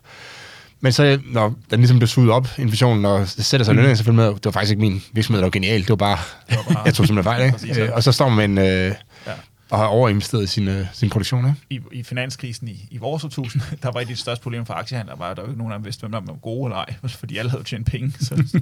men 0.82 0.92
så, 0.92 1.20
når 1.26 1.56
den 1.72 1.80
ligesom 1.80 2.00
blev 2.00 2.08
suget 2.08 2.32
op, 2.32 2.48
inflationen, 2.58 3.06
og 3.06 3.20
det 3.20 3.46
sætter 3.46 3.66
sig 3.66 3.74
mm. 3.74 3.76
lønningen 3.76 3.98
selvfølgelig 3.98 4.26
med, 4.26 4.36
det 4.36 4.46
var 4.46 4.52
faktisk 4.52 4.72
ikke 4.72 4.82
min 4.82 5.04
virksomhed, 5.14 5.40
der 5.40 5.46
var 5.46 5.52
genial, 5.52 5.82
det 5.82 5.90
var 5.90 5.96
bare, 5.96 6.18
det 6.50 6.58
var 6.58 6.74
bare 6.74 6.84
jeg 6.86 6.94
tog 6.94 7.08
simpelthen 7.08 7.24
fejl, 7.24 7.46
ikke? 7.46 7.58
Præcis, 7.58 7.78
ja. 7.78 7.92
Og 7.92 8.04
så 8.04 8.12
står 8.12 8.30
man 8.30 8.50
med 8.50 8.64
en, 8.66 8.88
øh, 8.90 8.96
ja 9.28 9.32
og 9.70 9.78
har 9.78 9.86
overinvesteret 9.86 10.44
i 10.44 10.48
sin, 10.48 10.68
uh, 10.68 10.86
sin 10.94 11.10
produktion. 11.10 11.46
Ikke? 11.46 11.84
I, 11.92 11.98
I 12.00 12.04
finanskrisen 12.04 12.68
i, 12.68 12.88
i 12.92 12.98
vores 12.98 13.24
årtusind, 13.24 13.62
der 13.84 13.92
var 13.92 14.00
et 14.00 14.02
af 14.02 14.08
de 14.08 14.16
største 14.16 14.44
problemer 14.44 14.66
for 14.66 14.74
aktiehandler, 14.74 15.16
var, 15.16 15.32
at 15.32 15.38
der 15.38 15.44
var 15.44 15.50
ikke 15.50 15.58
nogen, 15.58 15.74
der 15.74 15.80
vidste, 15.80 16.02
hvem 16.02 16.12
der 16.12 16.22
var 16.22 16.40
gode 16.40 16.66
eller 16.66 16.78
ej, 16.78 16.94
fordi 17.20 17.38
alle 17.38 17.52
havde 17.52 17.64
tjent 17.64 17.88
penge. 17.88 18.14
Så, 18.20 18.62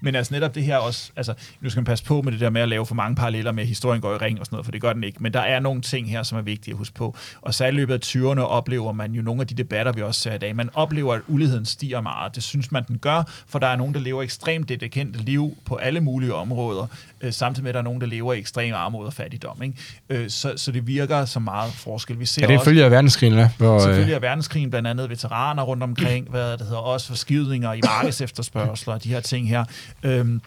men 0.00 0.14
altså 0.14 0.34
netop 0.34 0.54
det 0.54 0.62
her 0.62 0.76
også, 0.76 1.10
altså 1.16 1.34
nu 1.60 1.70
skal 1.70 1.80
man 1.80 1.84
passe 1.84 2.04
på 2.04 2.22
med 2.22 2.32
det 2.32 2.40
der 2.40 2.50
med 2.50 2.60
at 2.60 2.68
lave 2.68 2.86
for 2.86 2.94
mange 2.94 3.16
paralleller 3.16 3.52
med, 3.52 3.62
at 3.62 3.68
historien 3.68 4.00
går 4.00 4.14
i 4.14 4.16
ring 4.16 4.40
og 4.40 4.46
sådan 4.46 4.54
noget, 4.54 4.64
for 4.64 4.72
det 4.72 4.80
gør 4.80 4.92
den 4.92 5.04
ikke. 5.04 5.22
Men 5.22 5.32
der 5.32 5.40
er 5.40 5.60
nogle 5.60 5.80
ting 5.80 6.10
her, 6.10 6.22
som 6.22 6.38
er 6.38 6.42
vigtige 6.42 6.72
at 6.72 6.78
huske 6.78 6.94
på. 6.94 7.16
Og 7.40 7.54
så 7.54 7.66
i 7.66 7.70
løbet 7.70 7.94
af 7.94 7.98
20'erne 8.04 8.40
oplever 8.40 8.92
man 8.92 9.12
jo 9.12 9.22
nogle 9.22 9.40
af 9.40 9.46
de 9.46 9.54
debatter, 9.54 9.92
vi 9.92 10.02
også 10.02 10.20
ser 10.20 10.34
i 10.34 10.38
dag. 10.38 10.56
Man 10.56 10.70
oplever, 10.74 11.14
at 11.14 11.20
uligheden 11.28 11.64
stiger 11.64 12.00
meget. 12.00 12.34
Det 12.34 12.42
synes 12.42 12.72
man, 12.72 12.84
den 12.88 12.98
gør, 12.98 13.22
for 13.46 13.58
der 13.58 13.66
er 13.66 13.76
nogen, 13.76 13.94
der 13.94 14.00
lever 14.00 14.22
ekstremt 14.22 14.68
dedikente 14.68 15.18
liv 15.18 15.56
på 15.64 15.76
alle 15.76 16.00
mulige 16.00 16.34
områder, 16.34 16.86
øh, 17.20 17.32
samtidig 17.32 17.62
med, 17.62 17.70
at 17.70 17.74
der 17.74 17.80
er 17.80 17.84
nogen, 17.84 18.00
der 18.00 18.06
lever 18.06 18.32
i 18.32 18.38
ekstrem 18.38 18.74
armod 18.74 19.06
og 19.06 19.12
fattigdom. 19.12 19.62
Ikke? 19.62 19.74
Øh, 20.08 20.30
så, 20.30 20.52
så 20.56 20.72
det 20.72 20.86
virker 20.86 21.24
så 21.24 21.40
meget 21.40 21.72
forskel. 21.72 22.20
Vi 22.20 22.26
ser 22.26 22.46
ja, 22.48 22.54
det 22.54 22.64
følger 22.64 22.84
af 22.84 22.90
verdenskrigen, 22.90 23.32
eller? 23.32 23.48
Hvor, 23.58 23.78
selvfølgelig 23.78 24.14
af 24.14 24.22
verdenskrigen, 24.22 24.70
blandt 24.70 24.88
andet 24.88 25.10
veteraner 25.10 25.62
rundt 25.62 25.82
omkring, 25.82 26.30
hvad 26.30 26.52
det 26.52 26.60
hedder, 26.60 26.76
også 26.76 27.06
forskydninger 27.06 27.72
i 27.72 27.80
markedsefterspørgsler, 27.84 28.98
de 28.98 29.08
her 29.08 29.20
ting 29.20 29.48
her. 29.48 29.64
Øhm, 30.02 30.40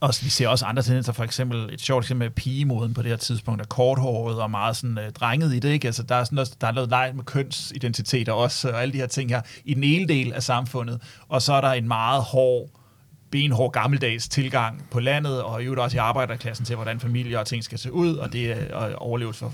og 0.00 0.14
vi 0.22 0.28
ser 0.28 0.48
også 0.48 0.66
andre 0.66 0.82
tendenser, 0.82 1.12
for 1.12 1.24
eksempel 1.24 1.74
et 1.74 1.80
sjovt 1.80 2.04
eksempel 2.04 2.24
med 2.24 2.30
pigemoden 2.30 2.94
på 2.94 3.02
det 3.02 3.10
her 3.10 3.16
tidspunkt, 3.16 3.60
er 3.60 3.66
korthåret 3.66 4.40
og 4.40 4.50
meget 4.50 4.76
sådan 4.76 4.98
uh, 4.98 5.04
drenget 5.20 5.54
i 5.54 5.58
det, 5.58 5.68
ikke? 5.68 5.88
Altså 5.88 6.02
der 6.02 6.14
er, 6.14 6.24
sådan 6.24 6.36
noget, 6.36 6.54
der 6.60 6.66
er 6.66 6.72
noget 6.72 6.90
leg 6.90 7.12
med 7.14 7.24
kønsidentiteter 7.24 8.32
også, 8.32 8.70
og 8.70 8.82
alle 8.82 8.92
de 8.92 8.98
her 8.98 9.06
ting 9.06 9.30
her, 9.30 9.40
i 9.64 9.74
den 9.74 9.84
ene 9.84 10.08
del 10.08 10.32
af 10.32 10.42
samfundet, 10.42 11.02
og 11.28 11.42
så 11.42 11.52
er 11.52 11.60
der 11.60 11.72
en 11.72 11.88
meget 11.88 12.22
hård 12.22 12.68
benhård 13.34 13.72
gammeldags 13.72 14.28
tilgang 14.28 14.86
på 14.90 15.00
landet, 15.00 15.42
og 15.42 15.62
i 15.62 15.64
øvrigt 15.64 15.80
også 15.80 15.96
i 15.96 15.98
arbejderklassen 15.98 16.66
til, 16.66 16.76
hvordan 16.76 17.00
familier 17.00 17.38
og 17.38 17.46
ting 17.46 17.64
skal 17.64 17.78
se 17.78 17.92
ud, 17.92 18.16
og 18.16 18.32
det 18.32 18.50
er 18.50 18.94
overlevet 18.94 19.36
for 19.36 19.52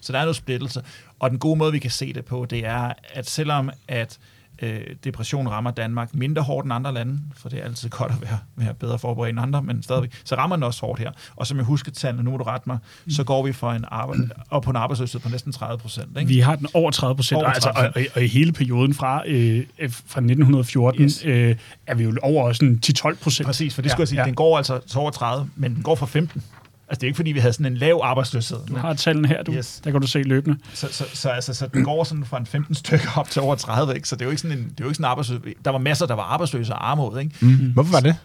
Så 0.00 0.12
der 0.12 0.18
er 0.18 0.22
noget 0.22 0.36
splittelse. 0.36 0.82
Og 1.18 1.30
den 1.30 1.38
gode 1.38 1.58
måde, 1.58 1.72
vi 1.72 1.78
kan 1.78 1.90
se 1.90 2.12
det 2.12 2.24
på, 2.24 2.46
det 2.50 2.66
er, 2.66 2.92
at 3.12 3.30
selvom 3.30 3.70
at 3.88 4.18
øh, 4.62 4.80
depression 5.04 5.48
rammer 5.48 5.70
Danmark 5.70 6.14
mindre 6.14 6.42
hårdt 6.42 6.64
end 6.64 6.72
andre 6.72 6.94
lande, 6.94 7.20
for 7.36 7.48
det 7.48 7.58
er 7.58 7.64
altid 7.64 7.88
godt 7.98 8.12
at 8.12 8.20
være, 8.22 8.38
være 8.56 8.74
bedre 8.74 8.98
forberedt 8.98 9.32
end 9.32 9.40
andre, 9.40 9.62
men 9.62 9.82
stadigvæk, 9.82 10.20
så 10.24 10.34
rammer 10.34 10.56
den 10.56 10.62
også 10.62 10.80
hårdt 10.86 11.00
her. 11.00 11.10
Og 11.36 11.46
som 11.46 11.56
jeg 11.56 11.64
husker 11.64 11.92
tallene, 11.92 12.22
nu 12.22 12.30
må 12.30 12.36
du 12.36 12.44
rette 12.44 12.68
mig, 12.68 12.78
så 13.08 13.24
går 13.24 13.42
vi 13.42 13.52
fra 13.52 13.76
en 13.76 13.84
arbejde, 13.88 14.28
op 14.50 14.62
på 14.62 14.70
en 14.70 14.76
arbejdsløshed 14.76 15.20
på 15.20 15.28
næsten 15.28 15.52
30 15.52 15.78
procent. 15.78 16.28
Vi 16.28 16.38
har 16.38 16.56
den 16.56 16.66
over 16.74 16.90
30 16.90 17.16
procent, 17.16 17.42
altså, 17.46 17.70
og, 17.76 17.92
og, 17.94 18.02
og, 18.14 18.22
i 18.22 18.26
hele 18.26 18.52
perioden 18.52 18.94
fra, 18.94 19.22
øh, 19.26 19.64
fra 19.88 20.20
1914 20.20 21.04
yes. 21.04 21.24
øh, 21.24 21.56
er 21.86 21.94
vi 21.94 22.04
jo 22.04 22.16
over 22.22 22.52
sådan 22.52 22.80
10-12 22.86 23.14
procent. 23.22 23.46
Præcis, 23.46 23.74
for 23.74 23.82
det 23.82 23.90
skulle 23.90 24.00
ja, 24.00 24.02
jeg 24.02 24.08
sige, 24.08 24.20
ja. 24.20 24.26
den 24.26 24.34
går 24.34 24.56
altså 24.56 24.80
til 24.86 24.98
over 24.98 25.10
30, 25.10 25.50
men 25.56 25.74
den 25.74 25.82
går 25.82 25.94
fra 25.94 26.06
15. 26.06 26.42
Altså, 26.92 27.00
det 27.00 27.06
er 27.06 27.08
ikke, 27.08 27.16
fordi 27.16 27.32
vi 27.32 27.38
havde 27.38 27.52
sådan 27.52 27.66
en 27.66 27.76
lav 27.78 28.00
arbejdsløshed. 28.02 28.58
Du 28.68 28.76
har 28.76 28.94
tallene 28.94 29.28
her, 29.28 29.42
du. 29.42 29.52
Yes. 29.52 29.80
Der 29.84 29.90
kan 29.90 30.00
du 30.00 30.06
se 30.06 30.22
løbende. 30.22 30.58
Så, 30.74 30.88
så, 30.90 31.04
så, 31.12 31.28
altså, 31.28 31.54
så 31.54 31.66
den 31.66 31.84
går 31.84 32.04
sådan 32.04 32.24
fra 32.24 32.38
en 32.38 32.46
15 32.46 32.74
stykker 32.74 33.08
op 33.16 33.30
til 33.30 33.42
over 33.42 33.54
30, 33.54 33.94
ikke? 33.94 34.08
Så 34.08 34.16
det 34.16 34.22
er 34.22 34.26
jo 34.26 34.30
ikke 34.30 34.42
sådan 34.42 34.58
en, 34.58 34.64
det 34.64 34.70
er 34.70 34.84
jo 34.84 34.88
ikke 34.88 34.94
sådan 34.94 35.04
en 35.04 35.10
arbejdsløs. 35.10 35.54
Der 35.64 35.70
var 35.70 35.78
masser, 35.78 36.06
der 36.06 36.14
var 36.14 36.22
arbejdsløse 36.22 36.72
og 36.72 36.90
armod, 36.90 37.20
ikke? 37.20 37.36
Mm. 37.40 37.72
Hvorfor 37.72 37.92
var 37.92 38.00
det? 38.00 38.16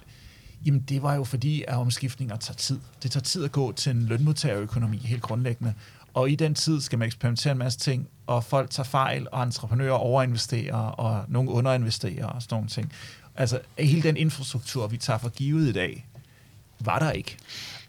Jamen, 0.66 0.80
det 0.90 1.04
var 1.04 1.16
jo 1.16 1.24
fordi, 1.24 1.64
at 1.68 1.76
omskiftninger 1.76 2.36
tager 2.36 2.56
tid. 2.56 2.80
Det 3.04 3.12
tager 3.12 3.24
tid 3.24 3.44
at 3.44 3.52
gå 3.52 3.72
til 3.72 3.90
en 3.90 4.06
lønmodtagerøkonomi, 4.06 4.98
helt 4.98 5.22
grundlæggende. 5.22 5.74
og 6.14 6.30
i 6.30 6.36
den 6.36 6.56
tid 6.56 6.82
skal 6.82 7.00
man 7.00 7.06
eksperimentere 7.06 7.52
en 7.52 7.58
masse 7.58 7.80
ting, 7.80 8.08
og 8.28 8.44
folk 8.44 8.70
tager 8.70 8.88
fejl, 8.88 9.28
og 9.32 9.44
entreprenører 9.44 9.92
overinvesterer, 9.92 10.76
og 10.76 11.26
nogle 11.28 11.50
underinvesterer 11.50 12.26
og 12.26 12.42
sådan 12.42 12.56
nogle 12.56 12.68
ting. 12.68 12.92
Altså, 13.36 13.60
hele 13.80 14.04
den 14.04 14.18
infrastruktur, 14.18 14.88
vi 14.88 14.98
tager 14.98 15.20
for 15.20 15.30
givet 15.30 15.70
i 15.70 15.72
dag, 15.72 16.08
var 16.80 17.00
der 17.00 17.12
ikke. 17.12 17.38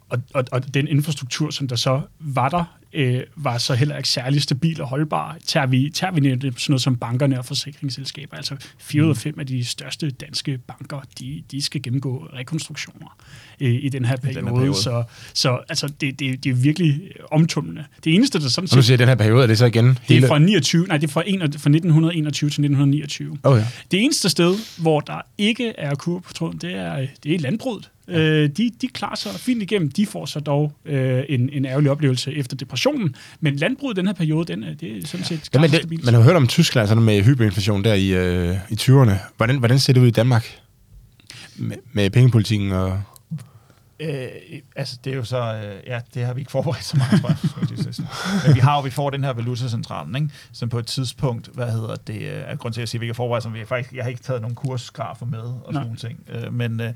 Og, 0.08 0.22
og, 0.34 0.44
og 0.52 0.74
den 0.74 0.88
infrastruktur, 0.88 1.50
som 1.50 1.68
der 1.68 1.76
så 1.76 2.00
var 2.18 2.48
der, 2.48 2.78
øh, 2.92 3.20
var 3.36 3.58
så 3.58 3.74
heller 3.74 3.96
ikke 3.96 4.08
særlig 4.08 4.42
stabil 4.42 4.80
og 4.80 4.88
holdbar. 4.88 5.36
Tager 5.46 5.66
vi, 5.66 5.90
tager 5.94 6.12
vi 6.12 6.30
sådan 6.30 6.52
noget 6.68 6.82
som 6.82 6.96
bankerne 6.96 7.38
og 7.38 7.44
forsikringsselskaber, 7.44 8.36
altså 8.36 8.56
fire 8.78 9.04
ud 9.04 9.10
af 9.10 9.16
fem 9.16 9.40
af 9.40 9.46
de 9.46 9.64
største 9.64 10.10
danske 10.10 10.58
banker, 10.58 11.00
de, 11.18 11.42
de 11.50 11.62
skal 11.62 11.82
gennemgå 11.82 12.28
rekonstruktioner 12.34 13.16
øh, 13.60 13.74
i 13.84 13.88
den 13.88 14.04
her 14.04 14.16
periode. 14.16 14.40
Den 14.40 14.48
her 14.48 14.54
periode. 14.54 14.74
Så, 14.74 15.04
så 15.34 15.58
altså, 15.68 15.88
det, 16.00 16.20
det, 16.20 16.44
det 16.44 16.50
er 16.50 16.54
virkelig 16.54 17.00
omtumlende. 17.30 17.84
Det 18.04 18.14
eneste, 18.14 18.40
der 18.40 18.48
sådan 18.48 18.68
set... 18.68 18.76
Du 18.76 18.82
siger, 18.82 18.96
den 18.96 19.08
her 19.08 19.14
periode, 19.14 19.42
er 19.42 19.46
det 19.46 19.58
så 19.58 19.66
igen? 19.66 19.98
Det 20.08 20.24
er 20.24 20.28
fra, 20.28 20.38
29, 20.38 20.86
nej, 20.86 20.96
det 20.96 21.06
er 21.06 21.12
fra, 21.12 21.22
en, 21.26 21.40
fra 21.40 21.46
1921 21.46 22.50
til 22.50 22.52
1929. 22.52 23.38
Oh, 23.42 23.58
ja. 23.58 23.66
Det 23.90 24.04
eneste 24.04 24.28
sted, 24.28 24.54
hvor 24.78 25.00
der 25.00 25.20
ikke 25.38 25.74
er 25.78 25.94
kur 25.94 26.18
på 26.18 26.32
tråden, 26.32 26.58
det 26.58 26.74
er, 26.74 27.06
det 27.24 27.34
er 27.34 27.38
landbruget. 27.38 27.90
Ja. 28.08 28.18
Øh, 28.18 28.48
de, 28.48 28.70
de 28.80 28.88
klarer 28.88 29.16
sig 29.16 29.32
fint 29.34 29.62
igennem. 29.62 29.90
De 29.90 30.06
får 30.06 30.26
så 30.26 30.40
dog 30.40 30.72
øh, 30.84 31.24
en, 31.28 31.50
en 31.52 31.64
ærgerlig 31.64 31.90
oplevelse 31.90 32.34
efter 32.34 32.56
depressionen. 32.56 32.77
Men 33.40 33.56
landbruget 33.56 33.96
i 33.96 33.98
den 33.98 34.06
her 34.06 34.14
periode, 34.14 34.52
den, 34.52 34.62
det 34.80 34.82
er 34.82 35.06
sådan 35.06 35.26
set 35.26 35.48
ja, 35.54 35.60
men 35.60 35.70
det, 35.70 36.04
Man 36.04 36.14
har 36.14 36.20
hørt 36.20 36.36
om 36.36 36.46
Tyskland 36.46 36.88
sådan 36.88 37.02
med 37.02 37.22
hyperinflation 37.22 37.84
der 37.84 37.94
i, 37.94 38.08
øh, 38.08 38.56
i 38.70 38.74
20'erne. 38.74 39.12
Hvordan, 39.36 39.58
hvordan 39.58 39.78
ser 39.78 39.92
det 39.92 40.00
ud 40.00 40.06
i 40.06 40.10
Danmark? 40.10 40.60
Med, 41.56 41.76
med 41.92 42.10
pengepolitikken 42.10 42.72
og... 42.72 43.02
Øh, 44.00 44.28
altså, 44.76 44.98
det 45.04 45.12
er 45.12 45.16
jo 45.16 45.24
så... 45.24 45.54
Øh, 45.54 45.86
ja, 45.86 46.00
det 46.14 46.24
har 46.24 46.34
vi 46.34 46.40
ikke 46.40 46.50
forberedt 46.50 46.84
så 46.84 46.96
meget, 46.96 47.22
tror 47.22 47.28
jeg. 47.70 48.06
Men 48.46 48.54
vi 48.54 48.60
har 48.60 48.76
jo, 48.76 48.80
vi 48.80 48.90
får 48.90 49.10
den 49.10 49.24
her 49.24 49.32
valutacentralen, 49.32 50.16
ikke? 50.16 50.28
som 50.52 50.68
på 50.68 50.78
et 50.78 50.86
tidspunkt, 50.86 51.50
hvad 51.54 51.72
hedder 51.72 51.96
det, 51.96 52.22
øh, 52.22 52.42
er 52.46 52.56
grund 52.56 52.74
til 52.74 52.80
at 52.80 52.88
sige, 52.88 52.98
at 52.98 53.00
vi 53.00 53.04
ikke 53.04 53.12
har 53.12 53.16
forberedt, 53.16 53.42
som 53.42 53.54
vi 53.54 53.64
faktisk, 53.64 53.94
jeg 53.94 54.04
har 54.04 54.10
ikke 54.10 54.22
taget 54.22 54.42
nogen 54.42 54.54
kursgrafer 54.54 55.26
med 55.26 55.38
og 55.38 55.72
sådan 55.72 55.86
nogle 55.86 55.98
ting. 55.98 56.20
Øh, 56.28 56.54
men, 56.54 56.80
øh, 56.80 56.94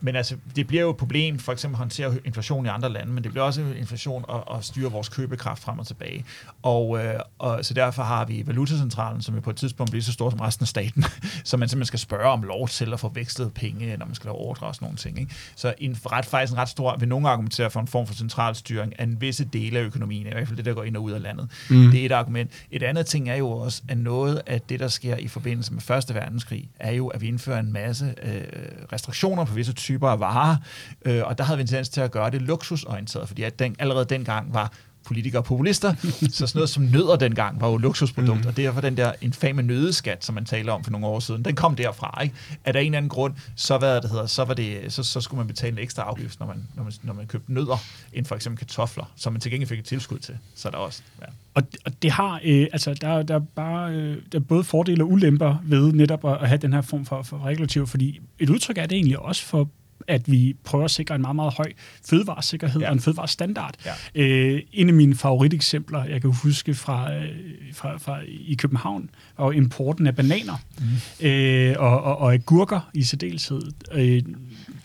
men 0.00 0.16
altså, 0.16 0.36
det 0.56 0.66
bliver 0.66 0.82
jo 0.82 0.90
et 0.90 0.96
problem, 0.96 1.38
for 1.38 1.52
eksempel 1.52 1.74
at 1.74 1.78
håndtere 1.78 2.14
inflation 2.24 2.66
i 2.66 2.68
andre 2.68 2.92
lande, 2.92 3.12
men 3.12 3.24
det 3.24 3.32
bliver 3.32 3.44
også 3.44 3.64
inflation 3.78 4.24
at, 4.28 4.56
at 4.56 4.64
styre 4.64 4.90
vores 4.90 5.08
købekraft 5.08 5.62
frem 5.62 5.78
og 5.78 5.86
tilbage. 5.86 6.24
Og, 6.62 7.04
øh, 7.04 7.14
og 7.38 7.64
så 7.64 7.74
derfor 7.74 8.02
har 8.02 8.24
vi 8.24 8.42
valutacentralen, 8.46 9.22
som 9.22 9.36
er 9.36 9.40
på 9.40 9.50
et 9.50 9.56
tidspunkt 9.56 9.90
bliver 9.90 10.02
så 10.02 10.12
stor 10.12 10.30
som 10.30 10.40
resten 10.40 10.64
af 10.64 10.68
staten, 10.68 11.04
så 11.44 11.56
man 11.56 11.68
simpelthen 11.68 11.86
skal 11.86 11.98
spørge 11.98 12.24
om 12.24 12.42
lov 12.42 12.68
til 12.68 12.92
at 12.92 13.00
få 13.00 13.08
vekslet 13.14 13.54
penge, 13.54 13.96
når 13.96 14.06
man 14.06 14.14
skal 14.14 14.28
lave 14.28 14.36
ordre 14.36 14.66
og 14.66 14.74
sådan 14.74 14.86
nogle 14.86 14.98
ting. 14.98 15.20
Ikke? 15.20 15.34
Så 15.56 15.74
en 15.78 15.96
ret, 16.12 16.26
faktisk 16.26 16.52
en 16.52 16.58
ret 16.58 16.68
stor, 16.68 16.96
vil 16.96 17.08
nogen 17.08 17.26
argumentere 17.26 17.70
for 17.70 17.80
en 17.80 17.86
form 17.86 18.06
for 18.06 18.14
centralstyring 18.14 19.00
af 19.00 19.04
en 19.04 19.20
visse 19.20 19.44
dele 19.44 19.78
af 19.78 19.82
økonomien, 19.82 20.26
i 20.26 20.30
hvert 20.30 20.48
fald 20.48 20.56
det, 20.56 20.64
der 20.64 20.74
går 20.74 20.84
ind 20.84 20.96
og 20.96 21.02
ud 21.02 21.12
af 21.12 21.22
landet. 21.22 21.48
Mm. 21.70 21.90
Det 21.90 22.00
er 22.00 22.06
et 22.06 22.12
argument. 22.12 22.50
Et 22.70 22.82
andet 22.82 23.06
ting 23.06 23.28
er 23.28 23.36
jo 23.36 23.50
også, 23.50 23.82
at 23.88 23.98
noget 23.98 24.42
af 24.46 24.60
det, 24.60 24.80
der 24.80 24.88
sker 24.88 25.16
i 25.16 25.28
forbindelse 25.28 25.72
med 25.72 25.80
Første 25.80 26.14
Verdenskrig, 26.14 26.68
er 26.80 26.92
jo, 26.92 27.08
at 27.08 27.20
vi 27.20 27.28
indfører 27.28 27.60
en 27.60 27.72
masse 27.72 28.14
øh, 28.22 28.42
restriktioner 28.92 29.44
på 29.44 29.54
visse 29.54 29.72
typer 29.88 30.08
af 30.08 30.20
varer, 30.20 30.56
øh, 31.04 31.22
og 31.24 31.38
der 31.38 31.44
havde 31.44 31.58
vi 31.58 31.62
en 31.62 31.66
tendens 31.66 31.88
til 31.88 32.00
at 32.00 32.10
gøre 32.10 32.30
det 32.30 32.42
luksusorienteret, 32.42 33.28
fordi 33.28 33.42
at 33.42 33.58
den, 33.58 33.76
allerede 33.78 34.04
dengang 34.04 34.54
var 34.54 34.72
politikere 35.08 35.40
og 35.40 35.44
populister, 35.44 35.94
så 36.32 36.46
sådan 36.46 36.58
noget 36.58 36.70
som 36.70 36.82
nødder 36.82 37.16
dengang 37.16 37.60
var 37.60 37.68
jo 37.68 37.76
luksusprodukt, 37.76 38.40
mm. 38.40 38.46
og 38.46 38.56
derfor 38.56 38.80
den 38.80 38.96
der 38.96 39.12
infame 39.20 39.62
nødeskat, 39.62 40.24
som 40.24 40.34
man 40.34 40.44
taler 40.44 40.72
om 40.72 40.84
for 40.84 40.90
nogle 40.90 41.06
år 41.06 41.20
siden, 41.20 41.44
den 41.44 41.54
kom 41.54 41.76
derfra, 41.76 42.22
ikke? 42.22 42.34
At 42.64 42.74
der 42.74 42.80
en 42.80 42.86
eller 42.86 42.96
anden 42.98 43.08
grund, 43.08 43.34
så, 43.56 43.78
hvad 43.78 44.00
det 44.00 44.10
hedder, 44.10 44.26
så, 44.26 44.44
var 44.44 44.54
det, 44.54 44.92
så, 44.92 45.02
så 45.02 45.20
skulle 45.20 45.38
man 45.38 45.46
betale 45.46 45.72
en 45.72 45.78
ekstra 45.78 46.02
afgift, 46.02 46.40
når 46.40 46.46
man, 46.46 46.66
når 46.74 46.82
man, 46.82 46.92
når 47.02 47.14
man 47.14 47.26
købte 47.26 47.52
nødder, 47.52 47.76
end 48.12 48.26
for 48.26 48.34
eksempel 48.34 48.58
kartofler, 48.58 49.12
som 49.16 49.32
man 49.32 49.40
til 49.40 49.50
gengæld 49.50 49.68
fik 49.68 49.78
et 49.78 49.84
tilskud 49.84 50.18
til. 50.18 50.38
Så 50.54 50.70
der 50.70 50.76
også, 50.76 51.02
ja. 51.20 51.26
Og, 51.54 51.62
og 51.86 52.02
det 52.02 52.10
har, 52.10 52.40
øh, 52.44 52.66
altså 52.72 52.94
der, 52.94 53.22
der, 53.22 53.34
er 53.34 53.38
bare, 53.56 53.92
øh, 53.92 54.16
der 54.32 54.38
er 54.38 54.42
både 54.42 54.64
fordele 54.64 55.04
og 55.04 55.10
ulemper 55.10 55.56
ved 55.64 55.92
netop 55.92 56.24
at, 56.24 56.38
at 56.42 56.48
have 56.48 56.58
den 56.58 56.72
her 56.72 56.80
form 56.80 57.04
for, 57.04 57.22
for 57.22 57.44
regulativ, 57.44 57.86
fordi 57.86 58.20
et 58.38 58.50
udtryk 58.50 58.78
er 58.78 58.86
det 58.86 58.96
egentlig 58.96 59.18
også 59.18 59.44
for 59.44 59.68
at 60.06 60.32
vi 60.32 60.56
prøver 60.64 60.84
at 60.84 60.90
sikre 60.90 61.14
en 61.14 61.20
meget, 61.20 61.36
meget 61.36 61.54
høj 61.54 61.72
fødevaresikkerhed 62.08 62.80
ja. 62.80 62.86
og 62.86 62.92
en 62.92 63.00
fødevarestandard. 63.00 63.74
Ja. 63.86 64.22
Øh, 64.22 64.62
en 64.72 64.88
af 64.88 64.94
mine 64.94 65.14
favoriteksempler, 65.14 66.04
jeg 66.04 66.20
kan 66.20 66.32
huske 66.32 66.74
fra, 66.74 67.14
øh, 67.14 67.24
fra, 67.72 67.96
fra 67.96 68.18
i 68.28 68.54
København, 68.54 69.10
og 69.36 69.54
importen 69.54 70.06
af 70.06 70.16
bananer 70.16 70.56
mm. 71.20 71.26
øh, 71.26 71.74
og, 71.78 72.02
og, 72.02 72.18
og 72.18 72.32
agurker 72.32 72.90
i 72.94 73.02
særdeleshed. 73.02 73.62
Øh, 73.92 74.22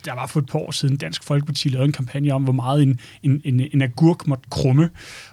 der 0.06 0.14
var 0.14 0.28
for 0.28 0.40
et 0.40 0.46
par 0.46 0.60
år 0.60 0.72
siden 0.72 0.98
Dansk 0.98 1.24
Folkeparti 1.24 1.70
lavede 1.70 1.86
en 1.86 1.92
kampagne 1.92 2.34
om, 2.34 2.44
hvor 2.44 2.54
meget 2.54 2.84
en, 2.84 3.00
en, 3.24 3.42
en, 3.44 3.60
en 3.74 3.82
agurk 3.82 4.28
måtte 4.28 4.44
krumme. 4.50 4.90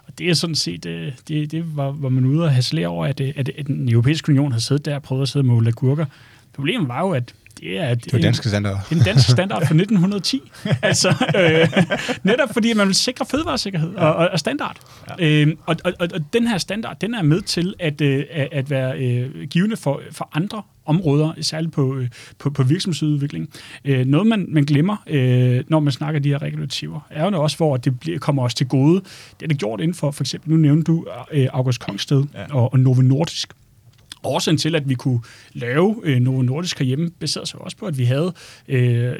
Og 0.06 0.18
det 0.18 0.30
er 0.30 0.34
sådan 0.34 0.54
set, 0.54 0.86
øh, 0.86 1.12
det, 1.28 1.50
det 1.50 1.76
var, 1.76 1.90
var 1.90 2.08
man 2.08 2.24
ude 2.24 2.44
og 2.44 2.50
have 2.50 2.86
over, 2.86 3.06
at, 3.06 3.20
at, 3.20 3.48
at 3.58 3.66
den 3.66 3.88
europæiske 3.88 4.30
union 4.32 4.52
havde 4.52 4.64
siddet 4.64 4.84
der 4.84 4.94
og 4.94 5.02
prøvet 5.02 5.22
at 5.22 5.28
sidde 5.28 5.42
og 5.42 5.46
måle 5.46 5.68
agurker. 5.68 6.06
Problemet 6.52 6.88
var 6.88 7.00
jo, 7.00 7.10
at 7.10 7.34
det 7.60 7.78
er, 7.78 7.94
det 7.94 8.14
er 8.14 8.18
danske 8.18 8.48
standard. 8.48 8.92
En 8.92 8.98
dansk 8.98 9.30
standard 9.30 9.66
fra 9.66 9.74
1910. 9.84 10.50
altså, 10.82 11.08
øh, 11.36 11.84
netop 12.22 12.52
fordi 12.52 12.72
man 12.72 12.86
vil 12.86 12.94
sikre 12.94 13.26
fødevaresikkerhed 13.26 13.94
og, 13.94 14.14
og, 14.14 14.28
og 14.28 14.38
standard. 14.38 14.76
Ja. 15.18 15.26
Øh, 15.26 15.56
og, 15.66 15.76
og, 15.84 15.92
og, 16.00 16.08
og 16.14 16.20
den 16.32 16.46
her 16.46 16.58
standard, 16.58 16.96
den 17.00 17.14
er 17.14 17.22
med 17.22 17.42
til 17.42 17.74
at, 17.78 18.00
øh, 18.00 18.24
at 18.52 18.70
være 18.70 18.98
øh, 18.98 19.46
givende 19.48 19.76
for, 19.76 20.02
for 20.12 20.28
andre 20.32 20.62
områder, 20.86 21.32
særligt 21.40 21.72
på, 21.72 21.96
øh, 21.96 22.08
på, 22.38 22.50
på 22.50 22.62
virksomhedsudvikling. 22.62 23.48
Øh, 23.84 24.06
noget, 24.06 24.26
man, 24.26 24.46
man 24.48 24.64
glemmer, 24.64 24.96
øh, 25.06 25.64
når 25.68 25.80
man 25.80 25.92
snakker 25.92 26.20
de 26.20 26.28
her 26.28 26.42
regulativer, 26.42 27.00
er 27.10 27.30
jo 27.30 27.42
også, 27.42 27.56
hvor 27.56 27.76
det 27.76 28.00
bliver, 28.00 28.18
kommer 28.18 28.42
os 28.42 28.54
til 28.54 28.68
gode. 28.68 29.00
Det 29.40 29.42
er 29.42 29.48
det 29.48 29.58
gjort 29.58 29.80
inden 29.80 29.94
for, 29.94 30.10
for 30.10 30.22
eksempel, 30.22 30.50
nu 30.50 30.56
nævnte 30.56 30.92
du 30.92 31.06
øh, 31.32 31.48
August 31.52 31.80
Kongsted 31.80 32.24
ja. 32.34 32.54
og, 32.54 32.72
og 32.72 32.80
Novo 32.80 33.02
Nordisk. 33.02 33.52
Årsagen 34.24 34.58
til, 34.58 34.74
at 34.74 34.88
vi 34.88 34.94
kunne 34.94 35.20
lave 35.52 36.00
øh, 36.02 36.20
Novo 36.20 36.42
Nordisk 36.42 36.78
herhjemme, 36.78 37.10
baserede 37.10 37.48
sig 37.48 37.60
også 37.60 37.76
på, 37.76 37.86
at 37.86 37.98
vi 37.98 38.04
havde 38.04 38.32
øh, 38.68 39.14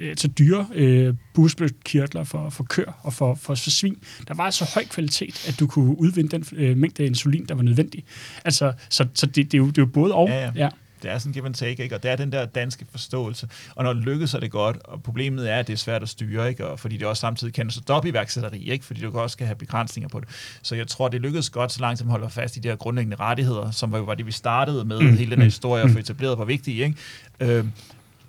altså 0.00 0.28
dyre 0.28 0.66
øh, 0.74 1.14
busbødkirtler 1.34 2.24
for, 2.24 2.50
for 2.50 2.64
kør 2.64 3.00
og 3.02 3.12
for, 3.12 3.34
for, 3.34 3.54
for 3.54 3.70
svin. 3.70 3.96
Der 4.28 4.34
var 4.34 4.44
altså 4.44 4.70
høj 4.74 4.84
kvalitet, 4.84 5.48
at 5.48 5.60
du 5.60 5.66
kunne 5.66 6.00
udvinde 6.00 6.30
den 6.30 6.44
øh, 6.52 6.76
mængde 6.76 7.02
af 7.02 7.06
insulin, 7.06 7.46
der 7.48 7.54
var 7.54 7.62
nødvendig. 7.62 8.04
Altså, 8.44 8.72
så 8.88 9.06
så 9.14 9.26
det, 9.26 9.36
det, 9.36 9.54
er 9.54 9.58
jo, 9.58 9.66
det 9.66 9.78
er 9.78 9.82
jo 9.82 9.86
både 9.86 10.14
og. 10.14 10.28
Ja, 10.28 10.40
ja. 10.40 10.52
ja 10.56 10.68
det 11.04 11.12
er 11.12 11.18
sådan 11.18 11.32
give 11.32 11.46
and 11.46 11.54
take, 11.54 11.82
ikke? 11.82 11.94
og 11.94 12.02
det 12.02 12.10
er 12.10 12.16
den 12.16 12.32
der 12.32 12.46
danske 12.46 12.86
forståelse. 12.90 13.48
Og 13.74 13.84
når 13.84 13.92
det 13.92 14.02
lykkes, 14.02 14.34
er 14.34 14.40
det 14.40 14.50
godt, 14.50 14.76
og 14.84 15.02
problemet 15.02 15.50
er, 15.50 15.56
at 15.56 15.66
det 15.66 15.72
er 15.72 15.76
svært 15.76 16.02
at 16.02 16.08
styre, 16.08 16.48
ikke? 16.48 16.66
Og 16.66 16.80
fordi 16.80 16.96
det 16.96 17.06
også 17.06 17.20
samtidig 17.20 17.54
kan 17.54 17.70
så 17.70 18.00
iværksætteri, 18.04 18.70
ikke? 18.70 18.84
fordi 18.84 19.00
du 19.00 19.18
også 19.18 19.34
skal 19.34 19.46
have 19.46 19.56
begrænsninger 19.56 20.08
på 20.08 20.20
det. 20.20 20.28
Så 20.62 20.74
jeg 20.74 20.88
tror, 20.88 21.08
det 21.08 21.20
lykkedes 21.20 21.50
godt, 21.50 21.72
så 21.72 21.80
langt 21.80 21.98
som 21.98 22.08
holder 22.08 22.28
fast 22.28 22.56
i 22.56 22.60
de 22.60 22.68
her 22.68 22.76
grundlæggende 22.76 23.16
rettigheder, 23.16 23.70
som 23.70 23.92
var 23.92 23.98
jo 23.98 24.04
var 24.04 24.14
det, 24.14 24.26
vi 24.26 24.32
startede 24.32 24.84
med, 24.84 25.00
mm. 25.00 25.16
hele 25.16 25.30
den 25.30 25.38
her 25.38 25.44
historie, 25.44 25.82
og 25.84 25.90
få 25.90 25.98
etableret 25.98 26.38
var 26.38 26.44
vigtigt. 26.44 26.84
Ikke? 26.84 26.96
Øh, 27.40 27.64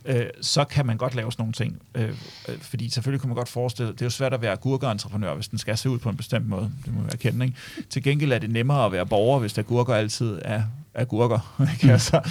øh, 0.06 0.26
så 0.42 0.64
kan 0.64 0.86
man 0.86 0.98
godt 0.98 1.16
lave 1.16 1.32
sådan 1.32 1.42
nogle 1.42 1.54
ting. 1.54 1.82
Øh, 1.96 2.10
øh, 2.50 2.60
fordi 2.62 2.90
selvfølgelig 2.90 3.22
kan 3.22 3.30
man 3.30 3.36
godt 3.36 3.50
forestille, 3.50 3.92
det 3.92 4.02
er 4.02 4.06
jo 4.06 4.10
svært 4.10 4.34
at 4.34 4.42
være 4.42 4.56
gurkeentreprenør, 4.56 5.34
hvis 5.34 5.48
den 5.48 5.58
skal 5.58 5.78
se 5.78 5.90
ud 5.90 6.00
på 6.00 6.10
en 6.10 6.18
bestemt 6.18 6.48
måde. 6.48 6.72
Det 6.86 6.94
må 6.94 7.02
være 7.02 7.18
kendt, 7.18 7.44
ikke? 7.44 7.56
Til 7.90 8.04
gengæld 8.04 8.32
er 8.32 8.40
det 8.40 8.50
nemmere 8.50 8.86
at 8.86 8.92
være 8.92 9.06
borger, 9.06 9.40
hvis 9.40 9.54
der 9.54 9.62
gurker 9.62 9.94
altid 9.94 10.40
er, 10.42 10.64
er 10.94 11.06
gurker. 11.06 11.56
Ikke? 11.74 11.88
Mm. 11.88 11.90
Altså, 11.90 12.22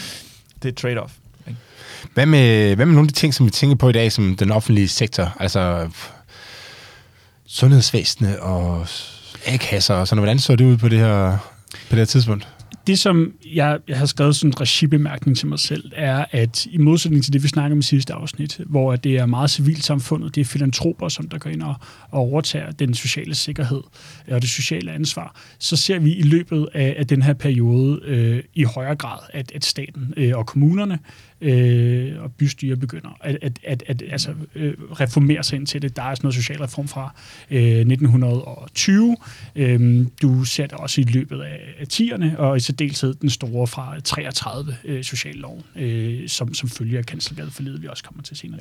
det 0.65 0.85
er 0.85 0.89
trade-off. 0.89 1.13
Ikke? 1.49 1.61
Hvad 2.15 2.27
med, 2.27 2.77
hvad 2.77 2.87
med 2.87 2.95
nogle 2.95 3.07
af 3.07 3.13
de 3.13 3.21
ting, 3.21 3.35
som 3.35 3.47
vi 3.47 3.51
tænker 3.51 3.77
på 3.77 3.89
i 3.89 3.93
dag, 3.93 4.13
som 4.13 4.37
den 4.37 4.51
offentlige 4.51 4.89
sektor, 4.89 5.37
altså 5.41 5.89
sundhedsvæsenet 7.47 8.39
og 8.39 8.87
A-kasser 9.47 9.95
og 9.95 10.09
sådan 10.09 10.21
Hvordan 10.21 10.39
så 10.39 10.57
det 10.57 10.65
ud 10.65 10.77
på 10.77 10.89
det 10.89 10.99
her, 10.99 11.39
på 11.71 11.91
det 11.91 11.99
her 11.99 12.05
tidspunkt? 12.05 12.49
Det, 12.87 12.99
som 12.99 13.33
jeg, 13.55 13.79
jeg 13.89 13.99
har 13.99 14.07
skrevet 14.07 14.37
sådan 14.37 14.51
en 14.51 14.61
regibemærkning 14.61 15.37
til 15.37 15.49
mig 15.49 15.59
selv, 15.59 15.93
er, 15.95 16.25
at 16.31 16.67
i 16.67 16.79
modsætning 16.79 17.25
til 17.25 17.33
det, 17.33 17.43
vi 17.43 17.49
snakkede 17.49 17.73
om 17.73 17.79
i 17.79 17.83
sidste 17.83 18.13
afsnit, 18.13 18.61
hvor 18.67 18.97
det 18.97 19.17
er 19.17 19.27
meget 19.27 19.51
civilsamfundet, 19.51 20.35
det 20.35 20.41
er 20.41 20.45
filantroper, 20.45 21.09
som 21.09 21.29
der 21.29 21.39
går 21.39 21.51
ind 21.51 21.63
og, 21.63 21.75
og 22.11 22.21
overtager 22.21 22.71
den 22.71 22.95
sociale 22.95 23.35
sikkerhed 23.35 23.83
og 24.31 24.43
det 24.43 24.51
sociale 24.51 24.93
ansvar, 24.93 25.37
så 25.59 25.77
ser 25.77 25.99
vi 25.99 26.15
i 26.15 26.23
løbet 26.23 26.69
af, 26.75 26.95
af 26.99 27.07
den 27.07 27.23
her 27.23 27.33
periode 27.33 28.01
øh, 28.05 28.43
i 28.55 28.63
højere 28.63 28.97
grad, 28.97 29.19
at, 29.33 29.53
at 29.55 29.65
staten 29.65 30.15
øh, 30.17 30.33
og 30.37 30.47
kommunerne 30.47 30.99
øh, 31.41 32.23
og 32.23 32.33
bystyre 32.33 32.77
begynder 32.77 33.19
at, 33.21 33.39
at, 33.43 33.59
at, 33.65 33.83
at 33.87 34.03
altså, 34.11 34.35
øh, 34.55 34.75
reformere 35.01 35.45
sig 35.45 35.57
ind 35.57 35.67
til 35.67 35.83
det. 35.83 35.97
Der 35.97 36.03
er 36.03 36.15
sådan 36.15 36.27
noget 36.27 36.35
socialreform 36.35 36.89
fra 36.89 37.15
øh, 37.51 37.61
1920. 37.61 39.17
Øh, 39.57 40.07
du 40.23 40.45
ser 40.45 40.67
det 40.67 40.73
også 40.73 41.01
i 41.01 41.05
løbet 41.05 41.41
af, 41.41 41.61
af 41.79 41.87
10'erne, 41.93 42.37
og 42.37 42.57
i 42.57 42.61
særdeleshed 42.79 43.15
den 43.15 43.31
store 43.31 43.67
fra 43.67 44.01
33 44.01 44.77
øh, 44.85 45.05
socialloven, 45.05 45.63
øh, 45.77 46.29
som, 46.29 46.55
som 46.55 46.69
følger 46.69 46.99
af 46.99 47.07
kanslergadeforledet, 47.07 47.83
vi 47.83 47.89
også 47.89 48.05
kommer 48.05 48.23
til 48.23 48.37
senere. 48.37 48.61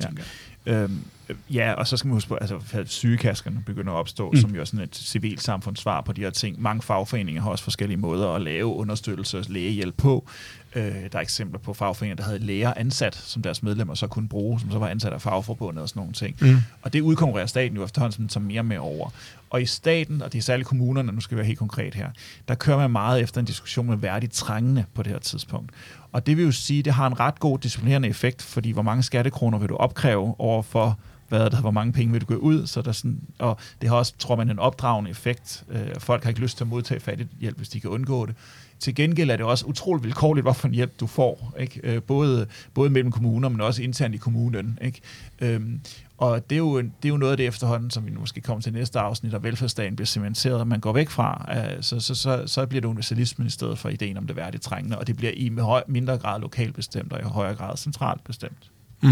Ja. 0.66 0.82
Øhm, 0.82 1.04
ja, 1.50 1.72
og 1.72 1.86
så 1.86 1.96
skal 1.96 2.08
man 2.08 2.14
huske 2.14 2.28
på, 2.28 2.34
altså, 2.34 2.84
sygekaskerne 2.86 3.62
begynder 3.66 3.92
at 3.92 3.96
opstå, 3.96 4.30
mm. 4.30 4.36
som 4.36 4.54
jo 4.54 4.60
er 4.60 4.64
sådan 4.64 4.80
et 4.80 4.96
civilt 4.96 5.42
samfundssvar 5.42 6.00
på 6.00 6.12
de 6.12 6.20
her 6.20 6.30
ting. 6.30 6.62
Mange 6.62 6.82
fagforeninger 6.82 7.42
har 7.42 7.50
også 7.50 7.64
forskellige 7.64 7.96
måder 7.96 8.28
at 8.28 8.42
lave 8.42 8.66
understøttelse 8.66 9.38
og 9.38 9.44
lægehjælp 9.48 9.96
på. 9.96 10.28
Øh, 10.74 10.94
der 11.12 11.18
er 11.18 11.22
eksempler 11.22 11.58
på 11.58 11.74
fagforeninger, 11.74 12.16
der 12.16 12.22
havde 12.22 12.38
læger 12.38 12.72
ansat, 12.76 13.14
som 13.14 13.42
deres 13.42 13.62
medlemmer 13.62 13.94
så 13.94 14.06
kunne 14.06 14.28
bruge, 14.28 14.60
som 14.60 14.70
så 14.70 14.78
var 14.78 14.88
ansat 14.88 15.12
af 15.12 15.22
fagforbundet 15.22 15.82
og 15.82 15.88
sådan 15.88 16.00
nogle 16.00 16.12
ting. 16.12 16.36
Mm. 16.40 16.56
Og 16.82 16.92
det 16.92 17.00
udkonkurrerer 17.00 17.46
staten 17.46 17.76
jo 17.76 17.84
efterhånden 17.84 18.28
som 18.28 18.42
mere 18.42 18.62
med 18.62 18.78
over. 18.78 19.10
Og 19.50 19.62
i 19.62 19.66
staten, 19.66 20.22
og 20.22 20.32
det 20.32 20.38
er 20.38 20.42
særligt 20.42 20.68
kommunerne, 20.68 21.12
nu 21.12 21.20
skal 21.20 21.34
vi 21.34 21.38
være 21.38 21.46
helt 21.46 21.58
konkret 21.58 21.94
her, 21.94 22.10
der 22.48 22.54
kører 22.54 22.78
man 22.78 22.90
meget 22.90 23.22
efter 23.22 23.40
en 23.40 23.44
diskussion 23.44 23.86
med 23.86 23.96
værdigt 23.96 24.32
trængende 24.32 24.84
på 24.94 25.02
det 25.02 25.12
her 25.12 25.18
tidspunkt. 25.18 25.72
Og 26.12 26.26
det 26.26 26.36
vil 26.36 26.44
jo 26.44 26.52
sige, 26.52 26.78
at 26.78 26.84
det 26.84 26.92
har 26.92 27.06
en 27.06 27.20
ret 27.20 27.40
god 27.40 27.58
disciplinerende 27.58 28.08
effekt, 28.08 28.42
fordi 28.42 28.70
hvor 28.70 28.82
mange 28.82 29.02
skattekroner 29.02 29.58
vil 29.58 29.68
du 29.68 29.76
opkræve 29.76 30.34
over 30.38 30.62
for 30.62 30.98
hvad 31.28 31.50
der, 31.50 31.60
hvor 31.60 31.70
mange 31.70 31.92
penge 31.92 32.12
vil 32.12 32.20
du 32.20 32.26
gå 32.26 32.34
ud, 32.34 32.66
så 32.66 32.82
der 32.82 32.92
sådan, 32.92 33.20
og 33.38 33.58
det 33.80 33.88
har 33.88 33.96
også, 33.96 34.12
tror 34.18 34.36
man, 34.36 34.50
en 34.50 34.58
opdragende 34.58 35.10
effekt. 35.10 35.64
Øh, 35.68 35.86
folk 35.98 36.22
har 36.22 36.28
ikke 36.28 36.40
lyst 36.40 36.56
til 36.56 36.64
at 36.64 36.68
modtage 36.68 37.00
fattig 37.00 37.28
hjælp, 37.40 37.56
hvis 37.56 37.68
de 37.68 37.80
kan 37.80 37.90
undgå 37.90 38.26
det. 38.26 38.34
Til 38.78 38.94
gengæld 38.94 39.30
er 39.30 39.36
det 39.36 39.46
også 39.46 39.66
utroligt 39.66 40.04
vilkårligt, 40.04 40.44
hvorfor 40.44 40.68
en 40.68 40.74
hjælp 40.74 41.00
du 41.00 41.06
får, 41.06 41.54
ikke? 41.58 41.80
Øh, 41.82 42.02
både, 42.02 42.46
både 42.74 42.90
mellem 42.90 43.12
kommuner, 43.12 43.48
men 43.48 43.60
også 43.60 43.82
internt 43.82 44.14
i 44.14 44.18
kommunen. 44.18 44.78
Ikke? 44.82 45.00
Øhm, 45.40 45.80
og 46.18 46.50
det 46.50 46.56
er, 46.56 46.58
jo, 46.58 46.78
det 46.80 47.04
er 47.04 47.08
jo 47.08 47.16
noget 47.16 47.30
af 47.30 47.36
det 47.36 47.46
efterhånden, 47.46 47.90
som 47.90 48.06
vi 48.06 48.10
måske 48.10 48.40
kommer 48.40 48.62
til 48.62 48.72
næste 48.72 48.98
afsnit, 48.98 49.34
og 49.34 49.42
velfærdsstaten 49.42 49.96
bliver 49.96 50.06
cementeret, 50.06 50.60
og 50.60 50.66
man 50.66 50.80
går 50.80 50.92
væk 50.92 51.10
fra, 51.10 51.46
øh, 51.56 51.82
så, 51.82 52.00
så, 52.00 52.14
så, 52.14 52.42
så 52.46 52.66
bliver 52.66 52.80
det 52.80 52.88
universalismen 52.88 53.46
i 53.46 53.50
stedet 53.50 53.78
for 53.78 53.88
ideen 53.88 54.16
om 54.16 54.26
det 54.26 54.36
værdige 54.36 54.60
trængende, 54.60 54.98
og 54.98 55.06
det 55.06 55.16
bliver 55.16 55.32
i 55.36 55.52
mindre 55.86 56.18
grad 56.18 56.40
lokalt 56.40 56.74
bestemt, 56.74 57.12
og 57.12 57.20
i 57.20 57.22
højere 57.22 57.54
grad 57.54 57.76
centralt 57.76 58.24
bestemt. 58.24 58.70
Mm. 59.00 59.10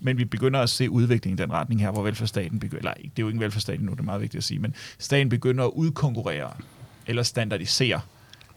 Men 0.00 0.18
vi 0.18 0.24
begynder 0.24 0.60
at 0.60 0.70
se 0.70 0.90
udviklingen 0.90 1.38
i 1.38 1.42
den 1.42 1.52
retning 1.52 1.80
her, 1.80 1.90
hvor 1.90 2.02
velfærdsstaten 2.02 2.60
begynder, 2.60 2.78
eller 2.78 2.94
det 2.94 3.08
er 3.08 3.22
jo 3.22 3.28
ikke 3.28 3.40
velfærdsstaten 3.40 3.86
nu, 3.86 3.92
det 3.92 4.00
er 4.00 4.04
meget 4.04 4.20
vigtigt 4.20 4.38
at 4.38 4.44
sige, 4.44 4.58
men 4.58 4.74
staten 4.98 5.28
begynder 5.28 5.64
at 5.64 5.70
udkonkurrere 5.74 6.50
eller 7.06 7.22
standardisere 7.22 8.00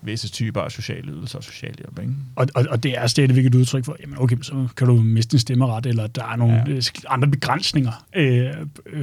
visse 0.08 0.30
typer 0.30 0.62
af 0.62 0.72
sociale 0.72 1.12
ydelser 1.12 1.38
og 1.38 1.44
socialhjælp. 1.44 2.00
Ikke? 2.00 2.14
Og, 2.36 2.48
og, 2.56 2.66
og 2.70 2.84
det 2.84 2.98
er 2.98 3.08
stadigvæk 3.08 3.46
et 3.46 3.56
udtryk 3.56 3.86
for, 3.86 3.96
jamen 4.02 4.18
okay, 4.20 4.38
så 4.42 4.68
kan 4.78 4.88
du 4.88 4.96
miste 4.96 5.32
din 5.32 5.40
stemmeret, 5.40 5.86
eller 5.86 6.08
der 6.08 6.24
er 6.24 6.36
nogle 6.36 6.64
ja. 6.68 6.72
Øh, 6.72 6.82
andre 7.10 7.28
begrænsninger 7.28 8.06
øh, 8.16 8.54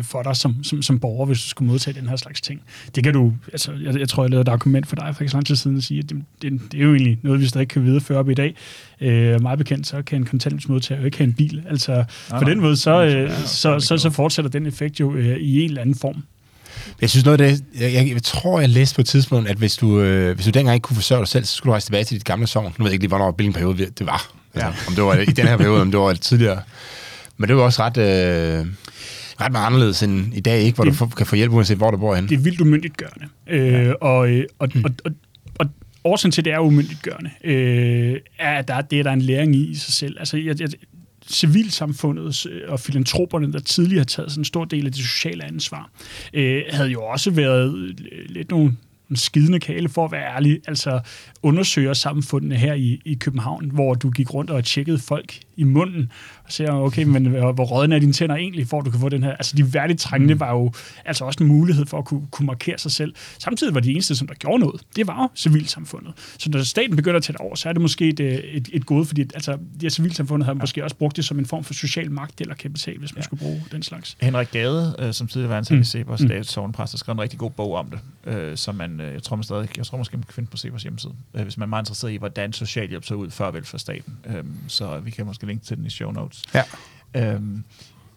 for 0.03 0.23
dig 0.23 0.37
som, 0.37 0.65
som, 0.65 0.83
som 0.83 1.01
borger, 1.01 1.27
hvis 1.27 1.43
du 1.43 1.49
skulle 1.49 1.71
modtage 1.71 2.01
den 2.01 2.09
her 2.09 2.17
slags 2.17 2.41
ting. 2.41 2.63
Det 2.95 3.05
kan 3.05 3.13
du, 3.13 3.33
altså 3.53 3.73
jeg, 3.73 3.99
jeg 3.99 4.09
tror, 4.09 4.25
jeg 4.25 4.31
lavede 4.31 4.51
et 4.51 4.53
argument 4.53 4.87
for 4.87 4.97
dig 4.97 5.17
for 5.17 5.23
ikke 5.23 5.31
så 5.31 5.37
lang 5.37 5.47
tid 5.47 5.57
siden 5.57 5.77
at 5.77 5.83
sige, 5.83 5.99
at 5.99 6.11
det, 6.11 6.25
det, 6.43 6.61
det 6.73 6.81
er 6.81 6.85
jo 6.85 6.95
egentlig 6.95 7.19
noget, 7.23 7.41
vi 7.41 7.47
stadig 7.47 7.69
kan 7.69 7.85
videreføre 7.85 8.19
op 8.19 8.31
i 8.31 8.35
dag. 8.35 8.55
Øh, 9.01 9.43
meget 9.43 9.59
bekendt, 9.59 9.87
så 9.87 10.03
kan 10.03 10.19
en 10.19 10.25
kontanthjælpsmodtager 10.25 11.01
jo 11.01 11.05
ikke 11.05 11.19
have 11.19 11.29
en 11.29 11.33
bil. 11.35 11.63
Altså 11.69 11.93
nej, 11.93 12.05
på 12.05 12.45
nej, 12.45 12.51
den 12.51 12.61
måde, 12.61 12.77
så, 12.77 13.05
øh, 13.05 13.31
så, 13.31 13.81
så, 13.81 13.99
så 13.99 14.11
fortsætter 14.11 14.51
den 14.51 14.67
effekt 14.67 15.01
jo 15.01 15.15
øh, 15.15 15.37
i 15.37 15.63
en 15.63 15.69
eller 15.69 15.81
anden 15.81 15.95
form. 15.95 16.23
Jeg 17.01 17.11
synes 17.11 17.25
noget 17.25 17.41
af 17.41 17.49
det, 17.49 17.65
jeg, 17.81 17.93
jeg, 17.93 18.11
jeg 18.13 18.23
tror, 18.23 18.61
jeg 18.61 18.69
læste 18.69 18.95
på 18.95 19.01
et 19.01 19.07
tidspunkt, 19.07 19.49
at 19.49 19.57
hvis 19.57 19.77
du, 19.77 20.01
øh, 20.01 20.35
hvis 20.35 20.45
du 20.47 20.51
dengang 20.51 20.75
ikke 20.75 20.85
kunne 20.85 20.97
forsørge 20.97 21.21
dig 21.21 21.29
selv, 21.29 21.45
så 21.45 21.55
skulle 21.55 21.71
du 21.71 21.73
rejse 21.73 21.87
tilbage 21.87 22.05
til 22.05 22.17
dit 22.17 22.25
gamle 22.25 22.47
sovn. 22.47 22.75
Nu 22.79 22.85
ved 22.85 22.91
jeg 22.91 22.93
ikke 22.93 23.03
lige, 23.03 23.09
hvornår 23.09 23.33
hvilken 23.33 23.53
periode 23.53 23.87
det 23.99 24.07
var. 24.07 24.33
Altså, 24.55 24.69
ja. 24.69 24.75
Om 24.89 24.95
det 24.95 25.05
var 25.05 25.15
i 25.15 25.25
den 25.25 25.47
her 25.47 25.57
periode, 25.57 25.81
om 25.81 25.91
det 25.91 26.01
var 26.01 26.13
tidligere. 26.13 26.63
Men 27.37 27.49
det 27.49 27.57
var 27.57 27.63
også 27.63 27.83
ret, 27.83 27.97
øh, 27.97 28.67
ret 29.41 29.53
meget 29.53 29.67
anderledes 29.67 30.03
end 30.03 30.35
i 30.35 30.41
dag, 30.41 30.61
ikke, 30.61 30.77
hvor 30.77 30.85
det, 30.85 30.99
du 31.01 31.07
kan 31.07 31.27
få 31.27 31.37
hjælp, 31.37 31.53
uanset 31.53 31.77
hvor 31.77 31.91
du 31.91 31.97
bor 31.97 32.15
henne. 32.15 32.29
Det 32.29 32.35
er 32.35 32.41
vildt 32.41 32.61
umyndiggørende. 32.61 33.27
Øh, 33.51 33.73
ja. 33.73 33.93
og, 33.93 34.31
øh, 34.31 34.45
og, 34.59 34.69
og, 34.85 34.91
og, 35.05 35.11
og 35.59 35.67
årsagen 36.05 36.33
til, 36.33 36.41
at 36.41 36.45
det 36.45 36.53
er 36.53 36.59
umyndiggørende, 36.59 37.31
øh, 37.45 38.21
er, 38.39 38.59
at 38.59 38.69
der, 38.69 38.81
det 38.81 38.99
er 38.99 39.03
der 39.03 39.13
en 39.13 39.23
læring 39.23 39.57
i 39.57 39.71
i 39.71 39.75
sig 39.75 39.95
selv. 39.95 40.17
Altså, 40.19 40.37
jeg, 40.37 40.61
jeg, 40.61 40.69
civilsamfundet 41.29 42.47
øh, 42.47 42.63
og 42.69 42.81
filantroperne, 42.81 43.53
der 43.53 43.59
tidligere 43.61 44.01
har 44.01 44.05
taget 44.05 44.31
sådan 44.31 44.41
en 44.41 44.45
stor 44.45 44.65
del 44.65 44.87
af 44.87 44.93
det 44.93 45.01
sociale 45.01 45.45
ansvar, 45.45 45.91
øh, 46.35 46.63
havde 46.71 46.89
jo 46.89 47.03
også 47.03 47.31
været 47.31 47.75
øh, 47.75 47.95
lidt 48.29 48.51
nogle 48.51 48.77
en 49.11 49.17
skidende 49.17 49.61
kale, 49.61 49.89
for 49.89 50.05
at 50.05 50.13
være 50.13 50.35
ærlig, 50.35 50.61
altså 50.67 51.01
undersøger 51.43 51.93
samfundene 51.93 52.57
her 52.57 52.75
i, 52.75 53.01
i 53.05 53.15
København, 53.15 53.71
hvor 53.71 53.95
du 53.95 54.11
gik 54.11 54.35
rundt 54.35 54.51
og 54.51 54.65
tjekkede 54.65 54.99
folk 54.99 55.41
i 55.57 55.65
munden, 55.65 56.13
og 56.45 56.53
ser, 56.53 56.71
okay, 56.71 57.03
men 57.05 57.27
hvor 57.27 57.65
rådne 57.65 57.95
er 57.95 57.99
dine 57.99 58.13
tænder 58.13 58.35
egentlig, 58.35 58.69
for 58.69 58.79
at 58.79 58.85
du 58.85 58.91
kan 58.91 59.01
få 59.01 59.09
den 59.09 59.23
her... 59.23 59.31
Altså, 59.31 59.57
de 59.57 59.75
værdigt 59.75 60.01
trængende 60.01 60.35
mm. 60.35 60.41
var 60.41 60.53
jo 60.53 60.73
altså 61.05 61.25
også 61.25 61.45
en 61.45 61.49
mulighed 61.49 61.87
for 61.87 61.99
at 61.99 62.05
kunne, 62.05 62.27
kunne 62.31 62.47
markere 62.47 62.79
sig 62.79 62.93
selv. 62.93 63.15
Samtidig 63.39 63.75
var 63.75 63.81
de 63.81 63.91
eneste, 63.91 64.17
som 64.17 64.27
der 64.27 64.35
gjorde 64.35 64.59
noget, 64.59 64.81
det 64.97 65.07
var 65.07 65.23
jo 65.23 65.29
civilsamfundet. 65.37 66.13
Så 66.39 66.51
når 66.51 66.63
staten 66.63 66.97
begynder 66.97 67.17
at 67.17 67.23
tage 67.23 67.33
det 67.33 67.41
over, 67.41 67.55
så 67.55 67.69
er 67.69 67.73
det 67.73 67.83
måske 67.83 68.09
et, 68.09 68.21
et, 68.21 68.69
et 68.73 68.87
gode, 68.87 69.05
fordi 69.05 69.21
altså, 69.21 69.53
det 69.53 69.83
her 69.83 69.89
civilsamfundet 69.89 70.47
har 70.47 70.53
ja. 70.53 70.59
måske 70.61 70.85
også 70.85 70.97
brugt 70.97 71.17
det 71.17 71.25
som 71.25 71.39
en 71.39 71.47
form 71.47 71.65
for 71.65 71.75
social 71.75 72.11
magt 72.11 72.41
eller 72.41 72.55
kapital, 72.55 72.99
hvis 72.99 73.15
man 73.15 73.19
ja. 73.19 73.25
skulle 73.25 73.41
bruge 73.41 73.63
den 73.73 73.83
slags. 73.83 74.17
Henrik 74.21 74.49
Gade, 74.53 74.97
øh, 74.99 75.13
som 75.13 75.27
tidligere 75.27 75.51
var 75.51 75.57
ansat 75.57 75.77
mm. 75.77 75.81
i 75.81 75.85
Cepos, 75.85 76.21
mm. 76.21 76.43
sovnepræst, 76.43 76.93
har 76.93 76.99
skrevet 76.99 77.17
en 77.17 77.23
rigtig 77.23 77.39
god 77.39 77.51
bog 77.51 77.75
om 77.75 77.91
det, 77.91 77.99
øh, 78.35 78.57
som 78.57 78.75
man, 78.75 79.01
øh, 79.01 79.15
jeg 79.15 79.23
tror 79.23 79.37
man 79.37 79.45
stadig, 79.45 79.69
jeg 79.77 79.87
tror 79.87 79.99
måske 79.99 80.17
man 80.17 80.25
kan 80.25 80.35
finde 80.35 80.51
på 80.51 80.57
Cepos 80.57 80.83
hjemmeside, 80.83 81.13
øh, 81.35 81.43
hvis 81.43 81.57
man 81.57 81.67
er 81.67 81.71
meget 81.71 81.83
interesseret 81.83 82.13
i, 82.13 82.17
hvordan 82.17 82.53
socialhjælp 82.53 83.05
så 83.05 83.15
ud 83.15 83.31
før 83.31 83.51
velfærdsstaten. 83.51 84.17
Øh, 84.27 84.45
så 84.69 84.99
vi 84.99 85.11
kan 85.11 85.27
måske 85.27 85.44
linke 85.47 85.65
til 85.65 85.77
den 85.77 85.87
i 85.87 85.91
show 85.91 86.11
notes. 86.11 86.43
Ja. 86.55 86.63
Øhm, 87.17 87.65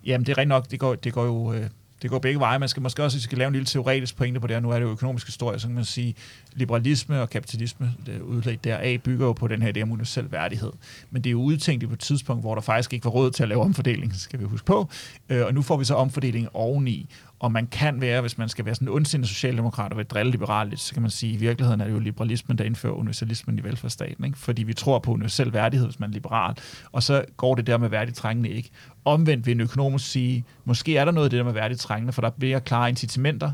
jamen, 0.05 0.25
det 0.25 0.31
er 0.31 0.37
rigtig 0.37 0.47
nok, 0.47 0.71
det 0.71 0.79
går, 0.79 0.95
det 0.95 1.13
går 1.13 1.25
jo... 1.25 1.53
Øh, 1.53 1.69
det 2.01 2.09
går 2.09 2.19
begge 2.19 2.39
veje. 2.39 2.59
Man 2.59 2.69
skal 2.69 2.81
måske 2.83 3.03
også, 3.03 3.21
skal 3.21 3.37
lave 3.37 3.47
en 3.47 3.53
lille 3.53 3.65
teoretisk 3.65 4.15
pointe 4.15 4.39
på 4.39 4.47
det 4.47 4.55
her, 4.55 4.61
nu 4.61 4.69
er 4.69 4.79
det 4.79 4.85
jo 4.85 4.91
økonomisk 4.91 5.27
historie, 5.27 5.59
så 5.59 5.67
kan 5.67 5.75
man 5.75 5.85
sige, 5.85 6.15
liberalisme 6.57 7.21
og 7.21 7.29
kapitalisme, 7.29 7.93
det 8.05 8.21
udlæg 8.21 8.63
deraf, 8.63 8.99
bygger 9.03 9.25
jo 9.25 9.33
på 9.33 9.47
den 9.47 9.61
her 9.61 9.71
idé 9.75 9.81
om 9.81 9.91
universel 9.91 10.31
værdighed. 10.31 10.71
Men 11.11 11.21
det 11.21 11.29
er 11.29 11.31
jo 11.31 11.41
udtænkt 11.41 11.87
på 11.87 11.93
et 11.93 11.99
tidspunkt, 11.99 12.43
hvor 12.43 12.55
der 12.55 12.61
faktisk 12.61 12.93
ikke 12.93 13.05
var 13.05 13.11
råd 13.11 13.31
til 13.31 13.43
at 13.43 13.49
lave 13.49 13.61
omfordeling, 13.61 14.15
skal 14.15 14.39
vi 14.39 14.45
huske 14.45 14.65
på. 14.65 14.89
Øh, 15.29 15.45
og 15.45 15.53
nu 15.53 15.61
får 15.61 15.77
vi 15.77 15.85
så 15.85 15.95
omfordeling 15.95 16.47
oveni. 16.53 17.09
Og 17.39 17.51
man 17.51 17.67
kan 17.67 18.01
være, 18.01 18.21
hvis 18.21 18.37
man 18.37 18.49
skal 18.49 18.65
være 18.65 18.75
sådan 18.75 18.87
en 18.87 18.93
ondsindet 18.93 19.29
socialdemokrat 19.29 19.91
og 19.91 19.97
være 19.97 20.05
drilleliberalt, 20.05 20.79
så 20.79 20.93
kan 20.93 21.01
man 21.01 21.11
sige, 21.11 21.33
at 21.33 21.35
i 21.35 21.39
virkeligheden 21.39 21.81
er 21.81 21.85
det 21.85 21.93
jo 21.93 21.99
liberalismen, 21.99 22.57
der 22.57 22.63
indfører 22.63 22.93
universalismen 22.93 23.59
i 23.59 23.63
velfærdsstaten. 23.63 24.25
Ikke? 24.25 24.37
Fordi 24.37 24.63
vi 24.63 24.73
tror 24.73 24.99
på 24.99 25.11
universel 25.11 25.53
værdighed, 25.53 25.87
hvis 25.87 25.99
man 25.99 26.09
er 26.09 26.13
liberal. 26.13 26.55
Og 26.91 27.03
så 27.03 27.25
går 27.37 27.55
det 27.55 27.67
der 27.67 27.77
med 27.77 27.89
værdigt 27.89 28.17
trængende 28.17 28.49
ikke. 28.49 28.69
Omvendt 29.05 29.45
vil 29.45 29.51
en 29.51 29.61
økonomisk 29.61 30.11
sige, 30.11 30.45
måske 30.65 30.97
er 30.97 31.05
der 31.05 31.11
noget 31.11 31.25
af 31.25 31.29
det 31.29 31.37
der 31.37 31.43
med 31.43 31.53
værdigt 31.53 31.79
trængende, 31.79 32.13
for 32.13 32.21
der 32.21 32.29
bliver 32.29 32.59
klare 32.59 32.89
incitamenter, 32.89 33.51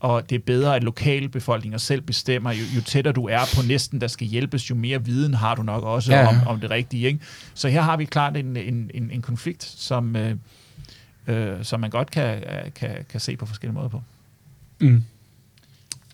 og 0.00 0.30
det 0.30 0.36
er 0.36 0.42
bedre, 0.46 0.76
at 0.76 0.84
lokalbefolkninger 0.84 1.78
selv 1.78 2.00
bestemmer. 2.00 2.52
Jo, 2.52 2.62
jo 2.76 2.80
tættere 2.80 3.12
du 3.12 3.28
er 3.28 3.40
på 3.56 3.62
næsten, 3.68 4.00
der 4.00 4.06
skal 4.06 4.26
hjælpes, 4.26 4.70
jo 4.70 4.74
mere 4.74 5.04
viden 5.04 5.34
har 5.34 5.54
du 5.54 5.62
nok 5.62 5.82
også 5.82 6.12
ja. 6.12 6.28
om, 6.28 6.36
om 6.46 6.60
det 6.60 6.70
rigtige. 6.70 7.06
Ikke? 7.06 7.20
Så 7.54 7.68
her 7.68 7.80
har 7.80 7.96
vi 7.96 8.04
klart 8.04 8.36
en, 8.36 8.56
en, 8.56 8.90
en, 8.94 9.10
en 9.10 9.22
konflikt, 9.22 9.64
som, 9.64 10.16
øh, 10.16 10.36
øh, 11.26 11.64
som 11.64 11.80
man 11.80 11.90
godt 11.90 12.10
kan, 12.10 12.42
kan, 12.74 13.04
kan 13.08 13.20
se 13.20 13.36
på 13.36 13.46
forskellige 13.46 13.74
måder 13.74 13.88
på. 13.88 14.02
Mm. 14.80 15.04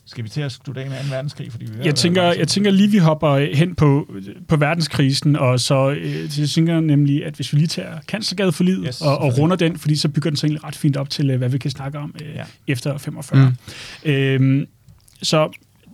Skal 0.07 0.24
vi 0.24 0.28
til 0.28 0.40
at 0.40 0.52
slutte 0.52 0.82
af 0.82 0.90
med 0.90 0.98
2. 0.98 1.05
verdenskrig? 1.11 1.52
Fordi 1.52 1.64
vi 1.64 1.84
jeg, 1.84 1.94
tænker, 1.94 2.22
jeg 2.22 2.48
tænker 2.48 2.70
lige, 2.70 2.90
vi 2.90 2.98
hopper 2.98 3.57
hen 3.57 3.74
på, 3.74 4.09
på 4.48 4.57
verdenskrisen, 4.57 5.36
og 5.36 5.61
så 5.61 5.90
øh, 5.90 6.40
jeg 6.40 6.48
tænker 6.48 6.80
nemlig, 6.80 7.24
at 7.24 7.34
hvis 7.34 7.52
vi 7.52 7.59
lige 7.59 7.68
tager 7.68 7.98
Kanslergade 8.09 8.52
for 8.52 8.64
livet 8.64 8.84
yes, 8.86 9.00
og, 9.00 9.18
og 9.18 9.38
runder 9.38 9.57
den, 9.57 9.78
fordi 9.78 9.96
så 9.96 10.09
bygger 10.09 10.30
den 10.30 10.36
sig 10.36 10.46
egentlig 10.46 10.64
ret 10.64 10.76
fint 10.76 10.96
op 10.96 11.11
til, 11.11 11.30
øh, 11.30 11.38
hvad 11.38 11.48
vi 11.48 11.59
kan 11.59 11.70
snakke 11.70 11.98
om 11.98 12.14
øh, 12.22 12.34
ja. 12.34 12.44
efter 12.68 12.98
45. 12.98 13.55
Mm. 14.05 14.11
Øhm, 14.11 14.66
så 15.22 15.50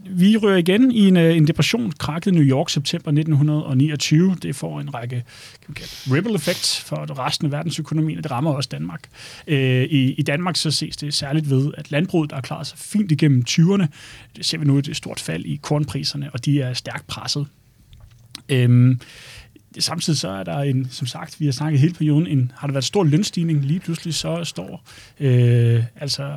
vi 0.07 0.37
rører 0.37 0.57
igen 0.57 0.93
i 0.93 1.09
en, 1.09 1.17
øh, 1.17 1.37
en 1.37 1.47
depression, 1.47 1.93
krakket 1.99 2.35
New 2.35 2.43
York 2.43 2.71
september 2.71 3.11
1929. 3.11 4.37
Det 4.43 4.57
får 4.57 4.81
en 4.81 4.95
række 4.95 5.25
kan 5.67 5.75
kalde, 5.75 6.17
ripple 6.17 6.35
effect 6.35 6.85
for 6.87 7.19
resten 7.27 7.47
af 7.47 7.53
verdensøkonomien, 7.53 8.19
og 8.19 8.25
det 8.25 8.33
rammer 8.33 8.53
også 8.53 8.69
Danmark. 8.73 9.09
Øh, 9.47 9.83
i, 9.83 10.13
I 10.13 10.23
Danmark 10.23 10.57
så 10.57 10.71
ses 10.71 10.97
det 10.97 11.15
særligt 11.15 11.51
ved, 11.51 11.73
at 11.77 11.91
landbruget, 11.91 12.31
der 12.31 12.37
har 12.37 12.41
klaret 12.43 12.67
sig 12.67 12.79
fint 12.79 13.13
igennem 13.13 13.45
20'erne, 13.51 13.87
det 14.37 14.45
ser 14.47 14.59
vi 14.59 14.65
nu 14.65 14.79
et 14.79 14.97
stort 14.97 15.21
fald 15.21 15.45
i 15.45 15.61
kornpriserne, 15.63 16.31
og 16.33 16.45
de 16.45 16.61
er 16.61 16.75
stærkt 16.75 17.07
presset. 17.07 17.47
Øh, 18.49 18.97
samtidig 19.79 20.19
så 20.19 20.29
er 20.29 20.43
der 20.43 20.59
en, 20.59 20.89
som 20.91 21.07
sagt, 21.07 21.41
vi 21.41 21.45
har 21.45 21.53
snakket 21.53 21.81
hele 21.81 21.95
perioden, 21.95 22.27
en, 22.27 22.53
har 22.57 22.67
der 22.67 22.73
været 22.73 22.85
stor 22.85 23.05
lønstigning, 23.05 23.65
lige 23.65 23.81
pludselig 23.81 24.15
så 24.15 24.45
står 24.45 24.85
øh, 25.21 25.85
altså 25.97 26.33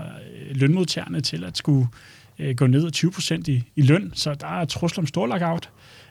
lønmodtagerne 0.51 1.21
til 1.21 1.43
at 1.43 1.57
skulle 1.57 1.87
øh, 2.39 2.55
gå 2.55 2.67
ned 2.67 2.85
af 2.85 2.91
20 2.91 3.11
procent 3.11 3.47
i, 3.47 3.63
i 3.75 3.81
løn, 3.81 4.11
så 4.15 4.33
der 4.33 4.47
er 4.47 4.65
trusler 4.65 5.03
om 5.03 5.07
stor 5.07 5.27
lockout. 5.27 5.69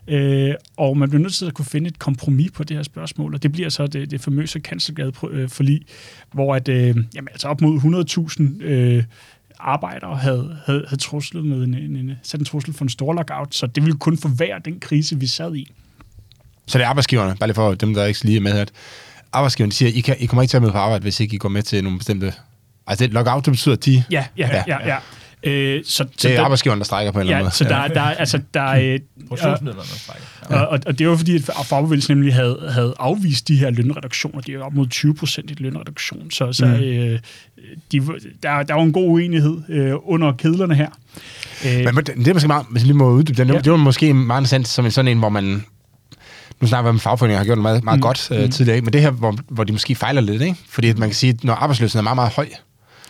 Øh, 0.08 0.54
og 0.76 0.96
man 0.96 1.08
bliver 1.08 1.22
nødt 1.22 1.34
til 1.34 1.46
at 1.46 1.54
kunne 1.54 1.64
finde 1.64 1.88
et 1.88 1.98
kompromis 1.98 2.50
på 2.50 2.64
det 2.64 2.76
her 2.76 2.82
spørgsmål, 2.82 3.34
og 3.34 3.42
det 3.42 3.52
bliver 3.52 3.68
så 3.68 3.86
det, 3.86 4.10
det 4.10 4.20
famøse 4.20 4.60
kanslergade 4.60 5.12
forlig, 5.48 5.80
hvor 6.32 6.54
at, 6.54 6.68
øh, 6.68 6.96
jamen, 7.14 7.28
altså 7.32 7.48
op 7.48 7.60
mod 7.60 7.80
100.000 8.60 8.64
øh, 8.64 9.04
arbejdere 9.58 10.16
havde, 10.16 10.58
havde, 10.66 10.84
havde 10.88 11.02
truslet 11.02 11.44
med 11.44 11.64
en, 11.64 11.74
en, 11.74 11.96
en, 11.96 12.12
sat 12.22 12.40
en 12.40 12.46
trussel 12.46 12.74
for 12.74 12.84
en 12.84 12.88
stor 12.88 13.12
lockout, 13.12 13.54
så 13.54 13.66
det 13.66 13.84
ville 13.84 13.98
kun 13.98 14.18
forværre 14.18 14.60
den 14.64 14.80
krise, 14.80 15.20
vi 15.20 15.26
sad 15.26 15.54
i. 15.54 15.72
Så 16.66 16.78
det 16.78 16.84
er 16.84 16.88
arbejdsgiverne, 16.88 17.36
bare 17.36 17.48
lige 17.48 17.54
for 17.54 17.74
dem, 17.74 17.94
der 17.94 18.04
ikke 18.04 18.24
lige 18.24 18.36
er 18.36 18.40
med, 18.40 18.52
at 18.52 18.72
arbejdsgiverne 19.32 19.72
siger, 19.72 19.90
I, 19.94 20.00
kan, 20.00 20.16
I 20.18 20.26
kommer 20.26 20.42
ikke 20.42 20.50
til 20.50 20.56
at 20.56 20.62
med 20.62 20.70
på 20.70 20.78
arbejde, 20.78 21.02
hvis 21.02 21.20
ikke 21.20 21.34
I 21.34 21.38
går 21.38 21.48
med 21.48 21.62
til 21.62 21.84
nogle 21.84 21.98
bestemte... 21.98 22.34
Altså, 22.86 23.06
lockout, 23.06 23.44
det 23.46 23.52
betyder, 23.52 23.74
at 23.74 23.84
de... 23.84 24.04
Ja, 24.10 24.26
ja, 24.36 24.48
ja. 24.52 24.64
ja, 24.68 24.88
ja. 24.88 24.98
Øh, 25.44 25.84
så, 25.84 25.96
så 25.96 26.04
det 26.22 26.30
er 26.30 26.36
der, 26.36 26.44
arbejdsgiveren, 26.44 26.78
der 26.80 26.84
strækker 26.84 27.12
på 27.12 27.20
en 27.20 27.26
ja, 27.26 27.30
eller 27.30 27.36
anden 27.36 27.44
måde. 27.44 27.54
Så 27.54 27.64
der, 27.64 27.88
der, 27.88 28.02
altså, 28.02 28.40
der, 28.54 28.70
øh, 28.70 28.80
der 28.80 29.36
strækker. 29.36 30.26
Ja. 30.50 30.60
Og, 30.60 30.78
og, 30.86 30.98
det 30.98 31.08
var 31.08 31.16
fordi, 31.16 31.36
at 31.36 31.50
fagbevægelsen 31.64 32.16
nemlig 32.16 32.34
havde, 32.34 32.68
havde 32.70 32.94
afvist 32.98 33.48
de 33.48 33.56
her 33.56 33.70
lønreduktioner. 33.70 34.40
De 34.40 34.54
er 34.54 34.62
op 34.62 34.74
mod 34.74 34.88
20 34.88 35.14
procent 35.14 35.50
i 35.50 35.54
lønreduktion. 35.54 36.30
Så, 36.30 36.52
så 36.52 36.66
mm. 36.66 36.72
øh, 36.72 37.18
de, 37.92 38.00
der, 38.42 38.62
der 38.62 38.74
var 38.74 38.82
en 38.82 38.92
god 38.92 39.08
uenighed 39.08 39.56
øh, 39.68 39.94
under 40.04 40.32
kedlerne 40.32 40.74
her. 40.74 40.88
Øh, 41.66 41.94
Men 41.94 42.04
det 42.04 42.28
er 42.28 42.32
måske 42.32 42.48
meget, 42.48 42.66
hvis 42.70 42.82
lige 42.82 42.94
må 42.94 43.10
uddybe 43.10 43.36
den, 43.36 43.48
ja. 43.48 43.58
det 43.58 43.72
var 43.72 43.78
måske 43.78 44.14
meget 44.14 44.40
interessant 44.40 44.68
som 44.68 44.84
en 44.84 44.90
sådan 44.90 45.08
en, 45.08 45.18
hvor 45.18 45.28
man 45.28 45.64
nu 46.60 46.68
snakker 46.68 46.82
vi 46.82 46.88
om, 46.88 46.96
at 46.96 47.02
fagforeninger 47.02 47.38
har 47.38 47.44
gjort 47.44 47.56
det 47.56 47.62
meget, 47.62 47.84
meget 47.84 47.98
mm. 47.98 48.02
godt 48.02 48.28
øh, 48.32 48.42
Mm. 48.42 48.50
tidligere, 48.50 48.80
men 48.80 48.92
det 48.92 49.00
her, 49.00 49.10
hvor, 49.10 49.36
hvor 49.48 49.64
de 49.64 49.72
måske 49.72 49.94
fejler 49.94 50.20
lidt, 50.20 50.42
ikke? 50.42 50.56
fordi 50.68 50.88
at 50.88 50.98
man 50.98 51.08
kan 51.08 51.16
sige, 51.16 51.30
at 51.30 51.44
når 51.44 51.54
arbejdsløsheden 51.54 51.98
er 52.06 52.14
meget, 52.14 52.16
meget 52.16 52.32
høj, 52.32 52.48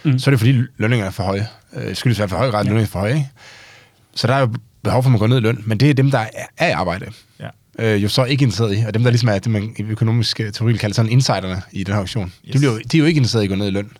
Mm. 0.05 0.19
så 0.19 0.31
er 0.31 0.33
det 0.33 0.41
fordi 0.41 0.53
lønningerne 0.79 1.07
er 1.07 1.11
for 1.11 1.23
høje. 1.23 1.47
Øh, 1.77 1.95
skyldes 1.97 2.19
i 2.19 2.21
hvert 2.21 2.31
fald 2.31 2.31
for 2.31 2.37
høj 2.37 2.51
grad, 2.51 2.61
at 2.61 2.67
lønningerne 2.67 2.87
er 2.87 2.91
for 2.91 2.99
høje. 2.99 3.15
Ikke? 3.15 3.29
Så 4.15 4.27
der 4.27 4.35
er 4.35 4.41
jo 4.41 4.49
behov 4.83 5.03
for, 5.03 5.09
at 5.09 5.13
man 5.13 5.19
går 5.19 5.27
ned 5.27 5.37
i 5.37 5.41
løn, 5.41 5.63
men 5.67 5.79
det 5.81 5.91
er 5.91 5.95
dem, 5.95 6.11
der 6.11 6.27
er, 6.59 6.69
i 6.69 6.71
arbejde. 6.71 7.07
Ja. 7.41 7.49
Øh, 7.79 8.03
jo 8.03 8.09
så 8.09 8.25
ikke 8.25 8.43
interesseret 8.43 8.79
i, 8.79 8.85
og 8.87 8.95
dem, 8.95 9.03
der 9.03 9.11
ligesom 9.11 9.29
er 9.29 9.39
det, 9.39 9.47
man 9.47 9.75
i 9.79 9.83
økonomisk 9.83 10.41
øh, 10.41 10.53
teori 10.53 10.73
vil 10.73 10.79
kalde 10.81 10.95
sådan 10.95 11.11
insiderne 11.11 11.63
i 11.73 11.85
den 11.85 11.95
her 11.95 11.99
auktion, 12.01 12.27
yes. 12.27 12.33
Yes. 12.47 12.53
de, 12.53 12.59
bliver, 12.59 12.79
de 12.93 12.97
er 12.97 12.99
jo 12.99 13.05
ikke 13.07 13.19
interesseret 13.19 13.43
i 13.43 13.47
at 13.47 13.49
gå 13.49 13.55
ned 13.55 13.67
i 13.67 13.71
løn. 13.71 13.91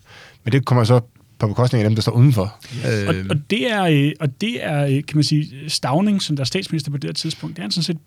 Men 0.45 0.53
det 0.53 0.65
kommer 0.65 0.85
så 0.85 1.01
på 1.39 1.49
bekostning 1.49 1.85
af 1.85 1.91
dem, 1.91 1.95
der 1.95 2.03
står 2.03 2.13
udenfor. 2.13 2.59
Øh, 2.87 3.09
Og, 3.09 3.15
og, 3.31 3.37
det 3.51 3.71
er, 3.71 3.85
øh, 3.85 4.13
og 4.21 4.41
det 4.41 4.65
er, 4.65 4.85
øh, 4.85 4.91
kan 4.91 5.17
man 5.17 5.25
sige, 5.25 5.71
Stavning, 5.71 6.23
som 6.23 6.37
der 6.37 6.41
er 6.41 6.45
statsminister 6.45 6.91
på 6.91 6.97
det 6.97 7.09
her 7.09 7.13
tidspunkt, 7.13 7.57
det 7.57 7.63
er 7.63 7.65
han 7.65 7.71
sådan 7.71 7.83
set 7.85 7.99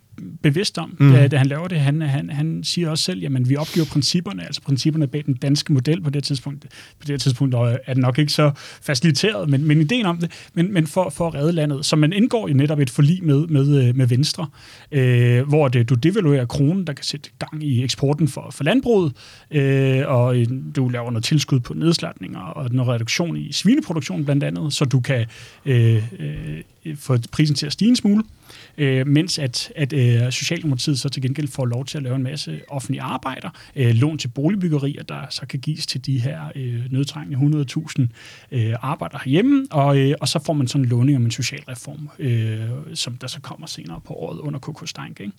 bevidst 0.42 0.78
om, 0.78 0.96
mm. 1.00 1.12
Da, 1.12 1.28
da 1.28 1.38
han 1.38 1.48
laver 1.48 1.68
det. 1.68 1.80
Han, 1.80 2.02
han, 2.02 2.30
han 2.30 2.64
siger 2.64 2.90
også 2.90 3.04
selv, 3.04 3.20
jamen 3.20 3.50
vi 3.50 3.56
opgiver 3.56 3.86
principperne, 3.86 4.46
altså 4.46 4.62
principperne 4.62 5.08
bag 5.08 5.24
den 5.26 5.34
danske 5.34 5.74
model 5.74 6.02
på 6.02 6.10
det 6.10 6.24
tidspunkt. 6.24 6.66
På 7.00 7.06
det 7.08 7.22
tidspunkt 7.22 7.56
er 7.56 7.78
det 7.88 7.98
nok 7.98 8.20
ikke 8.20 8.32
så 8.32 8.52
faciliteret, 8.82 9.50
men, 9.50 9.66
men 9.66 9.82
ideen 9.82 10.06
om 10.06 10.18
det, 10.18 10.32
men, 10.54 10.74
men 10.74 10.88
for, 10.88 11.10
for 11.10 11.28
at 11.28 11.34
redde 11.34 11.52
landet. 11.52 11.86
Så 11.86 11.96
man 11.96 12.14
indgår 12.14 12.48
jo 12.48 12.54
netop 12.54 12.80
et 12.80 12.90
forlig 12.90 13.24
med, 13.24 13.48
med, 13.48 13.88
øh, 13.88 13.96
med 13.96 14.08
Venstre, 14.08 14.48
øh, 14.92 15.48
hvor 15.48 15.68
det, 15.68 15.90
du 15.90 15.96
devaluerer 15.96 16.46
kronen, 16.46 16.88
der 16.88 16.94
kan 16.94 17.06
sætte 17.06 17.30
gang 17.40 17.64
i 17.64 17.84
eksporten 17.84 18.28
for, 18.28 18.48
for 18.52 18.64
landbruget, 18.64 19.14
øh, 19.52 20.04
og 20.08 20.36
du 20.76 20.90
laver 20.90 21.12
noget 21.12 21.24
tilskud 21.24 21.60
på 21.60 21.74
nedslatninger 21.74 22.40
og 22.40 22.70
noget 22.72 22.94
reduktion 22.94 23.38
i 23.38 23.52
svineproduktionen 23.52 24.26
blandt 24.26 24.44
andet, 24.44 24.74
så 24.74 24.86
du 24.86 25.00
kan 25.00 25.26
øh, 25.66 26.04
øh, 26.20 26.62
få 26.96 27.18
prisen 27.32 27.56
til 27.56 27.66
at 27.66 27.74
stige 27.74 27.90
en 27.90 27.96
smule. 27.96 28.24
Øh, 28.24 28.45
Øh, 28.78 29.08
mens 29.08 29.40
at, 29.40 29.72
at 29.76 29.94
øh, 29.94 30.32
Socialdemokratiet 30.32 31.00
så 31.00 31.10
til 31.10 31.22
gengæld 31.22 31.48
får 31.48 31.66
lov 31.66 31.86
til 31.86 31.98
at 31.98 32.04
lave 32.04 32.16
en 32.16 32.24
masse 32.24 32.62
offentlige 32.68 33.02
arbejder, 33.02 33.50
øh, 33.76 33.96
lån 33.96 34.18
til 34.18 34.28
boligbyggerier, 34.28 35.04
der 35.04 35.22
så 35.30 35.46
kan 35.46 35.60
gives 35.60 35.88
til 35.88 36.06
de 36.06 36.20
her 36.20 36.52
øh, 36.56 36.92
nødtrængende 36.92 37.66
100.000 38.02 38.08
øh, 38.52 38.76
arbejder 38.82 39.18
herhjemme, 39.18 39.68
og, 39.72 40.00
øh, 40.00 40.16
og 40.22 40.28
så 40.28 40.40
får 40.46 40.54
man 40.54 40.68
sådan 40.68 40.84
en 40.84 40.90
låning 40.90 41.18
om 41.18 41.26
en 41.26 41.32
socialreform, 41.32 42.10
øh, 42.20 42.70
som 42.94 43.18
der 43.18 43.28
så 43.28 43.42
kommer 43.42 43.68
senere 43.68 44.02
på 44.02 44.14
året 44.14 44.40
under 44.40 44.60
KK 44.60 44.90
Steinke. 44.90 45.24
Ikke? 45.24 45.36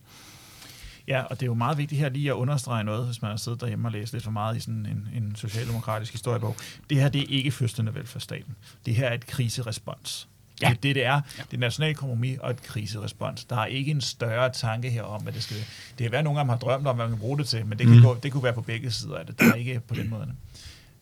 Ja, 1.08 1.22
og 1.22 1.40
det 1.40 1.42
er 1.42 1.46
jo 1.46 1.54
meget 1.54 1.78
vigtigt 1.78 2.00
her 2.00 2.08
lige 2.08 2.30
at 2.30 2.34
understrege 2.34 2.84
noget, 2.84 3.06
hvis 3.06 3.22
man 3.22 3.30
har 3.30 3.36
siddet 3.36 3.60
derhjemme 3.60 3.88
og 3.88 3.92
læst 3.92 4.12
lidt 4.12 4.24
for 4.24 4.30
meget 4.30 4.56
i 4.56 4.60
sådan 4.60 4.86
en, 4.86 5.08
en 5.22 5.36
socialdemokratisk 5.36 6.12
historiebog. 6.12 6.56
Det 6.90 7.00
her, 7.00 7.08
det 7.08 7.22
er 7.22 7.26
ikke 7.28 7.50
fødslen 7.50 7.88
af 7.88 7.94
velfærdsstaten. 7.94 8.56
Det 8.86 8.94
her 8.94 9.06
er 9.06 9.14
et 9.14 9.26
kriserespons. 9.26 10.28
Ja. 10.62 10.68
Det 10.68 10.74
er 10.76 10.80
det, 10.80 10.94
det 10.94 11.04
er. 11.04 11.20
Ja. 11.38 11.42
Det 11.50 11.80
er 11.90 11.94
kompromis 11.94 12.38
og 12.38 12.50
et 12.50 12.62
kriserespons. 12.62 13.44
Der 13.44 13.56
er 13.56 13.66
ikke 13.66 13.90
en 13.90 14.00
større 14.00 14.52
tanke 14.52 14.90
her 14.90 15.02
om, 15.02 15.28
at 15.28 15.34
det 15.34 15.42
skal... 15.42 15.56
Det 15.56 15.98
kan 15.98 16.10
være, 16.12 16.18
at 16.18 16.24
nogle 16.24 16.40
af 16.40 16.44
dem 16.44 16.48
har 16.48 16.56
drømt 16.56 16.86
om, 16.86 16.96
hvad 16.96 17.04
man 17.04 17.12
kan 17.12 17.20
bruge 17.20 17.38
det 17.38 17.46
til, 17.48 17.66
men 17.66 17.78
det, 17.78 17.86
kan 17.86 17.96
Mm. 17.96 18.02
gå, 18.02 18.18
det 18.22 18.32
kunne 18.32 18.42
være 18.42 18.52
på 18.52 18.60
begge 18.60 18.90
sider 18.90 19.16
af 19.18 19.26
det. 19.26 19.38
Der 19.40 19.50
er 19.50 19.54
ikke 19.54 19.80
på 19.80 19.94
den 19.94 20.10
måde. 20.10 20.28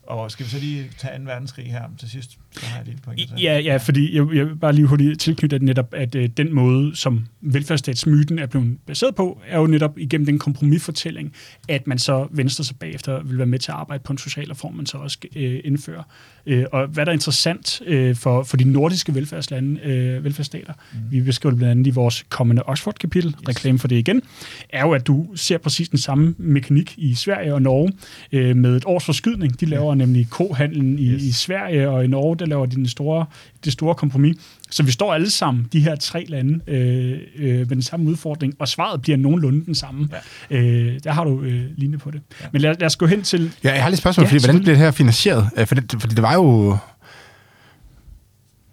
Og 0.03 0.31
skal 0.31 0.47
vi 0.47 0.51
så 0.51 0.59
lige 0.59 0.91
tage 0.99 1.19
2. 1.19 1.25
verdenskrig 1.25 1.71
her 1.71 1.89
til 1.99 2.11
sidst? 2.11 2.39
Har 2.63 2.83
jeg 2.87 2.95
point. 3.03 3.29
tage. 3.29 3.41
Ja, 3.43 3.59
ja, 3.59 3.77
fordi 3.77 4.17
jeg, 4.17 4.27
jeg 4.35 4.47
vil 4.47 4.57
bare 4.57 4.73
lige 4.73 4.87
hurtigt 4.87 5.21
tilknytte 5.21 5.57
at 5.57 5.63
netop, 5.63 5.95
at 5.97 6.15
øh, 6.15 6.29
den 6.37 6.55
måde, 6.55 6.97
som 6.97 7.27
velfærdsstatsmyten 7.41 8.39
er 8.39 8.47
blevet 8.47 8.79
baseret 8.87 9.15
på, 9.15 9.41
er 9.49 9.59
jo 9.59 9.67
netop 9.67 9.99
igennem 9.99 10.27
den 10.27 10.39
kompromisfortælling, 10.39 11.33
at 11.69 11.87
man 11.87 11.99
så 11.99 12.27
venstre 12.31 12.65
sig 12.65 12.77
bagefter 12.77 13.23
vil 13.23 13.39
være 13.39 13.47
med 13.47 13.59
til 13.59 13.71
at 13.71 13.77
arbejde 13.77 14.03
på 14.03 14.13
en 14.13 14.19
social 14.19 14.49
reform, 14.49 14.75
man 14.75 14.87
så 14.87 14.99
også 14.99 15.19
øh, 15.37 15.61
indfører. 15.65 16.03
Øh, 16.47 16.65
og 16.73 16.87
hvad 16.87 17.07
der 17.07 17.13
er 17.13 17.15
interessant 17.15 17.83
øh, 17.87 18.17
for, 18.17 18.43
for 18.43 18.57
de 18.57 18.65
nordiske 18.65 19.15
velfærdslande, 19.15 19.81
øh, 19.81 20.25
velfærdsstater, 20.25 20.73
mm. 20.93 20.99
vi 21.11 21.21
beskriver 21.21 21.57
blandt 21.57 21.71
andet 21.71 21.87
i 21.87 21.91
vores 21.91 22.25
kommende 22.29 22.63
Oxford-kapitel, 22.63 23.29
yes. 23.29 23.49
reklame 23.49 23.79
for 23.79 23.89
det 23.89 23.97
igen, 23.97 24.23
er 24.69 24.81
jo, 24.81 24.93
at 24.93 25.07
du 25.07 25.27
ser 25.35 25.59
præcis 25.59 25.89
den 25.89 25.99
samme 25.99 26.35
mekanik 26.39 26.95
i 26.97 27.15
Sverige 27.15 27.55
og 27.55 27.63
Norge 27.63 27.93
øh, 28.33 28.57
med 28.57 28.77
et 28.77 28.83
års 28.87 29.05
forskydning. 29.05 29.61
De 29.61 29.67
laver 29.67 29.95
nemlig 29.95 30.31
kohandlen 30.31 30.99
i, 30.99 31.09
yes. 31.09 31.23
i 31.23 31.33
Sverige, 31.33 31.89
og 31.89 32.05
i 32.05 32.07
Norge, 32.07 32.37
der 32.45 32.49
laver 32.51 32.67
de 32.67 32.77
den 32.77 32.89
store, 32.89 33.27
det 33.65 33.73
store 33.73 33.95
kompromis. 33.95 34.37
Så 34.71 34.83
vi 34.83 34.91
står 34.93 35.15
alle 35.15 35.31
sammen, 35.31 35.69
de 35.73 35.81
her 35.81 35.97
tre 35.97 36.25
lande, 36.29 36.61
øh, 36.67 37.19
øh, 37.37 37.59
med 37.59 37.67
den 37.67 37.83
samme 37.83 38.11
udfordring, 38.11 38.55
og 38.59 38.69
svaret 38.69 39.03
bliver 39.03 39.17
nogenlunde 39.19 39.67
den 39.67 39.75
samme. 39.75 40.09
Ja. 40.51 40.57
Øh, 40.61 40.99
der 41.05 41.13
har 41.13 41.25
du 41.25 41.43
øh, 41.43 41.65
lignende 41.77 41.99
på 41.99 42.11
det. 42.11 42.21
Ja. 42.41 42.47
Men 42.53 42.61
lad, 42.63 42.75
lad 42.79 42.87
os 42.87 42.97
gå 42.97 43.07
hen 43.07 43.23
til... 43.23 43.53
Ja, 43.65 43.73
jeg 43.73 43.83
har 43.83 43.89
lidt 43.91 44.01
spørgsmål, 44.01 44.25
Ja, 44.25 44.31
fordi 44.31 44.45
hvordan 44.45 44.61
bliver 44.61 44.75
det 44.75 44.79
her 44.85 44.91
finansieret? 44.91 45.49
Øh, 45.57 45.67
For 45.67 45.75
det, 45.75 45.97
fordi 46.01 46.15
det 46.15 46.23
var 46.23 46.35
jo 46.35 46.77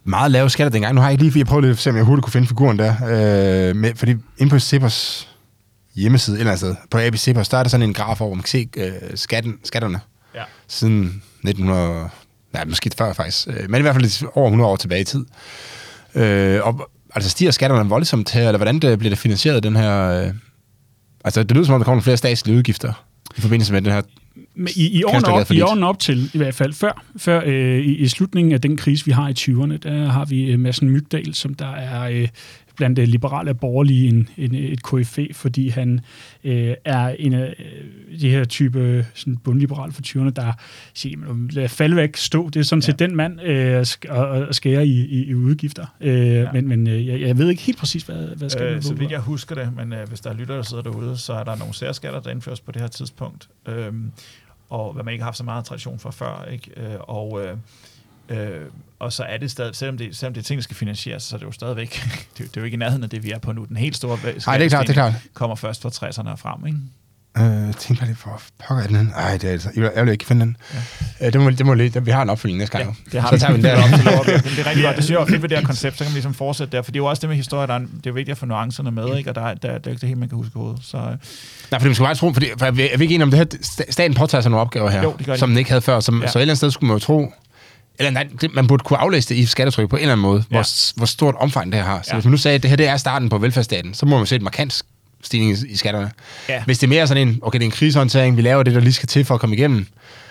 meget 0.03 0.32
lave 0.32 0.49
skatter 0.49 0.72
dengang. 0.72 0.95
Nu 0.95 1.01
har 1.01 1.07
jeg 1.07 1.13
ikke 1.13 1.24
lige, 1.24 1.39
jeg 1.39 1.45
prøvede 1.47 1.67
lidt 1.67 1.78
at 1.78 1.82
se, 1.82 1.89
om 1.89 1.95
jeg 1.95 2.03
hurtigt 2.05 2.24
kunne 2.24 2.32
finde 2.34 2.47
figuren 2.47 2.80
der. 2.80 2.91
Øh, 3.69 3.76
med, 3.76 3.95
fordi 3.95 4.15
inde 4.38 4.49
på 4.49 4.59
Cepos 4.59 5.28
hjemmeside, 5.95 6.36
et 6.36 6.39
eller 6.39 6.51
andet 6.51 6.59
sted, 6.59 6.76
på 6.91 6.97
ABC 6.97 7.19
Cepos, 7.19 7.49
der 7.49 7.57
er 7.57 7.63
der 7.63 7.69
sådan 7.69 7.88
en 7.88 7.93
graf 7.93 8.22
over, 8.22 8.30
hvor 8.30 8.36
man 8.36 8.43
kan 8.43 8.47
se 8.49 8.67
øh, 8.78 8.91
skatten, 9.15 9.57
skatterne 9.63 9.99
Ja. 10.36 10.43
siden 10.67 11.24
1900, 11.43 12.09
nej, 12.54 12.66
måske 12.66 12.91
før 12.97 13.14
faktisk, 13.14 13.47
øh, 13.47 13.70
men 13.70 13.80
i 13.80 13.82
hvert 13.82 13.95
fald 13.95 14.04
lidt 14.04 14.24
over 14.34 14.47
100 14.47 14.70
år 14.70 14.76
tilbage 14.76 15.02
i 15.02 15.04
tid. 15.04 15.26
Øh, 16.16 16.60
og, 16.64 16.89
altså 17.16 17.30
stiger 17.30 17.52
skatterne 17.52 17.89
voldsomt 17.89 18.32
her, 18.32 18.47
eller 18.47 18.58
hvordan 18.58 18.80
det, 18.80 18.99
bliver 18.99 19.10
det 19.10 19.20
finansieret, 19.20 19.64
den 19.64 19.76
her... 19.76 20.24
Øh, 20.24 20.34
altså, 21.26 21.43
det 21.43 21.52
lyder 21.52 21.66
som 21.66 21.74
om, 21.74 21.80
der 21.80 21.86
kommer 21.86 22.02
flere 22.02 22.18
statslige 22.18 22.58
udgifter 22.58 23.06
i 23.38 23.41
forbindelse 23.41 23.74
med 23.74 23.82
den 23.82 23.91
her... 23.91 24.02
I, 24.76 24.88
i, 24.99 25.04
årene 25.04 25.28
op, 25.28 25.52
I 25.52 25.62
årene 25.62 25.88
op 25.88 25.99
til, 25.99 26.30
i 26.34 26.38
hvert 26.38 26.56
fald 26.56 26.74
før, 26.74 27.04
før 27.18 27.41
øh, 27.45 27.80
i, 27.80 27.95
i 27.95 28.08
slutningen 28.08 28.54
af 28.54 28.62
den 28.62 28.78
krise, 28.78 29.06
vi 29.06 29.12
har 29.12 29.30
i 29.30 29.34
20'erne, 29.39 29.78
der 29.78 30.10
har 30.10 30.26
vi 30.26 30.52
øh, 30.52 30.60
Madsen 30.60 30.89
Mygdal, 30.89 31.34
som 31.34 31.54
der 31.54 31.72
er 31.72 32.02
øh, 32.02 32.28
blandt 32.82 32.99
øh, 32.99 33.07
liberale 33.07 33.53
borgerlige 33.53 34.07
en, 34.07 34.29
en, 34.38 34.55
et 34.55 34.84
KFA, 34.84 35.25
fordi 35.34 35.69
han 35.69 35.99
øh, 36.43 36.73
er 36.86 37.07
en 37.19 37.34
af 37.34 37.55
øh, 37.59 38.19
de 38.19 38.29
her 38.29 38.45
type 38.45 39.05
sådan 39.13 39.38
bundliberale 39.38 39.93
for 39.93 40.01
20'erne, 40.01 40.29
der 40.29 40.53
siger, 40.93 41.19
"Jamen, 41.27 41.47
lad 41.47 41.69
falde 41.69 41.95
væk, 41.95 42.17
stå. 42.17 42.49
Det 42.49 42.59
er 42.59 42.63
sådan 42.63 42.82
set 42.82 43.01
Ja. 43.01 43.05
den 43.05 43.15
mand 43.15 43.41
øh, 43.41 43.86
og, 44.09 44.27
og 44.27 44.55
skære 44.55 44.86
i, 44.88 45.05
i, 45.05 45.25
i 45.25 45.34
udgifter. 45.36 45.86
Øh, 46.01 46.17
ja. 46.27 46.51
Men, 46.51 46.67
men 46.67 46.88
øh, 46.88 47.07
jeg, 47.07 47.21
jeg 47.21 47.38
ved 47.38 47.49
ikke 47.49 47.61
helt 47.61 47.77
præcis, 47.77 48.03
hvad, 48.03 48.36
hvad 48.36 48.49
skal 48.49 48.73
Øh, 48.75 48.82
så 48.82 48.93
vidt 48.93 49.11
jeg 49.11 49.19
husker 49.19 49.55
det, 49.55 49.69
men 49.75 49.93
øh, 49.93 50.07
hvis 50.07 50.19
der 50.19 50.29
er 50.29 50.34
lyttere, 50.34 50.57
der 50.57 50.63
sidder 50.63 50.84
derude, 50.84 51.17
så 51.17 51.34
er 51.34 51.43
der 51.43 51.55
nogle 51.55 51.73
særskatter, 51.73 52.19
der 52.19 52.32
indføres 52.32 52.61
på 52.61 52.71
det 52.71 52.82
her 52.82 52.88
tidspunkt. 52.89 53.49
Øhm, 53.67 54.11
og 54.69 54.93
hvad 54.93 55.03
man 55.03 55.11
ikke 55.11 55.21
har 55.21 55.27
haft 55.27 55.38
så 55.38 55.43
meget 55.43 55.65
tradition 55.65 55.99
for 55.99 56.11
før. 56.11 56.47
Ikke? 56.51 56.71
Øh, 56.77 56.95
og, 56.99 57.41
øh, 57.45 57.57
øh, 58.32 58.61
og 58.99 59.13
så 59.13 59.23
er 59.23 59.38
det 59.38 59.51
stadig, 59.51 59.75
selvom 59.75 59.97
det, 59.97 60.15
selvom 60.17 60.34
det 60.34 60.41
er 60.41 60.45
ting, 60.45 60.57
der 60.57 60.63
skal 60.63 60.75
finansieres, 60.75 61.23
så 61.23 61.36
er 61.36 61.39
det 61.39 61.45
jo 61.45 61.51
stadigvæk, 61.51 62.03
det, 62.38 62.38
det 62.38 62.57
er 62.57 62.61
jo 62.61 62.63
ikke 62.65 62.75
i 62.75 62.77
nærheden 62.77 63.03
af 63.03 63.09
det, 63.09 63.23
vi 63.23 63.32
er 63.32 63.39
på 63.39 63.51
nu. 63.51 63.65
Den 63.65 63.77
helt 63.77 63.95
store 63.95 64.17
Nej, 64.47 64.57
det 64.57 64.65
er 64.65 64.69
klart, 64.69 64.82
det 64.88 64.89
er 64.89 64.93
klart. 64.93 65.13
kommer 65.34 65.55
først 65.55 65.82
fra 65.82 65.89
60'erne 65.89 66.29
og 66.32 66.39
frem. 66.39 66.65
Ikke? 66.67 66.77
Øh, 67.38 67.43
jeg 67.67 67.75
tænker 67.79 68.05
lige, 68.05 68.17
hvor 68.23 68.41
pokker 68.67 68.84
er 68.84 68.88
den? 68.88 69.13
Ej, 69.15 69.32
det 69.38 69.43
er 69.43 69.51
altså, 69.51 69.69
jeg 69.75 69.84
vil, 69.84 69.91
jeg 69.95 70.05
vil 70.05 70.11
ikke 70.11 70.25
finde 70.25 70.45
den. 70.45 70.57
Ja. 71.21 71.27
Øh, 71.27 71.34
det 71.34 71.41
må, 71.41 71.49
det 71.49 71.65
må 71.65 71.73
lige, 71.73 71.89
det, 71.89 72.05
vi 72.05 72.11
har 72.11 72.21
en 72.21 72.29
opfølging 72.29 72.57
næste 72.59 72.77
gang. 72.77 72.89
Ja, 72.89 73.11
det 73.11 73.21
har 73.21 73.29
så 73.29 73.38
tager 73.39 73.51
vi 73.51 73.57
den 73.57 73.63
Det 73.65 73.71
er 73.71 73.75
der. 73.75 73.84
op 73.84 73.89
til 73.89 74.03
lov. 74.05 74.25
Det 74.25 74.59
er 74.59 74.65
rigtig 74.69 74.84
godt. 74.84 74.95
Det 74.95 75.03
synes 75.03 75.09
jeg 75.09 75.17
også 75.19 75.32
fedt 75.32 75.41
ved 75.41 75.49
det 75.49 75.57
her 75.57 75.65
koncept, 75.71 75.97
så 75.97 76.03
kan 76.03 76.11
vi 76.11 76.15
ligesom 76.15 76.34
fortsætte 76.34 76.77
der. 76.77 76.82
For 76.84 76.91
det 76.91 76.99
er 76.99 77.03
jo 77.03 77.05
også 77.05 77.21
det 77.21 77.29
med 77.29 77.38
historie, 77.38 77.67
der 77.67 77.73
er, 77.73 77.79
det 77.79 78.05
er 78.07 78.11
vigtigt 78.11 78.32
at 78.32 78.38
få 78.38 78.45
nuancerne 78.45 78.91
med, 78.91 79.17
ikke? 79.17 79.29
og 79.29 79.36
der, 79.36 79.41
er- 79.41 79.53
der, 79.53 79.67
der, 79.71 79.77
det 79.77 79.88
er 79.88 79.91
ikke 79.91 80.01
det 80.01 80.09
hele, 80.09 80.19
man 80.19 80.29
kan 80.29 80.36
huske 80.38 80.51
hovedet. 80.55 80.79
Så, 80.84 80.97
øh, 80.97 81.03
Nej, 81.03 81.79
for 81.79 81.88
det 81.88 81.95
skal 81.95 82.03
bare 82.05 82.15
tro, 82.15 82.34
for 82.34 82.65
er 82.65 82.71
vi 82.71 82.89
er 82.93 82.97
vi 82.97 83.03
ikke 83.03 83.15
enige 83.15 83.23
om 83.23 83.32
det 83.32 83.38
her, 83.38 83.45
sta- 83.63 83.91
staten 83.91 84.13
påtager 84.13 84.41
sig 84.41 84.51
nogle 84.51 84.61
opgaver 84.61 84.89
her, 84.89 85.03
Jo, 85.03 85.15
det 85.17 85.25
gør 85.25 85.34
de. 85.34 85.39
som 85.39 85.49
den 85.49 85.57
ikke 85.57 85.69
havde 85.69 85.82
før, 85.82 85.99
som, 85.99 86.17
Ja. 86.19 86.25
ja. 86.25 86.32
så 86.32 86.39
et 86.39 86.41
eller 86.41 86.51
andet 86.51 86.57
sted 86.57 86.71
skulle 86.71 86.88
man 86.88 86.95
jo 86.95 86.99
tro, 86.99 87.34
eller 88.08 88.12
nej, 88.24 88.28
det, 88.41 88.54
man 88.54 88.68
burde 88.68 88.84
kunne 88.84 88.99
aflæse 88.99 89.30
det 89.30 89.36
i 89.36 89.45
skattetryk 89.45 89.89
på 89.89 89.95
en 89.95 90.02
eller 90.02 90.12
anden 90.14 90.22
måde, 90.22 90.43
Ja. 90.52 90.56
hvor, 90.56 90.97
hvor 90.97 91.06
stort 91.06 91.36
omfang 91.36 91.72
det 91.72 91.80
her 91.80 91.88
har. 91.88 92.02
Så 92.02 92.10
Ja. 92.12 92.16
hvis 92.16 92.26
man 92.26 92.32
nu 92.32 92.38
sagde, 92.38 92.56
at 92.56 92.62
det 92.64 92.70
her 92.70 92.78
det 92.78 92.88
er 92.88 92.97
starten 92.97 93.30
på 93.30 93.38
velfærdsstaten, 93.38 93.93
så 93.93 94.06
må 94.06 94.18
man 94.18 94.26
se 94.28 94.36
et 94.36 94.41
markant 94.41 94.84
stigning 95.24 95.52
i, 95.52 95.68
i 95.72 95.76
skatterne. 95.76 96.12
Ja. 96.49 96.64
Hvis 96.64 96.80
det 96.80 96.88
er 96.88 96.89
mere 96.89 97.08
sådan 97.08 97.28
en, 97.28 97.39
okay, 97.41 97.60
det 97.60 97.64
er 97.64 97.68
en 97.68 97.72
krisehåndtering, 97.72 98.38
vi 98.38 98.41
laver 98.41 98.64
det, 98.64 98.74
der 98.74 98.80
lige 98.80 98.93
skal 98.93 99.08
til 99.08 99.26
for 99.26 99.34
at 99.36 99.39
komme 99.41 99.56
igennem, 99.56 99.88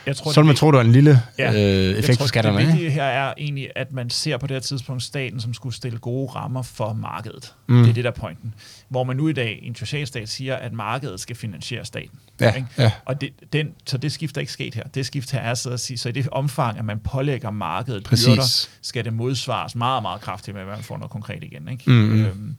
jeg 0.06 0.16
tror, 0.16 0.32
så 0.32 0.40
vil 0.40 0.46
man 0.46 0.56
tro, 0.56 0.66
det 0.70 0.76
var 0.76 0.84
en 0.84 0.92
lille 0.92 1.22
Ja. 1.38 1.52
øh, 1.52 1.98
effekt 1.98 2.18
tror, 2.18 2.24
på 2.24 2.28
skatterne. 2.28 2.58
Det 2.58 2.66
vigtige 2.68 2.90
her 2.90 3.02
er 3.02 3.34
egentlig, 3.38 3.68
at 3.76 3.92
man 3.92 4.10
ser 4.10 4.36
på 4.36 4.46
det 4.46 4.54
her 4.54 4.60
tidspunkt 4.60 5.02
staten, 5.02 5.40
som 5.40 5.54
skulle 5.54 5.74
stille 5.74 5.98
gode 5.98 6.30
rammer 6.32 6.62
for 6.62 6.92
markedet. 6.92 7.52
Mm. 7.68 7.82
Det 7.82 7.88
er 7.90 7.94
det, 7.94 8.04
der 8.04 8.10
er 8.10 8.14
pointen. 8.14 8.54
Hvor 8.88 9.04
man 9.04 9.16
nu 9.16 9.28
i 9.28 9.32
dag 9.32 9.58
i 9.62 9.66
en 9.66 9.74
socialstat 9.74 10.28
siger, 10.28 10.56
at 10.56 10.72
markedet 10.72 11.20
skal 11.20 11.36
finansiere 11.36 11.84
staten. 11.84 12.18
Ja, 12.40 12.52
Ikke? 12.54 12.66
ja. 12.78 12.92
Og 13.04 13.20
det, 13.20 13.30
den, 13.52 13.68
så 13.86 13.98
det 13.98 14.12
skifter 14.12 14.40
ikke 14.40 14.52
sket 14.52 14.74
her. 14.74 14.84
Det 14.84 15.06
skift 15.06 15.30
her 15.30 15.40
er 15.40 15.54
så 15.54 15.70
at 15.70 15.80
sige, 15.80 15.98
så 15.98 16.08
i 16.08 16.12
det 16.12 16.28
omfang, 16.28 16.78
at 16.78 16.84
man 16.84 16.98
pålægger 16.98 17.50
markedet 17.50 18.04
Præcis. 18.04 18.26
byrder, 18.26 18.68
skal 18.82 19.04
det 19.04 19.12
modsvares 19.12 19.74
meget, 19.74 20.02
meget 20.02 20.20
kraftigt 20.20 20.54
med, 20.54 20.62
at 20.62 20.68
man 20.68 20.82
får 20.82 20.96
noget 20.96 21.10
konkret 21.10 21.44
igen. 21.44 21.68
Ikke? 21.68 21.82
Mm, 21.86 21.92
mm. 21.96 22.24
Øhm, 22.24 22.56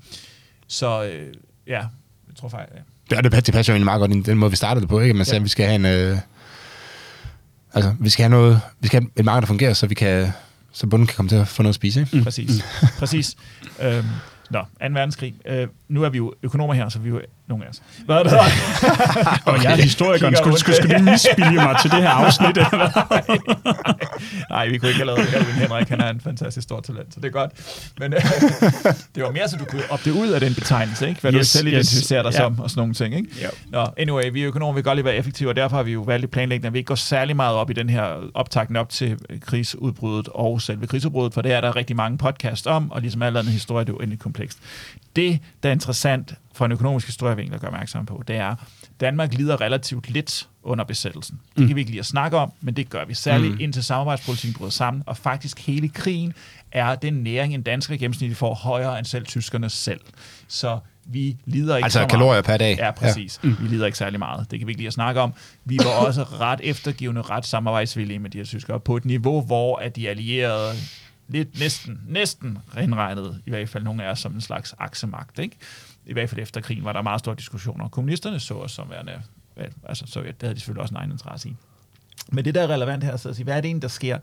så 0.67 1.03
øh, 1.03 1.33
ja, 1.67 1.79
jeg 2.27 2.35
tror 2.37 2.49
faktisk, 2.49 2.73
ja. 2.75 2.81
Det, 3.09 3.17
og 3.17 3.23
det, 3.31 3.45
det 3.45 3.53
passer 3.53 3.73
jo 3.73 3.75
egentlig 3.75 3.85
meget 3.85 3.99
godt 3.99 4.11
i 4.15 4.21
den 4.21 4.37
måde, 4.37 4.51
vi 4.51 4.55
startede 4.57 4.81
det 4.81 4.89
på, 4.89 4.99
ikke? 4.99 5.13
Man 5.13 5.25
siger, 5.25 5.35
Ja. 5.35 5.39
at 5.39 5.43
vi 5.43 5.49
skal 5.49 5.65
have 5.65 5.75
en... 5.75 5.85
Øh, 5.85 6.17
altså, 7.73 7.95
vi 7.99 8.09
skal 8.09 8.23
have 8.23 8.29
noget... 8.29 8.61
Vi 8.79 8.87
skal 8.87 9.01
have 9.01 9.09
et 9.15 9.25
marked, 9.25 9.41
der 9.41 9.47
fungerer, 9.47 9.73
så 9.73 9.87
vi 9.87 9.95
kan... 9.95 10.31
Så 10.73 10.87
bunden 10.87 11.07
kan 11.07 11.15
komme 11.15 11.29
til 11.29 11.35
at 11.35 11.47
få 11.47 11.63
noget 11.63 11.71
at 11.71 11.75
spise, 11.75 11.99
ikke? 12.01 12.17
Mm. 12.17 12.23
Præcis. 12.23 12.51
Præcis. 12.99 13.35
Øhm, 13.81 14.05
nå, 14.49 14.59
2. 14.59 14.65
verdenskrig. 14.79 15.35
Øh, 15.45 15.67
nu 15.87 16.03
er 16.03 16.09
vi 16.09 16.17
jo 16.17 16.33
økonomer 16.43 16.73
her, 16.73 16.89
så 16.89 16.99
vi 16.99 17.09
er 17.09 17.13
jo 17.13 17.21
Nogle 17.51 17.65
af 17.65 17.69
os. 17.69 17.81
Hvad 18.05 18.15
er 18.15 18.23
det? 18.23 18.33
Og 19.49 19.63
jeg 19.63 19.71
er 19.71 19.75
historikeren. 19.75 20.35
Skulle, 20.35 20.59
skulle, 20.59 20.75
skulle 20.75 20.97
du 20.97 21.03
misbillige 21.03 21.55
mig 21.55 21.75
til 21.81 21.91
det 21.91 22.01
her 22.01 22.09
afsnit? 22.09 22.57
Eller 22.57 22.77
hvad? 22.77 23.37
Nej, 24.55 24.67
vi 24.67 24.77
kunne 24.77 24.89
ikke 24.89 25.03
have 25.03 25.05
lavet 25.05 25.33
det. 25.33 25.45
Henrik, 25.45 25.89
han 25.89 26.01
er 26.01 26.09
en 26.09 26.21
fantastisk 26.21 26.63
stor 26.63 26.79
talent, 26.79 27.13
så 27.13 27.19
det 27.19 27.27
er 27.27 27.31
godt. 27.31 27.51
Men 27.99 28.13
øh, 28.13 28.21
det 29.15 29.23
var 29.23 29.31
mere, 29.31 29.49
så 29.49 29.57
du 29.57 29.65
kunne 29.65 29.83
opte 29.89 30.13
ud 30.13 30.27
af 30.27 30.39
den 30.39 30.55
betegnelse, 30.55 31.09
ikke? 31.09 31.21
Hvad 31.21 31.33
yes, 31.33 31.51
du 31.51 31.57
selv 31.57 31.67
yes. 31.67 31.73
identificerer 31.73 32.23
dig 32.23 32.31
Ja. 32.33 32.37
som, 32.37 32.59
og 32.59 32.69
sådan 32.69 32.81
nogle 32.81 32.93
ting, 32.93 33.15
ikke? 33.15 33.29
Ja. 33.41 33.47
Nå, 33.69 33.87
anyway, 33.97 34.31
vi 34.31 34.41
er 34.41 34.47
økonomer, 34.47 34.73
vi 34.73 34.81
kan 34.81 34.83
godt 34.83 34.95
lide 34.95 35.07
at 35.07 35.11
være 35.11 35.15
effektive, 35.15 35.49
og 35.49 35.55
derfor 35.55 35.75
har 35.75 35.83
vi 35.83 35.91
jo 35.91 36.01
valgt 36.01 36.23
i 36.23 36.27
planlægningen, 36.27 36.67
at 36.67 36.73
vi 36.73 36.77
ikke 36.79 36.87
går 36.87 36.95
særlig 36.95 37.35
meget 37.35 37.55
op 37.55 37.69
i 37.69 37.73
den 37.73 37.89
her 37.89 38.29
optakten 38.33 38.75
op 38.75 38.89
til 38.89 39.17
krigsudbruddet 39.41 40.29
og 40.33 40.61
selve 40.61 40.87
krigsudbruddet, 40.87 41.33
for 41.33 41.41
det 41.41 41.51
er 41.51 41.61
der 41.61 41.75
rigtig 41.75 41.95
mange 41.95 42.17
podcast 42.17 42.67
om, 42.67 42.91
og 42.91 43.01
ligesom 43.01 43.21
alle 43.21 43.39
andre 43.39 43.51
historier, 43.51 43.83
det 43.83 43.93
er 43.93 43.97
uendelig 43.97 44.19
komplekst. 44.19 44.57
Det, 45.15 45.39
der 45.63 45.69
er 45.69 45.73
interessant 45.73 46.33
for 46.53 46.65
en 46.65 46.71
økonomisk 46.71 47.07
historievinkel 47.07 47.55
at 47.55 47.61
gøre 47.61 47.71
opmærksom 47.71 48.05
på, 48.05 48.23
det 48.27 48.35
er, 48.35 48.55
Danmark 48.99 49.33
lider 49.33 49.61
relativt 49.61 50.09
lidt 50.09 50.47
under 50.63 50.85
besættelsen. 50.85 51.39
Det 51.57 51.67
kan 51.67 51.75
vi 51.75 51.81
ikke 51.81 51.91
lide 51.91 51.99
at 51.99 52.05
snakke 52.05 52.37
om, 52.37 52.51
men 52.61 52.73
det 52.73 52.89
gør 52.89 53.05
vi 53.05 53.13
særligt, 53.13 53.53
mm. 53.53 53.59
indtil 53.59 53.83
samarbejdspolitikken 53.83 54.57
bryder 54.57 54.71
sammen, 54.71 55.03
og 55.05 55.17
faktisk 55.17 55.67
hele 55.67 55.89
krigen 55.89 56.33
er 56.71 56.95
den 56.95 57.13
næring, 57.13 57.53
en 57.53 57.61
dansker 57.61 57.97
gennemsnitligt 57.97 58.37
får 58.37 58.53
højere 58.53 58.97
end 58.97 59.05
selv 59.05 59.25
tyskerne 59.25 59.69
selv. 59.69 59.99
Så 60.47 60.79
vi 61.05 61.37
lider 61.45 61.75
ikke 61.75 61.85
Altså 61.85 61.95
så 61.97 61.99
meget. 61.99 62.11
kalorier 62.11 62.41
per 62.41 62.57
dag. 62.57 62.77
Ja, 62.77 62.91
præcis. 62.91 63.39
Ja. 63.43 63.49
Mm. 63.49 63.57
Vi 63.61 63.67
lider 63.67 63.85
ikke 63.85 63.97
særlig 63.97 64.19
meget. 64.19 64.51
Det 64.51 64.59
kan 64.59 64.67
vi 64.67 64.71
ikke 64.71 64.79
lide 64.79 64.87
at 64.87 64.93
snakke 64.93 65.21
om. 65.21 65.33
Vi 65.65 65.77
var 65.83 65.91
også 66.07 66.23
ret 66.23 66.59
eftergivende, 66.63 67.21
ret 67.21 67.45
samarbejdsvillige 67.45 68.19
med 68.19 68.29
de 68.29 68.37
her 68.37 68.45
tyskere, 68.45 68.79
på 68.79 68.97
et 68.97 69.05
niveau, 69.05 69.41
hvor 69.41 69.77
at 69.77 69.95
de 69.95 70.09
allierede 70.09 70.73
lidt 71.27 71.59
næsten, 71.59 72.01
næsten 72.07 72.57
indregnet, 72.81 73.41
i 73.45 73.49
hvert 73.49 73.69
fald 73.69 73.83
nogle 73.83 74.03
af 74.03 74.11
os, 74.11 74.19
som 74.19 74.33
en 74.33 74.41
slags 74.41 74.75
aksemagt. 74.79 75.39
Ikke? 75.39 75.57
I 76.05 76.13
hvert 76.13 76.29
fald 76.29 76.41
efter 76.41 76.61
krigen 76.61 76.83
var 76.83 76.93
der 76.93 77.01
meget 77.01 77.19
store 77.19 77.35
diskussioner. 77.35 77.89
Kommunisterne 77.89 78.39
så 78.39 78.53
os 78.53 78.71
som 78.71 78.89
værende, 78.89 79.21
vel, 79.55 79.73
altså 79.85 80.05
Sovjet, 80.07 80.41
det 80.41 80.47
havde 80.47 80.55
de 80.55 80.59
selvfølgelig 80.59 80.81
også 80.81 80.93
en 80.93 80.97
egen 80.97 81.11
interesse 81.11 81.49
i. 81.49 81.55
Men 82.31 82.45
det, 82.45 82.55
der 82.55 82.61
er 82.61 82.67
relevant 82.67 83.03
her, 83.03 83.17
så 83.17 83.29
at 83.29 83.35
sige, 83.35 83.43
hvad 83.43 83.57
er 83.57 83.61
det 83.61 83.67
egentlig, 83.67 83.81
der 83.81 83.87
sker? 83.87 84.19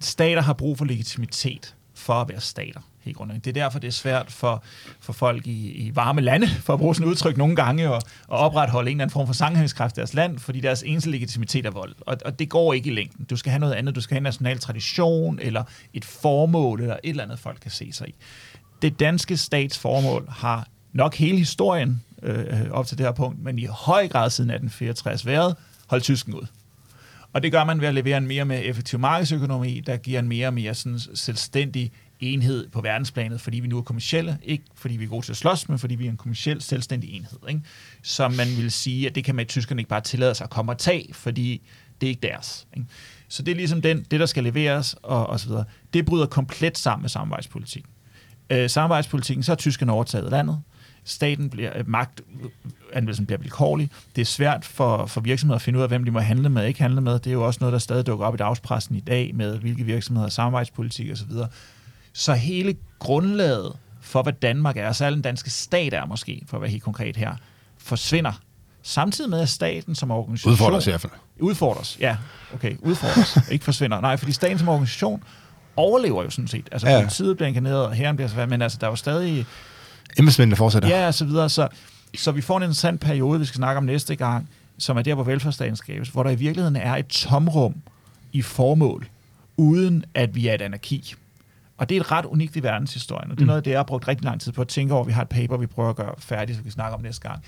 Stater 0.00 0.42
har 0.42 0.52
brug 0.52 0.78
for 0.78 0.84
legitimitet 0.84 1.74
for 1.94 2.14
at 2.14 2.28
være 2.28 2.40
stater, 2.40 2.80
helt 3.00 3.16
grundlæggende. 3.16 3.44
Det 3.44 3.56
er 3.56 3.62
derfor, 3.62 3.78
det 3.78 3.88
er 3.88 3.92
svært 3.92 4.32
for, 4.32 4.62
for 5.00 5.12
folk 5.12 5.46
i, 5.46 5.70
i 5.70 5.96
varme 5.96 6.20
lande, 6.20 6.48
for 6.48 6.72
at 6.72 6.78
bruge 6.78 6.94
sådan 6.94 7.08
et 7.08 7.10
udtryk 7.10 7.36
nogle 7.36 7.56
gange, 7.56 7.88
at, 7.88 7.94
at 7.94 8.02
opretholde 8.28 8.90
en 8.90 8.96
eller 8.96 9.04
anden 9.04 9.12
form 9.12 9.26
for 9.26 9.34
sammenhængskraft 9.34 9.96
i 9.96 10.00
deres 10.00 10.14
land, 10.14 10.38
fordi 10.38 10.60
deres 10.60 10.82
eneste 10.82 11.10
legitimitet 11.10 11.66
er 11.66 11.70
vold. 11.70 11.94
Og, 12.00 12.16
og 12.24 12.38
det 12.38 12.48
går 12.48 12.72
ikke 12.72 12.90
i 12.90 12.94
længden. 12.94 13.24
Du 13.24 13.36
skal 13.36 13.50
have 13.50 13.60
noget 13.60 13.74
andet. 13.74 13.94
Du 13.94 14.00
skal 14.00 14.14
have 14.14 14.18
en 14.18 14.22
national 14.22 14.58
tradition, 14.58 15.38
eller 15.42 15.64
et 15.92 16.04
formål, 16.04 16.80
eller 16.80 16.94
et 16.94 17.10
eller 17.10 17.22
andet, 17.22 17.38
folk 17.38 17.58
kan 17.60 17.70
se 17.70 17.92
sig 17.92 18.08
i. 18.08 18.14
Det 18.84 19.00
danske 19.00 19.36
statsformål 19.36 20.28
har 20.28 20.68
nok 20.92 21.14
hele 21.14 21.38
historien 21.38 22.02
øh, 22.22 22.70
op 22.70 22.86
til 22.86 22.98
det 22.98 23.06
her 23.06 23.12
punkt, 23.12 23.42
men 23.42 23.58
i 23.58 23.64
høj 23.64 24.08
grad 24.08 24.30
siden 24.30 24.50
1864 24.50 25.26
været, 25.26 25.56
hold 25.86 26.00
tysken 26.00 26.34
ud. 26.34 26.46
Og 27.32 27.42
det 27.42 27.52
gør 27.52 27.64
man 27.64 27.80
ved 27.80 27.88
at 27.88 27.94
levere 27.94 28.18
en 28.18 28.26
mere 28.26 28.42
og 28.42 28.46
mere 28.46 28.62
effektiv 28.62 28.98
markedsøkonomi, 28.98 29.80
der 29.80 29.96
giver 29.96 30.18
en 30.18 30.28
mere 30.28 30.46
og 30.46 30.54
mere 30.54 30.74
sådan 30.74 30.98
selvstændig 31.14 31.92
enhed 32.20 32.68
på 32.68 32.80
verdensplanet, 32.80 33.40
fordi 33.40 33.60
vi 33.60 33.68
nu 33.68 33.78
er 33.78 33.82
kommercielle, 33.82 34.38
ikke 34.42 34.64
fordi 34.74 34.96
vi 34.96 35.04
er 35.04 35.08
gode 35.08 35.26
til 35.26 35.32
at 35.32 35.36
slås, 35.36 35.68
men 35.68 35.78
fordi 35.78 35.94
vi 35.94 36.06
er 36.06 36.10
en 36.10 36.16
kommerciel 36.16 36.62
selvstændig 36.62 37.10
enhed. 37.16 37.38
Ikke? 37.48 37.60
Så 38.02 38.28
man 38.28 38.46
vil 38.56 38.72
sige, 38.72 39.06
at 39.06 39.14
det 39.14 39.24
kan 39.24 39.34
man 39.34 39.46
tyskerne 39.46 39.80
ikke 39.80 39.88
bare 39.88 40.00
tillade 40.00 40.34
sig 40.34 40.44
at 40.44 40.50
komme 40.50 40.72
og 40.72 40.78
tage, 40.78 41.14
fordi 41.14 41.62
det 42.00 42.06
er 42.06 42.10
ikke 42.10 42.22
deres. 42.22 42.66
Ikke? 42.76 42.88
Så 43.28 43.42
det 43.42 43.52
er 43.52 43.56
ligesom 43.56 43.82
den, 43.82 44.06
det, 44.10 44.20
der 44.20 44.26
skal 44.26 44.44
leveres, 44.44 44.96
og, 45.02 45.26
og 45.26 45.40
så 45.40 45.48
videre. 45.48 45.64
Det 45.94 46.06
bryder 46.06 46.26
komplet 46.26 46.78
sammen 46.78 47.02
med 47.02 47.10
samarbejdspolitikken. 47.10 47.93
Øh, 48.50 48.70
samarbejdspolitikken, 48.70 49.42
så 49.42 49.52
har 49.52 49.56
tyskerne 49.56 49.92
overtaget 49.92 50.30
landet. 50.30 50.62
Staten 51.04 51.50
bliver, 51.50 51.78
øh, 51.78 51.88
magtanvendelsen 51.88 53.26
bliver 53.26 53.38
vilkårlig. 53.38 53.90
Det 54.16 54.22
er 54.22 54.26
svært 54.26 54.64
for, 54.64 55.06
for 55.06 55.20
virksomheder 55.20 55.56
at 55.56 55.62
finde 55.62 55.78
ud 55.78 55.82
af, 55.82 55.88
hvem 55.88 56.04
de 56.04 56.10
må 56.10 56.20
handle 56.20 56.48
med 56.48 56.62
og 56.62 56.68
ikke 56.68 56.82
handle 56.82 57.00
med. 57.00 57.12
Det 57.12 57.26
er 57.26 57.32
jo 57.32 57.46
også 57.46 57.58
noget, 57.60 57.72
der 57.72 57.78
stadig 57.78 58.06
dukker 58.06 58.26
op 58.26 58.34
i 58.34 58.36
dagspressen 58.36 58.96
i 58.96 59.00
dag, 59.00 59.34
med 59.34 59.58
hvilke 59.58 59.84
virksomheder, 59.84 60.28
samarbejdspolitik 60.28 61.12
osv. 61.12 61.30
Så, 61.30 61.46
så 62.12 62.34
hele 62.34 62.76
grundlaget 62.98 63.72
for, 64.00 64.22
hvad 64.22 64.32
Danmark 64.32 64.76
er, 64.76 64.92
så 64.92 65.10
den 65.10 65.22
danske 65.22 65.50
stat 65.50 65.94
er 65.94 66.06
måske, 66.06 66.42
for 66.46 66.56
at 66.56 66.60
være 66.60 66.70
helt 66.70 66.82
konkret 66.82 67.16
her, 67.16 67.36
forsvinder. 67.78 68.32
Samtidig 68.82 69.30
med, 69.30 69.40
at 69.40 69.48
staten 69.48 69.94
som 69.94 70.10
organisation... 70.10 70.52
Udfordres 70.52 70.86
i 70.86 70.90
hvert 70.90 71.00
fald. 71.00 71.12
Udfordres, 71.40 71.96
ja. 72.00 72.16
Okay, 72.54 72.76
udfordres. 72.80 73.38
ikke 73.52 73.64
forsvinder. 73.64 74.00
Nej, 74.00 74.16
fordi 74.16 74.32
staten 74.32 74.58
som 74.58 74.68
organisation 74.68 75.22
overlever 75.76 76.22
jo 76.22 76.30
sådan 76.30 76.48
set. 76.48 76.68
Altså, 76.72 76.88
Ja, 76.88 77.00
politiet 77.00 77.36
bliver 77.36 77.48
inkarneret, 77.48 77.86
og 77.86 77.92
herren 77.92 78.16
bliver 78.16 78.28
så 78.28 78.46
men 78.46 78.62
altså, 78.62 78.78
der 78.80 78.86
er 78.86 78.90
jo 78.90 78.96
stadig... 78.96 79.46
Embedsmændene 80.18 80.56
fortsætter. 80.56 80.88
Ja, 80.88 81.06
og 81.06 81.14
så 81.14 81.24
videre. 81.24 81.48
Så, 81.48 81.68
så 82.16 82.32
vi 82.32 82.40
får 82.40 82.56
en 82.56 82.62
interessant 82.62 83.00
periode, 83.00 83.40
vi 83.40 83.46
skal 83.46 83.56
snakke 83.56 83.78
om 83.78 83.84
næste 83.84 84.16
gang, 84.16 84.48
som 84.78 84.96
er 84.96 85.02
der, 85.02 85.14
hvor 85.14 85.24
velfærdsstaten 85.24 85.76
skabes, 85.76 86.08
hvor 86.08 86.22
der 86.22 86.30
i 86.30 86.34
virkeligheden 86.34 86.76
er 86.76 86.96
et 86.96 87.06
tomrum 87.06 87.74
i 88.32 88.42
formål, 88.42 89.08
uden 89.56 90.04
at 90.14 90.34
vi 90.34 90.48
er 90.48 90.54
et 90.54 90.62
anarki. 90.62 91.14
Og 91.78 91.88
det 91.88 91.96
er 91.96 92.00
et 92.00 92.12
ret 92.12 92.24
unikt 92.24 92.56
i 92.56 92.62
verdenshistorien, 92.62 93.30
og 93.30 93.36
det 93.36 93.42
er 93.42 93.46
noget, 93.46 93.64
det 93.64 93.70
jeg 93.70 93.78
har 93.78 93.84
brugt 93.84 94.08
rigtig 94.08 94.24
lang 94.24 94.40
tid 94.40 94.52
på 94.52 94.60
at 94.60 94.68
tænke 94.68 94.94
over. 94.94 95.04
Vi 95.04 95.12
har 95.12 95.22
et 95.22 95.28
paper, 95.28 95.56
vi 95.56 95.66
prøver 95.66 95.90
at 95.90 95.96
gøre 95.96 96.14
færdigt, 96.18 96.56
så 96.56 96.62
vi 96.62 96.64
kan 96.66 96.72
snakke 96.72 96.96
om 96.96 97.02
næste 97.02 97.28
gang. 97.28 97.42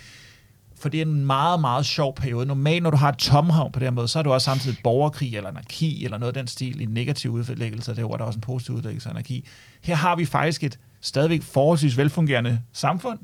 For 0.78 0.88
det 0.88 0.98
er 0.98 1.04
en 1.04 1.26
meget, 1.26 1.60
meget 1.60 1.86
sjov 1.86 2.14
periode. 2.14 2.46
Normalt, 2.46 2.82
når 2.82 2.90
du 2.90 2.96
har 2.96 3.08
et 3.08 3.18
tomhavn 3.18 3.72
på 3.72 3.80
den 3.80 3.94
måde, 3.94 4.08
så 4.08 4.18
er 4.18 4.22
du 4.22 4.32
også 4.32 4.44
samtidig 4.44 4.78
borgerkrig 4.84 5.36
eller 5.36 5.50
anarki, 5.50 6.04
eller 6.04 6.18
noget 6.18 6.36
af 6.36 6.40
den 6.40 6.46
stil, 6.46 6.82
en 6.82 6.88
negativ 6.88 7.30
udlæggelse 7.30 7.90
af 7.90 7.94
det, 7.94 8.04
hvor 8.04 8.16
der 8.16 8.22
er 8.24 8.26
også 8.26 8.36
en 8.36 8.40
positiv 8.40 8.74
udlæggelse 8.74 9.08
af 9.08 9.12
anarki. 9.12 9.46
Her 9.82 9.94
har 9.94 10.16
vi 10.16 10.24
faktisk 10.24 10.64
et 10.64 10.78
stadigvæk 11.00 11.42
forholdsvis 11.42 11.96
velfungerende 11.96 12.60
samfund, 12.72 13.18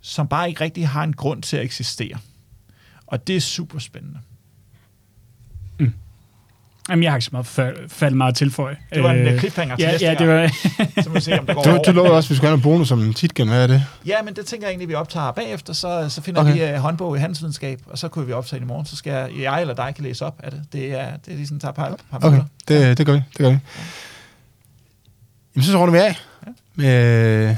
som 0.00 0.28
bare 0.28 0.48
ikke 0.48 0.60
rigtig 0.60 0.88
har 0.88 1.04
en 1.04 1.12
grund 1.12 1.42
til 1.42 1.56
at 1.56 1.62
eksistere. 1.62 2.18
Og 3.06 3.26
det 3.26 3.36
er 3.36 3.40
super 3.40 3.78
spændende. 3.78 4.18
Jamen, 6.90 7.02
jeg 7.02 7.12
har 7.12 7.16
ikke 7.16 7.24
så 7.24 7.30
meget 7.32 7.46
fa- 7.46 7.86
faldet 7.88 8.16
meget 8.16 8.34
tilføje. 8.36 8.76
Det 8.94 9.02
var 9.02 9.10
en 9.10 9.18
Øh, 9.18 9.32
øh, 9.32 9.38
cliffhanger 9.38 9.76
til 9.76 9.82
Ja, 9.84 9.90
næste 9.90 10.06
ja, 10.06 10.10
det 10.10 10.18
gang. 10.18 10.30
var... 10.30 10.48
Så 11.02 11.08
må 11.08 11.14
vi 11.14 11.20
se, 11.20 11.38
om 11.38 11.46
det 11.46 11.54
går 11.56 11.62
Du, 11.64 11.70
over. 11.70 11.82
du 11.82 11.92
lovede 11.92 12.12
også, 12.12 12.26
at 12.26 12.30
vi 12.30 12.36
skulle 12.36 12.48
have 12.48 12.56
en 12.56 12.62
bonus 12.62 12.88
som 12.88 13.00
en 13.02 13.14
titgen. 13.14 13.48
Hvad 13.48 13.62
er 13.62 13.66
det? 13.66 13.84
Ja, 14.06 14.22
men 14.24 14.34
det 14.36 14.46
tænker 14.46 14.66
jeg 14.66 14.70
egentlig, 14.72 14.88
vi 14.88 14.94
optager 14.94 15.32
bagefter. 15.32 15.72
Så, 15.72 16.06
så 16.08 16.22
finder 16.22 16.40
Okay. 16.40 16.54
vi 16.70 16.74
uh, 16.74 16.80
håndbog 16.80 17.16
i 17.16 17.20
handelsvidenskab, 17.20 17.80
og 17.86 17.98
så 17.98 18.08
kunne 18.08 18.26
vi 18.26 18.32
optage 18.32 18.62
i 18.62 18.64
morgen. 18.64 18.86
Så 18.86 18.96
skal 18.96 19.10
jeg, 19.12 19.28
jeg 19.42 19.60
eller 19.60 19.74
dig 19.74 19.92
kan 19.94 20.04
læse 20.04 20.26
op 20.26 20.40
af 20.42 20.50
det. 20.50 20.62
Det 20.72 21.00
er, 21.00 21.06
det 21.26 21.32
er 21.32 21.36
ligesom, 21.36 21.58
tager 21.60 21.70
et 21.70 21.76
par, 21.76 21.96
par 22.10 22.16
Okay, 22.18 22.26
minutter. 22.28 22.48
det, 22.68 22.98
det 22.98 23.06
gør 23.06 23.12
vi. 23.12 23.18
Det 23.32 23.38
gør 23.38 23.50
vi. 23.50 23.58
Jamen, 25.56 25.64
så 25.64 25.78
runder 25.78 25.92
vi 25.92 25.98
af. 25.98 26.18
Med, 26.74 27.56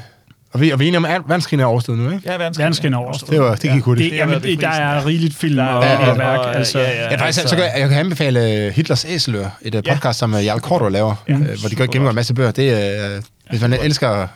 og, 0.52 0.60
vi, 0.60 0.70
og 0.70 0.78
vi 0.80 0.84
er 0.84 0.88
enige 0.88 0.96
om, 0.98 1.04
at 1.04 1.20
verdenskrigen 1.26 1.60
er 1.60 1.64
overstået 1.64 1.98
nu, 1.98 2.10
ikke? 2.10 2.22
Ja, 2.24 2.36
verdenskrig. 2.36 2.62
Verdenskrigen 2.62 2.94
er 2.94 2.98
overstået. 2.98 3.30
Det, 3.32 3.40
var, 3.40 3.54
det 3.54 3.70
gik 3.72 3.82
hurtigt. 3.82 4.04
Det, 4.04 4.12
Det 4.12 4.20
har 4.20 4.28
jamen, 4.34 4.42
det, 4.42 4.60
der 4.60 4.68
er 4.68 5.06
rigeligt 5.06 5.36
film 5.36 5.56
Der 5.56 5.64
er- 5.64 5.68
og, 5.68 5.82
Ja, 5.84 5.92
ja, 5.92 6.10
og 6.10 6.18
værk. 6.18 6.38
og- 6.38 6.56
Altså, 6.56 6.78
ja, 6.78 6.90
ja. 6.90 7.02
Ja, 7.02 7.04
faktisk, 7.10 7.22
altså- 7.22 7.48
så 7.48 7.56
kan 7.56 7.64
jeg, 7.64 7.72
jeg 7.80 7.88
kan 7.88 7.98
anbefale 7.98 8.66
uh, 8.68 8.74
Hitlers 8.74 9.04
Æselør, 9.08 9.48
et 9.62 9.74
uh, 9.74 9.82
Ja. 9.86 9.94
podcast, 9.94 10.18
som 10.18 10.34
uh, 10.34 10.44
Jarl 10.44 10.60
Korto 10.60 10.88
laver, 10.88 11.14
Ja, 11.28 11.32
ja, 11.32 11.38
hvor 11.38 11.68
de 11.68 11.74
gør 11.76 11.86
gennemgår 11.86 12.10
en 12.10 12.14
masse 12.16 12.34
bøger. 12.34 12.50
Det 12.50 12.96
er, 13.00 13.16
uh, 13.16 13.22
hvis 13.50 13.60
man 13.60 13.72
elsker 13.72 14.26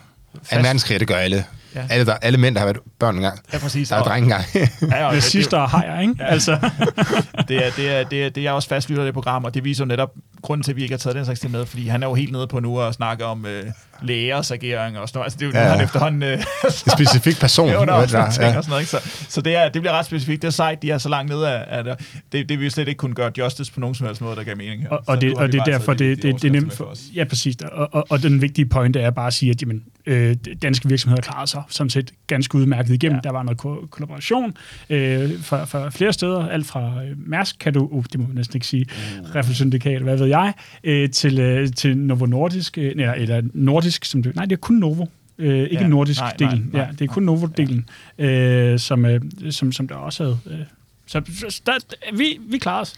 Fast. 0.43 0.51
2. 0.53 0.57
verdenskrig, 0.57 1.01
det 1.01 1.09
gør 1.09 1.15
alle. 1.15 1.37
Ja. 1.37 1.81
Ja. 1.81 1.87
Alle, 1.91 2.07
der, 2.07 2.15
alle 2.23 2.39
mænd, 2.39 2.55
der 2.55 2.61
har 2.61 2.67
været 2.67 2.79
børn 2.99 3.15
engang. 3.17 3.39
Ja, 3.53 3.59
præcis. 3.59 3.89
Der 3.89 3.97
er 3.97 4.01
Og- 4.01 4.07
drenge 4.07 4.25
engang. 4.25 4.45
Ja, 4.93 5.07
og 5.07 5.15
det- 5.15 5.23
sidste 5.23 5.57
og 5.57 5.69
hajer, 5.71 6.01
ikke? 6.01 6.15
Altså, 6.21 6.53
det 7.49 7.57
er, 7.67 7.71
det, 7.77 7.91
er, 8.01 8.05
det, 8.05 8.25
er, 8.25 8.29
det 8.29 8.39
er 8.39 8.43
jeg 8.43 8.53
også 8.53 8.69
fastlytter 8.69 9.03
af 9.03 9.07
det 9.07 9.15
program, 9.15 9.45
og 9.45 9.55
det 9.55 9.65
viser 9.65 9.85
jo 9.85 9.89
netop 9.89 10.11
grunden 10.43 10.63
til, 10.65 10.73
at 10.73 10.77
vi 10.77 10.83
ikke 10.83 10.93
har 10.93 10.99
taget 10.99 11.17
den 11.17 11.25
slags 11.25 11.41
ting 11.41 11.53
med, 11.53 11.67
fordi 11.67 11.89
han 11.89 12.03
er 12.03 12.07
jo 12.07 12.15
helt 12.15 12.33
nede 12.33 12.47
på 12.47 12.61
nu 12.61 12.81
at 12.81 12.95
snakke 12.95 13.25
om 13.25 13.47
øh, 13.47 13.65
lægers 14.03 14.51
agering 14.51 14.99
og 14.99 15.09
sådan 15.09 15.19
noget. 15.19 15.25
Altså, 15.27 15.39
det 15.39 15.55
er 15.57 15.61
jo 15.61 15.67
Ja. 15.69 15.75
ja. 15.77 15.83
efterhånden... 15.85 16.23
Øh, 16.23 16.33
En 16.65 16.71
specifik 16.71 17.41
person. 17.41 17.69
hvad 17.85 18.07
der- 18.09 18.31
ting 18.31 18.43
ja. 18.45 18.57
og 18.57 18.65
sådan 18.65 18.71
noget, 18.71 18.81
ikke? 18.83 18.91
Så, 18.91 19.27
så 19.29 19.41
det, 19.41 19.57
er, 19.57 19.69
det 19.69 19.83
bliver 19.83 19.93
ret 19.93 20.07
specifikt. 20.07 20.43
Det 20.43 20.49
er 20.49 20.53
sejt, 20.53 20.83
de 20.83 20.91
er 20.91 20.99
så 20.99 21.09
langt 21.09 21.31
nede 21.31 21.49
af, 21.53 21.79
af 21.79 21.85
det. 21.85 21.95
det. 22.33 22.49
Det 22.49 22.61
vil 22.61 22.71
slet 22.71 22.89
ikke 22.89 22.99
kunne 22.99 23.15
gøre 23.15 23.33
justice 23.39 23.73
på 23.73 23.81
nogen 23.81 23.95
som 23.95 24.07
helst 24.07 24.21
måde, 24.21 24.37
der 24.37 24.43
gav 24.43 24.57
mening 24.57 24.83
her. 24.83 24.89
og, 24.89 25.03
og, 25.07 25.21
det, 25.21 25.35
og 25.35 25.53
det 25.53 25.61
er 25.61 25.65
derfor, 25.65 25.95
de- 25.95 26.05
det, 26.09 26.23
de 26.23 26.33
det, 26.33 26.43
det 26.43 26.49
er 26.49 26.53
nemt 26.53 26.73
for, 26.73 26.95
ja, 27.15 27.25
præcis. 27.25 27.57
Og, 27.73 27.89
og, 27.95 28.07
og 28.11 28.23
den 28.23 28.43
vigtige 28.43 28.67
pointe 28.67 29.01
er 29.01 29.11
bare 29.11 29.27
at 29.27 29.35
sige, 29.35 29.51
at 29.51 29.63
jamen, 29.63 29.83
øh, 30.07 30.37
danske 30.63 30.89
virksomheder 30.89 31.23
klarer 31.23 31.47
sig 31.47 31.63
som 31.69 31.89
set 31.89 32.11
ganske 32.27 32.55
udmærket 32.59 32.95
igennem. 32.95 33.17
Ja. 33.25 33.29
Der 33.29 33.33
var 33.33 33.43
noget 33.43 33.59
ko- 33.59 33.87
kollaboration 33.91 34.57
øh, 34.91 35.31
fra, 35.43 35.65
fra 35.65 35.91
flere 35.91 36.13
steder, 36.13 36.49
alt 36.49 36.67
fra 36.67 36.81
øh, 37.05 37.17
Mærsk, 37.27 37.57
kan 37.61 37.73
du, 37.73 37.87
uh, 37.91 38.05
det 38.13 38.21
må 38.21 38.27
man 38.27 38.37
næsten 38.37 38.57
ikke 38.57 38.67
sige, 38.67 38.87
mm. 39.35 39.55
Syndikat, 39.55 40.03
hvad 40.03 40.17
ved 40.17 40.27
jeg, 40.27 40.53
øh, 40.85 41.11
til, 41.11 41.39
øh, 41.41 41.69
til 41.73 41.99
Novo 41.99 42.27
Nordisk, 42.27 42.79
øh, 42.79 42.91
eller, 42.91 43.13
eller 43.13 43.43
Nordisk, 43.87 44.05
som 44.05 44.23
det, 44.23 44.37
nej, 44.37 44.45
det 44.45 44.53
er 44.53 44.57
kun 44.61 44.77
Novo. 44.77 45.07
Øh, 45.39 45.59
ikke 45.63 45.75
Ja, 45.75 45.81
ja, 45.81 45.87
nordisk 45.89 46.21
nej, 46.21 46.33
del. 46.39 46.49
nej, 46.49 46.59
nej. 46.73 46.83
ja, 46.83 46.89
det 46.93 47.01
er 47.01 47.07
kun 47.07 47.29
Novo-delen, 47.29 47.85
øh, 48.25 48.79
som, 48.79 49.05
øh, 49.05 49.21
som, 49.51 49.73
som 49.73 49.89
der 49.89 49.95
også 49.95 50.23
havde. 50.25 50.39
Øh, 50.51 50.67
så 51.07 51.21
der, 51.67 51.73
vi, 52.17 52.39
vi 52.51 52.59
klarer 52.59 52.81
os. 52.81 52.95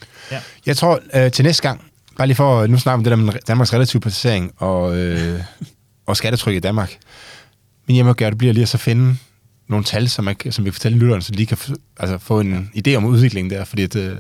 Jeg 0.66 0.76
tror, 0.76 1.00
øh, 1.14 1.30
til 1.32 1.44
næste 1.44 1.62
gang, 1.62 1.84
bare 2.16 2.26
lige 2.26 2.36
for, 2.36 2.66
nu 2.66 2.78
snakker 2.78 2.96
vi 2.96 3.00
om 3.00 3.04
det 3.04 3.10
der 3.10 3.32
med 3.32 3.40
Danmarks 3.46 3.74
relative 3.74 4.00
placering 4.00 4.52
og, 4.56 4.98
øh, 4.98 5.40
og 6.06 6.16
skattetryk 6.16 6.54
i 6.54 6.60
Danmark. 6.60 6.96
Men 7.86 7.96
jeg 7.96 8.04
må 8.04 8.12
gøre, 8.12 8.30
det 8.30 8.38
bliver 8.38 8.52
lige 8.52 8.62
at 8.62 8.68
så 8.68 8.78
finde 8.78 9.16
nogle 9.68 9.84
tal, 9.84 10.08
som, 10.08 10.28
jeg, 10.28 10.38
kan- 10.38 10.52
som 10.52 10.64
vi 10.64 10.68
kan 10.70 10.74
fortælle 10.74 10.98
lytterne, 10.98 11.22
så 11.22 11.32
de 11.32 11.46
kan 11.46 11.56
få, 11.56 11.72
altså, 11.96 12.18
få 12.18 12.40
en 12.40 12.70
idé 12.76 12.94
om 12.94 13.04
udviklingen 13.04 13.50
der, 13.50 13.64
fordi 13.64 13.82
at, 13.82 13.96
øh, 13.96 14.16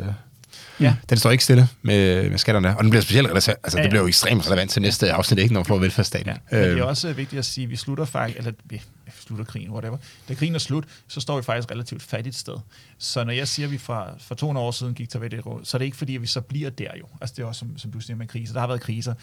Ja. 0.80 0.96
Den 1.10 1.18
står 1.18 1.30
ikke 1.30 1.44
stille 1.44 1.68
med, 1.82 2.30
med 2.30 2.38
skatterne, 2.38 2.76
og 2.76 2.82
den 2.82 2.90
bliver 2.90 3.02
specielt 3.02 3.26
relevant, 3.26 3.48
altså 3.48 3.78
Ja, 3.78 3.78
ja, 3.78 3.82
det 3.82 3.90
bliver 3.90 4.02
jo 4.02 4.08
ekstremt 4.08 4.46
relevant 4.46 4.70
til 4.70 4.82
næste 4.82 5.12
afsnit, 5.12 5.38
ikke, 5.38 5.54
når 5.54 5.62
vi 5.62 5.68
får 5.68 5.78
velfærdsstaten. 5.78 6.26
Ja, 6.26 6.36
men 6.50 6.60
det 6.60 6.70
er 6.70 6.82
Øh, 6.82 6.86
også 6.86 7.12
vigtigt 7.12 7.38
at 7.38 7.44
sige, 7.44 7.64
at 7.64 7.70
vi 7.70 7.76
slutter 7.76 8.04
faktisk, 8.04 8.38
eller 8.38 8.52
vi 8.64 8.82
slutter 9.20 9.44
krigen, 9.44 9.70
whatever. 9.70 9.96
Da 10.28 10.34
krigen 10.34 10.54
er 10.54 10.58
slut, 10.58 10.84
så 11.08 11.20
står 11.20 11.36
vi 11.36 11.42
faktisk 11.42 11.70
relativt 11.70 12.02
fattigt 12.02 12.36
sted. 12.36 12.54
Så 12.98 13.24
når 13.24 13.32
jeg 13.32 13.48
siger, 13.48 13.66
at 13.66 13.72
vi 13.72 13.78
fra, 13.78 14.10
for 14.18 14.34
200 14.34 14.66
år 14.66 14.70
siden 14.70 14.94
gik 14.94 15.08
til 15.08 15.20
ved 15.20 15.30
det 15.30 15.46
råd, 15.46 15.60
så 15.64 15.76
er 15.76 15.78
det 15.78 15.84
ikke 15.84 15.96
fordi, 15.96 16.14
at 16.14 16.22
vi 16.22 16.26
så 16.26 16.40
bliver 16.40 16.70
der 16.70 16.90
jo. 16.98 17.04
Altså 17.20 17.34
det 17.36 17.42
er 17.42 17.46
også, 17.46 17.58
som, 17.58 17.78
som 17.78 17.90
du 17.90 18.00
siger 18.00 18.16
med 18.16 18.26
kriser. 18.26 18.52
Der 18.52 18.60
har 18.60 18.66
været 18.66 18.80
kriser. 18.80 19.14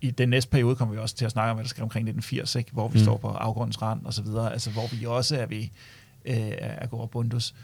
I 0.00 0.10
den 0.10 0.28
næste 0.28 0.50
periode 0.50 0.76
kommer 0.76 0.94
vi 0.94 1.00
også 1.00 1.14
til 1.14 1.24
at 1.24 1.30
snakke 1.30 1.50
om, 1.50 1.56
hvad 1.56 1.64
der 1.64 1.68
sker 1.68 1.82
omkring 1.82 2.08
1980, 2.08 2.54
ikke? 2.54 2.70
hvor 2.72 2.88
vi 2.88 2.98
mm. 2.98 3.04
står 3.04 3.16
på 3.16 3.28
afgrundens 3.28 3.82
rand 3.82 4.00
og 4.04 4.14
så 4.14 4.22
videre, 4.22 4.52
altså 4.52 4.70
hvor 4.70 4.88
vi 4.92 5.06
også 5.06 5.36
er 5.36 5.46
ved 5.46 5.62
øh, 6.24 6.52
at 6.58 6.90
gå 6.90 7.06
bundus. 7.06 7.54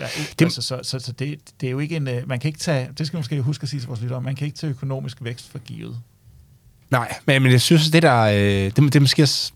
Ja, 0.00 0.06
det, 0.38 0.44
altså, 0.44 0.62
så, 0.62 0.80
så, 0.82 0.98
så 0.98 1.12
det, 1.12 1.38
det 1.60 1.66
er 1.66 1.70
jo 1.70 1.78
ikke 1.78 1.96
en... 1.96 2.08
øh, 2.08 2.28
Man 2.28 2.40
kan 2.40 2.48
ikke 2.48 2.60
tage... 2.60 2.88
Det 2.98 3.06
skal 3.06 3.16
vi 3.16 3.18
måske 3.18 3.40
huske 3.40 3.62
at 3.62 3.68
sige 3.68 3.80
til 3.80 3.88
vores 3.88 4.00
lyttere. 4.00 4.20
Man 4.20 4.36
kan 4.36 4.44
ikke 4.46 4.58
tage 4.58 4.70
økonomisk 4.70 5.16
vækst 5.20 5.50
for 5.50 5.58
givet. 5.58 5.98
Nej, 6.90 7.14
men, 7.26 7.42
men 7.42 7.52
jeg 7.52 7.60
synes, 7.60 7.90
det 7.90 8.02
der, 8.02 8.20
øh, 8.20 8.72
det, 8.76 8.92
det 8.92 9.02
måske 9.02 9.22
også, 9.22 9.52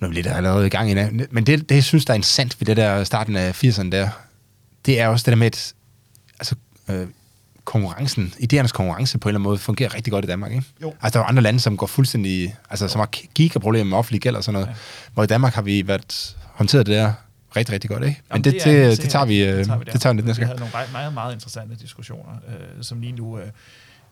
nu 0.00 0.04
er 0.04 0.08
vi 0.08 0.14
lidt 0.14 0.26
allerede 0.26 0.66
i 0.66 0.70
gang 0.70 0.90
i 0.90 0.94
men 1.30 1.46
det, 1.46 1.68
det, 1.68 1.74
jeg 1.74 1.84
synes, 1.84 2.04
der 2.04 2.12
er 2.12 2.14
interessant 2.14 2.60
ved 2.60 2.66
det 2.66 2.76
der 2.76 3.04
starten 3.04 3.36
af 3.36 3.64
80'erne 3.64 3.90
der, 3.90 4.08
det 4.86 5.00
er 5.00 5.08
også 5.08 5.22
det 5.22 5.32
der 5.32 5.36
med, 5.36 5.46
at 5.46 5.74
altså, 6.38 6.54
øh, 6.88 7.06
konkurrencen, 7.64 8.32
idéernes 8.40 8.72
konkurrence 8.72 9.18
på 9.18 9.28
en 9.28 9.30
eller 9.30 9.38
anden 9.38 9.48
måde 9.48 9.58
fungerer 9.58 9.94
rigtig 9.94 10.10
godt 10.10 10.24
i 10.24 10.28
Danmark, 10.28 10.52
ikke? 10.52 10.64
Jo. 10.82 10.94
Altså, 11.02 11.18
der 11.18 11.24
er 11.24 11.24
jo 11.24 11.28
andre 11.28 11.42
lande, 11.42 11.60
som 11.60 11.76
går 11.76 11.86
fuldstændig, 11.86 12.56
altså, 12.70 12.88
som 12.88 12.98
har 12.98 13.06
gigaproblemer 13.34 13.84
med 13.84 13.98
offentlig 13.98 14.20
gæld 14.20 14.36
og 14.36 14.44
sådan 14.44 14.52
noget, 14.52 14.66
ja. 14.66 14.74
hvor 15.14 15.22
i 15.22 15.26
Danmark 15.26 15.54
har 15.54 15.62
vi 15.62 15.86
været 15.88 16.36
håndteret 16.52 16.86
det 16.86 16.94
der 16.94 17.12
rigtig, 17.56 17.72
rigtig 17.72 17.90
godt, 17.90 18.04
ikke? 18.04 18.20
Men 18.22 18.30
Jamen, 18.30 18.44
det, 18.44 18.54
er 18.54 18.64
det, 18.64 18.72
helt 18.72 18.86
det, 18.86 18.96
sikkert. 18.96 19.10
tager 19.12 19.24
vi, 19.24 19.44
øh, 19.44 19.58
det 19.58 19.66
tager 19.66 19.78
vi, 19.78 19.84
det 19.92 20.00
tager 20.00 20.12
vi 20.12 20.16
lidt 20.18 20.26
næste 20.26 20.40
Vi 20.40 20.46
gang. 20.46 20.58
havde 20.60 20.70
nogle 20.72 20.92
meget, 20.92 21.14
meget 21.14 21.32
interessante 21.34 21.76
diskussioner, 21.76 22.32
øh, 22.48 22.82
som 22.82 23.00
lige 23.00 23.12
nu 23.12 23.38
øh, 23.38 23.46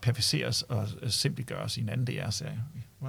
perfekseres 0.00 0.62
og 0.62 0.88
øh, 1.02 1.10
simpeltgøres 1.10 1.76
i 1.76 1.80
en 1.80 1.88
anden 1.88 2.06
DR-serie. 2.06 2.60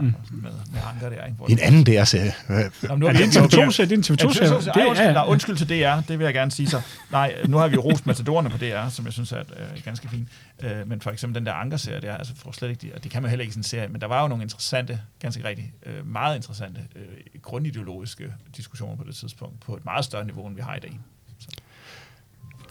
Mm. 0.02 0.06
Med, 0.32 0.42
med 0.72 0.80
Anker 0.94 1.10
der, 1.10 1.26
ikke? 1.26 1.38
Hvor 1.38 1.48
En 1.48 1.60
anden 1.60 1.84
DR-serie. 1.84 2.34
Jamen, 2.50 3.00
nu 3.00 3.06
Er 3.08 3.12
har 3.12 3.18
det 3.18 3.38
en 3.38 3.44
TV2-serie? 3.44 3.90
Det 3.90 4.10
er 4.10 4.14
en 4.14 4.18
Ja, 4.20 4.26
TV2-serie. 4.26 4.50
det, 4.50 4.66
Det 4.66 4.74
det, 4.76 4.82
er- 4.84 4.88
undskyld, 4.88 5.06
ja, 5.08 5.14
nej, 5.14 5.22
ja. 5.22 5.28
undskyld 5.30 5.56
til 5.56 5.70
DR, 5.70 6.02
det 6.08 6.20
vil 6.20 6.26
jeg 6.26 6.34
gerne 6.34 6.52
sige 6.52 6.70
så. 6.70 6.82
Nej, 7.12 7.36
nu 7.48 7.58
har 7.58 7.68
vi 7.68 7.76
jo 7.76 7.82
rost 7.82 8.06
matadorerne 8.06 8.50
på 8.50 8.58
DR, 8.58 8.90
som 8.90 9.06
jeg 9.06 9.14
synes 9.14 9.32
er 9.32 9.40
øh, 9.40 9.84
ganske 9.86 10.10
fint. 10.10 10.28
Øh, 10.64 10.88
men 10.88 11.02
for 11.02 11.12
eksempel 11.12 11.40
den 11.40 11.46
der 11.46 11.54
Anker-serie 11.54 12.02
der, 12.02 12.16
altså 12.18 12.34
får 12.36 12.52
slet 12.52 12.70
ikke, 12.70 12.88
de- 12.88 12.92
og 12.96 13.04
det 13.04 13.12
kan 13.12 13.22
man 13.22 13.30
heller 13.30 13.42
ikke 13.44 13.50
i 13.50 13.54
sådan 13.54 13.60
en 13.60 13.64
serie, 13.64 13.88
men 13.88 14.02
der 14.02 14.08
var 14.08 14.22
jo 14.22 14.28
nogle 14.28 14.44
interessante, 14.44 15.00
ganske 15.20 15.44
rigtigt, 15.48 15.68
øh, 15.86 16.08
meget 16.08 16.36
interessante, 16.36 16.82
øh, 16.96 17.02
grundideologiske 17.42 18.34
diskussioner 18.58 18.96
på 18.96 19.04
det 19.08 19.16
tidspunkt, 19.16 19.60
på 19.60 19.76
et 19.76 19.86
meget 19.86 20.06
større 20.06 20.26
niveau, 20.26 20.48
end 20.48 20.56
vi 20.56 20.62
har 20.62 20.76
i 20.76 20.80
dag. 20.80 21.00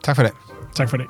Tak 0.04 0.16
for 0.16 0.22
det. 0.22 0.32
Tak 0.76 0.90
for 0.90 0.96
det. 0.96 1.06